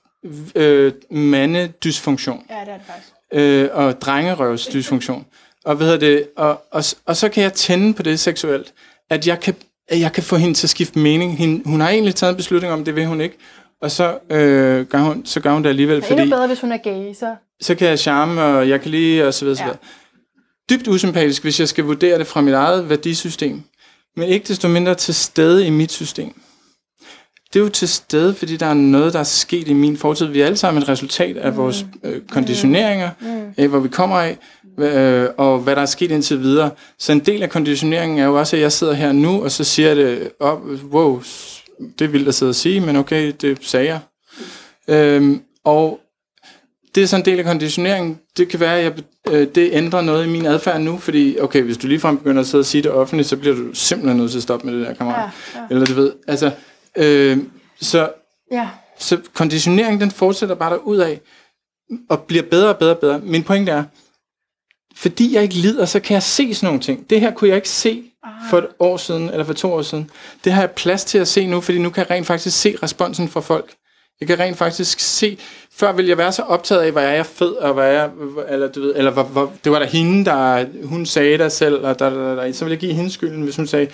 øh, 0.54 0.92
mandedysfunktion 1.10 2.42
Ja, 2.50 2.54
det 2.54 2.68
er 2.72 2.76
det 2.76 2.86
faktisk. 2.86 3.12
øh, 3.32 3.68
og 3.72 4.00
drengerøvsdysfunktion. 4.00 5.26
Og, 5.64 5.76
hvad 5.76 5.86
hedder 5.86 6.00
det, 6.00 6.28
og, 6.36 6.62
og, 6.70 6.84
og 7.06 7.16
så 7.16 7.28
kan 7.28 7.42
jeg 7.42 7.52
tænde 7.52 7.94
på 7.94 8.02
det 8.02 8.20
seksuelt, 8.20 8.72
at 9.10 9.26
jeg 9.26 9.40
kan, 9.40 9.54
at 9.88 10.00
jeg 10.00 10.12
kan 10.12 10.22
få 10.22 10.36
hende 10.36 10.54
til 10.54 10.66
at 10.66 10.70
skifte 10.70 10.98
mening. 10.98 11.38
Hende, 11.38 11.62
hun 11.68 11.80
har 11.80 11.90
egentlig 11.90 12.14
taget 12.14 12.30
en 12.30 12.36
beslutning 12.36 12.72
om, 12.72 12.84
det 12.84 12.96
vil 12.96 13.06
hun 13.06 13.20
ikke. 13.20 13.36
Og 13.84 13.90
så, 13.90 14.18
øh, 14.30 14.86
gør, 14.86 14.98
hun, 14.98 15.26
så 15.26 15.40
gør 15.40 15.52
hun 15.52 15.62
det 15.62 15.68
alligevel, 15.68 15.96
Det 15.96 16.04
er 16.04 16.08
fordi 16.08 16.30
bedre, 16.30 16.46
hvis 16.46 16.60
hun 16.60 16.72
er 16.72 16.76
gay, 16.76 17.14
så... 17.14 17.34
så 17.60 17.74
kan 17.74 17.88
jeg 17.88 17.98
charme, 17.98 18.42
og 18.42 18.68
jeg 18.68 18.80
kan 18.80 18.90
lige, 18.90 19.26
og 19.26 19.34
så 19.34 19.44
videre, 19.44 19.56
så 19.56 19.62
Ja. 19.62 19.66
videre. 19.66 19.78
Dybt 20.70 20.88
usympatisk, 20.88 21.42
hvis 21.42 21.60
jeg 21.60 21.68
skal 21.68 21.84
vurdere 21.84 22.18
det 22.18 22.26
fra 22.26 22.40
mit 22.40 22.54
eget 22.54 22.88
værdisystem. 22.90 23.62
Men 24.16 24.28
ikke 24.28 24.48
desto 24.48 24.68
mindre 24.68 24.94
til 24.94 25.14
stede 25.14 25.66
i 25.66 25.70
mit 25.70 25.92
system. 25.92 26.32
Det 27.52 27.60
er 27.60 27.64
jo 27.64 27.68
til 27.68 27.88
stede, 27.88 28.34
fordi 28.34 28.56
der 28.56 28.66
er 28.66 28.74
noget, 28.74 29.12
der 29.12 29.18
er 29.18 29.22
sket 29.24 29.68
i 29.68 29.72
min 29.72 29.96
fortid. 29.96 30.26
Vi 30.26 30.40
er 30.40 30.46
alle 30.46 30.56
sammen 30.56 30.82
et 30.82 30.88
resultat 30.88 31.36
af 31.36 31.56
vores 31.56 31.86
øh, 32.04 32.20
konditioneringer, 32.30 33.10
af 33.56 33.68
hvor 33.68 33.78
vi 33.78 33.88
kommer 33.88 34.16
af, 34.16 34.38
øh, 34.78 35.28
og 35.36 35.58
hvad 35.58 35.76
der 35.76 35.82
er 35.82 35.86
sket 35.86 36.10
indtil 36.10 36.40
videre. 36.40 36.70
Så 36.98 37.12
en 37.12 37.20
del 37.20 37.42
af 37.42 37.50
konditioneringen 37.50 38.18
er 38.18 38.24
jo 38.24 38.38
også, 38.38 38.56
at 38.56 38.62
jeg 38.62 38.72
sidder 38.72 38.92
her 38.92 39.12
nu, 39.12 39.44
og 39.44 39.50
så 39.50 39.64
siger 39.64 39.94
det 39.94 40.30
op, 40.40 40.60
wow, 40.92 41.22
det 41.98 42.04
er 42.04 42.08
vildt 42.08 42.28
at 42.28 42.34
sidde 42.34 42.50
og 42.50 42.54
sige, 42.54 42.80
men 42.80 42.96
okay, 42.96 43.32
det 43.40 43.58
sagde 43.62 43.86
jeg. 43.86 44.00
Øhm, 44.88 45.42
og 45.64 46.00
det 46.94 47.02
er 47.02 47.06
sådan 47.06 47.20
en 47.20 47.24
del 47.24 47.38
af 47.38 47.44
konditioneringen. 47.44 48.18
Det 48.36 48.48
kan 48.48 48.60
være, 48.60 48.78
at 48.78 48.84
jeg, 48.84 48.92
øh, 49.34 49.48
det 49.54 49.70
ændrer 49.72 50.00
noget 50.00 50.26
i 50.26 50.28
min 50.28 50.46
adfærd 50.46 50.80
nu, 50.80 50.98
fordi 50.98 51.38
okay, 51.40 51.62
hvis 51.62 51.76
du 51.78 51.86
ligefrem 51.86 52.18
begynder 52.18 52.40
at 52.40 52.46
sidde 52.46 52.62
og 52.62 52.66
sige 52.66 52.82
det 52.82 52.90
offentligt, 52.90 53.28
så 53.28 53.36
bliver 53.36 53.54
du 53.56 53.74
simpelthen 53.74 54.16
nødt 54.16 54.30
til 54.30 54.38
at 54.38 54.42
stoppe 54.42 54.66
med 54.66 54.78
det 54.78 54.86
der, 54.86 54.94
kammerat. 54.94 55.30
Ja, 55.54 55.60
ja. 55.60 55.66
Eller 55.70 55.86
du 55.86 55.94
ved, 55.94 56.12
altså, 56.26 56.50
øh, 56.96 57.38
så, 57.80 58.10
Ja. 58.52 58.68
så 58.98 59.20
konditioneringen, 59.34 60.00
den 60.00 60.10
fortsætter 60.10 60.54
bare 60.54 60.86
ud 60.86 60.96
af 60.96 61.20
og 62.08 62.22
bliver 62.22 62.42
bedre 62.42 62.68
og 62.68 62.78
bedre 62.78 62.92
og 62.94 62.98
bedre. 62.98 63.18
Min 63.18 63.42
pointe 63.42 63.72
er, 63.72 63.84
fordi 64.96 65.34
jeg 65.34 65.42
ikke 65.42 65.54
lider, 65.54 65.84
så 65.84 66.00
kan 66.00 66.14
jeg 66.14 66.22
se 66.22 66.54
sådan 66.54 66.66
nogle 66.66 66.80
ting. 66.80 67.10
Det 67.10 67.20
her 67.20 67.30
kunne 67.30 67.48
jeg 67.48 67.56
ikke 67.56 67.68
se 67.68 68.10
for 68.50 68.58
et 68.58 68.66
år 68.78 68.96
siden, 68.96 69.30
eller 69.30 69.44
for 69.44 69.52
to 69.52 69.72
år 69.72 69.82
siden. 69.82 70.10
Det 70.44 70.52
har 70.52 70.62
jeg 70.62 70.70
plads 70.70 71.04
til 71.04 71.18
at 71.18 71.28
se 71.28 71.46
nu, 71.46 71.60
fordi 71.60 71.78
nu 71.78 71.90
kan 71.90 72.00
jeg 72.08 72.16
rent 72.16 72.26
faktisk 72.26 72.60
se 72.60 72.76
responsen 72.82 73.28
fra 73.28 73.40
folk. 73.40 73.72
Jeg 74.20 74.28
kan 74.28 74.38
rent 74.38 74.56
faktisk 74.56 75.00
se, 75.00 75.38
før 75.76 75.92
ville 75.92 76.08
jeg 76.08 76.18
være 76.18 76.32
så 76.32 76.42
optaget 76.42 76.80
af, 76.82 76.90
hvor 76.92 77.00
er 77.00 77.14
jeg 77.14 77.26
fed, 77.26 77.52
og 77.52 77.74
hvad 77.74 77.84
er 77.84 77.92
jeg, 77.92 78.10
eller 78.48 78.68
du 78.68 78.80
ved, 78.80 78.92
eller 78.96 79.10
hvor, 79.10 79.22
hvor, 79.22 79.52
det 79.64 79.72
var 79.72 79.78
der 79.78 79.86
hende, 79.86 80.24
der, 80.24 80.64
hun 80.84 81.06
sagde 81.06 81.38
der 81.38 81.48
selv, 81.48 81.74
og 81.86 81.98
der, 81.98 82.10
der, 82.10 82.34
der, 82.34 82.52
så 82.52 82.64
ville 82.64 82.72
jeg 82.72 82.80
give 82.80 82.92
hende 82.92 83.10
skylden, 83.10 83.42
hvis 83.42 83.56
hun 83.56 83.66
sagde, 83.66 83.86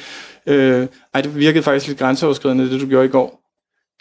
øh, 0.47 0.87
ej, 1.15 1.21
det 1.21 1.37
virkede 1.37 1.63
faktisk 1.63 1.87
lidt 1.87 1.99
grænseoverskridende, 1.99 2.71
det 2.71 2.81
du 2.81 2.87
gjorde 2.87 3.07
i 3.07 3.11
går. 3.11 3.41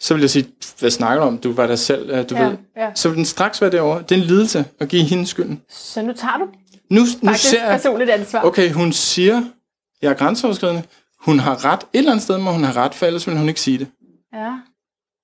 Så 0.01 0.13
vil 0.13 0.21
jeg 0.21 0.29
sige, 0.29 0.45
hvad 0.79 0.89
snakker 0.91 1.21
du 1.23 1.27
om, 1.27 1.37
du 1.37 1.51
var 1.53 1.67
der 1.67 1.75
selv, 1.75 2.23
du 2.23 2.35
Ja, 2.35 2.43
ved. 2.43 2.57
ja. 2.77 2.87
Så 2.95 3.09
vil 3.09 3.17
den 3.17 3.25
straks 3.25 3.61
være 3.61 3.71
derovre. 3.71 4.03
Det 4.09 4.11
er 4.17 4.21
en 4.21 4.27
lidelse 4.27 4.65
at 4.79 4.87
give 4.87 5.03
hende 5.03 5.25
skylden. 5.27 5.61
Så 5.69 6.01
nu 6.01 6.13
tager 6.13 6.37
du 6.37 6.45
Nu, 6.89 7.01
nu 7.21 7.33
ser 7.33 7.63
jeg, 7.63 7.71
personligt 7.71 8.09
ansvar. 8.09 8.41
okay, 8.43 8.71
hun 8.71 8.93
siger, 8.93 9.41
jeg 10.01 10.09
er 10.09 10.13
grænseoverskridende. 10.13 10.83
Hun 11.19 11.39
har 11.39 11.65
ret. 11.65 11.79
Et 11.79 11.97
eller 11.97 12.11
andet 12.11 12.23
sted 12.23 12.37
må 12.37 12.51
hun 12.51 12.63
have 12.63 12.75
ret, 12.75 12.95
for 12.95 13.05
ellers 13.05 13.27
vil 13.27 13.37
hun 13.37 13.47
ikke 13.49 13.61
sige 13.61 13.77
det. 13.77 13.87
Ja. 14.33 14.51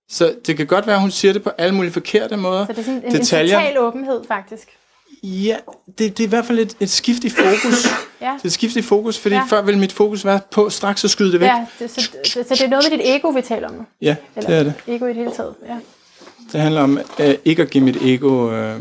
Så 0.10 0.36
det 0.48 0.58
kan 0.58 0.68
godt 0.68 0.88
være, 0.88 0.96
at 0.96 1.02
hun 1.02 1.12
siger 1.12 1.34
det 1.34 1.44
på 1.44 1.50
alle 1.58 1.76
mulige 1.76 1.92
forkerte 1.94 2.38
måder. 2.38 2.66
Så 2.66 2.72
det 2.74 2.80
er 2.80 2.84
sådan 2.84 3.04
en, 3.06 3.16
en 3.16 3.22
total 3.26 3.78
åbenhed, 3.80 4.22
faktisk. 4.28 4.68
Ja, 5.24 5.56
det, 5.88 6.18
det 6.18 6.20
er 6.20 6.28
i 6.28 6.30
hvert 6.30 6.46
fald 6.46 6.60
et, 6.60 6.78
et 6.80 6.90
skift 6.90 7.24
i 7.24 7.30
fokus. 7.30 7.88
Ja. 8.22 8.26
Det 8.38 8.42
er 8.42 8.46
et 8.46 8.52
skift 8.52 8.76
i 8.76 8.82
fokus, 8.82 9.20
fordi 9.20 9.36
Ja. 9.36 9.44
før 9.50 9.62
ville 9.62 9.80
mit 9.80 9.92
fokus 9.92 10.26
være 10.26 10.40
på 10.52 10.70
straks 10.70 11.04
at 11.04 11.10
skyde 11.10 11.32
det 11.32 11.40
væk. 11.40 11.48
Ja, 11.48 11.66
det, 11.80 11.90
så, 11.92 12.02
så, 12.02 12.10
så 12.34 12.40
det 12.50 12.62
er 12.62 12.68
noget 12.68 12.86
med 12.92 12.98
dit 12.98 13.06
ego, 13.08 13.28
vi 13.30 13.42
taler 13.42 13.68
om 13.70 13.74
nu. 13.76 13.86
ja 14.02 14.16
Eller 14.36 14.50
det 14.50 14.60
er 14.60 14.64
det. 14.64 14.74
ego 14.88 15.06
i 15.06 15.08
det 15.08 15.16
hele 15.16 15.32
taget. 15.36 15.54
Ja. 15.68 15.76
Det 16.52 16.62
handler 16.62 16.82
om 16.82 17.00
øh, 17.20 17.36
ikke 17.46 17.62
at 17.62 17.70
give 17.70 17.84
mit 17.84 17.98
ego... 18.02 18.52
Øh, 18.52 18.80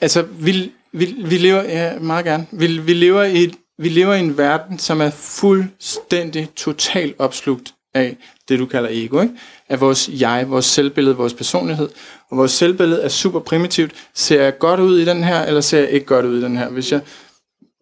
altså, 0.00 0.22
vi, 0.22 0.72
vi, 0.92 1.14
vi 1.24 1.38
lever... 1.38 1.62
Ja, 1.62 1.98
meget 1.98 2.24
gerne. 2.24 2.46
Vi, 2.52 2.66
vi 2.78 2.94
lever 2.94 3.22
i 3.22 3.44
et, 3.44 3.54
vi 3.78 3.88
lever 3.88 4.14
i 4.14 4.20
en 4.20 4.38
verden, 4.38 4.78
som 4.78 5.00
er 5.00 5.10
fuldstændig 5.10 6.50
totalt 6.56 7.16
opslugt 7.18 7.74
af 7.94 8.16
det, 8.48 8.58
du 8.58 8.66
kalder 8.66 8.88
ego, 8.92 9.20
ikke? 9.20 9.34
af 9.68 9.80
vores 9.80 10.08
jeg, 10.08 10.50
vores 10.50 10.64
selvbillede, 10.64 11.16
vores 11.16 11.34
personlighed. 11.34 11.88
Og 12.30 12.36
vores 12.36 12.52
selvbillede 12.52 13.02
er 13.02 13.08
super 13.08 13.40
primitivt. 13.40 13.92
Ser 14.14 14.42
jeg 14.42 14.58
godt 14.58 14.80
ud 14.80 14.98
i 14.98 15.04
den 15.04 15.24
her, 15.24 15.44
eller 15.44 15.60
ser 15.60 15.78
jeg 15.78 15.90
ikke 15.90 16.06
godt 16.06 16.26
ud 16.26 16.38
i 16.38 16.42
den 16.42 16.56
her? 16.56 16.68
Hvis 16.68 16.92
jeg, 16.92 17.00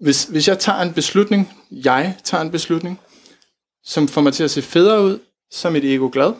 hvis, 0.00 0.24
hvis 0.24 0.48
jeg 0.48 0.58
tager 0.58 0.80
en 0.80 0.92
beslutning, 0.92 1.52
jeg 1.70 2.16
tager 2.24 2.42
en 2.42 2.50
beslutning, 2.50 3.00
som 3.84 4.08
får 4.08 4.20
mig 4.20 4.32
til 4.32 4.44
at 4.44 4.50
se 4.50 4.62
federe 4.62 5.02
ud, 5.02 5.18
så 5.50 5.68
er 5.68 5.72
mit 5.72 5.84
ego 5.84 6.10
glad. 6.12 6.32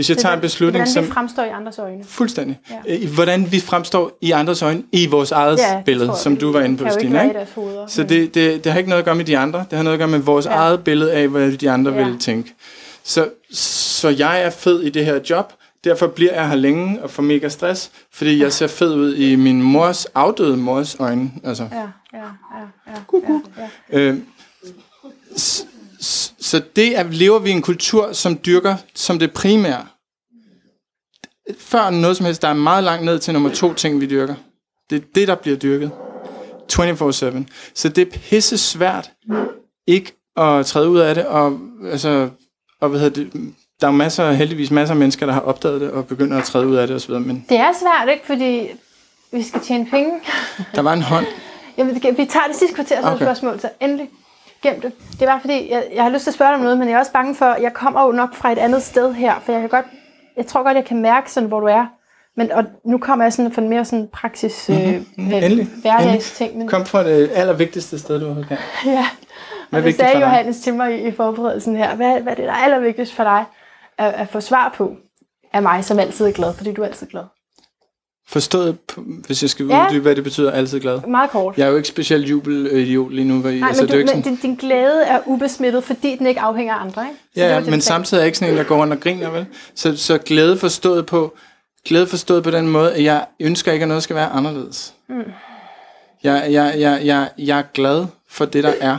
Hvis 0.00 0.08
jeg 0.10 0.18
tager 0.18 0.34
en 0.34 0.40
beslutning, 0.40 0.82
Hvordan 0.84 0.92
som... 0.94 1.04
det 1.04 1.12
fremstår 1.14 1.42
i 1.44 1.48
andres 1.48 1.78
øjne. 1.78 2.04
Fuldstændig. 2.04 2.58
Ja. 2.70 2.94
Ja. 2.94 3.06
Hvordan 3.06 3.52
vi 3.52 3.60
fremstår 3.60 4.18
i 4.20 4.30
andres 4.30 4.62
øjne, 4.62 4.82
i 4.92 5.06
vores 5.06 5.32
eget 5.32 5.58
Ja, 5.58 5.82
billede, 5.86 6.08
tror 6.08 6.16
som 6.16 6.32
vi 6.34 6.38
du 6.40 6.52
var 6.52 6.60
inde 6.60 6.76
på, 6.76 6.90
Stine. 6.90 7.24
Ikke? 7.24 7.46
hoveder. 7.54 7.86
Så 7.86 8.00
men- 8.00 8.08
det, 8.08 8.34
det, 8.34 8.64
det 8.64 8.72
har 8.72 8.78
ikke 8.78 8.90
noget 8.90 8.98
at 9.02 9.04
gøre 9.04 9.14
med 9.14 9.24
de 9.24 9.38
andre. 9.38 9.64
Det 9.70 9.76
har 9.76 9.82
noget 9.82 9.94
at 9.94 9.98
gøre 9.98 10.08
med 10.08 10.18
vores 10.18 10.46
Ja. 10.46 10.50
eget 10.50 10.84
billede 10.84 11.12
af, 11.12 11.28
hvad 11.28 11.52
de 11.52 11.70
andre 11.70 11.92
Ja. 11.92 12.04
vil 12.04 12.18
tænke. 12.18 12.54
Så, 13.04 13.28
så 13.52 14.08
jeg 14.08 14.42
er 14.42 14.50
fed 14.50 14.82
i 14.82 14.90
det 14.90 15.04
her 15.04 15.18
job. 15.30 15.52
Derfor 15.84 16.06
bliver 16.06 16.34
jeg 16.34 16.48
her 16.48 16.56
længe 16.56 17.02
og 17.02 17.10
får 17.10 17.22
mega 17.22 17.48
stress, 17.48 17.90
fordi 18.12 18.42
jeg 18.42 18.52
ser 18.52 18.66
fed 18.66 18.94
ud 18.94 19.14
i 19.16 19.36
min 19.36 19.62
mors 19.62 20.04
afdøde 20.06 20.56
mors 20.56 20.96
øjne. 20.98 21.30
Altså, 21.44 21.68
Ja, 21.72 21.78
ja, 21.78 22.18
ja, 22.18 22.22
ja, 22.86 23.20
ja, 23.58 23.68
ja. 23.92 23.98
Øh, 24.00 24.16
så 26.00 26.62
det 26.76 26.94
at 26.94 27.14
lever 27.14 27.38
vi 27.38 27.50
i 27.50 27.52
en 27.52 27.62
kultur, 27.62 28.12
som 28.12 28.38
dyrker 28.46 28.76
som 28.94 29.18
det 29.18 29.32
primære. 29.32 29.86
Før 31.58 31.90
noget 31.90 32.16
som 32.16 32.26
helst, 32.26 32.42
der 32.42 32.48
er 32.48 32.54
meget 32.54 32.84
langt 32.84 33.04
ned 33.04 33.18
til 33.18 33.32
nummer 33.32 33.50
to 33.50 33.74
ting, 33.74 34.00
vi 34.00 34.06
dyrker. 34.06 34.34
Det 34.90 34.96
er 34.96 35.06
det, 35.14 35.28
der 35.28 35.34
bliver 35.34 35.56
dyrket. 35.56 35.90
24-7. 36.72 37.44
Så 37.74 37.88
det 37.88 37.98
er 37.98 38.10
pisse 38.10 38.58
svært 38.58 39.10
ikke 39.86 40.12
at 40.36 40.66
træde 40.66 40.88
ud 40.88 40.98
af 40.98 41.14
det. 41.14 41.26
Og, 41.26 41.58
altså, 41.84 42.28
og 42.80 42.88
hvad 42.88 43.00
hedder 43.00 43.22
det, 43.24 43.54
der 43.80 43.86
er 43.86 43.90
masser, 43.90 44.32
heldigvis 44.32 44.70
masser 44.70 44.94
af 44.94 44.98
mennesker, 44.98 45.26
der 45.26 45.32
har 45.32 45.40
opdaget 45.40 45.80
det 45.80 45.90
og 45.90 46.06
begynder 46.06 46.38
at 46.38 46.44
træde 46.44 46.66
ud 46.66 46.76
af 46.76 46.86
det 46.86 46.96
osv. 46.96 47.14
Men 47.14 47.46
Det 47.48 47.56
er 47.56 47.72
svært, 47.80 48.08
ikke? 48.14 48.26
Fordi 48.26 48.68
vi 49.32 49.42
skal 49.42 49.60
tjene 49.60 49.86
penge. 49.90 50.20
der 50.74 50.82
var 50.82 50.92
en 50.92 51.02
hånd. 51.02 51.26
Jamen, 51.78 51.94
vi 51.94 52.00
tager 52.26 52.46
det 52.46 52.56
sidste 52.56 52.74
kvarter 52.74 52.98
okay. 52.98 53.14
Okay. 53.14 53.24
spørgsmål, 53.24 53.60
så 53.60 53.68
endelig 53.80 54.08
gem 54.62 54.80
det. 54.80 54.92
Det 55.12 55.22
er 55.22 55.26
bare 55.26 55.40
fordi, 55.40 55.70
jeg, 55.70 55.84
jeg 55.94 56.02
har 56.02 56.10
lyst 56.10 56.22
til 56.22 56.30
at 56.30 56.34
spørge 56.34 56.48
dig 56.48 56.56
om 56.56 56.62
noget, 56.62 56.78
men 56.78 56.88
jeg 56.88 56.94
er 56.94 56.98
også 56.98 57.12
bange 57.12 57.34
for, 57.34 57.56
jeg 57.60 57.72
kommer 57.74 58.04
jo 58.06 58.12
nok 58.12 58.34
fra 58.34 58.52
et 58.52 58.58
andet 58.58 58.82
sted 58.82 59.12
her, 59.12 59.40
for 59.40 59.52
jeg 59.52 59.60
kan 59.60 59.70
godt, 59.70 59.86
jeg 60.36 60.46
tror 60.46 60.62
godt, 60.62 60.76
jeg 60.76 60.84
kan 60.84 61.02
mærke 61.02 61.32
sådan, 61.32 61.48
hvor 61.48 61.60
du 61.60 61.66
er. 61.66 61.86
Men 62.36 62.52
og 62.52 62.64
nu 62.84 62.98
kommer 62.98 63.24
jeg 63.24 63.32
sådan 63.32 63.52
fra 63.52 63.62
en 63.62 63.68
mere 63.68 63.84
sådan 63.84 64.08
praksis, 64.12 64.68
mm-hmm. 64.68 65.06
øh, 65.18 65.32
Endelig. 65.34 65.66
hverdagsting. 65.66 66.58
Men, 66.58 66.68
Kom 66.68 66.86
fra 66.86 67.04
det 67.04 67.30
allervigtigste 67.34 67.98
sted, 67.98 68.20
du 68.20 68.24
overhovedet 68.24 68.48
kan. 68.48 68.58
ja. 68.92 69.06
Hvad 69.70 69.80
er 69.80 69.84
det 69.84 69.94
sagde 69.94 70.12
for? 70.12 70.20
Johannes 70.20 70.60
til 70.60 70.74
mig 70.74 70.98
i, 70.98 71.08
i 71.08 71.10
forberedelsen 71.10 71.76
her. 71.76 71.94
Hvad, 71.96 72.20
hvad 72.20 72.32
er 72.32 72.36
det, 72.36 72.44
der 72.44 72.52
er 72.52 72.64
allervigtigst 72.64 73.14
for 73.14 73.24
dig 73.24 73.44
at, 73.98 74.14
at 74.14 74.28
få 74.28 74.40
svar 74.40 74.74
på 74.76 74.96
af 75.52 75.62
mig, 75.62 75.84
som 75.84 75.98
altid 75.98 76.26
er 76.26 76.32
glad, 76.32 76.54
fordi 76.54 76.72
du 76.72 76.82
er 76.82 76.86
altid 76.86 77.06
glad. 77.06 77.24
Forstået, 78.30 78.76
hvis 79.26 79.42
jeg 79.42 79.50
skal 79.50 79.66
Ja. 79.66 79.86
uddybe, 79.86 80.02
hvad 80.02 80.16
det 80.16 80.24
betyder, 80.24 80.50
altid 80.50 80.80
glad. 80.80 81.00
Meget 81.08 81.30
kort. 81.30 81.54
Jeg 81.58 81.66
er 81.66 81.70
jo 81.70 81.76
ikke 81.76 81.88
specielt 81.88 82.30
jubelidiot 82.30 83.12
lige 83.12 83.28
nu. 83.28 83.40
Hvor, 83.40 83.50
Nej, 83.50 83.68
altså, 83.68 83.82
men, 83.82 83.88
det 83.88 83.94
er 83.94 83.98
jo 83.98 84.02
du, 84.02 84.08
ikke 84.08 84.14
men 84.16 84.24
sådan, 84.24 84.36
din, 84.36 84.56
din 84.56 84.68
glæde 84.68 85.02
er 85.04 85.20
ubesmittet, 85.26 85.84
fordi 85.84 86.16
den 86.16 86.26
ikke 86.26 86.40
afhænger 86.40 86.74
af 86.74 86.80
andre, 86.84 87.02
ikke? 87.08 87.20
Så 87.34 87.40
det 87.40 87.40
ja, 87.40 87.56
det, 87.56 87.64
du 87.66 87.70
men 87.70 87.80
samtidig 87.80 88.20
er 88.20 88.22
jeg 88.22 88.26
ikke 88.26 88.38
sådan 88.38 88.54
en, 88.54 88.58
der 88.58 88.64
går 88.64 88.76
rundt 88.76 88.92
og 88.92 89.00
griner, 89.00 89.30
vel? 89.30 89.46
Så, 89.74 89.96
så 89.96 90.18
glæde 90.18 90.58
forstået 90.58 91.06
på 91.06 91.34
glæde 91.88 92.06
forstået 92.06 92.42
på 92.44 92.50
den 92.50 92.68
måde, 92.68 92.94
at 92.94 93.04
jeg 93.04 93.26
ønsker 93.40 93.72
ikke, 93.72 93.82
at 93.82 93.88
noget 93.88 94.02
skal 94.02 94.16
være 94.16 94.28
anderledes. 94.28 94.94
Mm. 95.08 95.14
Jeg, 96.24 96.46
jeg, 96.50 96.74
jeg, 96.78 97.00
jeg, 97.04 97.28
jeg 97.38 97.58
er 97.58 97.62
glad 97.74 98.06
for 98.28 98.44
det, 98.44 98.64
der 98.64 98.72
er. 98.80 98.98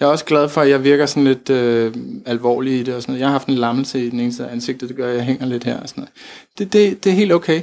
Jeg 0.00 0.06
er 0.06 0.10
også 0.10 0.24
glad 0.24 0.48
for, 0.48 0.60
at 0.60 0.70
jeg 0.70 0.84
virker 0.84 1.06
sådan 1.06 1.24
lidt 1.24 1.50
øh, 1.50 1.94
alvorlig 2.26 2.72
i 2.80 2.82
det 2.82 2.94
og 2.94 3.02
sådan 3.02 3.12
noget. 3.12 3.20
Jeg 3.20 3.28
har 3.28 3.32
haft 3.32 3.48
en 3.48 3.54
lammelse 3.54 4.06
i 4.06 4.10
den 4.10 4.20
ene 4.20 4.32
side 4.32 4.48
af 4.48 4.52
ansigtet, 4.52 4.88
det 4.88 4.96
gør, 4.96 5.10
at 5.10 5.16
jeg 5.16 5.24
hænger 5.24 5.46
lidt 5.46 5.64
her 5.64 5.80
og 5.80 5.88
sådan 5.88 6.00
noget. 6.00 6.12
Det, 6.58 6.72
det, 6.72 7.04
det 7.04 7.10
er 7.12 7.16
helt 7.16 7.32
okay. 7.32 7.60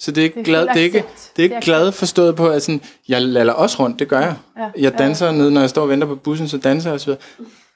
Så 0.00 0.10
det 0.10 0.20
er 0.20 0.24
ikke, 0.24 0.34
Det 0.34 0.40
er 0.40 0.44
glad, 0.44 0.66
det 0.66 0.76
er 0.76 0.80
ikke, 0.84 0.98
det 0.98 1.04
er 1.36 1.42
ikke 1.42 1.54
Det 1.54 1.60
er 1.60 1.64
glad 1.64 1.92
forstået 1.92 2.36
på, 2.36 2.48
at 2.48 2.62
sådan, 2.62 2.80
jeg 3.08 3.22
laller 3.22 3.52
også 3.52 3.76
rundt, 3.82 3.98
det 3.98 4.08
gør 4.08 4.20
jeg. 4.20 4.34
Ja, 4.58 4.68
Jeg 4.78 4.98
danser 4.98 5.32
ned, 5.32 5.50
når 5.50 5.60
jeg 5.60 5.70
står 5.70 5.82
og 5.82 5.88
venter 5.88 6.06
på 6.06 6.14
bussen, 6.14 6.48
så 6.48 6.58
danser 6.58 6.90
jeg 6.90 7.00
videre. 7.06 7.20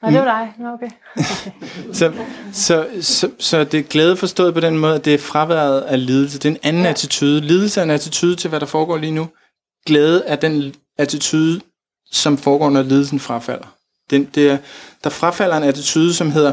Nej, 0.02 0.10
det 0.10 0.20
var 0.20 0.24
dig. 0.24 0.52
Nå, 0.58 0.68
okay. 0.72 0.90
Så, 1.98 2.12
så, 2.52 2.86
så, 3.00 3.30
så 3.38 3.64
det 3.64 3.80
er 3.80 3.82
glæde 3.84 4.16
forstået 4.16 4.54
på 4.54 4.60
den 4.60 4.78
måde, 4.78 4.94
at 4.94 5.04
det 5.04 5.14
er 5.14 5.18
fraværet 5.18 5.80
af 5.80 6.06
lidelse. 6.06 6.38
Det 6.38 6.44
er 6.44 6.50
en 6.50 6.58
anden 6.62 6.82
Ja. 6.82 6.86
ja. 6.86 6.90
attitude. 6.90 7.40
Lidelse 7.40 7.80
er 7.80 7.84
en 7.84 7.90
attitude 7.90 8.36
til, 8.36 8.48
hvad 8.50 8.60
der 8.60 8.66
foregår 8.66 8.96
lige 8.98 9.12
nu. 9.12 9.28
Glæde 9.86 10.22
er 10.26 10.36
den 10.36 10.74
attitude, 10.98 11.60
som 12.12 12.38
foregår, 12.38 12.70
når 12.70 12.82
lidelsen 12.82 13.20
frafalder. 13.20 13.66
Den, 14.10 14.24
det 14.34 14.50
er, 14.50 14.58
der 15.04 15.10
frafalder 15.10 15.56
en 15.56 15.62
attitude, 15.62 16.14
som 16.14 16.30
hedder, 16.30 16.52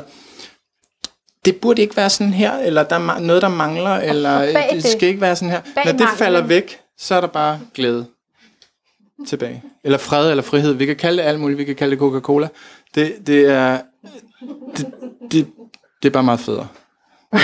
det 1.46 1.56
burde 1.62 1.82
ikke 1.82 1.98
være 1.98 2.10
sådan 2.10 2.34
her, 2.34 2.54
eller 2.58 2.84
der 2.84 2.96
er 2.96 3.20
noget, 3.20 3.42
der 3.42 3.50
mangler, 3.50 3.96
eller 3.96 4.42
det 4.42 4.56
det- 4.72 4.84
skal 4.84 5.08
ikke 5.08 5.22
være 5.22 5.36
sådan 5.36 5.50
her. 5.52 5.62
bag 5.76 5.86
Når 5.86 5.92
det 5.92 6.02
manglen- 6.02 6.18
falder 6.18 6.42
væk, 6.42 6.80
så 6.98 7.16
er 7.16 7.22
der 7.22 7.28
bare 7.28 7.60
glæde 7.74 8.06
tilbage. 9.28 9.64
Eller 9.84 9.98
fred 9.98 10.30
eller 10.30 10.44
frihed. 10.44 10.74
Vi 10.74 10.86
kan 10.86 10.96
kalde 10.96 11.18
det 11.24 11.28
alt 11.30 11.40
muligt. 11.40 11.58
Vi 11.58 11.64
kan 11.64 11.76
kalde 11.76 11.92
det 11.92 12.00
Coca-Cola. 12.00 12.48
Det, 12.96 13.28
det 13.28 13.46
er 13.52 13.82
det, 14.78 14.86
det, 15.32 15.48
det 16.04 16.10
er 16.10 16.14
bare 16.14 16.24
meget 16.24 16.40
federe. 16.40 16.68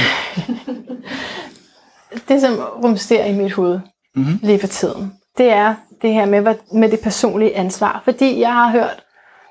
Det, 2.28 2.42
som 2.42 2.54
rumsterer 2.84 3.26
i 3.26 3.34
mit 3.34 3.52
hoved 3.54 3.80
Mhm. 4.16 4.24
mm-hmm. 4.26 4.40
lige 4.44 4.60
for 4.60 4.68
tiden, 4.68 5.14
det 5.38 5.50
er 5.50 5.76
det 6.02 6.14
her 6.14 6.26
med, 6.26 6.56
med 6.74 6.90
det 6.92 7.00
personlige 7.00 7.56
ansvar. 7.56 8.02
Fordi 8.04 8.40
jeg 8.40 8.54
har 8.54 8.72
hørt 8.72 9.04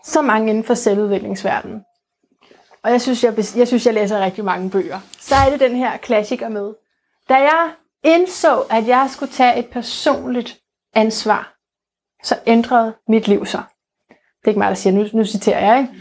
så 0.05 0.22
mange 0.22 0.51
inden 0.51 0.64
for 0.64 0.74
selvudviklingsverdenen, 0.74 1.80
og 2.85 2.91
jeg 2.91 3.01
synes, 3.01 3.24
jeg, 3.24 3.35
jeg 3.57 3.68
synes, 3.68 3.87
jeg 3.87 3.95
læser 3.95 4.20
rigtig 4.20 4.45
mange 4.45 4.70
bøger, 4.70 5.01
så 5.20 5.35
er 5.35 5.51
det 5.51 5.61
den 5.61 5.76
her 5.76 5.97
klassiker 5.97 6.49
med. 6.49 6.74
Da 7.28 7.35
jeg 7.35 7.72
indså, 8.03 8.61
at 8.70 8.87
jeg 8.87 9.09
skulle 9.11 9.32
tage 9.32 9.59
et 9.59 9.66
personligt 9.66 10.61
ansvar, 10.95 11.57
så 12.22 12.39
ændrede 12.47 12.95
mit 13.09 13.28
liv 13.28 13.47
sig. 13.47 13.62
Det 14.09 14.45
er 14.45 14.49
ikke 14.49 14.59
mig, 14.59 14.68
der 14.68 14.74
siger, 14.74 14.93
nu, 14.95 15.07
nu 15.12 15.24
citerer 15.24 15.66
jeg, 15.66 15.78
ikke? 15.78 15.95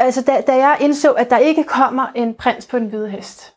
Altså, 0.00 0.22
da, 0.22 0.40
da 0.40 0.56
jeg 0.56 0.76
indså, 0.80 1.12
at 1.12 1.30
der 1.30 1.38
ikke 1.38 1.64
kommer 1.64 2.06
en 2.14 2.34
prins 2.34 2.66
på 2.66 2.78
den 2.78 2.86
hvide 2.86 3.10
hest, 3.10 3.54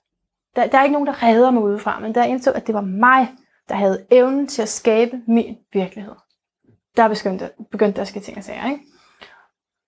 der, 0.55 0.67
der 0.67 0.77
er 0.77 0.83
ikke 0.83 0.93
nogen, 0.93 1.07
der 1.07 1.23
redder 1.23 1.51
mig 1.51 1.63
udefra, 1.63 1.99
men 1.99 2.13
da 2.13 2.19
jeg 2.19 2.29
indså, 2.29 2.51
at 2.51 2.67
det 2.67 2.75
var 2.75 2.81
mig, 2.81 3.31
der 3.69 3.75
havde 3.75 4.05
evnen 4.11 4.47
til 4.47 4.61
at 4.61 4.69
skabe 4.69 5.21
min 5.27 5.57
virkelighed, 5.73 6.15
der 6.97 7.07
begyndte, 7.07 7.49
begyndte 7.71 7.95
der 7.95 8.01
at 8.01 8.07
ske 8.07 8.19
ting 8.19 8.37
og 8.37 8.43
sager, 8.43 8.65
ikke? 8.65 8.83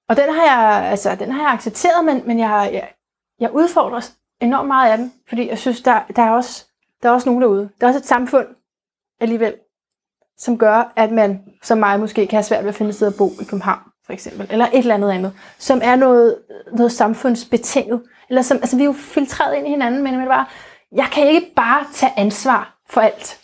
Og 0.09 0.17
den 0.17 0.33
har 0.33 0.43
jeg, 0.43 0.89
altså, 0.89 1.15
den 1.15 1.31
har 1.31 1.41
jeg 1.41 1.51
accepteret, 1.51 2.05
men, 2.05 2.27
men 2.27 2.39
jeg, 2.39 2.69
jeg, 2.73 2.91
jeg 3.39 3.51
udfordrer 3.53 4.09
enormt 4.41 4.67
meget 4.67 4.91
af 4.91 4.97
den, 4.97 5.13
fordi 5.27 5.49
jeg 5.49 5.57
synes, 5.57 5.81
der, 5.81 6.01
der, 6.15 6.21
er 6.21 6.31
også, 6.31 6.65
der 7.03 7.09
er 7.09 7.13
også 7.13 7.29
nogen 7.29 7.41
derude. 7.41 7.69
Der 7.81 7.87
er 7.87 7.89
også 7.89 7.99
et 7.99 8.05
samfund 8.05 8.47
alligevel, 9.19 9.55
som 10.37 10.57
gør, 10.57 10.93
at 10.95 11.11
man 11.11 11.43
som 11.63 11.77
mig 11.77 11.99
måske 11.99 12.27
kan 12.27 12.37
have 12.37 12.43
svært 12.43 12.63
ved 12.63 12.69
at 12.69 12.75
finde 12.75 12.89
et 12.89 12.95
sted 12.95 13.07
at 13.07 13.17
bo 13.17 13.31
i 13.41 13.43
København, 13.43 13.79
for 14.05 14.13
eksempel, 14.13 14.47
eller 14.51 14.65
et 14.65 14.77
eller 14.77 14.95
andet 14.95 15.11
andet, 15.11 15.33
som 15.57 15.81
er 15.83 15.95
noget, 15.95 16.37
noget 16.73 16.91
samfundsbetinget, 16.91 18.01
eller 18.29 18.41
som, 18.41 18.57
altså 18.57 18.75
vi 18.75 18.81
er 18.81 18.85
jo 18.85 18.93
filtreret 18.93 19.55
ind 19.55 19.67
i 19.67 19.69
hinanden, 19.69 20.03
men 20.03 20.13
det 20.13 20.27
bare, 20.27 20.45
jeg 20.91 21.09
kan 21.11 21.27
ikke 21.27 21.53
bare 21.55 21.85
tage 21.93 22.11
ansvar 22.17 22.77
for 22.89 23.01
alt, 23.01 23.41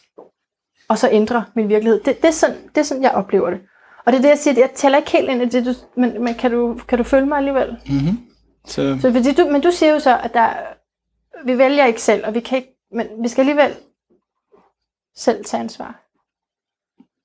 og 0.90 0.98
så 0.98 1.10
ændre 1.12 1.46
min 1.56 1.70
virkelighed. 1.70 2.00
Det, 2.00 2.22
det, 2.22 2.28
er, 2.28 2.32
sådan, 2.32 2.68
det 2.68 2.78
er 2.78 2.84
sådan, 2.84 3.04
jeg 3.04 3.12
oplever 3.12 3.50
det. 3.50 3.62
Og 4.06 4.12
det 4.12 4.18
er 4.18 4.22
det, 4.22 4.30
jeg 4.30 4.38
siger, 4.38 4.60
jeg 4.60 4.72
tæller 4.76 4.98
ikke 4.98 5.12
helt 5.12 5.30
ind 5.30 5.42
i 5.42 5.46
det, 5.46 5.66
du, 5.66 5.74
men, 6.02 6.24
men 6.24 6.34
kan, 6.36 6.52
du, 6.52 6.80
kan 6.88 6.98
du 6.98 7.04
følge 7.04 7.26
mig 7.26 7.38
alligevel? 7.38 7.78
Så 8.66 8.98
Så 9.02 9.12
fordi 9.12 9.34
du, 9.34 9.46
men 9.46 9.62
du 9.62 9.72
siger 9.72 9.94
jo 9.94 10.00
så, 10.00 10.20
at 10.24 10.34
der, 10.34 10.50
vi 11.46 11.58
vælger 11.58 11.86
ikke 11.86 12.02
selv, 12.02 12.26
og 12.28 12.34
vi 12.34 12.40
kan 12.40 12.58
ikke, 12.58 12.70
men 12.96 13.08
vi 13.24 13.28
skal 13.28 13.42
alligevel 13.42 13.76
selv 15.16 15.46
tage 15.46 15.62
ansvar. 15.62 16.02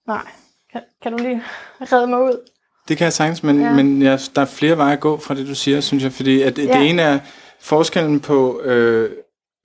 Nej. 0.06 0.26
Kan, 0.72 0.80
kan 1.02 1.12
du 1.12 1.18
lige 1.18 1.42
redde 1.80 2.06
mig 2.06 2.22
ud? 2.22 2.40
det 2.88 2.96
kan 2.96 3.04
jeg 3.04 3.12
sagtens, 3.12 3.42
men, 3.42 3.60
Ja. 3.60 3.72
men 3.72 4.02
jeg, 4.02 4.20
der 4.34 4.40
er 4.42 4.46
flere 4.46 4.76
veje 4.76 4.92
at 4.92 5.00
gå 5.00 5.18
fra 5.18 5.34
det, 5.34 5.46
du 5.46 5.54
siger, 5.54 5.80
synes 5.80 6.04
jeg. 6.04 6.12
Fordi 6.12 6.42
at 6.42 6.56
det, 6.56 6.66
Ja. 6.66 6.78
det 6.78 6.90
ene 6.90 7.02
er 7.02 7.18
forskellen 7.60 8.20
på 8.20 8.60
øh, 8.60 9.10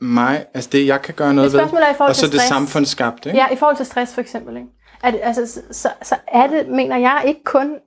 mig, 0.02 0.46
altså 0.54 0.70
det, 0.72 0.88
jeg 0.88 1.02
kan 1.02 1.14
gøre 1.14 1.34
noget 1.34 1.48
Et 1.48 1.54
ved, 1.54 1.62
og 2.00 2.16
så 2.16 2.26
det 2.26 2.34
stress. 2.34 2.48
samfundsskabte. 2.48 3.30
Ikke? 3.30 3.40
Ja, 3.40 3.50
i 3.50 3.56
forhold 3.56 3.78
til 3.78 3.86
stress 3.86 4.14
for 4.14 4.22
eksempel. 4.22 4.56
Ikke? 4.58 4.68
Det, 5.04 5.20
altså, 5.24 5.62
så- 5.72 5.94
så, 6.02 6.16
er 6.28 6.48
det, 6.48 6.68
mener 6.68 6.98
jeg, 6.98 7.24
ikke 7.26 7.44
kun 7.44 7.80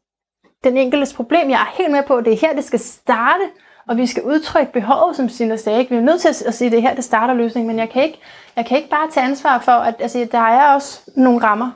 den 0.64 0.76
enkeltes 0.76 1.14
problem. 1.14 1.50
Jeg 1.50 1.60
er 1.60 1.74
helt 1.78 1.90
med 1.92 2.02
på, 2.06 2.16
at 2.16 2.24
det 2.24 2.32
er 2.32 2.36
her, 2.36 2.54
det 2.54 2.64
skal 2.64 2.78
starte, 2.80 3.42
og 3.88 3.96
vi 3.96 4.06
skal 4.06 4.22
udtrykke 4.22 4.72
behovet, 4.72 5.16
som 5.16 5.28
Sina 5.28 5.56
sagde. 5.56 5.78
ikke? 5.78 5.90
Vi 5.90 5.96
er 5.96 6.00
nødt 6.00 6.20
til 6.20 6.28
at, 6.28 6.42
at 6.42 6.54
sige, 6.54 6.66
at 6.66 6.72
det 6.72 6.78
er 6.78 6.82
her, 6.82 6.94
det 6.94 7.04
starter 7.04 7.34
løsningen, 7.34 7.66
men 7.68 7.78
jeg 7.78 7.90
kan 7.90 8.02
ikke, 8.02 8.18
jeg 8.56 8.66
kan 8.66 8.76
ikke 8.76 8.90
bare 8.90 9.10
tage 9.10 9.26
ansvar 9.26 9.58
for, 9.58 9.72
at 9.72 9.94
altså, 9.98 10.28
der 10.32 10.38
er 10.38 10.74
også 10.74 11.10
nogle 11.16 11.42
rammer, 11.42 11.70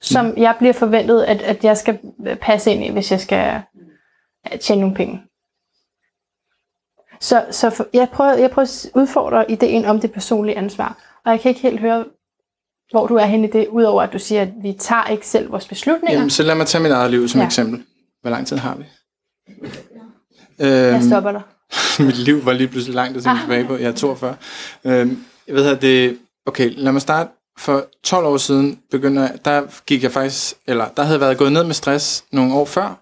som 0.00 0.36
jeg 0.36 0.54
bliver 0.58 0.72
forventet, 0.72 1.22
at, 1.22 1.42
at 1.42 1.64
jeg 1.64 1.76
skal 1.78 1.98
passe 2.40 2.72
ind 2.72 2.84
i, 2.84 2.90
hvis 2.90 3.10
jeg 3.10 3.20
skal 3.20 3.62
øh, 4.52 4.58
tjene 4.58 4.80
nogle 4.80 4.96
penge. 4.96 5.22
Så, 7.20 7.44
så 7.50 7.70
for, 7.70 7.86
jeg, 7.92 8.08
prøver, 8.10 8.34
jeg 8.34 8.50
prøver 8.50 8.64
at 8.86 8.90
udfordre 8.94 9.50
ideen 9.50 9.84
om 9.84 10.00
det 10.00 10.12
personlige 10.12 10.58
ansvar, 10.58 10.98
og 11.24 11.30
jeg 11.32 11.40
kan 11.40 11.48
ikke 11.48 11.60
helt 11.60 11.80
høre, 11.80 12.04
hvor 12.90 13.06
du 13.06 13.14
er 13.14 13.24
henne 13.26 13.48
i 13.48 13.50
det, 13.50 13.66
udover 13.68 14.02
at 14.02 14.12
du 14.12 14.18
siger, 14.18 14.42
at 14.42 14.48
vi 14.62 14.72
tager 14.78 15.04
ikke 15.06 15.26
selv 15.26 15.52
vores 15.52 15.68
beslutninger. 15.68 16.14
Jamen, 16.16 16.30
så 16.30 16.42
lad 16.42 16.54
mig 16.54 16.66
tage 16.66 16.82
mit 16.82 16.92
eget 16.92 17.10
liv 17.10 17.28
som 17.28 17.38
Ja. 17.38 17.42
ja. 17.42 17.46
eksempel. 17.46 17.82
Hvor 18.20 18.30
lang 18.30 18.46
tid 18.46 18.56
har 18.56 18.74
vi? 18.76 18.84
Jeg 20.58 20.94
Øhm, 20.94 21.02
stopper 21.02 21.32
dig. 21.32 21.42
mit 22.06 22.16
liv 22.18 22.46
var 22.46 22.52
lige 22.52 22.68
pludselig 22.68 22.94
langt 22.94 23.16
at 23.16 23.22
tænke 23.22 23.36
Ah. 23.36 23.40
tilbage 23.40 23.64
på. 23.64 23.76
Jeg 23.76 23.88
er 23.88 23.92
42. 23.92 24.36
Øhm, 24.84 25.24
jeg 25.46 25.54
ved 25.54 25.66
at 25.66 25.82
det... 25.82 26.18
Okay, 26.46 26.72
lad 26.76 26.92
mig 26.92 27.02
starte. 27.02 27.30
For 27.58 27.84
12 28.04 28.26
år 28.26 28.36
siden 28.36 28.78
begyndte 28.90 29.20
jeg, 29.20 29.32
der 29.44 29.62
gik 29.86 30.02
jeg 30.02 30.12
faktisk, 30.12 30.54
eller 30.66 30.88
der 30.96 31.02
havde 31.02 31.12
jeg 31.14 31.20
været 31.20 31.38
gået 31.38 31.52
ned 31.52 31.64
med 31.64 31.74
stress 31.74 32.24
nogle 32.32 32.54
år 32.54 32.64
før. 32.64 33.00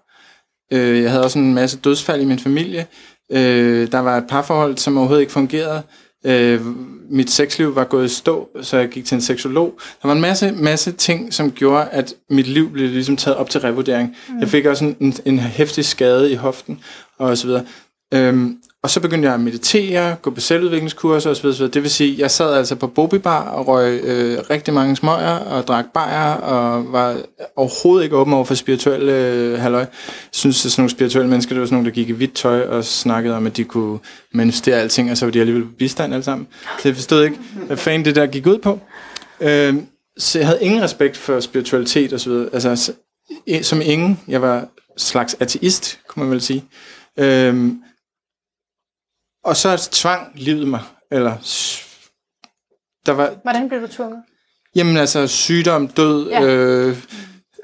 Øh, 0.73 1.01
jeg 1.03 1.11
havde 1.11 1.23
også 1.23 1.39
en 1.39 1.53
masse 1.53 1.77
dødsfald 1.77 2.21
i 2.21 2.25
min 2.25 2.39
familie. 2.39 2.87
Øh, 3.31 3.91
der 3.91 3.99
var 3.99 4.17
et 4.17 4.27
parforhold, 4.29 4.77
som 4.77 4.97
overhovedet 4.97 5.21
ikke 5.21 5.33
fungerede. 5.33 5.81
Øh, 6.23 6.61
mit 7.09 7.31
sexliv 7.31 7.75
var 7.75 7.83
gået 7.83 8.05
i 8.05 8.13
stå, 8.13 8.49
så 8.61 8.77
jeg 8.77 8.89
gik 8.89 9.05
til 9.05 9.15
en 9.15 9.21
seksolog. 9.21 9.79
Der 10.01 10.07
var 10.07 10.15
en 10.15 10.21
masse, 10.21 10.51
masse 10.51 10.91
ting, 10.91 11.33
som 11.33 11.51
gjorde, 11.51 11.89
at 11.91 12.13
mit 12.29 12.47
liv 12.47 12.71
blev 12.71 12.89
ligesom 12.89 13.17
taget 13.17 13.37
op 13.37 13.49
til 13.49 13.61
revurdering. 13.61 14.15
Mm. 14.29 14.39
Jeg 14.39 14.47
fik 14.47 14.65
også 14.65 14.85
en, 14.85 14.95
en, 14.99 15.13
en 15.25 15.39
hæftig 15.39 15.85
skade 15.85 16.31
i 16.31 16.35
hoften, 16.35 16.79
og 17.17 17.37
så 17.37 17.47
videre. 17.47 17.65
Øhm, 18.13 18.57
og 18.83 18.89
så 18.89 18.99
begyndte 18.99 19.25
jeg 19.25 19.33
at 19.33 19.39
meditere, 19.39 20.15
gå 20.21 20.31
på 20.31 20.41
selvudviklingskurser 20.41 21.29
osv. 21.29 21.45
osv. 21.45 21.65
Det 21.65 21.83
vil 21.83 21.91
sige, 21.91 22.15
jeg 22.17 22.31
sad 22.31 22.53
altså 22.53 22.75
på 22.75 22.87
Bobibar 22.87 23.49
og 23.49 23.67
røg 23.67 23.99
øh, 24.03 24.37
rigtig 24.49 24.73
mange 24.73 24.95
smøger 24.95 25.35
og 25.35 25.67
drak 25.67 25.85
bajer 25.93 26.33
og 26.33 26.93
var 26.93 27.17
overhovedet 27.55 28.03
ikke 28.03 28.15
åben 28.15 28.33
over 28.33 28.45
for 28.45 28.55
spirituelle 28.55 29.13
øh, 29.13 29.59
halløj. 29.59 29.79
Jeg 29.79 29.87
synes, 30.31 30.65
at 30.65 30.71
sådan 30.71 30.81
nogle 30.81 30.89
spirituelle 30.89 31.29
mennesker, 31.29 31.55
det 31.55 31.59
var 31.59 31.65
sådan 31.65 31.75
nogle, 31.75 31.89
der 31.89 31.95
gik 31.95 32.09
i 32.09 32.11
hvidt 32.11 32.33
tøj 32.33 32.61
og 32.61 32.85
snakkede 32.85 33.35
om, 33.35 33.45
at 33.45 33.57
de 33.57 33.63
kunne 33.63 33.99
manifestere 34.33 34.75
alting, 34.75 35.11
og 35.11 35.17
så 35.17 35.25
var 35.25 35.31
de 35.31 35.39
alligevel 35.39 35.63
på 35.63 35.71
bistand 35.77 36.13
alle 36.13 36.23
sammen. 36.23 36.47
Så 36.79 36.87
jeg 36.89 36.95
forstod 36.95 37.23
ikke, 37.23 37.37
hvad 37.67 37.77
fanden 37.77 38.05
det 38.05 38.15
der 38.15 38.25
gik 38.25 38.47
ud 38.47 38.57
på. 38.57 38.79
Øh, 39.39 39.75
så 40.17 40.39
jeg 40.39 40.47
havde 40.47 40.59
ingen 40.61 40.81
respekt 40.81 41.17
for 41.17 41.39
spiritualitet 41.39 42.13
osv. 42.13 42.31
Altså, 42.53 42.93
som 43.61 43.81
ingen. 43.83 44.19
Jeg 44.27 44.41
var 44.41 44.67
slags 44.97 45.35
ateist, 45.39 45.99
kunne 46.07 46.23
man 46.23 46.31
vel 46.31 46.41
sige. 46.41 46.63
Øh, 47.19 47.71
og 49.43 49.57
så 49.57 49.89
tvang 49.91 50.31
livet 50.35 50.67
mig. 50.67 50.81
Eller 51.11 51.31
der 53.05 53.11
var, 53.11 53.33
Hvordan 53.43 53.67
blev 53.69 53.81
du 53.81 53.87
tvunget? 53.87 54.23
jamen 54.75 54.97
altså 54.97 55.27
sygdom, 55.27 55.87
død, 55.87 56.29
Ja. 56.29 56.41
øh, 56.43 56.97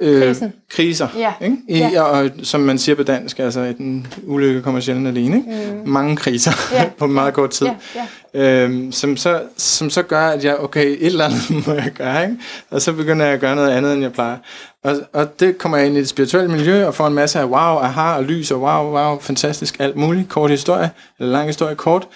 øh, 0.01 0.21
Krisen. 0.23 0.53
kriser. 0.69 1.07
Ja. 1.17 1.33
Ikke? 1.41 1.57
I, 1.67 1.77
Ja. 1.77 2.01
Og 2.01 2.29
som 2.43 2.61
man 2.61 2.77
siger 2.77 2.95
på 2.95 3.03
dansk, 3.03 3.39
altså 3.39 3.73
en 3.79 4.07
ulykke 4.23 4.61
kommer 4.61 4.81
sjældent 4.81 5.07
alene. 5.07 5.37
Ikke? 5.37 5.71
Mm. 5.83 5.89
Mange 5.89 6.15
kriser 6.17 6.51
Ja. 6.73 6.89
på 6.99 7.07
meget 7.07 7.33
kort 7.33 7.49
tid. 7.49 7.67
Ja, 7.67 7.75
ja. 7.95 8.63
Øhm, 8.63 8.91
som, 8.91 9.17
så, 9.17 9.41
som 9.57 9.89
så 9.89 10.01
gør, 10.03 10.27
at 10.27 10.43
jeg, 10.43 10.57
okay, 10.57 10.85
et 10.85 11.05
eller 11.05 11.25
andet 11.25 11.49
må 11.67 11.73
jeg 11.73 11.91
gøre, 11.97 12.23
ikke? 12.23 12.37
Og 12.71 12.81
så 12.81 12.93
begynder 12.93 13.25
jeg 13.25 13.33
at 13.33 13.39
gøre 13.39 13.55
noget 13.55 13.69
andet, 13.71 13.93
end 13.93 14.01
jeg 14.01 14.13
plejer. 14.13 14.37
Og, 14.83 14.95
og 15.13 15.39
det 15.39 15.57
kommer 15.57 15.77
jeg 15.77 15.87
ind 15.87 15.95
i 15.97 15.99
det 15.99 16.09
spirituelle 16.09 16.51
miljø, 16.51 16.85
og 16.87 16.95
får 16.95 17.07
en 17.07 17.13
masse 17.13 17.39
af 17.39 17.45
wow, 17.45 17.77
aha, 17.77 18.13
og 18.17 18.23
lys, 18.23 18.51
og 18.51 18.61
wow, 18.61 18.97
wow, 18.97 19.19
fantastisk, 19.19 19.75
alt 19.79 19.95
muligt. 19.95 20.29
Kort 20.29 20.49
historie, 20.51 20.89
eller 21.19 21.31
lang 21.31 21.47
historie 21.47 21.75
kort. 21.75 22.07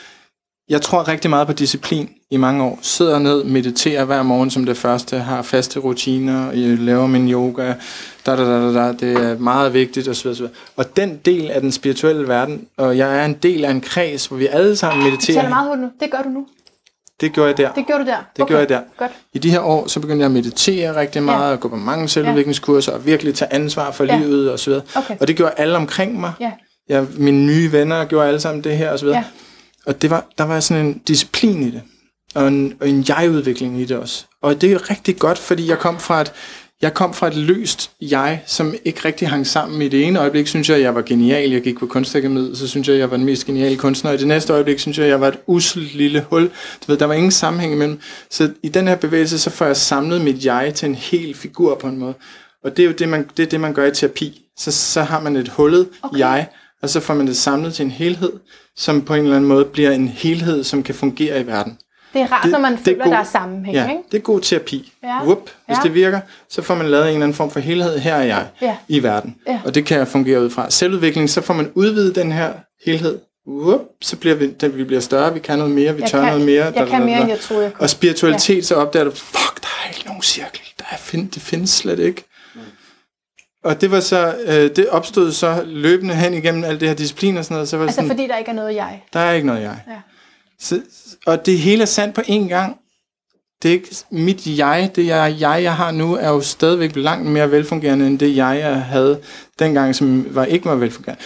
Jeg 0.69 0.81
tror 0.81 1.07
rigtig 1.07 1.29
meget 1.29 1.47
på 1.47 1.53
disciplin 1.53 2.09
i 2.31 2.37
mange 2.37 2.63
år. 2.63 2.79
Sidder 2.81 3.19
ned, 3.19 3.43
mediterer 3.43 4.05
hver 4.05 4.23
morgen 4.23 4.49
som 4.51 4.65
det 4.65 4.77
første, 4.77 5.17
har 5.19 5.41
faste 5.41 5.79
rutiner, 5.79 6.51
jeg 6.51 6.77
laver 6.77 7.07
min 7.07 7.31
yoga, 7.31 7.73
da, 8.25 8.35
da, 8.35 8.43
da, 8.45 8.73
da, 8.73 8.91
det 8.99 9.13
er 9.17 9.37
meget 9.37 9.73
vigtigt 9.73 10.07
osv. 10.07 10.27
osv. 10.27 10.45
Og 10.75 10.97
den 10.97 11.17
del 11.25 11.51
af 11.51 11.61
den 11.61 11.71
spirituelle 11.71 12.27
verden, 12.27 12.67
og 12.77 12.97
jeg 12.97 13.19
er 13.19 13.25
en 13.25 13.33
del 13.33 13.65
af 13.65 13.71
en 13.71 13.81
kreds, 13.81 14.25
hvor 14.25 14.37
vi 14.37 14.47
alle 14.47 14.75
sammen 14.75 15.03
Du 15.05 15.09
mediterer. 15.09 15.37
taler 15.37 15.49
meget 15.49 15.67
hurtigt 15.67 15.81
nu. 15.83 15.89
Det 15.99 16.11
gør 16.11 16.21
du 16.21 16.29
nu. 16.29 16.45
Det 17.21 17.33
gjorde 17.33 17.49
jeg 17.49 17.57
der. 17.57 17.71
Det 17.71 17.85
gjorde 17.87 18.03
du 18.03 18.07
der. 18.09 18.17
Det 18.37 18.47
gjorde 18.47 18.59
jeg 18.59 18.69
der. 18.69 18.79
Godt. 18.97 19.11
I 19.33 19.37
de 19.39 19.49
her 19.49 19.59
år, 19.59 19.87
så 19.87 19.99
begyndte 19.99 20.19
jeg 20.19 20.25
at 20.25 20.31
meditere 20.31 20.95
rigtig 20.99 21.23
meget, 21.23 21.47
Ja. 21.47 21.51
og 21.53 21.59
gå 21.59 21.67
på 21.67 21.75
mange 21.75 22.07
selvudviklingskurser, 22.09 22.91
og 22.91 23.05
virkelig 23.05 23.35
tage 23.35 23.53
ansvar 23.53 23.91
for 23.91 24.03
Ja. 24.03 24.17
livet 24.17 24.51
og 24.51 24.59
så 24.59 24.69
videre. 24.69 24.83
Okay. 24.95 25.15
Og 25.19 25.27
det 25.27 25.35
gjorde 25.35 25.53
alle 25.57 25.75
omkring 25.77 26.19
mig. 26.19 26.31
Ja. 26.39 26.51
Jeg, 26.89 27.05
mine 27.17 27.45
nye 27.45 27.71
venner 27.71 28.05
gjorde 28.05 28.27
alle 28.27 28.39
sammen 28.39 28.63
det 28.63 28.77
her 28.77 28.91
og 28.91 28.99
så 28.99 29.05
videre. 29.05 29.17
Ja. 29.19 29.23
Og 29.85 30.01
det 30.01 30.09
var, 30.09 30.25
der 30.37 30.43
var 30.43 30.59
sådan 30.59 30.85
en 30.85 31.01
disciplin 31.07 31.63
i 31.63 31.71
det, 31.71 31.81
og 32.35 32.47
en, 32.47 32.73
og 32.81 32.89
en 32.89 33.05
jeg-udvikling 33.07 33.81
i 33.81 33.85
det 33.85 33.97
også. 33.97 34.25
Og 34.41 34.61
det 34.61 34.71
er 34.71 34.89
rigtig 34.89 35.19
godt, 35.19 35.37
fordi 35.37 35.69
jeg 35.69 35.79
kom 35.79 35.99
fra 35.99 36.21
et, 36.21 36.31
jeg 36.83 36.93
kom 36.93 37.13
fra 37.13 37.27
et 37.27 37.35
løst 37.35 37.91
jeg, 38.01 38.43
som 38.45 38.73
ikke 38.85 38.99
rigtig 39.05 39.29
hang 39.29 39.47
sammen. 39.47 39.81
I 39.81 39.87
det 39.87 40.03
ene 40.03 40.19
øjeblik 40.19 40.47
synes 40.47 40.69
jeg, 40.69 40.77
at 40.77 40.83
jeg 40.83 40.95
var 40.95 41.01
genial. 41.01 41.51
Jeg 41.51 41.61
gik 41.61 41.79
på 41.79 41.87
kunstakademiet, 41.87 42.57
så 42.57 42.67
synes 42.67 42.87
jeg, 42.87 42.93
at 42.93 42.99
jeg 42.99 43.11
var 43.11 43.17
den 43.17 43.25
mest 43.25 43.45
geniale 43.45 43.77
kunstner. 43.77 44.11
Og 44.11 44.15
i 44.15 44.19
det 44.19 44.27
næste 44.27 44.53
øjeblik 44.53 44.79
synes 44.79 44.97
jeg, 44.97 45.07
jeg 45.07 45.21
var 45.21 45.27
et 45.27 45.37
uselt 45.47 45.95
lille 45.95 46.25
hul. 46.29 46.43
Du 46.43 46.85
ved, 46.87 46.97
der 46.97 47.05
var 47.05 47.13
ingen 47.13 47.31
sammenhæng 47.31 47.73
imellem. 47.73 47.99
Så 48.29 48.51
i 48.63 48.69
den 48.69 48.87
her 48.87 48.95
bevægelse, 48.95 49.39
så 49.39 49.49
får 49.49 49.65
jeg 49.65 49.77
samlet 49.77 50.21
mit 50.21 50.45
jeg 50.45 50.73
til 50.75 50.89
en 50.89 50.95
hel 50.95 51.35
figur 51.35 51.75
på 51.75 51.87
en 51.87 51.97
måde. 51.97 52.13
Og 52.63 52.77
det 52.77 52.83
er 52.83 52.87
jo 52.87 52.93
det, 52.93 53.09
man, 53.09 53.29
det, 53.37 53.43
er 53.43 53.47
det, 53.47 53.59
man 53.59 53.73
gør 53.73 53.85
i 53.85 53.91
terapi. 53.91 54.41
Så, 54.57 54.71
så 54.71 55.01
har 55.01 55.19
man 55.19 55.35
et 55.35 55.47
hullet 55.47 55.89
okay. 56.01 56.19
jeg, 56.19 56.47
og 56.81 56.89
så 56.89 56.99
får 56.99 57.13
man 57.13 57.27
det 57.27 57.37
samlet 57.37 57.73
til 57.73 57.85
en 57.85 57.91
helhed, 57.91 58.31
som 58.77 59.01
på 59.01 59.13
en 59.13 59.23
eller 59.23 59.35
anden 59.35 59.47
måde 59.47 59.65
bliver 59.65 59.91
en 59.91 60.07
helhed, 60.07 60.63
som 60.63 60.83
kan 60.83 60.95
fungere 60.95 61.41
i 61.41 61.47
verden. 61.47 61.77
Det 62.13 62.21
er 62.21 62.31
rart, 62.31 62.43
Det- 62.43 62.51
når 62.51 62.59
man 62.59 62.71
det 62.71 62.79
er 62.79 62.83
føler, 62.83 63.03
god- 63.03 63.11
der 63.13 63.19
er 63.19 63.23
sammenhæng, 63.23 63.75
Ja, 63.77 63.83
ikke? 63.89 64.01
det 64.11 64.17
er 64.17 64.21
god 64.21 64.39
terapi. 64.41 64.93
Ja. 65.03 65.23
Whoop. 65.23 65.49
Hvis 65.67 65.77
Ja. 65.77 65.83
det 65.83 65.93
virker, 65.93 66.19
så 66.49 66.61
får 66.61 66.75
man 66.75 66.85
lavet 66.89 67.03
en 67.03 67.09
eller 67.13 67.23
anden 67.23 67.35
form 67.35 67.51
for 67.51 67.59
helhed. 67.59 67.99
Her 67.99 68.15
er 68.15 68.23
jeg 68.23 68.47
Ja. 68.61 68.75
i 68.87 69.03
verden. 69.03 69.35
Ja. 69.47 69.59
Og 69.65 69.75
det 69.75 69.85
kan 69.85 69.97
jeg 69.97 70.07
fungere 70.07 70.41
ud 70.41 70.49
fra. 70.49 70.69
Selvudvikling, 70.69 71.29
så 71.29 71.41
får 71.41 71.53
man 71.53 71.71
udvidet 71.75 72.15
den 72.15 72.31
her 72.31 72.53
helhed. 72.85 73.19
Whoop, 73.47 73.81
så 74.01 74.15
bliver 74.15 74.35
vi, 74.35 74.47
den, 74.51 74.77
vi 74.77 74.83
bliver 74.83 75.01
større, 75.01 75.33
vi 75.33 75.39
kan 75.39 75.57
noget 75.57 75.73
mere, 75.73 75.95
vi 75.95 76.01
Jeg 76.01 76.09
tør 76.09 76.19
kan- 76.21 76.27
noget 76.29 76.45
mere. 76.45 76.65
jeg 76.65 76.73
da, 76.73 76.79
da, 76.79 76.85
kan 76.85 76.99
da, 76.99 77.05
mere, 77.05 77.15
da. 77.17 77.21
end 77.21 77.29
jeg 77.29 77.39
troede, 77.39 77.63
jeg 77.63 77.73
kunne. 77.73 77.83
Og 77.83 77.89
spiritualitet, 77.89 78.65
så 78.65 78.75
opdager 78.75 79.03
du, 79.03 79.11
fuck, 79.11 79.61
der 79.61 79.67
er 79.85 79.89
ikke 79.89 80.05
nogen 80.07 80.21
cirkel. 80.21 80.61
Der 80.79 80.85
er, 80.91 80.97
find, 80.97 81.29
det 81.31 81.41
findes 81.41 81.69
slet 81.69 81.99
ikke. 81.99 82.23
Og 83.63 83.81
det 83.81 83.91
var 83.91 83.99
så, 83.99 84.35
øh, 84.45 84.75
det 84.75 84.89
opstod 84.89 85.31
så 85.31 85.63
løbende 85.65 86.15
hen 86.15 86.33
igennem 86.33 86.63
alt 86.63 86.79
det 86.79 86.87
her 86.87 86.95
disciplin 86.95 87.37
og 87.37 87.45
sådan 87.45 87.55
noget. 87.55 87.69
Så 87.69 87.77
var 87.77 87.83
det 87.83 87.89
Altså 87.89 87.95
sådan, 87.95 88.09
fordi 88.09 88.27
der 88.27 88.37
ikke 88.37 88.51
er 88.51 88.55
noget 88.55 88.75
jeg. 88.75 89.03
der 89.13 89.19
er 89.19 89.31
ikke 89.31 89.47
noget 89.47 89.61
jeg. 89.61 89.79
Ja. 89.87 89.93
Så, 90.59 90.81
og 91.25 91.45
det 91.45 91.59
hele 91.59 91.81
er 91.81 91.85
sandt 91.85 92.15
på 92.15 92.21
én 92.21 92.47
gang. 92.47 92.77
Det 93.63 93.69
er 93.69 93.73
ikke 93.73 93.95
mit 94.09 94.41
jeg, 94.57 94.91
det 94.95 95.05
jeg, 95.05 95.35
jeg, 95.39 95.63
jeg 95.63 95.75
har 95.75 95.91
nu, 95.91 96.15
er 96.15 96.29
jo 96.29 96.41
stadigvæk 96.41 96.95
langt 96.95 97.25
mere 97.29 97.51
velfungerende, 97.51 98.07
end 98.07 98.19
det 98.19 98.35
jeg, 98.35 98.57
jeg 98.59 98.81
havde 98.81 99.19
dengang, 99.59 99.95
som 99.95 100.25
var 100.29 100.45
ikke 100.45 100.65
var 100.65 100.75
velfungerende. 100.75 101.23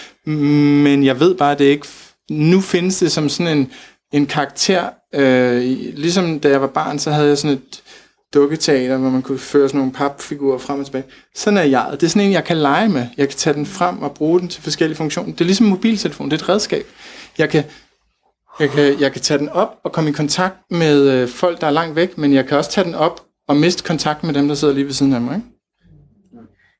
Men 0.83 1.05
jeg 1.05 1.19
ved 1.19 1.35
bare, 1.35 1.55
det 1.55 1.67
er 1.67 1.71
ikke... 1.71 1.87
Nu 2.29 2.61
findes 2.61 2.99
det 2.99 3.11
som 3.11 3.29
sådan 3.29 3.57
en, 3.57 3.71
en 4.13 4.25
karakter. 4.25 4.89
Øh, 5.13 5.61
ligesom 5.93 6.39
da 6.39 6.49
jeg 6.49 6.61
var 6.61 6.67
barn, 6.67 6.99
så 6.99 7.11
havde 7.11 7.27
jeg 7.27 7.37
sådan 7.37 7.57
et 7.57 7.81
dukketeater, 8.33 8.97
hvor 8.97 9.09
man 9.09 9.21
kunne 9.21 9.39
føre 9.39 9.67
sådan 9.69 9.77
nogle 9.77 9.93
papfigurer 9.93 10.57
frem 10.57 10.79
og 10.79 10.85
tilbage. 10.85 11.03
Sådan 11.35 11.57
er 11.57 11.63
jeg. 11.63 11.87
Det 11.91 12.03
er 12.03 12.07
sådan 12.07 12.21
en, 12.27 12.31
jeg 12.31 12.43
kan 12.43 12.57
lege 12.57 12.89
med. 12.89 13.07
Jeg 13.17 13.29
kan 13.29 13.37
tage 13.37 13.53
den 13.53 13.65
frem 13.65 14.01
og 14.01 14.11
bruge 14.13 14.39
den 14.39 14.47
til 14.47 14.63
forskellige 14.63 14.97
funktioner. 14.97 15.31
Det 15.31 15.41
er 15.41 15.45
ligesom 15.45 15.65
mobiltelefon. 15.65 16.31
Det 16.31 16.39
er 16.39 16.43
et 16.43 16.49
redskab. 16.49 16.85
Jeg 17.37 17.49
kan 17.49 17.63
jeg 18.59 18.69
kan, 18.69 18.99
jeg 18.99 19.11
kan 19.11 19.21
tage 19.21 19.37
den 19.37 19.49
op 19.49 19.79
og 19.83 19.91
komme 19.91 20.09
i 20.09 20.13
kontakt 20.13 20.55
med 20.71 21.09
øh, 21.11 21.27
folk, 21.29 21.61
der 21.61 21.67
er 21.67 21.71
langt 21.71 21.95
væk, 21.95 22.17
men 22.17 22.33
jeg 22.33 22.45
kan 22.47 22.57
også 22.57 22.71
tage 22.71 22.85
den 22.85 22.95
op 22.95 23.21
og 23.47 23.55
miste 23.57 23.83
kontakt 23.83 24.23
med 24.23 24.33
dem, 24.33 24.47
der 24.47 24.55
sidder 24.55 24.73
lige 24.73 24.85
ved 24.85 24.93
siden 24.93 25.13
af 25.13 25.21
mig. 25.21 25.35
Ikke? 25.35 25.47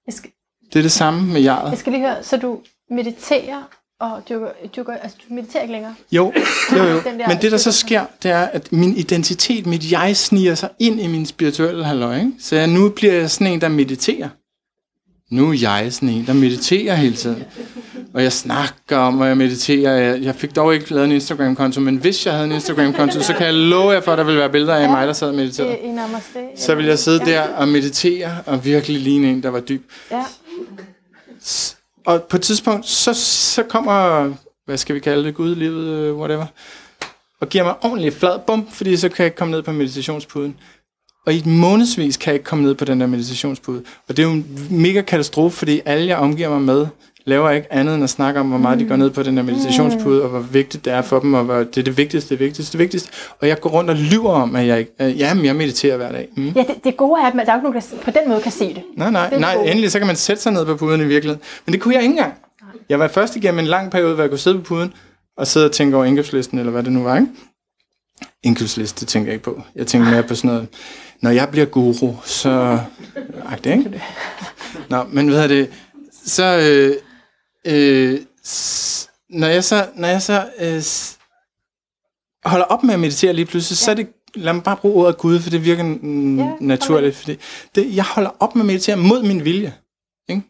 Jeg 0.07 0.13
skal, 0.13 0.29
Det 0.73 0.79
er 0.79 0.81
det 0.83 0.91
samme 0.91 1.33
med 1.33 1.41
jeget. 1.41 1.69
jeg 1.69 1.77
skal 1.77 1.91
lige 1.93 2.01
høre, 2.01 2.23
så 2.23 2.37
du 2.37 2.59
mediterer, 2.91 3.63
og 3.99 4.23
dyrker, 4.29 4.47
dyrker, 4.75 4.93
altså 4.93 5.17
du 5.29 5.33
mediterer 5.33 5.61
ikke 5.61 5.71
længere? 5.71 5.95
Jo, 6.11 6.33
jo, 6.71 6.83
jo. 6.83 7.01
Der 7.05 7.27
Men 7.27 7.37
det, 7.41 7.51
der 7.51 7.57
så 7.57 7.71
sker, 7.71 8.05
det 8.23 8.31
er, 8.31 8.41
at 8.41 8.71
min 8.71 8.95
identitet, 8.95 9.65
mit 9.65 9.91
jeg, 9.91 10.17
sniger 10.17 10.55
sig 10.55 10.69
ind 10.79 11.01
i 11.01 11.07
min 11.07 11.25
spirituelle 11.25 11.83
halløj. 11.83 12.15
Ikke? 12.15 12.31
Så 12.39 12.55
jeg, 12.55 12.67
nu 12.67 12.89
bliver 12.89 13.13
jeg 13.13 13.31
sådan 13.31 13.53
en, 13.53 13.61
der 13.61 13.67
mediterer. 13.67 14.29
Nu 15.31 15.49
er 15.49 15.57
jeg 15.61 15.93
sådan 15.93 16.09
en, 16.09 16.27
der 16.27 16.33
mediterer 16.33 16.95
hele 16.95 17.15
tiden. 17.15 17.43
Og 18.13 18.23
jeg 18.23 18.33
snakker 18.33 18.97
om, 18.97 19.21
at 19.21 19.27
jeg 19.27 19.37
mediterer. 19.37 19.91
Jeg, 19.91 20.21
jeg 20.21 20.35
fik 20.35 20.55
dog 20.55 20.73
ikke 20.73 20.93
lavet 20.93 21.05
en 21.05 21.11
Instagram-konto, 21.11 21.81
men 21.81 21.97
hvis 21.97 22.25
jeg 22.25 22.33
havde 22.33 22.45
en 22.45 22.51
Instagram-konto, 22.51 23.21
så 23.21 23.33
kan 23.33 23.45
jeg 23.45 23.53
love 23.53 23.91
jer 23.91 24.01
for, 24.01 24.11
at 24.11 24.17
der 24.17 24.23
vil 24.23 24.37
være 24.37 24.49
billeder 24.49 24.75
af 24.75 24.89
mig, 24.89 25.07
der 25.07 25.13
sad 25.13 25.27
og 25.27 25.35
mediterede. 25.35 25.77
I, 25.77 25.87
i 25.87 25.91
namaste? 25.91 26.39
Så 26.55 26.75
vil 26.75 26.85
jeg 26.85 26.99
sidde 26.99 27.19
der 27.19 27.41
og 27.41 27.67
meditere, 27.67 28.37
og 28.45 28.65
virkelig 28.65 29.01
ligne 29.01 29.29
en, 29.29 29.43
der 29.43 29.49
var 29.49 29.59
dyb. 29.59 29.91
Ja. 30.11 30.23
Og 32.07 32.23
på 32.23 32.37
et 32.37 32.41
tidspunkt, 32.41 32.85
så, 32.85 33.13
så 33.53 33.63
kommer, 33.63 34.33
hvad 34.65 34.77
skal 34.77 34.95
vi 34.95 34.99
kalde 34.99 35.23
det, 35.23 35.35
Gud, 35.35 35.55
livet, 35.55 35.87
øh, 35.87 36.15
whatever, 36.15 36.45
og 37.41 37.49
giver 37.49 37.63
mig 37.63 37.73
ordentlig 37.81 38.13
flad 38.13 38.39
bum, 38.47 38.67
fordi 38.71 38.97
så 38.97 39.09
kan 39.09 39.15
jeg 39.17 39.25
ikke 39.25 39.37
komme 39.37 39.51
ned 39.51 39.63
på 39.63 39.71
meditationspuden. 39.71 40.55
Og 41.25 41.33
i 41.33 41.37
et 41.37 41.45
månedsvis 41.45 42.17
kan 42.17 42.31
jeg 42.31 42.35
ikke 42.35 42.45
komme 42.45 42.65
ned 42.65 42.75
på 42.75 42.85
den 42.85 43.01
der 43.01 43.07
meditationspude. 43.07 43.83
Og 44.07 44.17
det 44.17 44.23
er 44.23 44.27
jo 44.27 44.33
en 44.33 44.67
mega 44.71 45.01
katastrofe, 45.01 45.57
fordi 45.57 45.81
alle 45.85 46.07
jeg 46.07 46.17
omgiver 46.17 46.49
mig 46.49 46.61
med, 46.61 46.87
laver 47.27 47.49
ikke 47.49 47.73
andet 47.73 47.95
end 47.95 48.03
at 48.03 48.09
snakke 48.09 48.39
om, 48.39 48.47
hvor 48.49 48.57
meget 48.57 48.79
de 48.79 48.85
går 48.87 48.95
ned 48.95 49.09
på 49.09 49.23
den 49.23 49.37
der 49.37 49.43
meditationspude, 49.43 50.23
og 50.23 50.29
hvor 50.29 50.39
vigtigt 50.39 50.85
det 50.85 50.93
er 50.93 51.01
for 51.01 51.19
dem, 51.19 51.33
og 51.33 51.43
hvor 51.43 51.55
det 51.57 51.77
er 51.77 51.83
det 51.83 51.97
vigtigste, 51.97 52.29
det 52.29 52.39
vigtigste, 52.39 52.71
det 52.71 52.79
vigtigste. 52.79 53.09
Og 53.41 53.47
jeg 53.47 53.59
går 53.61 53.69
rundt 53.69 53.89
og 53.89 53.95
lyver 53.95 54.31
om, 54.31 54.55
at 54.55 54.67
jeg, 54.67 54.87
at, 54.97 55.17
jamen, 55.17 55.45
jeg 55.45 55.55
mediterer 55.55 55.97
hver 55.97 56.11
dag. 56.11 56.27
Mm. 56.37 56.47
Ja, 56.49 56.63
det, 56.67 56.83
det 56.83 56.97
gode 56.97 57.21
er, 57.21 57.25
at 57.25 57.35
man- 57.35 57.45
der 57.45 57.51
er 57.51 57.55
ikke 57.55 57.69
nogen, 57.69 57.81
der 57.81 58.03
på 58.05 58.11
den 58.11 58.29
måde 58.29 58.41
kan 58.41 58.51
se 58.51 58.73
det. 58.73 58.83
Nej, 58.97 59.11
nej, 59.11 59.29
Det 59.29 59.39
nej, 59.39 59.55
gode. 59.55 59.69
endelig 59.69 59.91
så 59.91 59.97
kan 59.99 60.07
man 60.07 60.15
sætte 60.15 60.41
sig 60.41 60.51
ned 60.53 60.65
på 60.65 60.75
puden 60.75 61.01
i 61.01 61.05
virkeligheden. 61.05 61.41
Men 61.65 61.73
det 61.73 61.81
kunne 61.81 61.93
jeg 61.93 62.03
ikke 62.03 62.11
engang. 62.11 62.33
Jeg 62.89 62.99
var 62.99 63.07
først 63.07 63.35
igennem 63.35 63.59
en 63.59 63.65
lang 63.67 63.91
periode, 63.91 64.13
hvor 64.13 64.23
jeg 64.23 64.29
kunne 64.29 64.39
sidde 64.39 64.57
på 64.57 64.63
puden 64.63 64.93
og 65.37 65.47
sidde 65.47 65.65
og 65.65 65.71
tænke 65.71 65.95
over 65.95 66.05
indkøbslisten, 66.05 66.59
eller 66.59 66.71
hvad 66.71 66.83
det 66.83 66.91
nu 66.91 67.03
var, 67.03 67.15
ikke? 67.15 67.27
indkøbsliste 68.43 69.05
tænker 69.05 69.27
jeg 69.27 69.33
ikke 69.33 69.43
på. 69.43 69.61
Jeg 69.75 69.87
tænker 69.87 70.09
mere 70.11 70.23
på 70.23 70.35
sådan 70.35 70.47
noget, 70.47 70.67
når 71.21 71.29
jeg 71.31 71.49
bliver 71.51 71.65
guru, 71.65 72.13
så... 72.25 72.79
Agtigt, 73.49 73.75
ikke? 73.77 74.03
Nå, 74.89 75.03
men 75.11 75.27
hvad 75.27 75.43
er 75.43 75.47
det? 75.47 75.69
Så... 76.25 76.43
Øh, 76.57 76.95
øh, 77.67 78.19
s- 78.45 79.09
når 79.29 79.47
jeg 79.47 79.63
så, 79.63 79.87
når 79.95 80.07
jeg 80.07 80.21
så 80.21 80.49
øh, 80.59 80.81
s- 80.81 81.17
holder 82.45 82.65
op 82.65 82.83
med 82.83 82.93
at 82.93 82.99
meditere 82.99 83.33
lige 83.33 83.45
pludselig, 83.45 83.75
ja. 83.81 83.85
så 83.85 83.91
er 83.91 83.95
det, 83.95 84.07
lad 84.35 84.53
mig 84.53 84.63
bare 84.63 84.77
bruge 84.77 85.03
ordet 85.05 85.17
Gud, 85.17 85.39
for 85.39 85.49
det 85.49 85.65
virker 85.65 85.83
mm, 85.83 86.39
Ja, 86.39 86.51
naturligt. 86.59 87.15
Fordi 87.15 87.37
det, 87.75 87.95
jeg 87.95 88.03
holder 88.05 88.29
op 88.39 88.55
med 88.55 88.61
at 88.61 88.65
meditere 88.67 88.95
mod 88.95 89.23
min 89.23 89.45
vilje. 89.45 89.73
Ikke? 90.29 90.41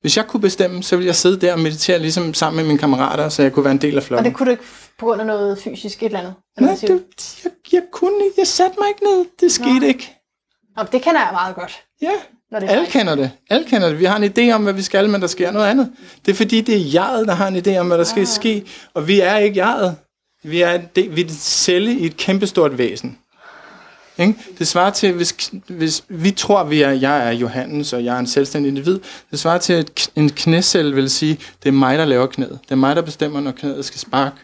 Hvis 0.00 0.16
jeg 0.16 0.26
kunne 0.26 0.40
bestemme, 0.40 0.82
så 0.82 0.96
ville 0.96 1.06
jeg 1.06 1.16
sidde 1.16 1.40
der 1.40 1.52
og 1.52 1.58
meditere 1.60 1.98
ligesom 1.98 2.34
sammen 2.34 2.56
med 2.56 2.64
mine 2.66 2.78
kammerater, 2.78 3.28
så 3.28 3.42
jeg 3.42 3.52
kunne 3.52 3.64
være 3.64 3.72
en 3.72 3.80
del 3.80 3.94
af 3.94 3.96
Og 3.96 4.02
flokken. 4.02 4.24
det 4.24 4.34
kunne 4.36 4.46
du 4.46 4.50
ikke 4.50 4.62
på 4.98 5.06
grund 5.06 5.20
af 5.20 5.26
noget 5.26 5.58
fysisk 5.58 6.02
et 6.02 6.06
eller 6.06 6.18
andet? 6.18 6.34
Nej, 6.60 6.74
det, 6.80 6.90
jeg, 7.44 7.52
jeg 7.72 7.82
kunne 7.92 8.24
ikke. 8.24 8.34
Jeg 8.38 8.46
satte 8.46 8.76
mig 8.80 8.88
ikke 8.88 9.04
ned. 9.04 9.26
Det 9.40 9.52
skete 9.52 9.78
Nå. 9.80 9.86
ikke. 9.86 10.16
Nå, 10.76 10.82
det 10.92 11.02
kender 11.02 11.20
jeg 11.20 11.28
meget 11.32 11.54
godt. 11.54 11.82
Ja, 12.02 12.12
Når 12.50 12.60
det 12.60 12.70
alle 12.70 12.86
kender 12.86 13.14
det. 13.14 13.30
Alle 13.50 13.66
kender 13.68 13.88
det. 13.88 13.98
Vi 13.98 14.04
har 14.04 14.16
en 14.16 14.24
idé 14.24 14.52
om, 14.52 14.62
hvad 14.62 14.72
vi 14.72 14.82
skal, 14.82 15.08
men 15.08 15.20
der 15.20 15.26
sker 15.26 15.50
noget 15.50 15.66
andet. 15.66 15.90
Det 16.26 16.32
er 16.32 16.36
fordi, 16.36 16.60
det 16.60 16.74
er 16.74 16.90
jeget, 16.94 17.28
der 17.28 17.34
har 17.34 17.48
en 17.48 17.56
idé 17.56 17.76
om, 17.76 17.86
hvad 17.86 17.98
der 17.98 18.04
skal 18.04 18.26
ske. 18.26 18.64
Og 18.94 19.08
vi 19.08 19.20
er 19.20 19.36
ikke 19.36 19.58
jeget. 19.58 19.96
Vi 20.42 20.60
er, 20.60 20.80
det, 20.96 21.16
vi 21.16 21.20
er 21.20 21.24
en 21.24 21.30
celle 21.30 21.92
i 21.92 22.06
et 22.06 22.16
kæmpestort 22.16 22.78
væsen. 22.78 23.18
Ikke? 24.18 24.34
Det 24.58 24.68
svarer 24.68 24.90
til, 24.90 25.12
hvis, 25.12 25.52
hvis 25.68 26.04
vi 26.08 26.30
tror, 26.30 26.64
vi 26.64 26.82
er, 26.82 26.90
jeg 26.90 27.28
er 27.28 27.30
Johannes, 27.30 27.92
og 27.92 28.04
jeg 28.04 28.14
er 28.14 28.18
en 28.18 28.26
selvstændig 28.26 28.68
individ, 28.68 29.00
det 29.30 29.38
svarer 29.38 29.58
til, 29.58 29.72
at 29.72 30.10
en 30.16 30.30
knæcelle 30.30 30.94
vil 30.94 31.10
sige, 31.10 31.38
det 31.62 31.68
er 31.68 31.72
mig, 31.72 31.98
der 31.98 32.04
laver 32.04 32.26
knæet. 32.26 32.58
Det 32.64 32.70
er 32.70 32.76
mig, 32.76 32.96
der 32.96 33.02
bestemmer, 33.02 33.40
når 33.40 33.50
knæet 33.50 33.84
skal 33.84 34.00
sparke. 34.00 34.36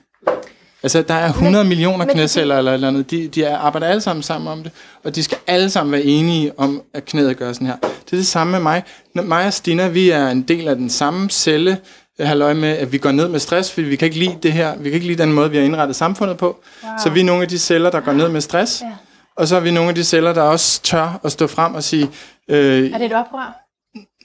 Altså, 0.83 1.03
der 1.03 1.15
er 1.15 1.29
100 1.29 1.65
men, 1.65 1.69
millioner 1.69 2.05
men 2.07 2.15
knæceller 2.15 2.59
eller 2.59 2.73
eller 2.75 2.89
andet. 2.89 3.11
De, 3.11 3.29
de 3.29 3.45
er, 3.45 3.57
arbejder 3.59 3.87
alle 3.87 4.01
sammen 4.01 4.23
sammen 4.23 4.53
om 4.53 4.63
det, 4.63 4.73
og 5.05 5.15
de 5.15 5.23
skal 5.23 5.39
alle 5.47 5.71
sammen 5.71 5.93
være 5.93 6.03
enige 6.03 6.59
om, 6.59 6.83
at 6.95 7.05
knæet 7.05 7.37
gør 7.37 7.53
sådan 7.53 7.67
her. 7.67 7.77
Det 7.77 8.13
er 8.13 8.17
det 8.17 8.27
samme 8.27 8.51
med 8.51 8.61
mig. 8.61 8.83
Når 9.15 9.23
mig 9.23 9.47
og 9.47 9.53
Stina, 9.53 9.89
vi 9.89 10.11
er 10.11 10.29
en 10.29 10.43
del 10.43 10.69
af 10.69 10.77
den 10.77 10.91
samme 10.91 11.31
celle, 11.31 11.79
har 12.21 12.35
løg 12.35 12.57
med, 12.57 12.69
at 12.69 12.93
vi 12.93 12.99
går 12.99 13.11
ned 13.13 13.29
med 13.29 13.41
stress, 13.41 13.73
fordi 13.73 13.87
vi 13.87 13.97
kan 13.97 14.07
ikke 14.07 14.19
lide 14.19 14.37
det 14.43 14.53
her, 14.53 14.77
vi 14.77 14.83
kan 14.85 14.93
ikke 14.95 15.07
lide 15.07 15.23
den 15.23 15.33
måde, 15.33 15.51
vi 15.51 15.57
har 15.57 15.65
indrettet 15.65 15.97
samfundet 15.97 16.37
på. 16.37 16.47
Wow. 16.85 16.93
Så 17.03 17.11
vi 17.11 17.21
er 17.21 17.25
nogle 17.25 17.43
af 17.43 17.49
de 17.49 17.59
celler, 17.59 17.91
der 17.91 18.01
går 18.01 18.13
ned 18.13 18.29
med 18.29 18.41
stress, 18.41 18.83
Ja. 18.83 18.93
og 19.37 19.49
så 19.49 19.57
er 19.57 19.61
vi 19.61 19.71
nogle 19.71 19.89
af 19.89 19.95
de 19.95 20.05
celler, 20.05 20.33
der 20.33 20.43
også 20.43 20.83
tør 20.83 21.21
at 21.25 21.33
stå 21.33 21.47
frem 21.47 21.75
og 21.75 21.85
sige, 21.85 22.11
øh, 22.51 22.91
Er 22.91 22.99
det 22.99 23.07
et 23.07 23.13
oprør? 23.13 23.57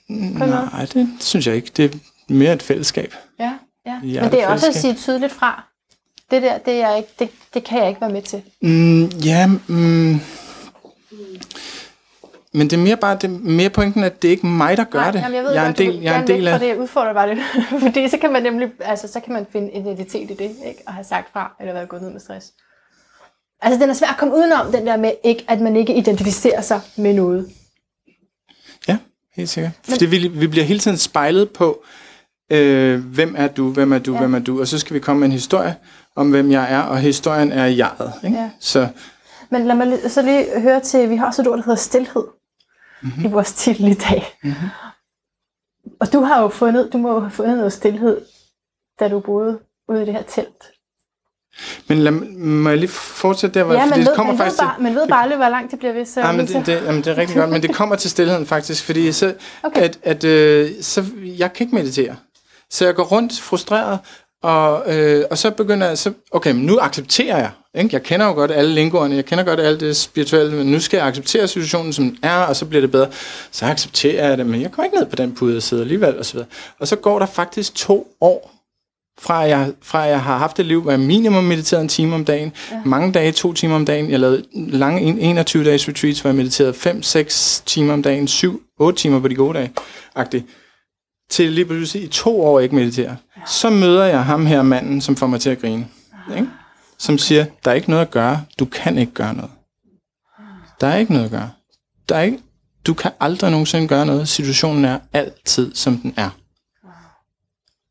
Nej, 0.08 0.86
det 0.94 1.08
synes 1.20 1.46
jeg 1.46 1.54
ikke. 1.54 1.70
Det 1.76 1.84
er 1.84 1.98
mere 2.28 2.52
et 2.52 2.62
fællesskab. 2.62 3.14
Ja, 3.40 3.52
ja. 3.86 4.20
Men 4.22 4.30
det 4.30 4.42
er 4.42 4.48
også 4.48 4.68
at 4.68 4.74
sige 4.74 4.94
tydeligt 4.94 5.32
fra. 5.32 5.64
Det 6.32 6.42
der, 6.42 6.58
det, 6.58 6.74
er 6.74 6.88
jeg 6.88 6.96
ikke, 6.98 7.10
det, 7.18 7.30
det 7.54 7.64
kan 7.64 7.78
jeg 7.78 7.88
ikke 7.88 8.00
være 8.00 8.12
med 8.12 8.22
til. 8.22 8.42
Mm, 8.60 9.04
ja, 9.04 9.46
mm, 9.46 10.20
men 12.54 12.70
det 12.70 12.72
er 12.72 12.82
mere 12.82 12.96
bare 12.96 13.14
det 13.14 13.24
er 13.24 13.38
mere 13.42 13.70
pointen, 13.70 14.04
at 14.04 14.22
det 14.22 14.28
er 14.28 14.32
ikke 14.32 14.46
mig, 14.46 14.76
der 14.76 14.84
gør 14.84 15.00
Nej, 15.00 15.10
det. 15.10 15.20
Jamen, 15.20 15.34
jeg, 15.34 15.44
ved 15.44 15.52
jeg 15.52 15.64
er 15.64 15.68
en 15.68 15.74
del, 15.74 16.00
jeg 16.00 16.16
er 16.16 16.20
en 16.20 16.26
del 16.26 16.48
af... 16.48 16.52
fra 16.52 16.64
det, 16.64 16.68
jeg 16.68 16.78
udfordrer 16.78 17.12
bare 17.12 17.34
lidt. 17.34 17.44
Fordi 17.84 18.08
så 18.08 18.18
kan 18.18 18.32
man 18.32 18.42
nemlig, 18.42 18.70
altså 18.80 19.08
så 19.08 19.20
kan 19.20 19.32
man 19.32 19.46
finde 19.52 19.72
identitet 19.72 20.30
i 20.30 20.34
det, 20.34 20.50
ikke? 20.66 20.82
Og 20.86 20.92
have 20.92 21.04
sagt 21.04 21.32
fra, 21.32 21.56
eller 21.60 21.72
været 21.72 21.88
gået 21.88 22.02
ned 22.02 22.10
med 22.10 22.20
stress. 22.20 22.52
Altså 23.62 23.80
den 23.80 23.90
er 23.90 23.94
svær 23.94 24.08
at 24.08 24.16
komme 24.16 24.34
udenom, 24.34 24.72
den 24.72 24.86
der 24.86 24.96
med, 24.96 25.12
ikke, 25.24 25.44
at 25.48 25.60
man 25.60 25.76
ikke 25.76 25.94
identificerer 25.94 26.60
sig 26.60 26.80
med 26.96 27.14
noget. 27.14 27.48
Ja, 28.88 28.98
helt 29.36 29.48
sikkert. 29.48 29.72
Fordi 29.88 30.06
vi, 30.06 30.28
vi 30.28 30.46
bliver 30.46 30.64
hele 30.64 30.80
tiden 30.80 30.96
spejlet 30.96 31.50
på, 31.50 31.84
øh, 32.50 33.04
hvem 33.04 33.34
er 33.38 33.48
du, 33.48 33.72
hvem 33.72 33.92
er 33.92 33.98
du, 33.98 34.12
ja. 34.12 34.18
hvem 34.18 34.34
er 34.34 34.38
du, 34.38 34.60
og 34.60 34.68
så 34.68 34.78
skal 34.78 34.94
vi 34.94 35.00
komme 35.00 35.20
med 35.20 35.26
en 35.26 35.32
historie 35.32 35.76
om, 36.16 36.30
hvem 36.30 36.50
jeg 36.50 36.72
er, 36.72 36.80
og 36.82 36.98
historien 36.98 37.52
er 37.52 37.64
jeget. 37.66 38.12
Ikke? 38.24 38.36
Ja. 38.36 38.50
Så 38.60 38.88
Men 39.50 39.66
lad 39.66 39.74
mig 39.74 39.98
så 40.10 40.22
lige 40.22 40.60
høre 40.60 40.80
til, 40.80 41.10
vi 41.10 41.16
har 41.16 41.26
også 41.26 41.42
et 41.42 41.48
ord, 41.48 41.56
der 41.58 41.64
hedder 41.64 41.78
stillhed 41.78 42.24
mm-hmm. 43.02 43.24
i 43.24 43.28
vores 43.28 43.52
titel 43.52 43.88
i 43.88 43.94
dag. 43.94 44.38
Mm-hmm. 44.42 44.68
Og 46.00 46.12
du 46.12 46.20
har 46.20 46.42
jo 46.42 46.48
fundet, 46.48 46.92
du 46.92 46.98
må 46.98 47.14
jo 47.14 47.20
have 47.20 47.30
fundet 47.30 47.56
noget 47.56 47.72
stillhed, 47.72 48.20
da 49.00 49.08
du 49.08 49.20
boede 49.20 49.58
ude 49.88 50.02
i 50.02 50.06
det 50.06 50.14
her 50.14 50.22
telt. 50.22 50.64
Men 51.88 51.98
lad, 51.98 52.12
må 52.12 52.68
jeg 52.68 52.78
lige 52.78 52.88
fortsætte 52.90 53.58
der, 53.58 53.64
hvor, 53.64 53.74
Ja, 53.74 53.80
man 53.80 53.88
fordi 53.88 54.00
ved, 54.00 54.06
det 54.06 54.16
kommer 54.16 54.36
faktisk 54.36 54.62
ved 54.62 54.68
bare, 54.68 54.82
man 54.82 54.94
ved 54.94 55.08
bare 55.08 55.22
aldrig, 55.22 55.36
hvor 55.38 55.48
langt 55.48 55.70
det 55.70 55.78
bliver 55.78 55.92
ved. 55.92 56.04
Så 56.06 56.20
Ja, 56.20 56.32
men 56.32 56.40
det, 56.40 56.48
til- 56.48 56.66
det, 56.66 56.82
jamen, 56.86 57.02
det 57.04 57.06
er 57.12 57.18
rigtig 57.18 57.36
godt, 57.36 57.50
men 57.50 57.62
det 57.62 57.74
kommer 57.74 57.96
til 57.96 58.10
stillheden 58.10 58.46
faktisk, 58.46 58.84
fordi 58.84 59.12
så, 59.12 59.34
okay. 59.62 59.82
at, 59.82 59.98
at 60.02 60.24
øh, 60.24 60.70
så, 60.80 61.04
jeg 61.22 61.52
kan 61.52 61.64
ikke 61.64 61.74
meditere. 61.74 62.16
Så 62.70 62.84
jeg 62.84 62.94
går 62.94 63.02
rundt 63.02 63.40
frustreret, 63.40 63.98
og, 64.42 64.94
øh, 64.96 65.24
og 65.30 65.38
så 65.38 65.50
begynder 65.50 65.86
jeg, 65.88 65.98
så, 65.98 66.12
okay, 66.30 66.52
men 66.52 66.62
nu 66.66 66.78
accepterer 66.80 67.38
jeg. 67.38 67.50
Ikke? 67.82 67.88
Jeg 67.92 68.02
kender 68.02 68.26
jo 68.26 68.32
godt 68.32 68.50
alle 68.50 68.74
lingoerne, 68.74 69.14
jeg 69.16 69.24
kender 69.24 69.44
godt 69.44 69.60
alt 69.60 69.80
det 69.80 69.96
spirituelle, 69.96 70.56
men 70.56 70.66
nu 70.66 70.80
skal 70.80 70.96
jeg 70.96 71.06
acceptere 71.06 71.48
situationen, 71.48 71.92
som 71.92 72.04
den 72.04 72.18
er, 72.22 72.36
og 72.38 72.56
så 72.56 72.64
bliver 72.66 72.80
det 72.80 72.90
bedre. 72.90 73.06
Så 73.50 73.64
accepterer 73.66 74.28
jeg 74.28 74.38
det, 74.38 74.46
men 74.46 74.62
jeg 74.62 74.70
går 74.72 74.82
ikke 74.82 74.96
ned 74.96 75.06
på 75.06 75.16
den 75.16 75.34
pude, 75.34 75.54
jeg 75.54 75.62
sidder 75.62 75.82
alligevel, 75.82 76.18
og 76.18 76.24
så 76.24 76.32
videre. 76.32 76.48
Og 76.78 76.88
så 76.88 76.96
går 76.96 77.18
der 77.18 77.26
faktisk 77.26 77.74
to 77.74 78.06
år, 78.20 78.50
fra 79.20 79.34
jeg, 79.38 79.72
fra 79.82 79.98
jeg 79.98 80.20
har 80.22 80.38
haft 80.38 80.60
et 80.60 80.66
liv, 80.66 80.82
hvor 80.82 80.90
jeg 80.90 81.00
minimum 81.00 81.44
mediterede 81.44 81.82
en 81.82 81.88
time 81.88 82.14
om 82.14 82.24
dagen, 82.24 82.52
ja. 82.70 82.76
mange 82.84 83.12
dage, 83.12 83.32
to 83.32 83.52
timer 83.52 83.74
om 83.74 83.86
dagen. 83.86 84.10
Jeg 84.10 84.20
lavede 84.20 84.44
lange 84.54 85.00
en- 85.00 85.38
21-dages 85.38 85.88
retreats, 85.88 86.20
hvor 86.20 86.28
jeg 86.28 86.36
mediterede 86.36 86.72
5-6 86.72 87.62
timer 87.66 87.92
om 87.92 88.02
dagen, 88.02 88.24
7-8 88.28 88.92
timer 88.96 89.20
på 89.20 89.28
de 89.28 89.34
gode 89.34 89.58
dage, 89.58 89.72
agtigt. 90.14 90.44
Til 91.32 91.52
lige 91.52 91.64
pludselig 91.64 92.04
i 92.04 92.06
to 92.06 92.42
år 92.42 92.60
ikke 92.60 92.74
meditere. 92.74 93.16
Så 93.46 93.70
møder 93.70 94.04
jeg 94.04 94.24
ham 94.24 94.46
her 94.46 94.62
manden, 94.62 95.00
som 95.00 95.16
får 95.16 95.26
mig 95.26 95.40
til 95.40 95.50
at 95.50 95.60
grine. 95.60 95.88
Ikke? 96.36 96.48
Som 96.98 97.18
siger, 97.18 97.46
der 97.64 97.70
er 97.70 97.74
ikke 97.74 97.90
noget 97.90 98.02
at 98.02 98.10
gøre, 98.10 98.44
du 98.58 98.64
kan 98.64 98.98
ikke 98.98 99.12
gøre 99.12 99.34
noget. 99.34 99.50
Der 100.80 100.86
er 100.86 100.96
ikke 100.96 101.12
noget 101.12 101.24
at 101.24 101.30
gøre. 101.30 101.50
Der 102.08 102.16
er 102.16 102.22
ikke, 102.22 102.38
du 102.86 102.94
kan 102.94 103.10
aldrig 103.20 103.50
nogensinde 103.50 103.88
gøre 103.88 104.06
noget. 104.06 104.28
Situationen 104.28 104.84
er 104.84 104.98
altid, 105.12 105.74
som 105.74 105.98
den 105.98 106.14
er. 106.16 106.30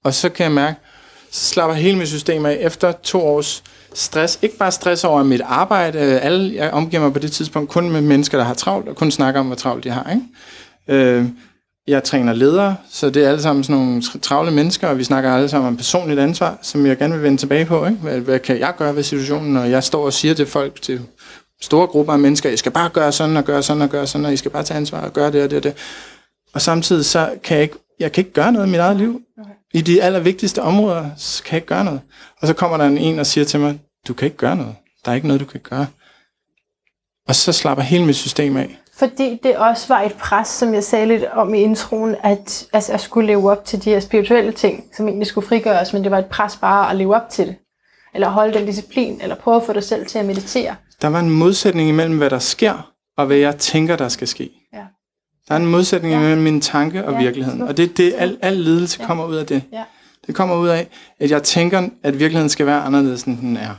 Og 0.04 0.14
så 0.14 0.30
kan 0.30 0.44
jeg 0.44 0.52
mærke, 0.52 0.80
så 1.32 1.46
slapper 1.46 1.76
hele 1.76 1.98
mit 1.98 2.08
system 2.08 2.46
af 2.46 2.58
efter 2.62 2.92
to 2.92 3.22
års 3.22 3.64
stress. 3.94 4.40
Ikke 4.42 4.58
bare 4.58 4.72
stress 4.72 5.04
over 5.04 5.24
mit 5.24 5.42
arbejde. 5.42 6.00
Alle, 6.00 6.56
jeg 6.56 6.72
omgiver 6.72 7.04
mig 7.04 7.14
på 7.14 7.20
det 7.20 7.32
tidspunkt 7.32 7.70
kun 7.70 7.90
med 7.90 8.02
mennesker, 8.02 8.38
der 8.38 8.46
har 8.46 8.54
travlt, 8.54 8.90
og 8.90 8.96
kun 8.96 9.12
snakker 9.12 9.40
om, 9.40 9.46
hvor 9.46 9.56
travlt 9.56 9.84
de 9.84 9.90
har. 9.90 10.12
Ikke? 10.12 11.06
Øh, 11.06 11.26
jeg 11.88 12.04
træner 12.04 12.34
ledere, 12.34 12.76
så 12.90 13.10
det 13.10 13.24
er 13.24 13.30
alle 13.30 13.42
sammen 13.42 13.64
sådan 13.64 13.82
nogle 13.82 14.02
travle 14.22 14.52
mennesker, 14.52 14.88
og 14.88 14.98
vi 14.98 15.04
snakker 15.04 15.34
alle 15.34 15.50
sammen 15.50 15.68
om 15.68 15.78
personligt 15.78 16.20
ansvar, 16.20 16.58
som 16.62 16.86
jeg 16.86 16.98
gerne 16.98 17.14
vil 17.14 17.24
vende 17.24 17.38
tilbage 17.38 17.66
på. 17.66 17.86
Ikke? 17.86 17.98
Hvad, 17.98 18.20
hvad 18.20 18.40
kan 18.40 18.60
jeg 18.60 18.74
gøre 18.78 18.96
ved 18.96 19.04
situationen, 19.04 19.54
når 19.54 19.64
jeg 19.64 19.84
står 19.84 20.06
og 20.06 20.14
siger 20.14 20.34
til 20.34 20.46
folk, 20.46 20.82
til 20.82 21.02
store 21.62 21.88
grupper 21.88 22.14
af 22.14 22.20
mennesker, 22.20 22.50
I 22.50 22.58
skal 22.58 22.72
bare 22.72 22.90
gøre 22.90 23.12
sådan 23.12 23.38
og 23.38 23.44
gøre 23.44 23.64
sådan 23.64 23.82
og 23.82 23.90
gøre 23.90 24.08
sådan, 24.08 24.26
og 24.26 24.34
I 24.34 24.38
skal 24.38 24.52
bare 24.52 24.64
tage 24.64 24.78
ansvar 24.78 25.02
og 25.02 25.14
gøre 25.14 25.32
det 25.32 25.44
og 25.44 25.50
det 25.50 25.58
og 25.58 25.64
det. 25.64 25.74
Og 26.54 26.62
samtidig 26.62 27.06
så 27.06 27.34
kan 27.44 27.56
jeg 27.56 27.64
ikke, 27.64 27.76
jeg 28.00 28.12
kan 28.12 28.22
ikke 28.22 28.34
gøre 28.34 28.52
noget 28.52 28.68
i 28.68 28.70
mit 28.70 28.80
eget 28.80 28.98
liv. 28.98 29.22
I 29.74 29.82
de 29.82 30.04
allervigtigste 30.04 30.62
områder 30.62 31.10
så 31.18 31.44
kan 31.44 31.52
jeg 31.52 31.58
ikke 31.58 31.68
gøre 31.68 31.84
noget. 31.84 32.02
Og 32.42 32.48
så 32.48 32.54
kommer 32.54 32.78
der 32.78 32.86
en 32.86 32.98
en 32.98 33.20
og 33.20 33.26
siger 33.26 33.46
til 33.46 33.60
mig, 33.60 33.80
du 34.08 34.14
kan 34.14 34.26
ikke 34.26 34.38
gøre 34.38 34.56
noget. 34.56 34.76
Der 35.06 35.12
er 35.12 35.16
ikke 35.16 35.28
noget, 35.28 35.40
du 35.40 35.46
kan 35.46 35.60
gøre. 35.60 35.88
Og 37.28 37.36
så 37.36 37.52
slapper 37.52 37.84
hele 37.84 38.06
mit 38.06 38.16
system 38.16 38.58
af. 38.58 38.81
Fordi 38.98 39.40
det 39.44 39.58
også 39.58 39.88
var 39.88 40.02
et 40.02 40.14
pres, 40.14 40.48
som 40.48 40.74
jeg 40.74 40.84
sagde 40.84 41.06
lidt 41.08 41.24
om 41.26 41.54
i 41.54 41.58
introen, 41.60 42.16
at 42.24 42.68
altså, 42.74 42.92
jeg 42.92 43.00
skulle 43.00 43.28
leve 43.28 43.52
op 43.52 43.66
til 43.66 43.84
de 43.84 43.90
her 43.90 44.00
spirituelle 44.00 44.52
ting, 44.52 44.84
som 44.96 45.08
egentlig 45.08 45.28
skulle 45.28 45.48
frigøres, 45.48 45.94
men 45.94 46.04
det 46.04 46.12
var 46.12 46.18
et 46.20 46.26
pres 46.26 46.56
bare 46.58 46.90
at 46.90 46.96
leve 46.96 47.16
op 47.16 47.30
til 47.30 47.48
det. 47.48 47.56
Eller 48.14 48.30
holde 48.30 48.54
den 48.54 48.66
disciplin, 48.66 49.22
eller 49.22 49.36
prøve 49.36 49.58
at 49.58 49.64
få 49.64 49.74
dig 49.74 49.84
selv 49.84 50.06
til 50.06 50.20
at 50.20 50.26
meditere. 50.26 50.76
Der 51.02 51.08
var 51.08 51.20
en 51.20 51.30
modsætning 51.30 51.90
imellem, 51.90 52.18
hvad 52.18 52.30
der 52.30 52.40
sker, 52.40 52.92
og 53.18 53.26
hvad 53.26 53.38
jeg 53.38 53.58
tænker, 53.58 53.96
der 53.96 54.08
skal 54.10 54.28
ske. 54.28 54.52
Ja. 54.74 54.84
Der 55.48 55.54
er 55.56 55.60
en 55.60 55.66
modsætning 55.66 56.14
Ja. 56.14 56.20
mellem 56.20 56.42
min 56.42 56.62
tanke 56.62 57.06
og 57.06 57.14
Ja, 57.14 57.20
virkeligheden. 57.20 57.62
Og 57.62 57.78
det 57.78 57.90
er 57.90 57.94
det, 57.94 58.14
al, 58.18 58.38
al 58.42 58.54
lidelse 58.58 58.98
ja. 59.02 59.08
kommer 59.08 59.26
ud 59.26 59.36
af 59.36 59.46
det. 59.46 59.64
Ja. 59.74 59.84
Det 60.28 60.36
kommer 60.36 60.56
ud 60.56 60.68
af, 60.68 60.88
at 61.20 61.32
jeg 61.32 61.44
tænker, 61.44 61.90
at 62.04 62.20
virkeligheden 62.20 62.50
skal 62.50 62.66
være 62.66 62.82
anderledes, 62.82 63.24
end 63.24 63.38
den 63.38 63.58
er. 63.58 63.76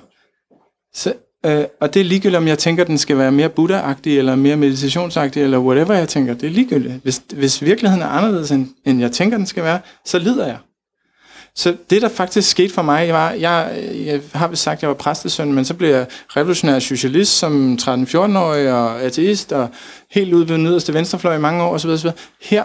Så, 0.94 1.14
øh, 1.46 1.64
og 1.80 1.94
det 1.94 2.00
er 2.00 2.04
ligegyldigt, 2.04 2.36
om 2.36 2.48
jeg 2.48 2.58
tænker, 2.58 2.84
at 2.84 2.88
den 2.88 2.98
skal 2.98 3.18
være 3.18 3.32
mere 3.32 3.48
buddhaagtig, 3.48 4.18
eller 4.18 4.34
mere 4.34 4.56
meditationsagtig, 4.56 5.42
eller 5.42 5.58
whatever 5.58 5.94
jeg 5.94 6.08
tænker. 6.08 6.34
Det 6.34 6.46
er 6.46 6.50
ligegyldigt. 6.50 6.94
Hvis, 7.02 7.22
hvis 7.32 7.62
virkeligheden 7.62 8.02
er 8.02 8.08
anderledes, 8.08 8.50
end, 8.50 8.68
end 8.84 9.00
jeg 9.00 9.12
tænker, 9.12 9.36
den 9.36 9.46
skal 9.46 9.64
være, 9.64 9.80
så 10.04 10.18
lider 10.18 10.46
jeg. 10.46 10.56
Så 11.54 11.76
det, 11.90 12.02
der 12.02 12.08
faktisk 12.08 12.50
skete 12.50 12.74
for 12.74 12.82
mig, 12.82 13.12
var, 13.12 13.30
jeg, 13.30 13.72
jeg 14.06 14.20
har 14.32 14.48
vist 14.48 14.62
sagt, 14.62 14.78
at 14.78 14.82
jeg 14.82 14.88
var 14.88 14.94
præstesøn, 14.94 15.52
men 15.52 15.64
så 15.64 15.74
blev 15.74 15.88
jeg 15.88 16.06
revolutionær 16.28 16.78
socialist 16.78 17.38
som 17.38 17.78
13-14-årig 17.82 18.72
og 18.72 19.02
ateist, 19.02 19.52
og 19.52 19.68
helt 20.10 20.34
ude 20.34 20.46
på 20.46 20.52
den 20.52 20.66
yderste 20.66 20.94
venstrefløj 20.94 21.36
i 21.36 21.38
mange 21.38 21.62
år 21.62 21.74
osv. 21.74 21.90
osv. 21.90 22.10
Her, 22.40 22.62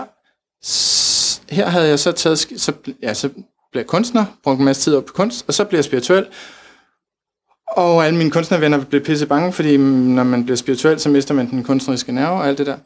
her 1.56 1.70
havde 1.70 1.88
jeg 1.88 2.00
så 2.00 2.12
taget, 2.12 2.40
så, 2.40 2.74
ja, 3.04 3.14
så 3.14 3.30
blev 3.72 3.82
jeg 3.82 3.88
kunstner, 3.88 4.26
brugte 4.44 4.60
en 4.60 4.66
masse 4.66 4.82
tid 4.82 4.96
op 4.96 5.06
på 5.06 5.14
kunst, 5.14 5.46
og 5.48 5.54
så 5.54 5.64
blev 5.64 5.78
jeg 5.78 5.86
spirituel. 5.86 6.26
Og 7.78 8.06
alle 8.06 8.18
mine 8.18 8.32
kunstnervenner 8.32 8.84
blev 8.86 9.04
pisse 9.04 9.26
bange, 9.26 9.54
fordi 9.54 9.78
når 9.78 10.24
man 10.24 10.44
bliver 10.44 10.58
spirituel, 10.58 11.00
så 11.00 11.10
mister 11.10 11.34
man 11.34 11.50
den 11.50 11.64
kunstneriske 11.64 12.12
nerve 12.12 12.30
og 12.38 12.48
alt 12.48 12.58
det 12.58 12.66
der. 12.68 12.78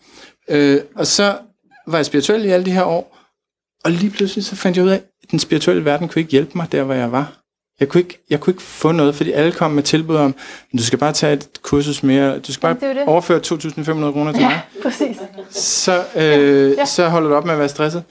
Øh, 0.49 0.79
og 0.95 1.07
så 1.07 1.35
var 1.87 1.97
jeg 1.97 2.05
spirituel 2.05 2.45
i 2.45 2.49
alle 2.49 2.65
de 2.65 2.71
her 2.71 2.83
år, 2.83 3.17
og 3.85 3.91
lige 3.91 4.09
pludselig 4.09 4.45
så 4.45 4.55
fandt 4.55 4.77
jeg 4.77 4.85
ud 4.85 4.89
af, 4.89 5.01
at 5.23 5.31
den 5.31 5.39
spirituelle 5.39 5.85
verden 5.85 6.07
kunne 6.07 6.19
ikke 6.19 6.31
hjælpe 6.31 6.51
mig 6.55 6.67
der, 6.71 6.83
hvor 6.83 6.93
jeg 6.93 7.11
var. 7.11 7.33
Jeg 7.79 7.89
kunne, 7.89 8.01
ikke, 8.01 8.19
jeg 8.29 8.39
kunne 8.39 8.51
ikke 8.51 8.63
få 8.63 8.91
noget, 8.91 9.15
fordi 9.15 9.31
alle 9.31 9.51
kom 9.51 9.71
med 9.71 9.83
tilbud 9.83 10.15
om, 10.15 10.35
"Men 10.71 10.77
du 10.77 10.83
skal 10.83 10.99
bare 10.99 11.13
tage 11.13 11.33
et 11.33 11.47
kursus 11.61 12.03
mere, 12.03 12.39
du 12.39 12.53
skal 12.53 12.61
bare 12.61 12.73
det 12.73 12.95
det. 12.95 13.03
overføre 13.07 13.39
2.500 13.39 14.11
kroner 14.11 14.31
til 14.31 14.41
mig, 14.41 14.61
Ja, 14.75 14.81
præcis. 14.83 15.17
så, 15.51 16.03
øh, 16.15 16.71
Ja. 16.77 16.85
så 16.85 17.07
holder 17.09 17.29
du 17.29 17.35
op 17.35 17.45
med 17.45 17.53
at 17.53 17.59
være 17.59 17.69
stresset. 17.69 18.03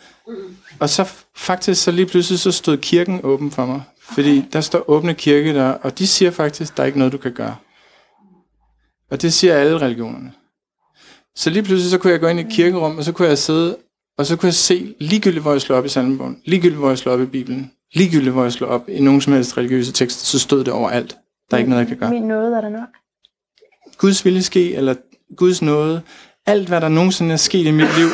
Og 0.81 0.89
så 0.89 1.13
faktisk, 1.37 1.83
så 1.83 1.91
lige 1.91 2.07
pludselig, 2.07 2.39
så 2.39 2.53
stod 2.53 2.77
kirken 2.77 3.21
åben 3.23 3.51
for 3.51 3.67
mig. 3.67 3.83
Fordi 4.03 4.45
der 4.53 4.61
står 4.61 4.91
åbne 4.91 5.15
kirke 5.15 5.55
der, 5.55 5.69
og 5.69 5.99
de 5.99 6.07
siger 6.07 6.31
faktisk, 6.31 6.77
der 6.77 6.83
er 6.83 6.87
ikke 6.87 6.99
noget, 6.99 7.13
du 7.13 7.19
kan 7.19 7.33
gøre. 7.33 7.57
Og 9.11 9.23
det 9.23 9.33
siger 9.33 9.55
alle 9.55 9.79
religionerne. 9.79 10.33
Så 11.37 11.51
lige 11.51 11.63
pludselig, 11.63 11.91
så 11.91 11.99
kunne 11.99 12.13
jeg 12.13 12.21
gå 12.21 12.27
ind 12.27 12.41
i 12.41 12.43
et 12.43 12.53
kirkerum, 12.53 12.99
og 12.99 13.05
så 13.05 13.13
kunne 13.13 13.29
jeg 13.29 13.39
sidde, 13.39 13.77
og 14.19 14.27
så 14.27 14.37
kunne 14.37 14.47
jeg 14.47 14.55
se, 14.55 14.95
ligegyldigt 15.01 15.43
hvor 15.43 15.53
jeg 15.53 15.61
slår 15.61 15.77
op 15.77 15.85
i 15.85 15.89
salmebogen, 15.89 16.43
ligegyldigt 16.45 16.79
hvor 16.79 16.89
jeg 16.89 16.99
slår 16.99 17.13
op 17.13 17.21
i 17.21 17.27
Bibelen, 17.27 17.73
ligegyldigt 17.93 18.33
hvor 18.33 18.43
jeg 18.43 18.53
slår 18.53 18.69
op 18.69 18.89
i 18.89 19.01
nogen 19.01 19.21
som 19.21 19.33
helst 19.33 19.57
religiøse 19.57 19.93
tekster, 19.93 20.25
så 20.25 20.39
stod 20.39 20.65
det 20.65 20.73
overalt. 20.73 21.17
Der 21.51 21.57
er 21.57 21.59
ikke 21.59 21.71
noget, 21.71 21.81
jeg 21.81 21.89
kan 21.89 21.99
gøre. 21.99 22.11
Min 22.11 22.23
noget 22.23 22.57
er 22.57 22.61
der 22.61 22.69
nok. 22.69 22.89
Guds 23.99 24.25
vilje 24.25 24.43
ske, 24.43 24.75
eller 24.75 24.95
Guds 25.37 25.63
nåde. 25.63 26.03
Alt, 26.47 26.69
hvad 26.69 26.81
der 26.81 26.89
nogensinde 26.89 27.33
er 27.33 27.37
sket 27.37 27.67
i 27.67 27.71
mit 27.71 27.99
liv, 27.99 28.09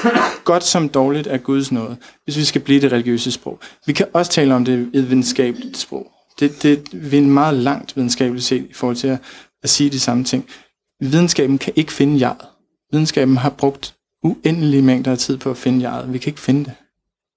godt 0.45 0.65
som 0.65 0.89
dårligt, 0.89 1.27
er 1.27 1.37
Guds 1.39 1.73
nåde, 1.73 1.97
hvis 2.25 2.37
vi 2.37 2.45
skal 2.45 2.61
blive 2.61 2.81
det 2.81 2.93
religiøse 2.93 3.33
sprog. 3.33 3.61
Vi 3.87 3.93
kan 3.93 4.07
også 4.13 4.33
tale 4.33 4.55
om 4.55 4.65
det 4.65 4.91
i 4.93 4.99
et 4.99 5.11
videnskabeligt 5.11 5.77
sprog. 5.77 6.07
Det, 6.41 6.63
det 6.63 6.89
vi 6.93 7.19
er 7.19 7.23
meget 7.23 7.55
langt 7.55 7.97
videnskabeligt 7.97 8.47
set 8.47 8.67
i 8.71 8.73
forhold 8.75 8.97
til 8.97 9.09
at, 9.09 9.19
at 9.63 9.71
sige 9.71 9.91
de 9.91 10.01
samme 10.01 10.25
ting. 10.25 10.47
Videnskaben 11.01 11.59
kan 11.59 11.73
ikke 11.77 11.93
finde 11.93 12.21
jeget. 12.21 12.47
Videnskaben 12.93 13.37
har 13.37 13.51
brugt 13.51 13.95
uendelige 14.23 14.83
mængder 14.83 15.11
af 15.11 15.19
tid 15.19 15.37
på 15.37 15.51
at 15.51 15.57
finde 15.57 15.91
jeget. 15.91 16.13
Vi 16.13 16.19
kan 16.19 16.31
ikke 16.31 16.41
finde 16.41 16.65
det. 16.65 16.73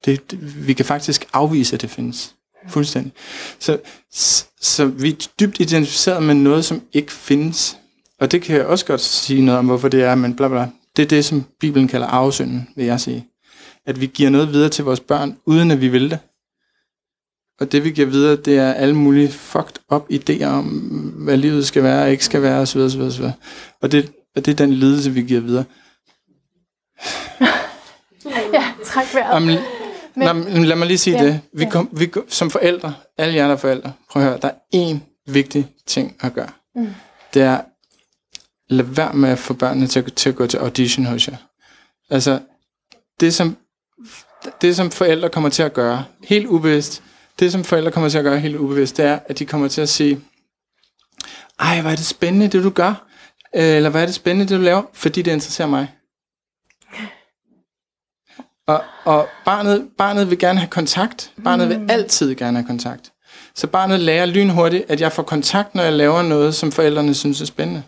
det, 0.05 0.31
det 0.31 0.67
vi 0.67 0.73
kan 0.73 0.85
faktisk 0.85 1.25
afvise, 1.33 1.75
at 1.75 1.81
det 1.81 1.89
findes. 1.89 2.35
Fuldstændig. 2.67 3.11
Så, 3.59 3.79
så, 4.11 4.45
så 4.61 4.85
vi 4.85 5.09
er 5.09 5.27
dybt 5.39 5.59
identificeret 5.59 6.23
med 6.23 6.35
noget, 6.35 6.65
som 6.65 6.81
ikke 6.93 7.11
findes. 7.11 7.77
Og 8.19 8.31
det 8.31 8.41
kan 8.41 8.55
jeg 8.55 8.65
også 8.65 8.85
godt 8.85 9.01
sige 9.01 9.45
noget 9.45 9.59
om, 9.59 9.65
hvorfor 9.65 9.87
det 9.87 10.03
er, 10.03 10.15
men 10.15 10.35
bla 10.35 10.47
bla. 10.47 10.67
Det 10.99 11.05
er 11.05 11.09
det, 11.09 11.25
som 11.25 11.43
Bibelen 11.59 11.87
kalder 11.87 12.07
arvesynden, 12.07 12.69
vil 12.75 12.85
jeg 12.85 12.99
sige. 12.99 13.27
At 13.85 14.01
vi 14.01 14.05
giver 14.05 14.29
noget 14.29 14.53
videre 14.53 14.69
til 14.69 14.85
vores 14.85 14.99
børn, 14.99 15.37
uden 15.45 15.71
at 15.71 15.81
vi 15.81 15.87
vil 15.87 16.09
det. 16.09 16.19
Og 17.59 17.71
det, 17.71 17.83
vi 17.83 17.91
giver 17.91 18.07
videre, 18.07 18.35
det 18.35 18.57
er 18.57 18.73
alle 18.73 18.95
mulige 18.95 19.29
fucked 19.31 19.75
up 19.91 20.03
idéer 20.11 20.45
om, 20.45 20.65
hvad 21.17 21.37
livet 21.37 21.67
skal 21.67 21.83
være 21.83 22.03
og 22.03 22.11
ikke 22.11 22.25
skal 22.25 22.41
være, 22.41 22.59
osv. 22.61 22.79
osv., 22.79 23.01
osv. 23.01 23.23
Og 23.81 23.91
det, 23.91 24.11
og 24.35 24.45
det 24.45 24.51
er 24.51 24.55
den 24.55 24.73
lidelse, 24.73 25.11
vi 25.11 25.21
giver 25.21 25.41
videre. 25.41 25.63
Ja, 28.53 28.63
træk 28.85 29.13
vejret. 29.13 29.33
Jamen, 29.33 29.57
Men- 30.15 30.53
men 30.53 30.65
lad 30.65 30.75
mig 30.75 30.87
lige 30.87 30.97
sige 30.97 31.17
Ja, 31.17 31.23
ja, 31.23 31.27
det. 31.29 31.41
Vi, 31.53 31.63
ja. 31.63 31.69
kom, 31.69 31.89
vi 31.91 32.05
kom, 32.05 32.23
som 32.27 32.49
forældre, 32.51 32.93
alle 33.17 33.35
jer 33.35 33.45
der 33.45 33.53
er 33.53 33.57
forældre, 33.57 33.93
prøv 34.11 34.23
at 34.23 34.29
høre, 34.29 34.39
der 34.41 34.47
er 34.47 34.53
én 34.93 34.97
vigtig 35.27 35.67
ting 35.87 36.15
at 36.21 36.33
gøre. 36.33 36.49
Mm. 36.75 36.87
Det 37.33 37.41
er, 37.41 37.61
lad 38.69 38.85
være 38.85 39.13
med 39.13 39.29
at 39.29 39.39
få 39.39 39.53
børnene 39.53 39.87
til, 39.87 39.99
at- 39.99 40.13
til 40.13 40.29
at 40.29 40.35
gå 40.35 40.47
til 40.47 40.57
audition 40.57 41.05
hos 41.05 41.27
jer. 41.27 41.35
Altså, 42.09 42.39
det 43.19 43.33
som, 43.33 43.57
det 44.61 44.75
som 44.75 44.91
forældre 44.91 45.29
kommer 45.29 45.49
til 45.49 45.63
at 45.63 45.73
gøre, 45.73 46.05
helt 46.23 46.47
ubevidst, 46.47 47.03
det 47.39 47.51
som 47.51 47.63
forældre 47.63 47.91
kommer 47.91 48.09
til 48.09 48.17
at 48.17 48.23
gøre 48.23 48.39
helt 48.39 48.55
ubevidst, 48.55 48.97
det 48.97 49.05
er, 49.05 49.19
at 49.25 49.39
de 49.39 49.45
kommer 49.45 49.67
til 49.67 49.81
at 49.81 49.89
sige, 49.89 50.21
ej, 51.59 51.81
hvor 51.81 51.89
er 51.89 51.95
det 51.95 52.05
spændende, 52.05 52.47
det 52.47 52.63
du 52.63 52.69
gør, 52.69 53.05
Øh, 53.55 53.63
eller 53.63 53.89
hvad 53.89 54.01
er 54.01 54.05
det 54.05 54.15
spændende, 54.15 54.49
det 54.53 54.59
du 54.59 54.63
laver, 54.63 54.81
fordi 54.93 55.21
det 55.21 55.31
interesserer 55.31 55.67
mig. 55.67 55.93
Og, 58.67 58.83
og 59.05 59.27
barnet, 59.45 59.89
barnet 59.97 60.29
vil 60.29 60.39
gerne 60.39 60.59
have 60.59 60.69
kontakt. 60.69 61.31
Barnet 61.43 61.69
vil 61.69 61.85
altid 61.91 62.35
gerne 62.35 62.57
have 62.57 62.67
kontakt. 62.67 63.11
Så 63.55 63.67
barnet 63.67 63.99
lærer 63.99 64.25
lynhurtigt, 64.25 64.85
at 64.87 65.01
jeg 65.01 65.11
får 65.11 65.23
kontakt, 65.23 65.75
når 65.75 65.83
jeg 65.83 65.93
laver 65.93 66.21
noget, 66.21 66.55
som 66.55 66.71
forældrene 66.71 67.13
synes 67.13 67.41
er 67.41 67.45
spændende. 67.45 67.83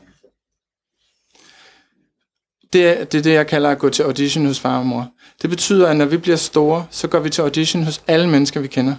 Det 2.73 2.87
er, 2.87 3.03
det 3.03 3.17
er 3.17 3.21
det, 3.21 3.33
jeg 3.33 3.47
kalder 3.47 3.69
at 3.69 3.79
gå 3.79 3.89
til 3.89 4.03
audition 4.03 4.45
hos 4.45 4.59
far 4.59 4.79
og 4.79 4.85
mor. 4.85 5.11
Det 5.41 5.49
betyder, 5.49 5.87
at 5.87 5.95
når 5.95 6.05
vi 6.05 6.17
bliver 6.17 6.37
store, 6.37 6.85
så 6.91 7.07
går 7.07 7.19
vi 7.19 7.29
til 7.29 7.41
audition 7.41 7.83
hos 7.83 8.01
alle 8.07 8.29
mennesker, 8.29 8.59
vi 8.59 8.67
kender. 8.67 8.95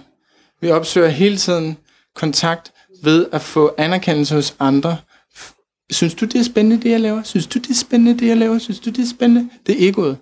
Vi 0.61 0.71
opsøger 0.71 1.07
hele 1.07 1.37
tiden 1.37 1.77
kontakt 2.15 2.71
ved 3.03 3.25
at 3.31 3.41
få 3.41 3.75
anerkendelse 3.77 4.35
hos 4.35 4.55
andre. 4.59 4.97
Synes 5.91 6.13
du, 6.13 6.25
det 6.25 6.35
er 6.39 6.43
spændende, 6.43 6.83
det 6.83 6.91
jeg 6.91 6.99
laver? 6.99 7.23
Synes 7.23 7.47
du, 7.47 7.59
det 7.59 7.69
er 7.69 7.75
spændende, 7.75 8.19
det 8.19 8.27
jeg 8.27 8.37
laver? 8.37 8.57
Synes 8.57 8.79
du, 8.79 8.89
det 8.89 9.03
er 9.03 9.09
spændende? 9.09 9.49
Det 9.67 9.83
er 9.83 9.89
egoet. 9.89 10.17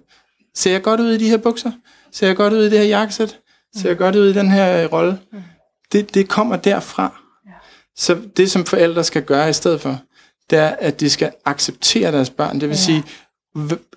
Ser 0.56 0.72
jeg 0.72 0.82
godt 0.82 1.00
ud 1.00 1.12
i 1.12 1.18
de 1.18 1.30
her 1.30 1.38
bukser? 1.38 1.72
Ser 2.12 2.28
jeg 2.28 2.36
godt 2.36 2.54
ud 2.54 2.64
i 2.64 2.70
det 2.70 2.80
her 2.80 2.86
jakkesæt? 2.86 3.40
Ser 3.76 3.90
jeg 3.90 3.98
godt 3.98 4.16
ud 4.16 4.30
i 4.30 4.34
den 4.34 4.52
her 4.52 4.84
øh, 4.84 4.92
rolle? 4.92 5.20
Det, 5.92 6.14
det 6.14 6.30
kommer 6.30 6.56
derfra. 6.56 7.22
Så 7.96 8.18
det, 8.38 8.52
som 8.52 8.66
forældre 8.66 9.04
skal 9.04 9.24
gøre 9.24 9.50
i 9.50 9.54
stedet 9.54 9.82
for, 9.82 10.00
det 10.50 10.60
er, 10.60 10.76
at 10.80 11.00
de 11.00 11.10
skal 11.10 11.32
acceptere 11.46 12.12
deres 12.12 12.30
børn. 12.30 12.54
Det 12.54 12.70
vil 12.70 12.76
ja. 12.76 12.82
sige, 12.82 13.04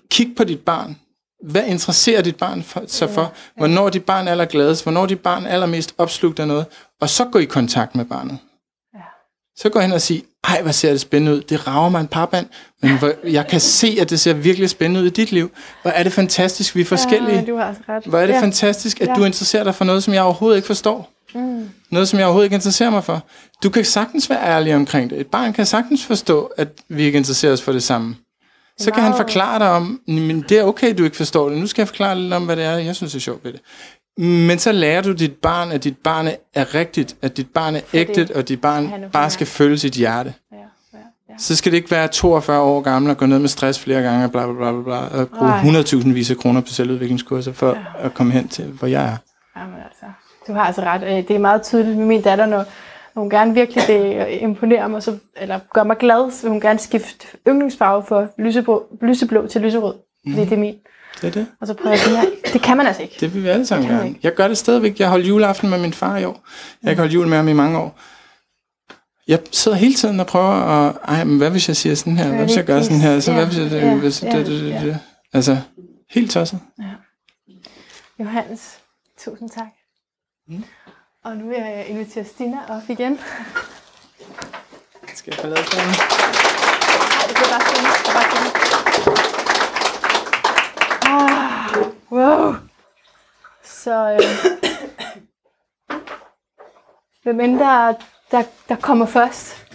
kig 0.09 0.35
på 0.37 0.43
dit 0.43 0.59
barn. 0.59 0.97
Hvad 1.43 1.63
interesserer 1.67 2.21
dit 2.21 2.35
barn 2.35 2.63
for, 2.63 2.83
sig 2.87 3.09
for? 3.09 3.33
Hvornår 3.57 3.85
er 3.85 3.89
dit 3.89 4.03
barn 4.03 4.27
allergladest? 4.27 4.83
Hvornår 4.83 5.01
er 5.01 5.05
dit 5.05 5.19
barn 5.19 5.45
allermest 5.45 5.93
opslugt 5.97 6.39
af 6.39 6.47
noget? 6.47 6.65
Og 7.01 7.09
så 7.09 7.25
gå 7.25 7.39
i 7.39 7.45
kontakt 7.45 7.95
med 7.95 8.05
barnet. 8.05 8.37
Så 9.57 9.69
gå 9.69 9.79
hen 9.79 9.91
og 9.91 10.01
sige, 10.01 10.23
ej, 10.43 10.61
hvad 10.61 10.73
ser 10.73 10.89
det 10.91 11.01
spændende 11.01 11.37
ud. 11.37 11.41
Det 11.41 11.67
rager 11.67 11.89
mig 11.89 12.01
en 12.01 12.07
parband, 12.07 12.47
men 12.81 12.97
hvor, 12.97 13.13
jeg 13.23 13.47
kan 13.47 13.59
se, 13.59 13.97
at 14.01 14.09
det 14.09 14.19
ser 14.19 14.33
virkelig 14.33 14.69
spændende 14.69 15.01
ud 15.01 15.05
i 15.05 15.09
dit 15.09 15.31
liv. 15.31 15.51
Hvor 15.81 15.91
er 15.91 16.03
det 16.03 16.13
fantastisk, 16.13 16.75
vi 16.75 16.81
er 16.81 16.85
forskellige. 16.85 17.35
Ja, 17.35 17.45
du 17.45 17.55
har 17.55 17.75
ret. 17.89 18.03
Hvor 18.05 18.19
er 18.19 18.27
det 18.27 18.33
ja. 18.33 18.41
fantastisk, 18.41 19.01
at 19.01 19.07
ja. 19.07 19.13
du 19.13 19.23
interesserer 19.23 19.63
dig 19.63 19.75
for 19.75 19.85
noget, 19.85 20.03
som 20.03 20.13
jeg 20.13 20.23
overhovedet 20.23 20.57
ikke 20.57 20.65
forstår. 20.65 21.11
Mm. 21.35 21.69
Noget, 21.89 22.07
som 22.07 22.19
jeg 22.19 22.25
overhovedet 22.25 22.45
ikke 22.45 22.55
interesserer 22.55 22.89
mig 22.89 23.03
for. 23.03 23.23
Du 23.63 23.69
kan 23.69 23.85
sagtens 23.85 24.29
være 24.29 24.43
ærlig 24.43 24.75
omkring 24.75 25.09
det. 25.09 25.19
Et 25.19 25.27
barn 25.27 25.53
kan 25.53 25.65
sagtens 25.65 26.05
forstå, 26.05 26.45
at 26.57 26.67
vi 26.89 27.03
ikke 27.03 27.17
interesserer 27.17 27.53
os 27.53 27.61
for 27.61 27.71
det 27.71 27.83
samme. 27.83 28.15
Så 28.79 28.91
kan 28.91 29.03
han 29.03 29.13
forklare 29.15 29.59
dig 29.59 29.69
om, 29.69 30.01
men 30.07 30.41
det 30.49 30.59
er 30.59 30.63
okay, 30.63 30.97
du 30.97 31.03
ikke 31.03 31.17
forstår 31.17 31.49
det. 31.49 31.57
Nu 31.57 31.67
skal 31.67 31.81
jeg 31.81 31.87
forklare 31.87 32.19
lidt 32.19 32.33
om, 32.33 32.45
hvad 32.45 32.55
det 32.55 32.65
er, 32.65 32.77
jeg 32.77 32.95
synes 32.95 33.15
er 33.15 33.19
sjovt 33.19 33.45
ved 33.45 33.53
det. 33.53 33.61
Men 34.17 34.59
så 34.59 34.71
lærer 34.71 35.01
du 35.01 35.11
dit 35.13 35.33
barn, 35.33 35.71
at 35.71 35.83
dit 35.83 35.97
barn 35.97 36.27
er 36.53 36.75
rigtigt, 36.75 37.15
at 37.21 37.37
dit 37.37 37.49
barn 37.53 37.75
er 37.75 37.81
ægtet, 37.93 38.31
og 38.31 38.47
dit 38.47 38.61
barn 38.61 38.91
bare 39.13 39.29
skal 39.29 39.47
følge 39.47 39.77
sit 39.77 39.93
hjerte. 39.93 40.33
Ja, 40.51 40.57
ja, 40.57 40.63
ja. 41.29 41.33
Så 41.37 41.55
skal 41.55 41.71
det 41.71 41.77
ikke 41.77 41.91
være 41.91 42.07
42 42.07 42.61
år 42.61 42.81
gammel 42.81 43.11
og 43.11 43.17
gå 43.17 43.25
ned 43.25 43.39
med 43.39 43.49
stress 43.49 43.79
flere 43.79 44.01
gange 44.01 44.25
og 44.25 44.31
bla 44.31 44.45
bla 44.45 44.71
bla 44.71 44.81
bla, 44.83 45.19
og 45.21 45.29
bruge 45.29 45.51
Nej. 45.51 45.81
100.000 45.81 46.07
vis 46.13 46.31
af 46.31 46.37
kroner 46.37 46.61
på 46.61 46.67
selvudviklingskurser 46.67 47.53
for 47.53 47.69
ja. 47.69 48.05
at 48.05 48.13
komme 48.13 48.33
hen 48.33 48.47
til, 48.47 48.65
hvor 48.65 48.87
jeg 48.87 49.03
er. 49.03 49.17
Jamen 49.59 49.75
altså, 49.85 50.05
du 50.47 50.53
har 50.53 50.61
altså 50.61 50.81
ret. 50.81 51.03
Øh, 51.03 51.27
Det 51.27 51.31
er 51.31 51.39
meget 51.39 51.63
tydeligt 51.63 51.97
med 51.97 52.05
min 52.05 52.21
datter, 52.21 52.45
når 52.45 52.65
når 53.15 53.21
hun 53.21 53.29
gerne 53.29 53.53
virkelig 53.53 53.83
det 53.87 54.27
imponerer 54.41 54.87
mig, 54.87 55.03
så, 55.03 55.17
eller 55.37 55.59
gør 55.73 55.83
mig 55.83 55.97
glad, 55.97 56.31
så 56.31 56.41
vil 56.41 56.51
hun 56.51 56.61
gerne 56.61 56.79
skifte 56.79 57.27
yndlingsfarve 57.47 58.03
for 58.03 58.27
lyseblå, 58.37 58.85
lyseblå 59.01 59.47
til 59.47 59.61
lyserød. 59.61 59.93
Fordi 60.29 60.41
det 60.45 60.53
er 60.53 60.57
min. 60.57 60.75
Det 61.21 61.27
er 61.27 61.31
det. 61.31 61.47
Og 61.61 61.67
så 61.67 61.73
prøver 61.73 61.89
jeg 61.89 61.99
sådan 61.99 62.17
her. 62.19 62.25
Det 62.53 62.61
kan 62.61 62.77
man 62.77 62.87
altså 62.87 63.01
ikke. 63.01 63.15
Det 63.19 63.33
vil 63.33 63.43
vi 63.43 63.47
alle 63.47 63.65
sammen 63.65 63.87
Det 63.89 63.95
gerne. 63.97 64.09
ikke. 64.09 64.19
Jeg 64.23 64.33
gør 64.33 64.47
det 64.47 64.57
stadigvæk. 64.57 64.99
Jeg 64.99 65.09
holdt 65.09 65.27
juleaften 65.27 65.69
med 65.69 65.79
min 65.81 65.93
far 65.93 66.17
i 66.17 66.25
år. 66.25 66.43
Jeg 66.83 66.91
har 66.91 66.95
holdt 66.97 67.13
jul 67.13 67.27
med 67.27 67.37
ham 67.37 67.47
i 67.47 67.53
mange 67.53 67.79
år. 67.79 67.99
Jeg 69.27 69.39
sidder 69.51 69.77
hele 69.77 69.93
tiden 69.93 70.19
og 70.19 70.27
prøver 70.27 70.51
at... 70.53 70.95
Ej, 71.07 71.23
men 71.23 71.37
hvad 71.37 71.49
hvis 71.51 71.67
jeg 71.67 71.75
siger 71.75 71.95
sådan 71.95 72.17
her? 72.17 72.27
Hvad 72.27 72.39
hvis 72.45 72.57
jeg 72.57 72.65
gør 72.65 72.81
sådan 72.81 72.99
her? 72.99 73.19
Så 73.19 73.31
Ja, 73.31 73.37
hvad 73.37 73.45
hvis 73.47 73.57
jeg... 73.59 73.71
ja, 73.71 73.95
hvis 73.95 74.23
ja, 74.23 74.37
det, 74.37 74.45
det, 74.45 74.61
det, 74.63 74.69
ja. 74.69 74.81
det. 74.85 74.99
Altså, 75.33 75.57
helt 76.09 76.31
tosset. 76.31 76.59
Johannes, 78.19 78.79
tusind 79.17 79.49
tak. 79.49 79.67
Og 81.25 81.37
nu 81.37 81.47
vil 81.47 81.57
jeg 81.57 81.87
invitere 81.87 82.25
Stina 82.25 82.57
op 82.69 82.89
igen. 82.89 83.19
Skal 85.13 85.31
jeg 85.33 85.39
forlade 85.39 85.61
det? 85.61 85.77
Nej, 85.77 87.25
det 87.27 87.35
bliver 87.35 87.49
bare 87.51 87.61
Stina. 87.67 87.89
Det 88.03 88.09
er 88.09 88.13
bare 88.13 88.27
Stina. 88.29 88.49
Ah, 91.11 91.75
wow. 92.11 92.55
Så 93.63 94.11
øh, 94.11 94.21
hvem 97.23 97.39
end 97.39 97.59
der, 97.59 97.93
der, 98.31 98.43
der 98.69 98.75
kommer 98.75 99.05
først, 99.05 99.65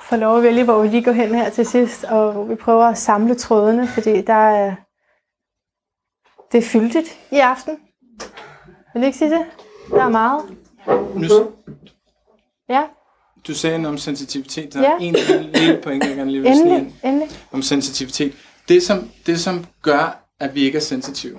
får 0.00 0.16
lov 0.16 0.36
at 0.36 0.42
vælge, 0.42 0.64
hvor 0.64 0.82
vi 0.82 0.88
lige 0.88 1.04
går 1.04 1.12
hen 1.12 1.34
her 1.34 1.50
til 1.50 1.66
sidst, 1.66 2.04
og 2.04 2.32
hvor 2.32 2.44
vi 2.44 2.54
prøver 2.54 2.84
at 2.84 2.98
samle 2.98 3.34
trådene, 3.34 3.88
fordi 3.88 4.22
der 4.22 4.34
er, 4.34 4.74
det 6.52 6.58
er 6.58 6.68
fyldigt 6.68 7.18
i 7.30 7.38
aften. 7.38 7.78
Vil 8.94 9.02
du 9.02 9.06
ikke 9.06 9.18
sige 9.18 9.30
det? 9.30 9.46
Der 9.90 10.02
er 10.04 10.08
meget. 10.08 10.42
Nu, 11.14 11.50
Ja, 12.68 12.82
du 13.46 13.54
sagde 13.54 13.78
noget 13.78 13.92
om 13.94 13.98
sensitivitet. 13.98 14.72
Der 14.74 14.80
Ja. 14.82 14.90
er 14.92 14.96
en 14.96 15.12
lille, 15.14 15.50
lille 15.60 15.80
point, 15.82 16.04
jeg 16.04 16.16
gerne 16.16 16.30
lige 16.30 16.42
vil 16.42 16.52
snige 16.54 16.64
ind. 16.66 16.72
endelig, 16.76 17.00
endelig. 17.04 17.28
om 17.52 17.62
sensitivitet. 17.62 18.34
Det 18.68 18.82
som, 18.82 19.10
det, 19.26 19.40
som 19.40 19.64
gør, 19.82 20.24
at 20.40 20.54
vi 20.54 20.60
ikke 20.62 20.76
er 20.76 20.82
sensitive, 20.82 21.38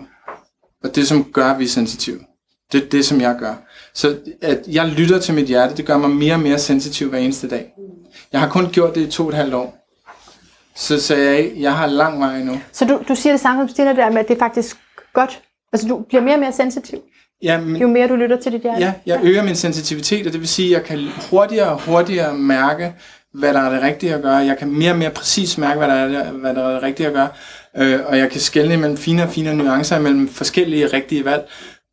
og 0.83 0.95
det, 0.95 1.07
som 1.07 1.23
gør, 1.33 1.45
at 1.51 1.59
vi 1.59 1.63
er 1.63 1.67
sensitive, 1.69 2.19
det 2.71 2.83
er 2.83 2.89
det, 2.89 3.05
som 3.05 3.21
jeg 3.21 3.35
gør. 3.39 3.53
Så 3.93 4.17
at 4.41 4.63
jeg 4.67 4.87
lytter 4.87 5.19
til 5.19 5.33
mit 5.33 5.45
hjerte, 5.47 5.77
det 5.77 5.85
gør 5.85 5.97
mig 5.97 6.09
mere 6.09 6.33
og 6.33 6.39
mere 6.39 6.59
sensitiv 6.59 7.09
hver 7.09 7.19
eneste 7.19 7.49
dag. 7.49 7.73
Jeg 8.31 8.39
har 8.41 8.49
kun 8.49 8.69
gjort 8.71 8.95
det 8.95 9.01
i 9.07 9.11
to 9.11 9.23
og 9.23 9.29
et 9.29 9.35
halvt 9.35 9.53
år. 9.53 9.77
Så 10.75 11.01
sagde 11.01 11.35
jeg, 11.35 11.51
jeg 11.55 11.75
har 11.77 11.87
lang 11.87 12.19
vej 12.19 12.37
endnu. 12.37 12.59
Så 12.71 12.85
du, 12.85 13.01
du 13.07 13.15
siger 13.15 13.33
det 13.33 13.39
samme 13.39 13.61
som 13.61 13.69
Stina 13.69 13.93
der 13.93 14.09
med, 14.09 14.17
at 14.17 14.27
det 14.27 14.33
er 14.35 14.39
faktisk 14.39 14.77
godt. 15.13 15.41
Altså 15.73 15.87
du 15.87 15.99
bliver 16.07 16.21
mere 16.21 16.33
og 16.33 16.39
mere 16.39 16.53
sensitiv. 16.53 16.99
Ja, 17.43 17.61
men, 17.61 17.81
Jo 17.81 17.87
mere 17.87 18.07
du 18.07 18.15
lytter 18.15 18.39
til 18.39 18.51
dit 18.51 18.61
hjerte. 18.61 18.81
Ja, 18.81 18.93
jeg 19.05 19.19
øger 19.23 19.43
min 19.43 19.55
sensitivitet, 19.55 20.27
og 20.27 20.33
det 20.33 20.41
vil 20.41 20.47
sige, 20.47 20.67
at 20.67 20.73
jeg 20.73 20.83
kan 20.83 20.99
hurtigere 21.29 21.69
og 21.69 21.81
hurtigere 21.81 22.33
mærke, 22.33 22.93
hvad 23.33 23.53
der 23.53 23.59
er 23.59 23.69
det 23.73 23.81
rigtige 23.81 24.13
at 24.13 24.21
gøre. 24.21 24.35
Jeg 24.35 24.57
kan 24.57 24.71
mere 24.71 24.91
og 24.91 24.97
mere 24.97 25.09
præcis 25.09 25.57
mærke, 25.57 25.77
hvad 25.77 25.87
der 25.87 25.93
er 25.93 26.07
det, 26.07 26.25
hvad 26.25 26.55
der 26.55 26.67
er 26.67 26.73
det 26.73 26.83
rigtige 26.83 27.07
at 27.07 27.13
gøre. 27.13 27.29
Øh, 27.77 27.99
og 28.05 28.17
jeg 28.17 28.31
kan 28.31 28.41
skelne 28.41 28.77
mellem 28.77 28.97
fine 28.97 29.23
og 29.23 29.29
fine 29.29 29.55
nuancer 29.55 29.99
mellem 29.99 30.27
forskellige 30.27 30.87
rigtige 30.87 31.25
valg. 31.25 31.49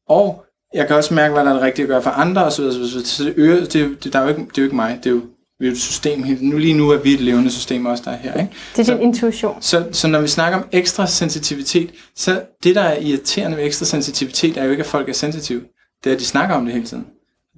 Og 0.09 0.45
jeg 0.75 0.87
kan 0.87 0.97
også 0.97 1.15
mærke, 1.15 1.35
hvad 1.35 1.45
der 1.45 1.51
er 1.51 1.55
det 1.55 1.63
rigtige 1.63 1.83
at 1.83 1.89
gøre 1.89 2.03
for 2.03 2.11
andre 2.11 2.45
osv. 2.45 2.65
Så, 2.65 3.03
så 3.05 3.25
det, 3.25 3.35
øger, 3.37 3.65
det, 3.65 4.05
det, 4.05 4.13
der 4.13 4.19
er 4.19 4.23
jo 4.23 4.29
ikke, 4.29 4.41
det 4.41 4.59
er 4.59 4.63
jo 4.63 4.65
ikke 4.65 4.77
mig, 4.77 4.99
det 5.05 5.11
er 5.11 5.15
jo, 5.15 5.23
vi 5.63 5.69
er 5.69 5.73
et 5.73 5.79
system. 5.81 6.25
Nu 6.41 6.59
lige 6.59 6.75
nu 6.75 6.91
er 6.91 6.99
vi 6.99 7.15
et 7.15 7.21
levende 7.21 7.51
system 7.51 7.87
også, 7.87 8.03
der 8.07 8.11
er 8.11 8.17
her. 8.17 8.35
Ikke? 8.35 8.53
Det 8.77 8.81
er 8.81 8.85
Så- 8.85 8.93
din 8.95 9.03
intuition. 9.03 9.57
Så, 9.61 9.85
så 9.93 10.09
når 10.09 10.21
vi 10.21 10.29
snakker 10.29 10.59
om 10.59 10.65
ekstra 10.73 11.07
sensitivitet, 11.07 11.91
så 12.17 12.41
det, 12.65 12.75
der 12.75 12.81
er 12.83 12.99
irriterende 13.01 13.57
ved 13.57 13.65
ekstra 13.65 13.85
sensitivitet, 13.87 14.57
er 14.57 14.65
jo 14.65 14.71
ikke, 14.71 14.81
at 14.81 14.87
folk 14.87 15.09
er 15.09 15.13
sensitive. 15.13 15.61
Det 16.05 16.11
er, 16.11 16.15
at 16.15 16.21
de 16.21 16.25
snakker 16.27 16.55
om 16.57 16.65
det 16.65 16.75
hele 16.75 16.87
tiden. 16.87 17.05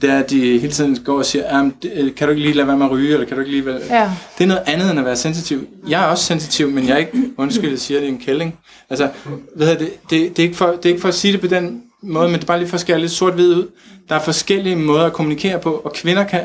Det 0.01 0.11
er, 0.11 0.19
at 0.19 0.31
de 0.31 0.59
hele 0.59 0.73
tiden 0.73 0.99
går 1.05 1.19
og 1.19 1.25
siger, 1.27 1.57
"Jamen, 1.57 1.75
det- 1.83 1.93
øh, 1.97 2.15
kan 2.15 2.27
du 2.27 2.31
ikke 2.31 2.43
lige 2.43 2.55
lade 2.55 2.67
være 2.67 2.77
med 2.77 2.87
at 2.87 2.93
ryge, 2.93 3.13
eller 3.13 3.27
kan 3.27 3.37
du 3.37 3.41
ikke 3.41 3.51
lige... 3.53 3.65
Vel? 3.65 3.81
Ja. 3.91 4.11
Det 4.39 4.45
er 4.45 4.49
noget 4.49 4.63
andet 4.67 4.91
end 4.91 4.99
at 4.99 5.05
være 5.05 5.17
sensitiv. 5.17 5.67
Jeg 5.89 6.03
er 6.03 6.07
også 6.07 6.25
sensitiv, 6.25 6.71
men 6.71 6.87
jeg 6.89 6.93
er 6.95 6.99
ikke, 6.99 7.13
undskyld, 7.39 7.71
jeg 7.71 7.79
siger, 7.79 8.01
det 8.01 8.09
er 8.09 8.13
en 8.13 8.19
kælling. 8.19 8.59
Altså, 8.91 9.09
ved 9.57 9.69
jeg, 9.69 9.79
det, 9.79 9.89
det, 10.11 10.37
det, 10.37 10.39
er 10.39 10.43
ikke 10.47 10.57
for, 10.57 10.67
det 10.67 10.85
er 10.87 10.91
ikke 10.91 11.01
for 11.01 11.09
at 11.09 11.15
sige 11.15 11.33
det 11.33 11.41
på 11.41 11.47
den 11.47 11.83
måde, 12.03 12.27
men 12.29 12.35
det 12.35 12.43
er 12.43 12.47
bare 12.47 12.59
lige 12.59 12.69
for 12.69 12.75
at 12.75 12.81
skære 12.81 13.01
lidt 13.01 13.13
sort-hvid 13.13 13.55
ud. 13.55 13.69
Der 14.09 14.15
er 14.15 14.21
forskellige 14.21 14.77
måder 14.77 15.05
at 15.07 15.13
kommunikere 15.13 15.59
på, 15.61 15.71
og 15.85 15.93
kvinder 15.93 16.25
kan, 16.25 16.41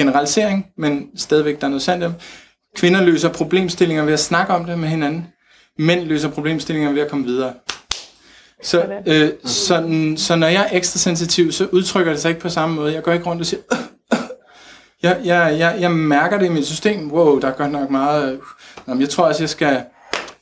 generalisering, 0.00 0.66
men 0.76 1.06
stadigvæk 1.16 1.60
der 1.60 1.66
er 1.66 1.68
noget 1.68 1.82
sandt 1.82 2.04
om, 2.04 2.12
kvinder 2.76 3.02
løser 3.02 3.28
problemstillinger 3.28 4.04
ved 4.04 4.12
at 4.12 4.20
snakke 4.20 4.52
om 4.52 4.64
det 4.64 4.78
med 4.78 4.88
hinanden. 4.88 5.26
Mænd 5.78 6.00
løser 6.00 6.28
problemstillinger 6.28 6.92
ved 6.92 7.02
at 7.02 7.08
komme 7.08 7.24
videre. 7.24 7.52
Så, 8.62 8.86
øh, 9.06 9.30
så, 9.44 9.74
så 10.16 10.36
når 10.36 10.46
jeg 10.46 10.62
er 10.70 10.76
ekstra 10.76 10.98
sensitiv, 10.98 11.52
så 11.52 11.68
udtrykker 11.72 12.12
det 12.12 12.20
sig 12.22 12.28
ikke 12.28 12.40
på 12.40 12.48
samme 12.48 12.74
måde. 12.74 12.94
Jeg 12.94 13.02
går 13.02 13.12
ikke 13.12 13.26
rundt 13.26 13.40
og 13.40 13.46
siger, 13.46 13.62
jeg, 15.02 15.20
jeg, 15.24 15.56
jeg, 15.58 15.76
jeg 15.80 15.90
mærker 15.90 16.38
det 16.38 16.46
i 16.46 16.48
mit 16.48 16.66
system. 16.66 17.12
Wow, 17.12 17.40
der 17.40 17.48
er 17.48 17.52
godt 17.52 17.72
nok 17.72 17.90
meget... 17.90 18.32
Øh, 18.32 18.38
nå, 18.86 18.94
men 18.94 19.00
jeg 19.00 19.08
tror 19.08 19.24
også, 19.24 19.42
jeg 19.42 19.50
skal 19.50 19.82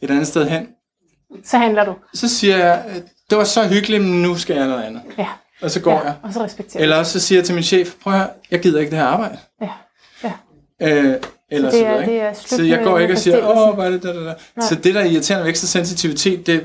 et 0.01 0.11
andet 0.11 0.27
sted 0.27 0.49
hen. 0.49 0.69
Så 1.45 1.59
handler 1.59 1.85
du. 1.85 1.95
Så 2.15 2.29
siger 2.29 2.57
jeg, 2.57 2.85
øh, 2.89 3.03
det 3.31 3.39
var 3.39 3.45
så 3.45 3.69
hyggeligt, 3.69 4.03
men 4.03 4.23
nu 4.23 4.37
skal 4.37 4.57
jeg 4.57 4.67
noget 4.67 4.83
andet. 4.83 5.03
Ja. 5.19 5.29
Og 5.63 5.71
så 5.71 5.81
går 5.81 5.93
ja. 5.93 6.01
jeg. 6.01 6.15
Og 6.23 6.33
så 6.33 6.45
respekterer 6.45 6.83
Eller 6.83 6.97
også 6.97 7.13
så 7.13 7.21
siger 7.27 7.39
jeg 7.39 7.47
til 7.47 7.55
min 7.55 7.65
chef, 7.65 7.95
prøv 8.03 8.13
at 8.13 8.19
høre, 8.19 8.29
jeg 8.51 8.61
gider 8.61 8.81
ikke 8.81 8.91
det 8.91 8.99
her 8.99 9.07
arbejde. 9.07 9.39
Ja. 9.63 9.69
Ja. 10.25 10.33
Øh, 10.83 11.21
eller 11.51 11.71
Så 11.71 11.77
det 11.77 11.81
så, 11.83 11.87
er- 11.87 12.01
ikke? 12.01 12.13
det 12.13 12.21
er 12.21 12.33
så 12.35 12.63
jeg 12.63 12.85
går 12.85 12.99
ikke 12.99 13.15
og 13.15 13.19
siger, 13.19 13.49
åh, 13.69 13.75
hvad 13.75 13.87
er 13.87 13.91
det, 13.91 14.03
der, 14.03 14.13
der, 14.13 14.23
der. 14.25 14.35
Så 14.61 14.75
det, 14.75 14.95
der 14.95 15.01
er 15.01 15.05
irriterende 15.05 15.45
ved 15.45 15.51
ekstra 15.51 15.67
sensitivitet, 15.67 16.47
det 16.47 16.55
er 16.55 16.61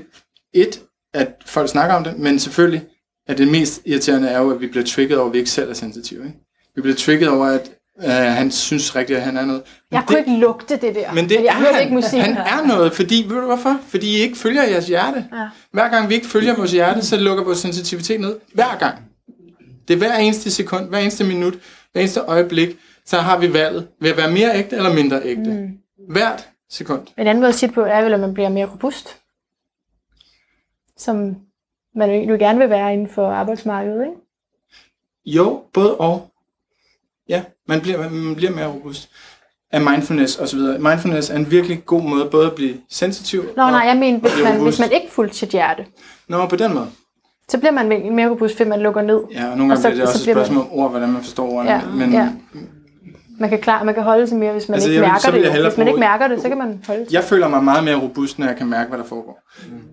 et, 0.53 0.82
at 1.14 1.28
folk 1.45 1.70
snakker 1.70 1.95
om 1.95 2.03
det, 2.03 2.18
men 2.20 2.40
selvfølgelig, 2.40 2.84
at 3.28 3.38
det 3.38 3.48
mest 3.48 3.82
irriterende 3.86 4.28
er 4.30 4.40
jo, 4.40 4.52
at 4.52 4.61
vi 4.61 4.68
bliver 4.68 4.86
trigget 4.86 5.18
over, 5.18 5.28
at 5.28 5.34
vi 5.34 5.38
ikke 5.38 5.49
selv 5.52 5.70
er 5.70 5.74
sensitive. 5.74 6.26
Ikke? 6.26 6.38
Vi 6.76 6.82
bliver 6.82 6.95
trigget 6.95 7.30
over, 7.30 7.45
at 7.45 7.72
øh, 7.99 8.10
han 8.10 8.52
synes 8.52 8.95
rigtigt, 8.95 9.18
at 9.20 9.26
han 9.26 9.38
er 9.38 9.45
noget. 9.45 9.61
Men 9.91 9.98
Jeg 9.98 10.03
kunne 10.07 10.20
ikke 10.20 10.38
lugte 10.38 10.78
det 10.78 10.95
der. 10.95 11.14
men 11.14 11.30
det 11.30 11.36
jeg 11.36 11.45
er 11.45 11.53
hørte 11.53 11.74
han. 11.74 11.84
ikke 11.84 11.94
musik. 11.95 12.20
Han 12.20 12.38
er 12.38 12.68
noget, 12.68 12.94
fordi, 12.94 13.26
ved 13.28 13.36
du 13.36 13.45
hvorfor? 13.45 13.80
Fordi 13.88 14.07
I 14.18 14.20
ikke 14.20 14.38
følger 14.38 14.64
jeres 14.64 14.88
hjerte. 14.88 15.26
Ja. 15.34 15.48
Hver 15.72 15.90
gang 15.90 16.10
vi 16.10 16.14
ikke 16.14 16.28
følger 16.28 16.56
vores 16.56 16.72
hjerte, 16.72 17.02
så 17.06 17.18
lukker 17.20 17.44
vores 17.44 17.57
sensitivitet 17.60 18.22
ned. 18.22 18.40
Hver 18.53 18.78
gang. 18.80 18.98
Det 19.88 19.94
er 19.94 19.98
hver 19.98 20.15
eneste 20.18 20.52
sekund, 20.52 20.90
hver 20.90 20.99
eneste 20.99 21.24
minut, 21.24 21.53
hver 21.91 22.02
eneste 22.02 22.20
øjeblik, 22.20 22.78
så 23.06 23.18
har 23.18 23.38
vi 23.38 23.53
valget. 23.53 23.88
Vil 23.99 24.07
jeg 24.07 24.18
være 24.18 24.32
mere 24.32 24.57
ægte 24.57 24.76
eller 24.76 24.94
mindre 24.94 25.22
ægte? 25.24 25.49
Mm. 25.52 25.78
Hvert 26.10 26.49
sekund. 26.70 27.07
En 27.18 27.28
anden 27.28 27.41
måde 27.41 27.49
at 27.49 27.56
sige 27.56 27.68
det 27.68 27.76
på 27.76 27.82
er 27.82 28.02
vel, 28.03 28.14
at 28.14 28.20
man 28.20 28.34
bliver 28.34 28.49
mere 28.49 28.65
robust. 28.65 29.18
Som 30.98 31.36
man 31.95 32.24
jo 32.30 32.36
gerne 32.40 32.60
vil 32.60 32.70
være 32.70 32.94
inden 32.94 33.10
for 33.10 33.32
arbejdsmarkedet, 33.32 34.02
ikke? 34.06 34.18
Jo, 35.26 35.64
både 35.74 35.98
og. 35.98 36.30
Ja, 37.30 37.44
man 37.68 37.81
bliver, 37.81 38.10
man 38.10 38.35
bliver 38.35 38.52
mere 38.52 38.68
robust 38.68 39.10
af 39.72 39.81
mindfulness 39.81 40.40
osv. 40.40 40.60
Mindfulness 40.60 41.30
er 41.30 41.35
en 41.35 41.52
virkelig 41.52 41.85
god 41.85 42.02
måde 42.02 42.26
både 42.31 42.45
at 42.48 42.53
blive 42.56 42.73
sensitiv 42.90 43.44
Nå, 43.57 43.64
og, 43.64 43.72
nej, 43.72 43.88
jeg 43.88 43.98
mener, 43.98 44.18
og 44.18 44.22
hvis 44.22 44.44
man, 44.44 44.53
robust. 44.53 44.77
hvis 44.77 44.80
man 44.90 45.02
ikke 45.02 45.14
fulgte 45.14 45.38
sit 45.38 45.49
hjerte, 45.49 45.85
Nå, 46.30 46.45
på 46.45 46.56
den 46.56 46.73
måde. 46.73 46.88
så 47.49 47.57
bliver 47.57 47.72
man 47.72 48.15
mere 48.15 48.30
robust, 48.30 48.57
fordi 48.57 48.69
man 48.69 48.80
lukker 48.80 49.02
ned. 49.02 49.19
Ja, 49.34 49.49
og 49.52 49.57
nogle 49.57 49.73
Og 49.73 49.77
gange 49.77 49.81
så- 49.81 49.90
bliver 49.90 50.06
det 50.06 50.07
så 50.10 50.19
også 50.19 50.30
et 50.31 50.35
man- 50.35 50.45
spørgsmål 50.45 50.64
om 50.64 50.69
ord, 50.80 50.90
hvordan 50.90 51.10
man 51.10 51.22
forstår 51.22 51.49
ordene. 51.52 51.72
Ja, 51.72 51.81
men 51.95 52.11
ja. 52.14 52.30
Man 53.40 53.49
kan, 53.49 53.60
klar, 53.61 53.84
man 53.84 53.94
kan 53.94 54.03
holde 54.03 54.27
sig 54.27 54.38
mere, 54.38 54.52
hvis 54.52 54.69
man 54.69 54.73
Altså, 54.73 54.90
ikke 54.90 55.02
jeg 55.02 55.11
mærker 55.11 55.52
det. 55.52 55.61
Hvis 55.64 55.77
man 55.77 55.88
ikke 55.88 55.99
mærker 55.99 56.27
det, 56.27 56.41
så 56.41 56.48
kan 56.49 56.57
man 56.57 56.84
holde 56.88 57.06
sig. 57.06 57.14
jeg 57.14 57.23
føler 57.23 57.48
mig 57.48 57.64
meget 57.64 57.84
mere 57.84 57.95
robust, 57.95 58.40
når 58.40 58.48
jeg 58.48 58.56
kan 58.57 58.68
mærke, 58.68 58.90
hvad 58.90 58.99
der 58.99 59.06
foregår. 59.06 59.40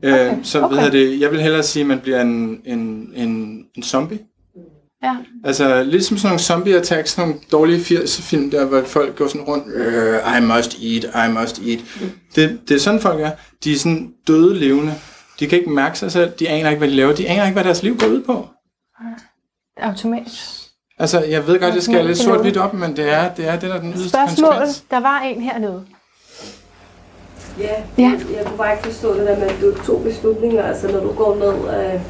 Okay. 0.02 0.30
Øh, 0.30 0.36
så 0.42 0.62
okay. 0.62 0.74
Ved 0.76 0.82
jeg, 0.82 0.92
det, 0.92 1.20
jeg 1.20 1.30
vil 1.30 1.40
hellere 1.40 1.62
sige, 1.62 1.80
at 1.80 1.86
man 1.86 1.98
bliver 2.00 2.20
en, 2.20 2.60
en, 2.64 3.10
en, 3.16 3.64
en 3.74 3.82
zombie. 3.82 4.18
Ja. 5.02 5.16
Altså, 5.44 5.82
lidt 5.82 6.04
som 6.04 6.18
sådan 6.18 6.28
nogle 6.28 6.40
zombie 6.40 6.76
attacks, 6.76 7.10
sådan 7.10 7.28
nogle 7.28 7.40
dårlige 7.52 7.80
80 7.84 8.20
film 8.22 8.50
der, 8.50 8.64
hvor 8.64 8.82
folk 8.82 9.16
går 9.16 9.26
sådan 9.28 9.40
rundt, 9.42 9.64
"Øh, 9.74 10.14
I 10.38 10.40
must 10.40 10.78
eat, 10.82 11.28
I 11.28 11.32
must 11.32 11.58
eat. 11.58 11.78
Det, 12.36 12.60
det 12.68 12.74
er 12.74 12.78
sådan 12.80 13.00
folk 13.00 13.20
er. 13.20 13.30
De 13.64 13.72
er 13.72 13.76
sådan 13.78 14.12
døde 14.26 14.54
levende. 14.58 14.94
De 15.40 15.46
kan 15.46 15.58
ikke 15.58 15.70
mærke 15.70 15.98
sig 15.98 16.12
selv, 16.12 16.30
de 16.30 16.48
aner 16.48 16.68
ikke, 16.70 16.78
hvad 16.78 16.88
de 16.88 16.94
laver, 16.94 17.14
de 17.14 17.28
aner 17.28 17.44
ikke, 17.44 17.52
hvad 17.54 17.64
deres 17.64 17.82
liv 17.82 17.96
går 17.98 18.06
ud 18.06 18.22
på. 18.22 18.48
Automatisk. 19.82 20.40
Altså, 20.98 21.20
jeg 21.24 21.46
ved 21.46 21.60
godt, 21.60 21.74
jeg 21.74 21.82
skal 21.82 22.04
lidt 22.06 22.16
det 22.16 22.24
sort-hvidt 22.24 22.56
op, 22.56 22.74
men 22.74 22.96
det 22.96 23.12
er, 23.12 23.34
det 23.34 23.48
er 23.48 23.52
det, 23.52 23.62
der 23.70 23.74
er 23.76 23.80
den 23.80 23.90
yderste 23.92 24.08
Spørgsmål. 24.08 24.48
konsekvens. 24.52 24.84
Der 24.90 25.00
var 25.00 25.20
en 25.20 25.42
hernede. 25.42 25.82
Ja, 27.58 27.82
Ja. 27.98 28.12
jeg, 28.36 28.44
kunne 28.46 28.58
bare 28.58 28.72
ikke 28.72 28.84
forstå 28.84 29.14
det 29.18 29.26
der 29.26 29.38
med, 29.38 29.46
at 29.46 29.56
du 29.60 29.84
tog 29.84 30.02
beslutninger, 30.02 30.62
altså 30.62 30.88
når 30.88 31.00
du 31.00 31.12
går 31.12 31.34
ned 31.36 31.68
af, 31.74 32.00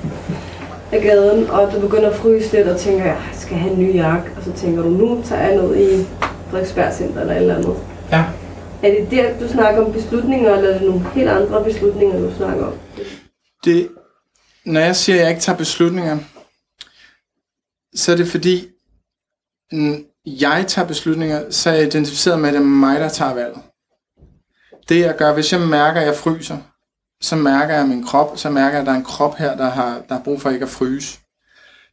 af 0.93 1.03
gaden, 1.03 1.51
og 1.51 1.73
du 1.73 1.81
begynder 1.81 2.11
at 2.11 2.17
fryse 2.17 2.53
lidt, 2.53 2.69
og 2.69 2.81
tænker, 2.81 3.05
jeg 3.05 3.19
skal 3.33 3.57
have 3.57 3.73
en 3.73 3.81
ny 3.81 3.95
jakke, 3.95 4.31
og 4.37 4.43
så 4.45 4.53
tænker 4.53 4.83
du, 4.83 4.89
nu 4.89 5.23
tager 5.25 5.43
jeg 5.43 5.57
ned 5.57 5.77
i 5.77 6.07
Frederiksberg 6.51 6.95
Center 6.95 7.21
eller 7.21 7.35
et 7.35 7.41
eller 7.41 7.57
andet. 7.57 7.77
Ja. 8.13 8.25
Er 8.83 8.91
det 8.91 9.11
der, 9.11 9.39
du 9.39 9.49
snakker 9.49 9.85
om 9.85 9.93
beslutninger, 9.93 10.57
eller 10.57 10.71
er 10.71 10.79
det 10.79 10.89
nogle 10.89 11.07
helt 11.15 11.29
andre 11.29 11.65
beslutninger, 11.65 12.21
du 12.21 12.35
snakker 12.37 12.67
om? 12.67 12.73
det, 13.65 13.89
når 14.65 14.81
jeg 14.81 14.97
siger, 14.97 15.17
at 15.17 15.23
jeg 15.23 15.31
ikke 15.31 15.43
tager 15.43 15.59
beslutninger, 15.59 16.19
så 17.95 18.13
er 18.13 18.17
det 18.17 18.29
fordi, 18.29 18.69
jeg 20.27 20.65
tager 20.69 20.89
beslutninger, 20.89 21.51
så 21.51 21.71
er 21.71 21.75
jeg 21.75 21.87
identificeret 21.87 22.41
med, 22.41 22.49
at 22.49 22.55
det 22.55 22.61
er 22.61 22.65
mig, 22.65 23.01
der 23.01 23.09
tager 23.09 23.35
valget. 23.35 23.63
Det 24.89 25.01
jeg 25.01 25.17
gør, 25.17 25.35
hvis 25.35 25.53
jeg 25.53 25.61
mærker, 25.61 26.01
at 26.01 26.07
jeg 26.07 26.17
fryser, 26.17 26.59
så 27.21 27.37
mærker 27.37 27.75
jeg 27.75 27.87
min 27.89 28.05
krop, 28.05 28.39
så 28.39 28.51
mærker 28.51 28.71
jeg, 28.71 28.81
at 28.81 28.87
der 28.87 28.93
er 28.93 28.97
en 28.97 29.05
krop 29.05 29.37
her, 29.37 29.57
der 29.57 29.71
har, 29.71 30.03
der 30.09 30.15
har 30.15 30.23
brug 30.23 30.41
for 30.41 30.51
ikke 30.51 30.63
at 30.63 30.69
fryse. 30.69 31.19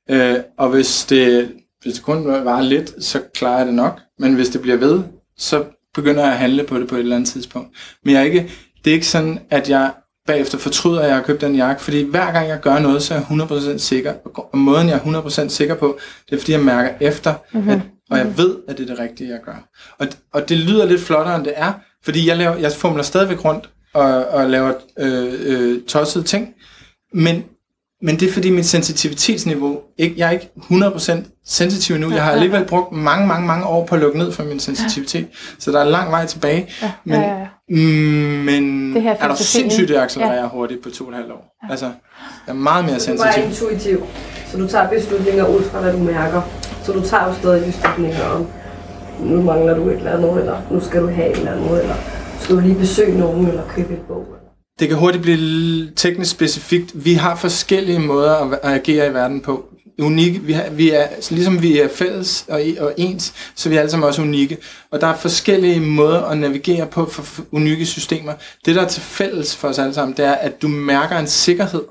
Øh, 0.10 0.36
og 0.58 0.70
hvis 0.70 1.06
det, 1.06 1.52
hvis 1.82 1.94
det 1.94 2.04
kun 2.04 2.28
var 2.28 2.62
lidt, 2.62 3.04
så 3.04 3.22
klarer 3.34 3.58
jeg 3.58 3.66
det 3.66 3.74
nok. 3.74 4.00
Men 4.20 4.34
hvis 4.34 4.50
det 4.50 4.62
bliver 4.62 4.78
ved, 4.78 5.04
så 5.38 5.64
begynder 5.94 6.24
jeg 6.24 6.32
at 6.32 6.38
handle 6.38 6.64
på 6.64 6.80
det 6.80 6.88
på 6.88 6.96
et 6.96 7.00
eller 7.00 7.16
andet 7.16 7.30
tidspunkt. 7.30 7.70
Men 8.04 8.14
jeg 8.14 8.22
er 8.22 8.26
ikke, 8.26 8.52
det 8.84 8.90
er 8.90 8.94
ikke 8.94 9.08
sådan, 9.08 9.40
at 9.50 9.70
jeg 9.70 9.92
bagefter 10.28 10.58
fortryder, 10.58 11.02
at 11.02 11.08
jeg 11.08 11.16
har 11.16 11.24
købt 11.24 11.42
den 11.42 11.56
jakke, 11.56 11.82
fordi 11.82 12.04
hver 12.04 12.32
gang 12.32 12.48
jeg 12.48 12.60
gør 12.60 12.80
noget, 12.80 13.04
så 13.04 13.14
er 13.14 13.18
jeg 13.18 13.74
100% 13.76 13.78
sikker. 13.78 14.14
Og 14.36 14.58
måden, 14.58 14.90
jeg 14.90 14.96
er 15.06 15.22
100% 15.22 15.50
sikker 15.50 15.76
på, 15.76 16.00
det 16.30 16.36
er, 16.36 16.40
fordi 16.40 16.52
jeg 16.52 16.62
mærker 16.62 16.92
efter, 17.00 17.34
mm-hmm. 17.54 17.70
at, 17.70 17.80
og 18.10 18.18
jeg 18.18 18.38
ved, 18.38 18.56
at 18.68 18.78
det 18.78 18.84
er 18.84 18.96
det 18.96 19.00
rigtige, 19.00 19.30
jeg 19.30 19.40
gør. 19.46 19.68
Og, 20.00 20.08
og 20.34 20.50
det 20.50 20.58
lyder 20.58 20.86
lidt 20.86 21.02
flottere, 21.02 21.36
end 21.36 21.46
det 21.46 21.54
er, 21.56 21.74
fordi 22.04 22.28
jeg, 22.28 22.38
laver, 22.38 22.56
jeg 22.56 22.72
fumler 22.72 23.04
stadigvæk 23.04 23.46
rundt 23.46 23.70
og, 23.98 24.26
og 24.26 24.50
laver 24.50 24.74
øh, 25.00 25.34
øh, 25.46 25.82
tossede 25.84 26.24
ting, 26.24 26.48
men, 27.14 27.44
men 28.02 28.20
det 28.20 28.30
er 28.30 28.34
fordi 28.34 28.50
mit 28.50 28.66
sensitivitetsniveau, 28.66 29.80
ikke, 29.98 30.16
jeg 30.18 30.28
er 30.28 30.32
ikke 30.32 30.50
100% 30.58 31.12
sensitiv 31.46 31.96
endnu. 31.96 32.12
Jeg 32.12 32.24
har 32.24 32.32
alligevel 32.32 32.66
brugt 32.66 32.92
mange, 32.92 33.28
mange, 33.28 33.48
mange 33.48 33.66
år 33.66 33.86
på 33.86 33.96
at 33.96 34.02
lukke 34.02 34.18
ned 34.18 34.32
for 34.32 34.44
min 34.44 34.60
sensitivitet, 34.60 35.28
så 35.60 35.72
der 35.72 35.80
er 35.80 35.84
lang 35.86 36.12
vej 36.12 36.26
tilbage. 36.26 36.70
Men, 37.04 37.22
ja, 37.22 37.40
ja. 37.40 37.48
Men 38.46 38.94
Det 38.94 39.02
her 39.02 39.16
er 39.20 39.28
der 39.28 39.36
sindssygt, 39.36 39.90
det 39.90 39.98
accelererer 39.98 40.42
ja. 40.42 40.48
hurtigt 40.48 40.84
på 40.84 40.90
to 40.90 41.04
og 41.04 41.10
et 41.10 41.16
halvt 41.16 41.32
år. 41.32 41.56
Altså, 41.70 41.86
jeg 41.86 41.94
er 42.48 42.54
meget 42.54 42.86
mere 42.86 43.00
Så 43.00 43.12
du 43.12 43.18
er 43.18 43.32
sensitiv. 43.32 43.68
intuitiv, 43.70 44.06
så 44.52 44.58
du 44.58 44.68
tager 44.68 44.90
beslutninger 44.90 45.48
ud 45.48 45.64
fra, 45.64 45.82
hvad 45.82 45.94
du 45.94 45.98
mærker. 46.00 46.42
Så 46.84 46.92
du 46.92 47.02
tager 47.02 47.28
jo 47.28 47.34
stadig 47.34 47.66
beslutninger 47.66 48.26
om, 48.26 48.48
nu 49.20 49.42
mangler 49.42 49.76
du 49.76 49.90
et 49.90 49.98
eller 49.98 50.12
andet, 50.12 50.40
eller 50.40 50.62
nu 50.72 50.80
skal 50.80 51.02
du 51.02 51.08
have 51.08 51.30
et 51.32 51.38
eller 51.38 51.52
andet, 51.52 51.82
eller 51.82 51.96
skal 52.42 52.56
du 52.56 52.62
lige 52.62 52.76
besøge 52.76 53.20
nogen, 53.20 53.48
eller 53.48 53.64
købe 53.70 53.94
et 53.94 54.00
bog. 54.08 54.26
Det 54.80 54.88
kan 54.88 54.98
hurtigt 54.98 55.22
blive 55.22 55.92
teknisk 55.96 56.32
specifikt. 56.32 57.06
Vi 57.06 57.14
har 57.14 57.36
forskellige 57.36 58.00
måder 58.00 58.36
at, 58.36 58.60
agere 58.64 59.08
i 59.08 59.14
verden 59.14 59.42
på. 59.42 59.66
Unikke. 60.02 60.40
Vi, 60.40 60.54
har, 60.54 60.70
vi 60.70 60.92
er, 60.92 61.08
ligesom 61.30 61.62
vi 61.62 61.80
er 61.80 61.88
fælles 61.88 62.46
og, 62.50 62.62
og 62.80 62.94
ens, 62.98 63.34
så 63.56 63.70
vi 63.70 63.76
er 63.76 63.80
alle 63.80 63.92
sammen 63.92 64.08
også 64.08 64.22
unikke. 64.22 64.58
Og 64.92 65.02
der 65.02 65.08
er 65.08 65.16
forskellige 65.16 65.80
måder 65.80 66.22
at 66.22 66.38
navigere 66.38 66.88
på 66.88 67.06
for 67.06 67.44
unikke 67.52 67.86
systemer. 67.86 68.34
Det, 68.66 68.76
der 68.76 68.82
er 68.82 68.88
til 68.88 69.02
fælles 69.02 69.56
for 69.56 69.68
os 69.68 69.80
alle 69.80 69.94
sammen, 69.94 70.18
det 70.18 70.26
er, 70.26 70.32
at 70.32 70.62
du 70.62 70.68
mærker 70.68 71.18
en 71.18 71.28
sikkerhed. 71.28 71.82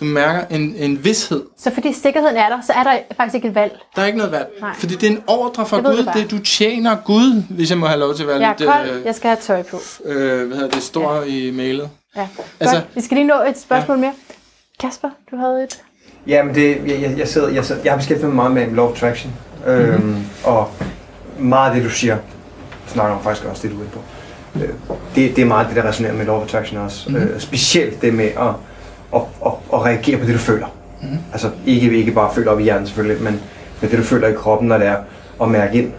Du 0.00 0.04
mærker 0.04 0.44
en, 0.56 0.74
en 0.76 1.04
vidshed. 1.04 1.42
Så 1.58 1.70
fordi 1.74 1.92
sikkerheden 1.92 2.36
er 2.36 2.48
der, 2.48 2.60
så 2.66 2.72
er 2.72 2.82
der 2.82 2.98
faktisk 3.16 3.34
ikke 3.34 3.48
et 3.48 3.54
valg. 3.54 3.78
Der 3.96 4.02
er 4.02 4.06
ikke 4.06 4.18
noget 4.18 4.32
valg. 4.32 4.46
Nej. 4.60 4.74
Fordi 4.78 4.94
det 4.94 5.06
er 5.06 5.10
en 5.10 5.22
ordre 5.26 5.66
fra 5.66 5.76
Jeg 5.76 5.84
Gud. 5.84 5.96
det. 5.96 6.10
Det, 6.14 6.30
du 6.30 6.38
tjener 6.38 6.96
Gud, 7.04 7.42
hvis 7.50 7.70
jeg 7.70 7.78
må 7.78 7.86
have 7.86 8.00
lov 8.00 8.14
til 8.14 8.22
at 8.22 8.28
være 8.28 8.38
Jeg 8.40 8.48
er 8.50 8.54
lidt... 8.58 8.70
kold, 8.70 9.04
jeg 9.04 9.14
skal 9.14 9.28
have 9.28 9.38
tøj 9.40 9.62
på. 9.62 9.80
øh, 10.04 10.46
hvad 10.46 10.56
hedder 10.56 10.70
det, 10.70 10.82
stor 10.82 11.14
ja. 11.14 11.22
i 11.22 11.50
mailet. 11.50 11.90
Ja. 12.16 12.28
Altså- 12.60 12.76
Godt. 12.76 12.86
Vi 12.94 13.00
skal 13.00 13.16
lige 13.16 13.26
nå 13.26 13.34
et 13.48 13.58
spørgsmål 13.60 13.98
mere. 13.98 14.12
Kasper, 14.80 15.08
du 15.30 15.36
havde 15.36 15.64
et. 15.64 15.82
Ja, 16.26 16.42
men 16.42 16.54
det, 16.54 16.76
jeg, 16.86 17.02
jeg, 17.02 17.18
jeg, 17.18 17.28
sidder, 17.28 17.48
jeg, 17.48 17.64
sidder, 17.64 17.82
jeg 17.84 17.92
har 17.92 17.96
beskæftiget 17.98 18.34
mig 18.34 18.50
meget 18.52 18.68
med 18.68 18.76
Law 18.76 18.86
of 18.86 18.92
Attraction, 18.92 19.32
øhm, 19.66 19.92
mm-hmm. 20.00 20.24
og 20.44 20.70
meget 21.38 21.70
af 21.70 21.74
det, 21.76 21.84
du 21.84 21.90
siger, 21.90 22.16
snakker 22.86 23.16
om 23.16 23.22
faktisk 23.22 23.46
også 23.46 23.68
det, 23.68 23.76
du 23.76 23.82
er 23.82 23.88
på. 23.88 24.00
Øh, 24.62 24.68
det, 25.14 25.36
det 25.36 25.42
er 25.42 25.46
meget 25.46 25.66
det, 25.68 25.76
der 25.76 25.88
resonerer 25.88 26.12
med 26.12 26.26
Law 26.26 26.36
of 26.36 26.42
Attraction 26.44 26.78
også. 26.80 27.10
Mm-hmm. 27.10 27.28
Øh, 27.28 27.40
specielt 27.40 28.02
det 28.02 28.14
med 28.14 28.24
at, 28.24 28.48
at, 29.14 29.20
at, 29.46 29.52
at 29.72 29.84
reagere 29.84 30.18
på 30.18 30.24
det, 30.24 30.34
du 30.34 30.38
føler. 30.38 30.66
Mm-hmm. 31.02 31.18
Altså 31.32 31.50
ikke, 31.66 31.98
ikke 31.98 32.12
bare 32.12 32.34
føle 32.34 32.50
op 32.50 32.60
i 32.60 32.62
hjernen 32.62 32.86
selvfølgelig, 32.86 33.22
men, 33.22 33.40
men 33.80 33.90
det, 33.90 33.98
du 33.98 34.02
føler 34.02 34.28
i 34.28 34.32
kroppen, 34.32 34.68
når 34.68 34.78
det 34.78 34.86
er 34.86 34.96
at 35.42 35.48
mærke 35.48 35.78
ind, 35.78 35.92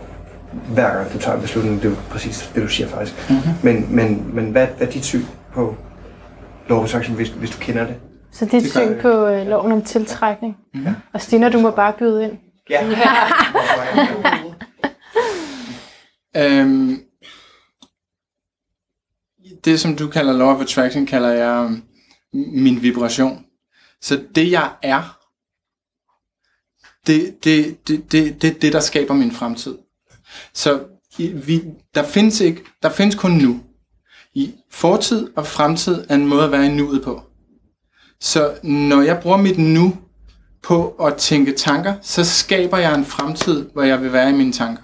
hver 0.73 0.93
gang 0.93 1.13
du 1.13 1.17
tager 1.17 1.35
en 1.35 1.41
beslutning. 1.41 1.75
Det 1.75 1.85
er 1.85 1.89
jo 1.89 1.95
præcis 2.09 2.51
det, 2.55 2.63
du 2.63 2.67
siger 2.67 2.87
faktisk. 2.87 3.29
Mm-hmm. 3.29 3.51
Men, 3.63 3.87
men, 3.95 4.25
men 4.33 4.51
hvad 4.51 4.67
er 4.79 4.85
dit 4.85 5.05
syn 5.05 5.23
på 5.53 5.75
of 6.69 6.83
Attraction, 6.83 7.15
hvis, 7.15 7.29
hvis 7.29 7.49
du 7.49 7.57
kender 7.59 7.85
det? 7.85 7.95
Så 8.31 8.45
dit 8.45 8.63
Det 8.63 8.71
syn 8.71 9.01
på 9.01 9.27
øh, 9.27 9.47
loven 9.47 9.71
om 9.71 9.81
tiltrækning. 9.81 10.57
Ja. 10.75 10.93
Og 11.13 11.21
Stina, 11.21 11.49
du 11.49 11.59
må 11.59 11.71
bare 11.71 11.93
byde 11.99 12.23
ind. 12.23 12.31
Ja. 12.69 12.81
Øhm, 16.35 16.99
det, 19.65 19.79
som 19.79 19.95
du 19.95 20.07
kalder 20.07 20.33
law 20.33 20.47
of 20.47 20.61
attraction, 20.61 21.05
kalder 21.05 21.29
jeg 21.29 21.69
min 22.37 22.81
vibration. 22.81 23.45
Så 24.01 24.23
det, 24.35 24.51
jeg 24.51 24.71
er, 24.81 25.19
det, 27.07 27.43
det, 27.43 27.87
det, 27.87 28.11
det, 28.11 28.41
det 28.41 28.61
det, 28.61 28.73
der 28.73 28.79
skaber 28.79 29.13
min 29.13 29.31
fremtid. 29.31 29.77
Så 30.53 30.83
vi, 31.17 31.63
der, 31.95 32.03
findes 32.03 32.41
ikke, 32.41 32.63
der 32.81 32.89
findes 32.89 33.15
kun 33.15 33.31
nu. 33.31 33.59
I 34.33 34.53
fortid 34.71 35.29
og 35.35 35.47
fremtid 35.47 36.05
er 36.09 36.15
en 36.15 36.27
måde 36.27 36.43
at 36.43 36.51
være 36.51 36.65
i 36.65 36.75
nuet 36.75 37.03
på. 37.03 37.21
Så 38.19 38.59
når 38.63 39.01
jeg 39.01 39.19
bruger 39.21 39.37
mit 39.37 39.57
nu 39.57 39.97
på 40.63 40.89
at 40.89 41.17
tænke 41.17 41.51
tanker, 41.51 41.95
så 42.01 42.25
skaber 42.25 42.77
jeg 42.77 42.95
en 42.95 43.05
fremtid, 43.05 43.69
hvor 43.69 43.83
jeg 43.83 44.01
vil 44.01 44.13
være 44.13 44.29
i 44.29 44.33
mine 44.33 44.53
tanker. 44.53 44.83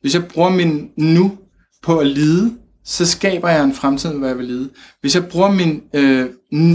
Hvis 0.00 0.14
jeg 0.14 0.28
bruger 0.28 0.50
min 0.50 0.90
nu 0.96 1.38
på 1.82 1.98
at 1.98 2.06
lide, 2.06 2.58
så 2.84 3.06
skaber 3.06 3.48
jeg 3.48 3.64
en 3.64 3.74
fremtid, 3.74 4.12
hvor 4.12 4.26
jeg 4.26 4.38
vil 4.38 4.46
lide. 4.46 4.70
Hvis 5.00 5.14
jeg 5.14 5.28
bruger 5.28 5.50
min, 5.50 5.82
øh, 5.94 6.30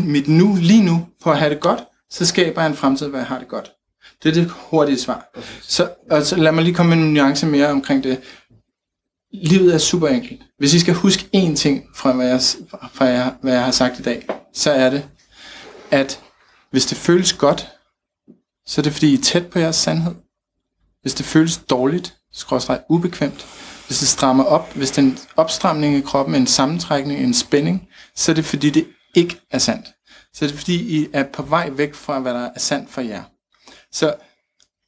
mit 0.05 0.27
nu 0.27 0.57
lige 0.61 0.83
nu 0.83 1.07
på 1.23 1.31
at 1.31 1.39
have 1.39 1.49
det 1.49 1.59
godt, 1.59 1.79
så 2.09 2.25
skaber 2.25 2.61
jeg 2.61 2.69
en 2.69 2.75
fremtid, 2.75 3.07
hvor 3.07 3.17
jeg 3.17 3.27
har 3.27 3.39
det 3.39 3.47
godt. 3.47 3.71
Det 4.23 4.29
er 4.29 4.33
det 4.33 4.51
hurtige 4.51 4.99
svar. 4.99 5.29
Så, 5.61 5.89
og 6.11 6.23
så 6.23 6.35
lad 6.35 6.51
mig 6.51 6.63
lige 6.63 6.75
komme 6.75 6.95
med 6.95 7.05
en 7.05 7.13
nuance 7.13 7.45
mere 7.45 7.67
omkring 7.67 8.03
det. 8.03 8.21
Livet 9.33 9.73
er 9.73 9.77
super 9.77 10.07
enkelt. 10.07 10.41
Hvis 10.57 10.73
I 10.73 10.79
skal 10.79 10.93
huske 10.93 11.29
én 11.35 11.55
ting 11.55 11.83
fra, 11.95 12.11
hvad 12.11 12.27
jeg, 12.27 12.41
fra 12.93 13.05
jeg, 13.05 13.33
hvad 13.41 13.53
jeg 13.53 13.63
har 13.63 13.71
sagt 13.71 13.99
i 13.99 14.01
dag, 14.01 14.27
så 14.53 14.71
er 14.71 14.89
det, 14.89 15.09
at 15.91 16.19
hvis 16.71 16.85
det 16.85 16.97
føles 16.97 17.33
godt, 17.33 17.67
så 18.65 18.81
er 18.81 18.83
det 18.83 18.93
fordi 18.93 19.11
I 19.11 19.13
er 19.13 19.21
tæt 19.21 19.47
på 19.47 19.59
jeres 19.59 19.75
sandhed. 19.75 20.15
Hvis 21.01 21.13
det 21.13 21.25
føles 21.25 21.57
dårligt, 21.57 22.17
skråstreg 22.33 22.79
ubekvemt, 22.89 23.47
hvis 23.89 23.99
det 23.99 24.07
strammer 24.07 24.43
op, 24.43 24.73
hvis 24.73 24.91
den 24.91 25.19
opstramning 25.35 25.95
i 25.95 26.01
kroppen, 26.01 26.35
en 26.35 26.47
sammentrækning, 26.47 27.23
en 27.23 27.33
spænding, 27.33 27.89
så 28.15 28.31
er 28.31 28.35
det 28.35 28.45
fordi 28.45 28.69
det 28.69 28.87
ikke 29.15 29.41
er 29.51 29.57
sandt. 29.57 29.87
Så 30.33 30.45
er 30.45 30.49
det 30.49 30.57
fordi 30.57 31.01
I 31.01 31.07
er 31.13 31.23
på 31.23 31.43
vej 31.43 31.69
væk 31.69 31.95
fra, 31.95 32.19
hvad 32.19 32.33
der 32.33 32.49
er 32.55 32.59
sandt 32.59 32.91
for 32.91 33.01
jer. 33.01 33.23
Så 33.91 34.15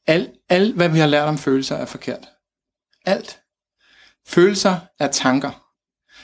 alt, 0.06 0.30
alt 0.48 0.74
hvad 0.74 0.88
vi 0.88 0.98
har 0.98 1.06
lært 1.06 1.28
om 1.28 1.38
følelser, 1.38 1.76
er 1.76 1.84
forkert. 1.84 2.28
Alt. 3.06 3.40
Følelser 4.26 4.78
er 5.00 5.08
tanker. 5.08 5.64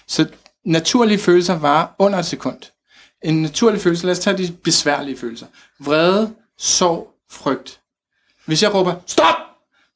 Så 0.06 0.28
naturlige 0.64 1.18
følelser 1.18 1.58
varer 1.58 1.86
under 1.98 2.18
et 2.18 2.26
sekund. 2.26 2.60
En 3.22 3.42
naturlig 3.42 3.80
følelse, 3.80 4.06
lad 4.06 4.12
os 4.12 4.18
tage 4.18 4.38
de 4.38 4.52
besværlige 4.52 5.18
følelser. 5.18 5.46
Vrede, 5.80 6.34
sorg, 6.58 7.14
frygt. 7.30 7.80
Hvis 8.46 8.62
jeg 8.62 8.74
råber, 8.74 8.94
stop! 9.06 9.34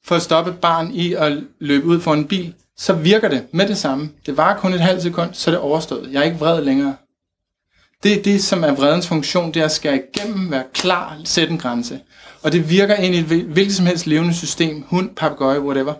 For 0.05 0.15
at 0.15 0.21
stoppe 0.21 0.51
et 0.51 0.61
barn 0.61 0.91
i 0.91 1.13
at 1.13 1.43
løbe 1.59 1.85
ud 1.85 2.01
for 2.01 2.13
en 2.13 2.27
bil, 2.27 2.55
så 2.77 2.93
virker 2.93 3.29
det 3.29 3.47
med 3.51 3.67
det 3.67 3.77
samme. 3.77 4.09
Det 4.25 4.37
varer 4.37 4.57
kun 4.57 4.73
et 4.73 4.79
halvt 4.79 5.01
sekund, 5.01 5.33
så 5.33 5.49
er 5.49 5.55
det 5.55 5.61
overstået. 5.61 6.09
Jeg 6.11 6.19
er 6.19 6.23
ikke 6.23 6.39
vred 6.39 6.63
længere. 6.63 6.95
Det 8.03 8.19
er 8.19 8.23
det, 8.23 8.43
som 8.43 8.63
er 8.63 8.71
vredens 8.71 9.07
funktion, 9.07 9.53
det 9.53 9.59
er 9.59 9.65
at 9.65 9.71
skære 9.71 9.99
igennem, 10.13 10.51
være 10.51 10.63
klar, 10.73 11.21
sætte 11.25 11.51
en 11.51 11.59
grænse. 11.59 11.99
Og 12.41 12.51
det 12.51 12.69
virker 12.69 12.95
ind 12.95 13.15
i 13.15 13.17
et 13.17 13.25
hvilket 13.25 13.75
som 13.75 13.85
helst 13.85 14.07
levende 14.07 14.33
system, 14.33 14.81
hund, 14.81 15.15
papegøje, 15.15 15.61
whatever. 15.61 15.93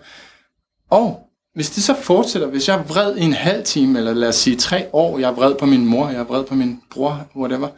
Og 0.90 1.20
hvis 1.54 1.70
det 1.70 1.82
så 1.82 1.94
fortsætter, 1.94 2.48
hvis 2.48 2.68
jeg 2.68 2.78
er 2.78 2.82
vred 2.82 3.16
i 3.16 3.22
en 3.22 3.32
halv 3.32 3.64
time, 3.64 3.98
eller 3.98 4.14
lad 4.14 4.28
os 4.28 4.34
sige 4.34 4.56
tre 4.56 4.86
år, 4.92 5.18
jeg 5.18 5.28
er 5.28 5.34
vred 5.34 5.54
på 5.54 5.66
min 5.66 5.86
mor, 5.86 6.08
jeg 6.08 6.20
er 6.20 6.24
vred 6.24 6.44
på 6.44 6.54
min 6.54 6.80
bror, 6.90 7.26
whatever, 7.36 7.68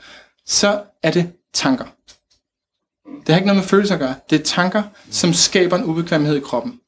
så 0.46 0.82
er 1.02 1.10
det 1.10 1.32
tanker. 1.54 1.84
Det 3.06 3.28
har 3.28 3.36
ikke 3.36 3.46
noget 3.46 3.62
med 3.62 3.68
følelser 3.68 3.94
at 3.94 4.00
gøre. 4.00 4.14
Det 4.30 4.40
er 4.40 4.44
tanker, 4.44 4.82
som 5.10 5.32
skaber 5.32 5.76
en 5.76 5.84
ubekvemhed 5.84 6.36
i 6.36 6.40
kroppen. 6.40 6.80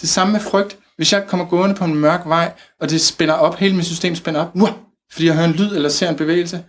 Det 0.00 0.08
samme 0.08 0.32
med 0.32 0.40
frygt. 0.40 0.78
Hvis 1.00 1.12
jeg 1.12 1.24
kommer 1.26 1.46
gående 1.46 1.74
på 1.74 1.84
en 1.84 1.94
mørk 1.94 2.20
vej, 2.26 2.52
og 2.80 2.90
det 2.90 3.00
spænder 3.00 3.34
op, 3.34 3.56
hele 3.56 3.76
mit 3.76 3.86
system 3.86 4.14
spænder 4.14 4.40
op, 4.40 4.50
uh, 4.54 4.68
fordi 5.12 5.26
jeg 5.26 5.34
hører 5.34 5.46
en 5.46 5.52
lyd 5.52 5.74
eller 5.74 5.88
ser 5.88 6.08
en 6.08 6.16
bevægelse, 6.16 6.64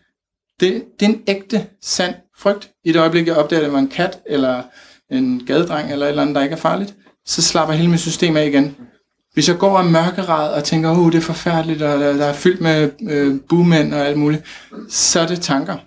det, 0.59 0.83
det 0.99 1.05
er 1.05 1.09
en 1.09 1.21
ægte, 1.27 1.65
sand 1.81 2.15
frygt. 2.37 2.69
I 2.85 2.91
det 2.91 2.99
øjeblik, 2.99 3.27
jeg 3.27 3.35
opdager, 3.35 3.59
at 3.59 3.65
det 3.65 3.73
var 3.73 3.79
en 3.79 3.87
kat, 3.87 4.19
eller 4.27 4.63
en 5.09 5.43
gadedreng, 5.47 5.91
eller 5.91 6.05
et 6.05 6.09
eller 6.09 6.21
andet, 6.21 6.35
der 6.35 6.43
ikke 6.43 6.53
er 6.53 6.59
farligt, 6.59 6.95
så 7.25 7.41
slapper 7.41 7.75
hele 7.75 7.89
mit 7.89 7.99
system 7.99 8.37
af 8.37 8.45
igen. 8.45 8.75
Hvis 9.33 9.49
jeg 9.49 9.57
går 9.57 9.77
af 9.77 9.85
mørkerad 9.85 10.53
og 10.53 10.63
tænker, 10.63 10.91
uh, 10.91 11.11
det 11.11 11.17
er 11.17 11.21
forfærdeligt, 11.21 11.81
og 11.81 11.99
der, 11.99 12.17
der 12.17 12.25
er 12.25 12.33
fyldt 12.33 12.61
med 12.61 12.89
øh, 13.09 13.39
bumænd 13.49 13.93
og 13.93 13.99
alt 13.99 14.17
muligt, 14.17 14.43
så 14.89 15.19
er 15.19 15.27
det 15.27 15.41
tanker. 15.41 15.77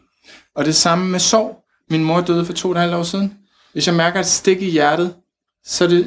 Og 0.57 0.65
det 0.65 0.75
samme 0.75 1.09
med 1.09 1.19
sorg. 1.19 1.61
Min 1.91 2.05
mor 2.05 2.21
døde 2.21 2.47
for 2.47 2.53
to 2.53 2.69
og 2.69 2.75
et 2.75 2.81
halvt 2.81 2.95
år 2.95 3.03
siden. 3.03 3.35
Hvis 3.73 3.87
jeg 3.87 3.95
mærker 3.95 4.21
et 4.21 4.27
stik 4.27 4.63
i 4.63 4.71
hjertet, 4.71 5.15
så 5.67 5.87
det, 5.87 6.07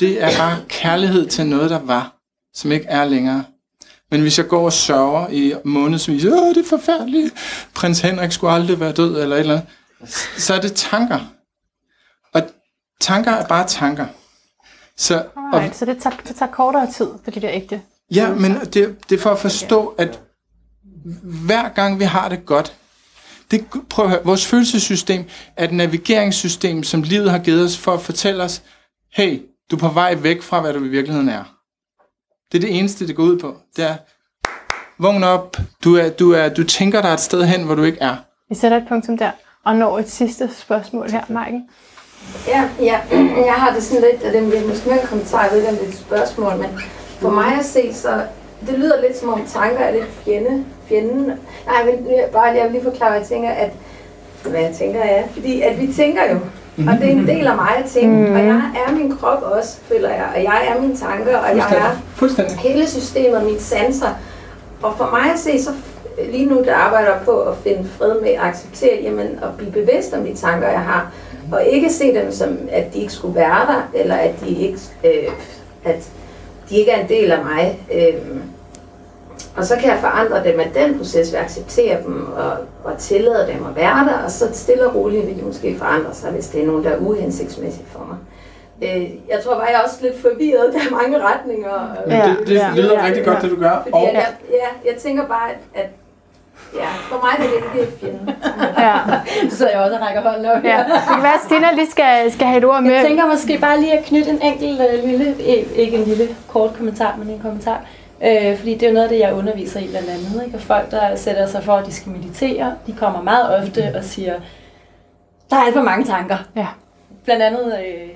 det 0.00 0.22
er 0.22 0.38
bare 0.38 0.64
kærlighed 0.68 1.26
til 1.26 1.46
noget, 1.46 1.70
der 1.70 1.78
var, 1.78 2.16
som 2.54 2.72
ikke 2.72 2.86
er 2.86 3.04
længere. 3.04 3.44
Men 4.10 4.20
hvis 4.20 4.38
jeg 4.38 4.48
går 4.48 4.64
og 4.64 4.72
sørger 4.72 5.28
i 5.28 5.54
månedsvis, 5.64 6.24
åh, 6.24 6.54
det 6.54 6.56
er 6.56 6.68
forfærdeligt, 6.68 7.34
prins 7.74 8.00
Henrik 8.00 8.32
skulle 8.32 8.52
aldrig 8.52 8.80
være 8.80 8.92
død, 8.92 9.22
eller 9.22 9.36
et 9.36 9.40
eller 9.40 9.60
andet, 9.60 10.10
så 10.36 10.54
er 10.54 10.60
det 10.60 10.72
tanker. 10.74 11.18
Og 12.34 12.42
tanker 13.00 13.30
er 13.30 13.46
bare 13.46 13.66
tanker. 13.66 14.06
Så, 14.96 15.24
og, 15.52 15.70
så 15.72 15.84
det 15.84 15.98
tager, 15.98 16.16
det 16.16 16.36
tager 16.36 16.52
kortere 16.52 16.92
tid 16.92 17.08
for 17.24 17.30
de 17.30 17.40
der 17.40 17.50
ægte. 17.52 17.82
Ja, 18.14 18.34
men 18.34 18.60
det, 18.60 18.96
det 19.10 19.18
er 19.18 19.22
for 19.22 19.30
at 19.30 19.38
forstå, 19.38 19.86
at 19.86 20.20
hver 21.22 21.68
gang 21.68 21.98
vi 21.98 22.04
har 22.04 22.28
det 22.28 22.46
godt, 22.46 22.76
det, 23.50 23.64
prøv 23.90 24.04
at 24.04 24.10
høre, 24.10 24.24
vores 24.24 24.46
følelsessystem 24.46 25.24
er 25.56 25.64
et 25.64 25.72
navigeringssystem, 25.72 26.82
som 26.82 27.02
livet 27.02 27.30
har 27.30 27.38
givet 27.38 27.64
os 27.64 27.78
for 27.78 27.94
at 27.94 28.00
fortælle 28.00 28.42
os, 28.44 28.62
hey, 29.12 29.42
du 29.70 29.76
er 29.76 29.80
på 29.80 29.88
vej 29.88 30.14
væk 30.22 30.42
fra, 30.42 30.60
hvad 30.60 30.72
du 30.72 30.84
i 30.84 30.88
virkeligheden 30.88 31.28
er. 31.28 31.44
Det 32.52 32.58
er 32.58 32.62
det 32.66 32.78
eneste, 32.78 33.06
det 33.06 33.16
går 33.16 33.22
ud 33.22 33.38
på. 33.38 33.56
Det 33.76 33.84
er, 33.84 33.94
vågn 34.98 35.24
op, 35.24 35.56
du, 35.84 35.96
er, 35.96 36.08
du, 36.08 36.32
er, 36.32 36.48
du 36.48 36.64
tænker 36.64 37.02
dig 37.02 37.08
et 37.08 37.20
sted 37.20 37.44
hen, 37.44 37.64
hvor 37.64 37.74
du 37.74 37.82
ikke 37.82 37.98
er. 38.00 38.16
Vi 38.48 38.54
sætter 38.54 38.76
et 38.76 38.84
punktum 38.88 39.18
der, 39.18 39.30
og 39.64 39.76
når 39.76 39.98
et 39.98 40.10
sidste 40.10 40.50
spørgsmål 40.54 41.10
her, 41.10 41.22
Maiken. 41.28 41.68
Ja, 42.48 42.68
ja, 42.80 43.00
jeg 43.46 43.54
har 43.54 43.74
det 43.74 43.82
sådan 43.82 44.04
lidt, 44.12 44.22
og 44.22 44.32
det 44.32 44.48
bliver 44.48 44.68
måske 44.68 44.88
mere 44.88 45.00
en 45.02 45.06
kommentar, 45.06 45.42
jeg 45.42 45.50
ved 45.52 45.58
ikke 45.58 45.70
om 45.70 45.76
det 45.76 45.84
er 45.84 45.88
et 45.88 45.94
spørgsmål, 45.98 46.56
men 46.56 46.70
for 47.20 47.30
mig 47.30 47.58
at 47.58 47.64
se, 47.64 47.94
så 47.94 48.22
det 48.66 48.78
lyder 48.78 49.00
lidt 49.00 49.16
som 49.18 49.28
om 49.28 49.46
tanker 49.46 49.78
er 49.78 49.92
lidt 49.92 50.06
fjende, 50.24 50.64
fjenden. 50.88 51.24
Nej, 51.66 51.76
jeg- 51.86 52.28
bare 52.32 52.44
jeg 52.44 52.64
vil 52.64 52.72
lige 52.72 52.82
forklare, 52.84 53.10
hvad 53.10 53.20
jeg 53.20 53.28
tænker, 53.28 53.50
at, 53.50 53.70
hvad 54.42 54.60
jeg 54.60 54.74
tænker 54.76 55.00
er, 55.00 55.28
fordi 55.28 55.60
at 55.60 55.80
vi 55.80 55.92
tænker 55.92 56.30
jo, 56.32 56.38
og 56.86 56.94
det 57.00 57.08
er 57.08 57.12
en 57.12 57.26
del 57.26 57.46
af 57.46 57.56
mig 57.56 57.76
at 57.84 57.90
tænke, 57.90 58.32
og 58.32 58.38
jeg 58.46 58.62
er 58.86 58.92
min 58.92 59.16
krop 59.16 59.42
også, 59.42 59.78
føler 59.88 60.08
jeg, 60.08 60.26
og 60.36 60.42
jeg 60.42 60.62
er 60.68 60.80
mine 60.80 60.96
tanker, 60.96 61.38
og 61.38 61.56
jeg 61.56 61.66
er 61.76 61.96
Fuldstændig. 62.14 62.56
hele 62.56 62.88
systemet, 62.88 63.44
mine 63.44 63.60
sanser. 63.60 64.08
Og 64.82 64.94
for 64.96 65.10
mig 65.12 65.32
at 65.32 65.38
se, 65.38 65.62
så 65.62 65.70
lige 66.32 66.46
nu, 66.46 66.62
der 66.64 66.74
arbejder 66.74 67.08
jeg 67.08 67.20
på 67.24 67.40
at 67.40 67.56
finde 67.56 67.88
fred 67.98 68.20
med 68.20 68.30
at 68.30 68.40
acceptere, 68.40 68.98
jamen, 69.02 69.26
at 69.26 69.48
blive 69.58 69.72
bevidst 69.72 70.14
om 70.14 70.24
de 70.24 70.34
tanker, 70.34 70.68
jeg 70.68 70.80
har. 70.80 71.12
Og 71.52 71.64
ikke 71.64 71.90
se 71.92 72.14
dem 72.14 72.32
som, 72.32 72.58
at 72.70 72.94
de 72.94 72.98
ikke 72.98 73.12
skulle 73.12 73.34
være 73.34 73.66
der, 73.66 73.90
eller 73.94 74.14
at 74.14 74.34
de 74.40 74.48
ikke, 74.48 74.78
øh, 75.04 75.32
at 75.84 76.08
de 76.70 76.76
ikke 76.76 76.90
er 76.90 77.00
en 77.02 77.08
del 77.08 77.32
af 77.32 77.44
mig. 77.44 77.78
Øh, 77.94 78.14
og 79.58 79.64
så 79.64 79.76
kan 79.76 79.90
jeg 79.90 79.98
forandre 80.00 80.44
dem 80.52 80.60
af 80.60 80.70
den 80.74 80.98
proces 80.98 81.32
ved 81.32 81.38
at 81.38 81.44
acceptere 81.44 81.96
dem 82.06 82.26
og, 82.36 82.50
og 82.84 82.98
tillade 82.98 83.46
dem 83.52 83.66
at 83.66 83.76
være 83.76 84.04
der, 84.08 84.24
og 84.24 84.30
så 84.30 84.48
stille 84.52 84.86
og 84.86 84.94
roligt 84.94 85.26
vil 85.26 85.36
de 85.38 85.42
måske 85.44 85.78
forandre 85.78 86.14
sig, 86.14 86.30
hvis 86.30 86.46
det 86.46 86.62
er 86.62 86.66
nogen, 86.66 86.84
der 86.84 86.90
er 86.90 86.96
uhensigtsmæssige 86.98 87.86
for 87.92 88.04
mig. 88.08 88.16
Øh, 88.82 89.02
jeg 89.28 89.38
tror 89.44 89.54
bare, 89.54 89.64
jeg 89.64 89.74
er 89.74 89.84
også 89.84 89.96
lidt 90.02 90.20
forvirret. 90.20 90.72
Der 90.72 90.78
er 90.78 91.02
mange 91.02 91.18
retninger. 91.22 91.68
og- 91.70 92.08
Men 92.08 92.20
det, 92.20 92.46
det 92.46 92.54
Ja, 92.54 92.70
lyder 92.76 92.92
ja, 93.00 93.06
rigtig 93.06 93.24
ja. 93.24 93.30
godt, 93.30 93.42
det 93.42 93.50
du 93.50 93.56
gør. 93.56 93.70
fordi 93.82 93.92
Og 93.92 94.02
jeg, 94.12 94.26
ja, 94.50 94.90
jeg 94.90 94.96
tænker 95.00 95.26
bare, 95.26 95.48
at, 95.50 95.58
at 95.82 95.88
ja, 96.74 96.86
for 97.10 97.16
mig 97.24 97.32
er 97.38 97.42
det 97.42 97.54
ikke 97.56 97.68
det 97.86 97.98
fjende. 98.00 98.34
Ja. 98.78 98.94
Så 99.50 99.56
sidder 99.56 99.72
jeg 99.72 99.80
også 99.80 99.96
og 99.96 100.02
rækker 100.06 100.22
hånden 100.30 100.46
op. 100.46 100.64
ja. 100.64 100.78
Det 100.78 101.02
kan 101.14 101.22
være, 101.22 101.34
at 101.34 101.40
Stina 101.44 101.72
lige 101.74 101.90
skal, 101.90 102.32
skal 102.32 102.46
have 102.46 102.58
et 102.58 102.64
ord 102.64 102.82
med. 102.82 102.92
Jeg 102.94 103.04
tænker 103.06 103.26
måske 103.26 103.58
bare 103.60 103.80
lige 103.80 103.98
at 103.98 104.04
knytte 104.04 104.30
en 104.30 104.42
enkelt 104.42 104.80
øh, 104.92 105.04
lille, 105.08 105.26
eh, 105.40 105.66
ikke 105.76 105.96
en 105.96 106.04
lille 106.04 106.28
kort 106.48 106.70
kommentar, 106.76 107.14
men 107.18 107.28
en 107.30 107.40
kommentar. 107.42 107.80
Øh, 108.24 108.58
fordi 108.58 108.74
det 108.74 108.82
er 108.82 108.88
jo 108.88 108.94
noget 108.94 109.04
af 109.06 109.10
det, 109.12 109.18
jeg 109.18 109.34
underviser 109.34 109.80
i 109.80 109.86
blandt 109.88 110.08
andet. 110.10 110.42
Ikke? 110.46 110.56
Og 110.56 110.62
folk, 110.62 110.90
der 110.90 111.16
sætter 111.16 111.46
sig 111.46 111.62
for, 111.62 111.72
at 111.72 111.86
de 111.86 111.92
skal 111.92 112.12
meditere, 112.12 112.72
de 112.86 112.92
kommer 112.92 113.22
meget 113.22 113.58
ofte 113.62 113.92
og 113.96 114.04
siger, 114.04 114.34
Der 115.50 115.56
er 115.56 115.60
alt 115.60 115.74
for 115.74 115.82
mange 115.82 116.04
tanker. 116.04 116.36
Ja. 116.56 116.66
Blandt 117.24 117.42
andet 117.42 117.74
øh, 117.78 118.08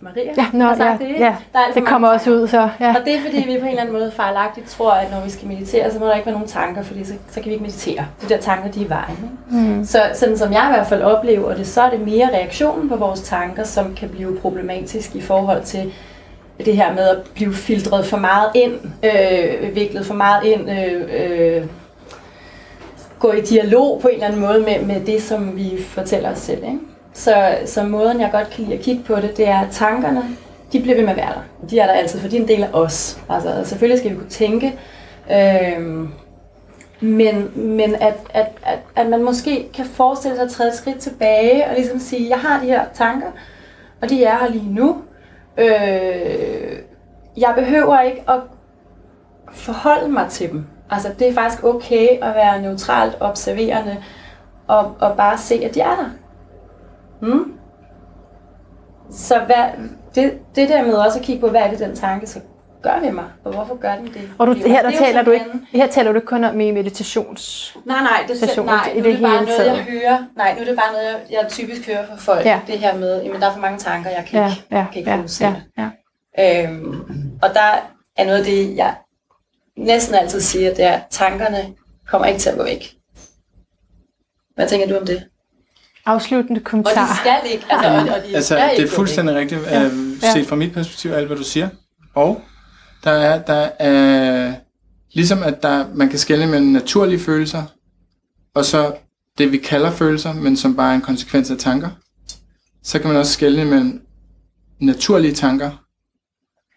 Maria 0.00 0.32
Ja, 0.36 0.46
nå, 0.52 0.64
har 0.64 0.76
sagt 0.76 1.00
ja, 1.00 1.04
det, 1.06 1.12
ikke? 1.12 1.24
ja. 1.24 1.36
Der 1.52 1.58
er 1.58 1.64
alt 1.64 1.72
for 1.74 1.80
Det 1.80 1.88
kommer 1.88 2.08
mange 2.08 2.14
også 2.14 2.24
tanker. 2.24 2.42
ud, 2.42 2.48
så 2.48 2.68
ja. 2.80 2.94
Og 2.98 3.04
det 3.04 3.14
er 3.14 3.20
fordi, 3.20 3.36
vi 3.36 3.58
på 3.58 3.64
en 3.64 3.68
eller 3.68 3.80
anden 3.80 3.92
måde 3.94 4.10
fejlagtigt 4.12 4.66
tror, 4.68 4.90
at 4.92 5.10
når 5.10 5.20
vi 5.20 5.30
skal 5.30 5.48
meditere, 5.48 5.90
så 5.92 5.98
må 5.98 6.06
der 6.06 6.14
ikke 6.14 6.26
være 6.26 6.32
nogen 6.34 6.48
tanker, 6.48 6.82
fordi 6.82 7.04
så, 7.04 7.12
så 7.30 7.34
kan 7.40 7.44
vi 7.44 7.50
ikke 7.50 7.62
meditere. 7.62 8.06
De 8.22 8.28
der 8.28 8.36
tanker, 8.40 8.70
de 8.70 8.80
er 8.80 8.84
i 8.84 8.88
vejen. 8.88 9.18
Ikke? 9.52 9.66
Mm. 9.68 9.84
Så 9.84 9.98
sådan 10.14 10.38
som 10.38 10.52
jeg 10.52 10.66
i 10.70 10.74
hvert 10.74 10.86
fald 10.86 11.02
oplever 11.02 11.54
det, 11.54 11.66
så 11.66 11.82
er 11.82 11.90
det 11.90 12.00
mere 12.00 12.28
reaktionen 12.34 12.88
på 12.88 12.96
vores 12.96 13.20
tanker, 13.20 13.64
som 13.64 13.94
kan 13.94 14.08
blive 14.08 14.38
problematisk 14.42 15.14
i 15.14 15.20
forhold 15.20 15.62
til 15.62 15.92
det 16.64 16.76
her 16.76 16.94
med 16.94 17.08
at 17.08 17.18
blive 17.34 17.54
filtreret 17.54 18.06
for 18.06 18.16
meget 18.16 18.50
ind, 18.54 18.74
øh, 19.02 19.74
viklet 19.74 20.06
for 20.06 20.14
meget 20.14 20.44
ind, 20.44 20.70
øh, 20.70 21.56
øh, 21.56 21.66
gå 23.18 23.32
i 23.32 23.40
dialog 23.40 24.00
på 24.00 24.08
en 24.08 24.14
eller 24.14 24.26
anden 24.26 24.40
måde 24.40 24.60
med, 24.60 24.94
med 24.94 25.06
det, 25.06 25.22
som 25.22 25.56
vi 25.56 25.82
fortæller 25.82 26.32
os 26.32 26.38
selv. 26.38 26.64
Ikke? 26.64 26.78
Så, 27.12 27.58
så 27.66 27.84
måden, 27.84 28.20
jeg 28.20 28.30
godt 28.32 28.50
kan 28.50 28.64
lide 28.64 28.76
at 28.76 28.84
kigge 28.84 29.02
på 29.02 29.16
det, 29.16 29.36
det 29.36 29.48
er, 29.48 29.60
at 29.60 29.68
tankerne, 29.70 30.22
de 30.72 30.80
bliver 30.80 30.96
ved 30.96 31.04
med 31.04 31.10
at 31.10 31.16
være 31.16 31.32
der. 31.34 31.66
De 31.70 31.78
er 31.78 31.86
der 31.86 31.92
altid, 31.92 32.20
for 32.20 32.28
de 32.28 32.36
er 32.36 32.40
en 32.40 32.48
del 32.48 32.62
af 32.62 32.68
os. 32.72 33.18
Altså, 33.28 33.64
selvfølgelig 33.64 33.98
skal 33.98 34.10
vi 34.10 34.16
kunne 34.16 34.30
tænke, 34.30 34.74
øh, 35.30 36.08
men, 37.00 37.50
men 37.54 37.94
at, 37.94 38.14
at, 38.30 38.46
at, 38.62 38.78
at 38.96 39.06
man 39.06 39.22
måske 39.22 39.68
kan 39.74 39.84
forestille 39.84 40.36
sig 40.36 40.44
at 40.44 40.50
træde 40.50 40.68
et 40.68 40.74
skridt 40.74 40.98
tilbage 40.98 41.66
og 41.66 41.74
ligesom 41.74 41.98
sige, 41.98 42.28
jeg 42.28 42.38
har 42.38 42.60
de 42.60 42.66
her 42.66 42.84
tanker, 42.94 43.26
og 44.02 44.10
de 44.10 44.24
er 44.24 44.38
her 44.38 44.50
lige 44.50 44.74
nu. 44.74 44.96
Øh, 45.58 46.78
jeg 47.36 47.52
behøver 47.56 48.00
ikke 48.00 48.24
at 48.28 48.40
forholde 49.50 50.08
mig 50.08 50.28
til 50.30 50.50
dem. 50.50 50.66
Altså, 50.90 51.08
det 51.18 51.28
er 51.28 51.34
faktisk 51.34 51.64
okay 51.64 52.08
at 52.22 52.34
være 52.34 52.62
neutralt 52.62 53.16
observerende 53.20 53.96
og, 54.66 54.96
og 55.00 55.16
bare 55.16 55.38
se, 55.38 55.54
at 55.54 55.74
de 55.74 55.80
er 55.80 55.96
der. 55.96 56.10
Mm? 57.20 57.52
Så 59.10 59.38
hvad, 59.46 59.88
det, 60.14 60.38
det 60.54 60.68
der 60.68 60.84
med 60.84 60.94
også 60.94 61.18
at 61.18 61.24
kigge 61.24 61.40
på, 61.40 61.48
hvad 61.48 61.60
er 61.60 61.70
det, 61.70 61.78
den 61.78 61.96
tanke 61.96 62.26
så 62.26 62.40
gøre 62.86 63.02
ved 63.02 63.10
mig, 63.12 63.24
og 63.44 63.52
hvorfor 63.52 63.76
gør 63.76 63.94
den 63.96 64.06
det? 64.06 64.30
Og 64.38 64.46
du, 64.46 64.52
her, 64.52 64.82
der 64.82 64.90
det 64.90 65.00
er 65.00 65.04
taler 65.04 65.22
du 65.22 65.30
ikke, 65.30 65.46
her 65.72 65.86
taler 65.86 66.12
du 66.12 66.16
ikke 66.18 66.26
kun 66.26 66.44
om 66.44 66.60
i 66.60 66.70
meditations... 66.70 67.76
Nej, 67.84 68.00
nej, 68.02 68.24
det, 68.28 68.42
er, 68.42 68.46
session 68.46 68.66
nej, 68.66 68.92
nu 68.94 69.00
det 69.02 69.08
er 69.08 69.12
det 69.12 69.22
bare 69.22 69.38
hele 69.38 69.50
noget, 69.50 69.66
jeg 69.66 69.84
hører. 69.84 70.18
Nej, 70.36 70.54
nu 70.54 70.60
er 70.60 70.64
det 70.64 70.76
bare 70.76 70.92
noget, 70.92 71.04
jeg, 71.06 71.20
jeg 71.30 71.46
typisk 71.50 71.86
hører 71.86 72.06
fra 72.06 72.16
folk. 72.16 72.44
Ja. 72.46 72.60
Det 72.66 72.78
her 72.78 72.98
med, 72.98 73.22
jamen 73.22 73.40
der 73.40 73.48
er 73.48 73.52
for 73.52 73.60
mange 73.60 73.78
tanker, 73.78 74.10
jeg 74.10 74.24
kan 74.30 74.40
Ja, 74.40 74.48
ikke, 74.50 74.64
ja, 74.70 74.86
kan 74.92 74.98
ikke 74.98 75.10
ja, 75.10 75.16
fokusere. 75.16 75.54
ja, 75.78 75.88
ja. 76.38 76.64
Øhm, 76.64 77.02
og 77.42 77.48
der 77.54 77.88
er 78.16 78.24
noget 78.24 78.38
af 78.38 78.44
det, 78.44 78.76
jeg 78.76 78.94
næsten 79.76 80.14
altid 80.14 80.40
siger, 80.40 80.74
det 80.74 80.84
er, 80.84 80.92
at 80.92 81.02
tankerne 81.10 81.58
kommer 82.08 82.26
ikke 82.26 82.40
til 82.40 82.50
at 82.50 82.56
gå 82.56 82.64
væk. 82.64 82.92
Hvad 84.54 84.68
tænker 84.68 84.88
du 84.88 84.96
om 84.96 85.06
det? 85.06 85.22
Afsluttende 86.06 86.60
Og 86.60 86.64
kommentar. 86.64 87.06
de 87.06 87.16
skal 87.16 87.52
ikke. 87.52 87.64
Altså, 87.70 87.88
og, 87.90 87.96
og 88.16 88.22
de 88.28 88.34
Altså, 88.36 88.54
skal 88.54 88.76
det 88.76 88.84
er 88.92 88.96
fuldstændig 88.96 89.34
rigtigt, 89.34 89.60
Ja. 89.70 89.82
øh, 89.84 89.90
Ja. 90.22 90.32
set 90.32 90.46
fra 90.46 90.56
mit 90.56 90.72
perspektiv, 90.74 91.10
alt 91.12 91.26
hvad 91.26 91.36
du 91.36 91.42
siger. 91.44 91.68
Og 92.14 92.40
der 93.06 93.12
er, 93.12 93.42
der 93.42 93.68
er 93.78 94.54
ligesom 95.12 95.42
at 95.42 95.62
der, 95.62 95.84
man 95.94 96.08
kan 96.08 96.18
skelne 96.18 96.46
mellem 96.46 96.68
naturlige 96.68 97.18
følelser, 97.18 97.62
og 98.54 98.64
så 98.64 98.94
det, 99.38 99.52
vi 99.52 99.58
kalder 99.58 99.90
følelser, 99.90 100.32
men 100.32 100.56
som 100.56 100.76
bare 100.76 100.90
er 100.90 100.94
en 100.94 101.02
konsekvens 101.02 101.50
af 101.50 101.58
tanker. 101.58 101.88
Så 102.82 102.98
kan 102.98 103.08
man 103.08 103.16
også 103.16 103.32
skelne 103.32 103.64
mellem 103.64 104.00
naturlige 104.80 105.34
tanker 105.34 105.70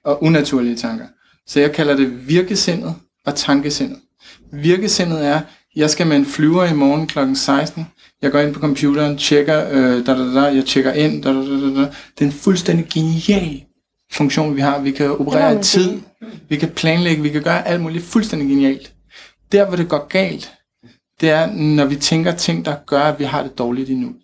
og 0.05 0.23
unaturlige 0.23 0.75
tanker. 0.75 1.05
Så 1.47 1.59
jeg 1.59 1.71
kalder 1.71 1.95
det 1.95 2.27
virkesindet 2.27 2.95
og 3.25 3.35
tankesindet. 3.35 3.99
Virkesindet 4.51 5.25
er, 5.25 5.41
jeg 5.75 5.89
skal 5.89 6.07
med 6.07 6.17
en 6.17 6.25
flyver 6.25 6.65
i 6.65 6.73
morgen 6.73 7.07
kl. 7.07 7.19
16. 7.35 7.87
Jeg 8.21 8.31
går 8.31 8.39
ind 8.39 8.53
på 8.53 8.59
computeren, 8.59 9.17
tjekker, 9.17 9.69
øh, 9.71 10.05
da, 10.05 10.13
da, 10.13 10.33
da, 10.33 10.41
jeg 10.41 10.65
tjekker 10.65 10.91
ind. 10.91 11.23
Da, 11.23 11.29
da, 11.29 11.39
da, 11.39 11.81
da. 11.81 11.89
Det 12.17 12.21
er 12.21 12.25
en 12.25 12.31
fuldstændig 12.31 12.87
genial 12.93 13.63
funktion, 14.11 14.55
vi 14.55 14.61
har. 14.61 14.79
Vi 14.79 14.91
kan 14.91 15.11
operere 15.11 15.59
i 15.59 15.63
tid, 15.63 16.01
vi 16.49 16.57
kan 16.57 16.69
planlægge, 16.69 17.23
vi 17.23 17.29
kan 17.29 17.43
gøre 17.43 17.67
alt 17.67 17.81
muligt 17.81 18.03
fuldstændig 18.03 18.49
genialt. 18.49 18.93
Der, 19.51 19.67
hvor 19.67 19.75
det 19.75 19.89
går 19.89 20.07
galt, 20.07 20.53
det 21.21 21.29
er, 21.29 21.51
når 21.51 21.85
vi 21.85 21.95
tænker 21.95 22.31
ting, 22.31 22.65
der 22.65 22.75
gør, 22.85 23.01
at 23.01 23.19
vi 23.19 23.23
har 23.23 23.43
det 23.43 23.57
dårligt 23.57 23.89
i 23.89 23.95
nu. 23.95 24.15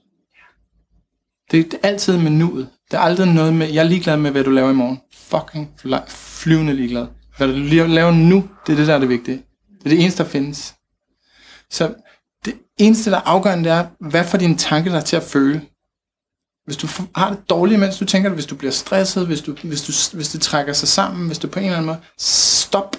Det 1.52 1.74
er 1.74 1.78
altid 1.88 2.18
med 2.18 2.32
nuet. 2.32 2.70
Det 2.92 2.98
er 2.98 3.02
aldrig 3.02 3.28
noget 3.28 3.54
med, 3.54 3.68
jeg 3.70 3.80
er 3.80 3.88
ligeglad 3.88 4.18
med, 4.18 4.32
hvad 4.32 4.44
du 4.44 4.50
laver 4.50 4.70
i 4.70 4.74
morgen. 4.74 5.02
Fucking 5.14 5.70
flyvende 6.08 6.74
ligeglad. 6.74 7.08
Hvad 7.38 7.48
du 7.48 7.54
lige 7.54 7.88
laver 7.88 8.12
nu, 8.12 8.50
det 8.68 8.74
er 8.74 8.78
det, 8.78 8.88
der 8.88 8.96
er 8.96 9.00
det 9.00 9.10
vigtige. 9.10 9.38
Det 9.78 9.86
er 9.86 9.90
det 9.90 10.02
eneste, 10.02 10.24
der 10.24 10.30
findes. 10.30 10.76
Så 11.70 11.94
det 12.46 12.56
eneste, 12.78 13.12
der 13.12 13.18
er 13.18 13.22
afgørende, 13.22 13.64
det 13.64 13.72
er, 13.72 13.88
hvad 14.00 14.24
for 14.24 14.38
din 14.38 14.58
tanke 14.58 14.90
er 14.90 15.02
til 15.02 15.16
at 15.16 15.24
føle? 15.24 15.62
Hvis 16.66 16.78
du 16.78 16.88
har 17.16 17.30
det 17.30 17.50
dårligt, 17.50 17.80
mens 17.80 17.98
du 17.98 18.06
tænker 18.06 18.30
det, 18.30 18.36
hvis 18.36 18.46
du 18.46 18.56
bliver 18.56 18.72
stresset, 18.72 19.28
hvis, 19.28 19.42
du, 19.42 19.56
hvis, 19.64 19.82
du, 19.82 20.18
hvis 20.18 20.30
det 20.30 20.42
trækker 20.42 20.74
sig 20.74 20.88
sammen, 20.88 21.28
hvis 21.28 21.40
du 21.40 21.48
på 21.48 21.60
en 21.60 21.66
eller 21.66 21.78
anden 21.78 21.88
måde, 21.88 22.00
stop. 22.18 22.96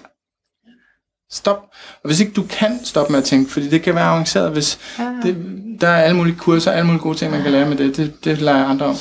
Stop. 1.31 1.63
Og 2.03 2.07
hvis 2.09 2.21
ikke 2.21 2.33
du 2.33 2.43
kan 2.51 2.85
stoppe 2.85 3.13
med 3.13 3.19
at 3.19 3.25
tænke, 3.25 3.51
fordi 3.51 3.69
det 3.69 3.83
kan 3.83 3.95
være 3.95 4.05
avanceret, 4.05 4.53
hvis 4.53 4.79
det, 5.23 5.37
der 5.81 5.89
er 5.89 6.03
alle 6.03 6.17
mulige 6.17 6.37
kurser, 6.37 6.73
alle 6.73 6.87
mulige 6.87 7.03
gode 7.03 7.19
ting, 7.19 7.31
man 7.31 7.43
kan 7.43 7.53
lære 7.53 7.69
med 7.69 7.77
det, 7.77 7.97
det, 7.97 8.25
det 8.25 8.39
lader 8.39 8.59
jeg 8.59 8.67
andre 8.67 8.87
om. 8.87 8.97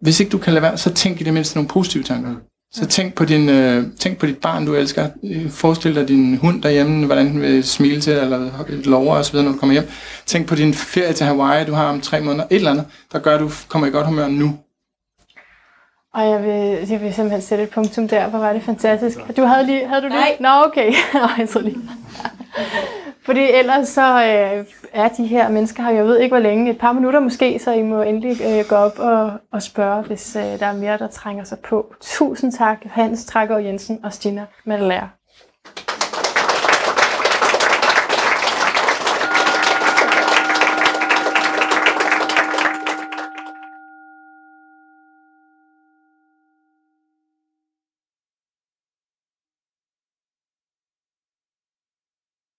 Hvis 0.00 0.20
ikke 0.20 0.30
du 0.30 0.38
kan 0.38 0.52
lade 0.52 0.62
være, 0.62 0.78
så 0.78 0.94
tænk 0.94 1.20
i 1.20 1.24
det 1.24 1.34
mindste 1.34 1.56
nogle 1.56 1.68
positive 1.68 2.02
tanker. 2.02 2.34
Så 2.72 2.86
tænk 2.86 3.14
på, 3.14 3.24
din, 3.24 3.48
øh, 3.48 3.84
tænk 3.98 4.18
på 4.18 4.26
dit 4.26 4.38
barn, 4.38 4.66
du 4.66 4.74
elsker. 4.74 5.08
Forestil 5.50 5.94
dig 5.94 6.08
din 6.08 6.36
hund 6.36 6.62
derhjemme, 6.62 7.06
hvordan 7.06 7.26
den 7.26 7.42
vil 7.42 7.64
smile 7.64 8.00
til, 8.00 8.12
eller 8.12 8.50
lover 8.84 9.16
og 9.16 9.24
så 9.24 9.32
videre, 9.32 9.44
når 9.46 9.52
du 9.52 9.58
kommer 9.58 9.72
hjem. 9.72 9.88
Tænk 10.26 10.48
på 10.48 10.54
din 10.54 10.74
ferie 10.74 11.12
til 11.12 11.26
Hawaii, 11.26 11.64
du 11.64 11.72
har 11.72 11.88
om 11.88 12.00
tre 12.00 12.20
måneder. 12.20 12.44
Et 12.50 12.56
eller 12.56 12.70
andet, 12.70 12.84
der 13.12 13.18
gør, 13.18 13.34
at 13.34 13.40
du 13.40 13.50
kommer 13.68 13.88
i 13.88 13.90
godt 13.90 14.06
humør 14.06 14.28
nu. 14.28 14.58
Og 16.14 16.26
jeg 16.26 16.42
vil, 16.42 16.88
jeg 16.90 17.00
vil 17.00 17.14
simpelthen 17.14 17.42
sætte 17.42 17.64
et 17.64 17.70
punktum 17.70 18.08
der, 18.08 18.28
hvor 18.28 18.38
var 18.38 18.52
det 18.52 18.62
fantastisk. 18.62 19.18
Du 19.36 19.42
havde 19.42 19.66
lige, 19.66 19.88
havde 19.88 20.02
du 20.02 20.06
lige? 20.08 20.20
Nej. 20.20 20.36
Nå, 20.40 20.48
okay. 20.66 20.92
Nå, 21.14 21.28
jeg 21.38 21.48
tror 21.48 21.60
lige. 21.60 21.76
Fordi 23.24 23.40
ellers 23.40 23.88
så 23.88 24.22
øh, 24.22 24.64
er 24.92 25.08
de 25.08 25.26
her 25.26 25.48
mennesker 25.48 25.82
her, 25.82 25.90
jeg 25.90 26.04
ved 26.04 26.18
ikke 26.18 26.32
hvor 26.32 26.42
længe, 26.42 26.70
et 26.70 26.78
par 26.78 26.92
minutter 26.92 27.20
måske, 27.20 27.58
så 27.58 27.72
I 27.72 27.82
må 27.82 28.02
endelig 28.02 28.36
øh, 28.42 28.64
gå 28.68 28.74
op 28.74 28.98
og, 28.98 29.32
og 29.52 29.62
spørge, 29.62 30.02
hvis 30.02 30.36
øh, 30.36 30.42
der 30.42 30.66
er 30.66 30.76
mere, 30.76 30.98
der 30.98 31.06
trænger 31.06 31.44
sig 31.44 31.58
på. 31.58 31.94
Tusind 32.00 32.52
tak, 32.52 32.78
Hans 32.84 33.24
Trækker 33.24 33.58
Jensen 33.58 34.00
og 34.04 34.12
Stina 34.12 34.46
Madelager. 34.64 35.19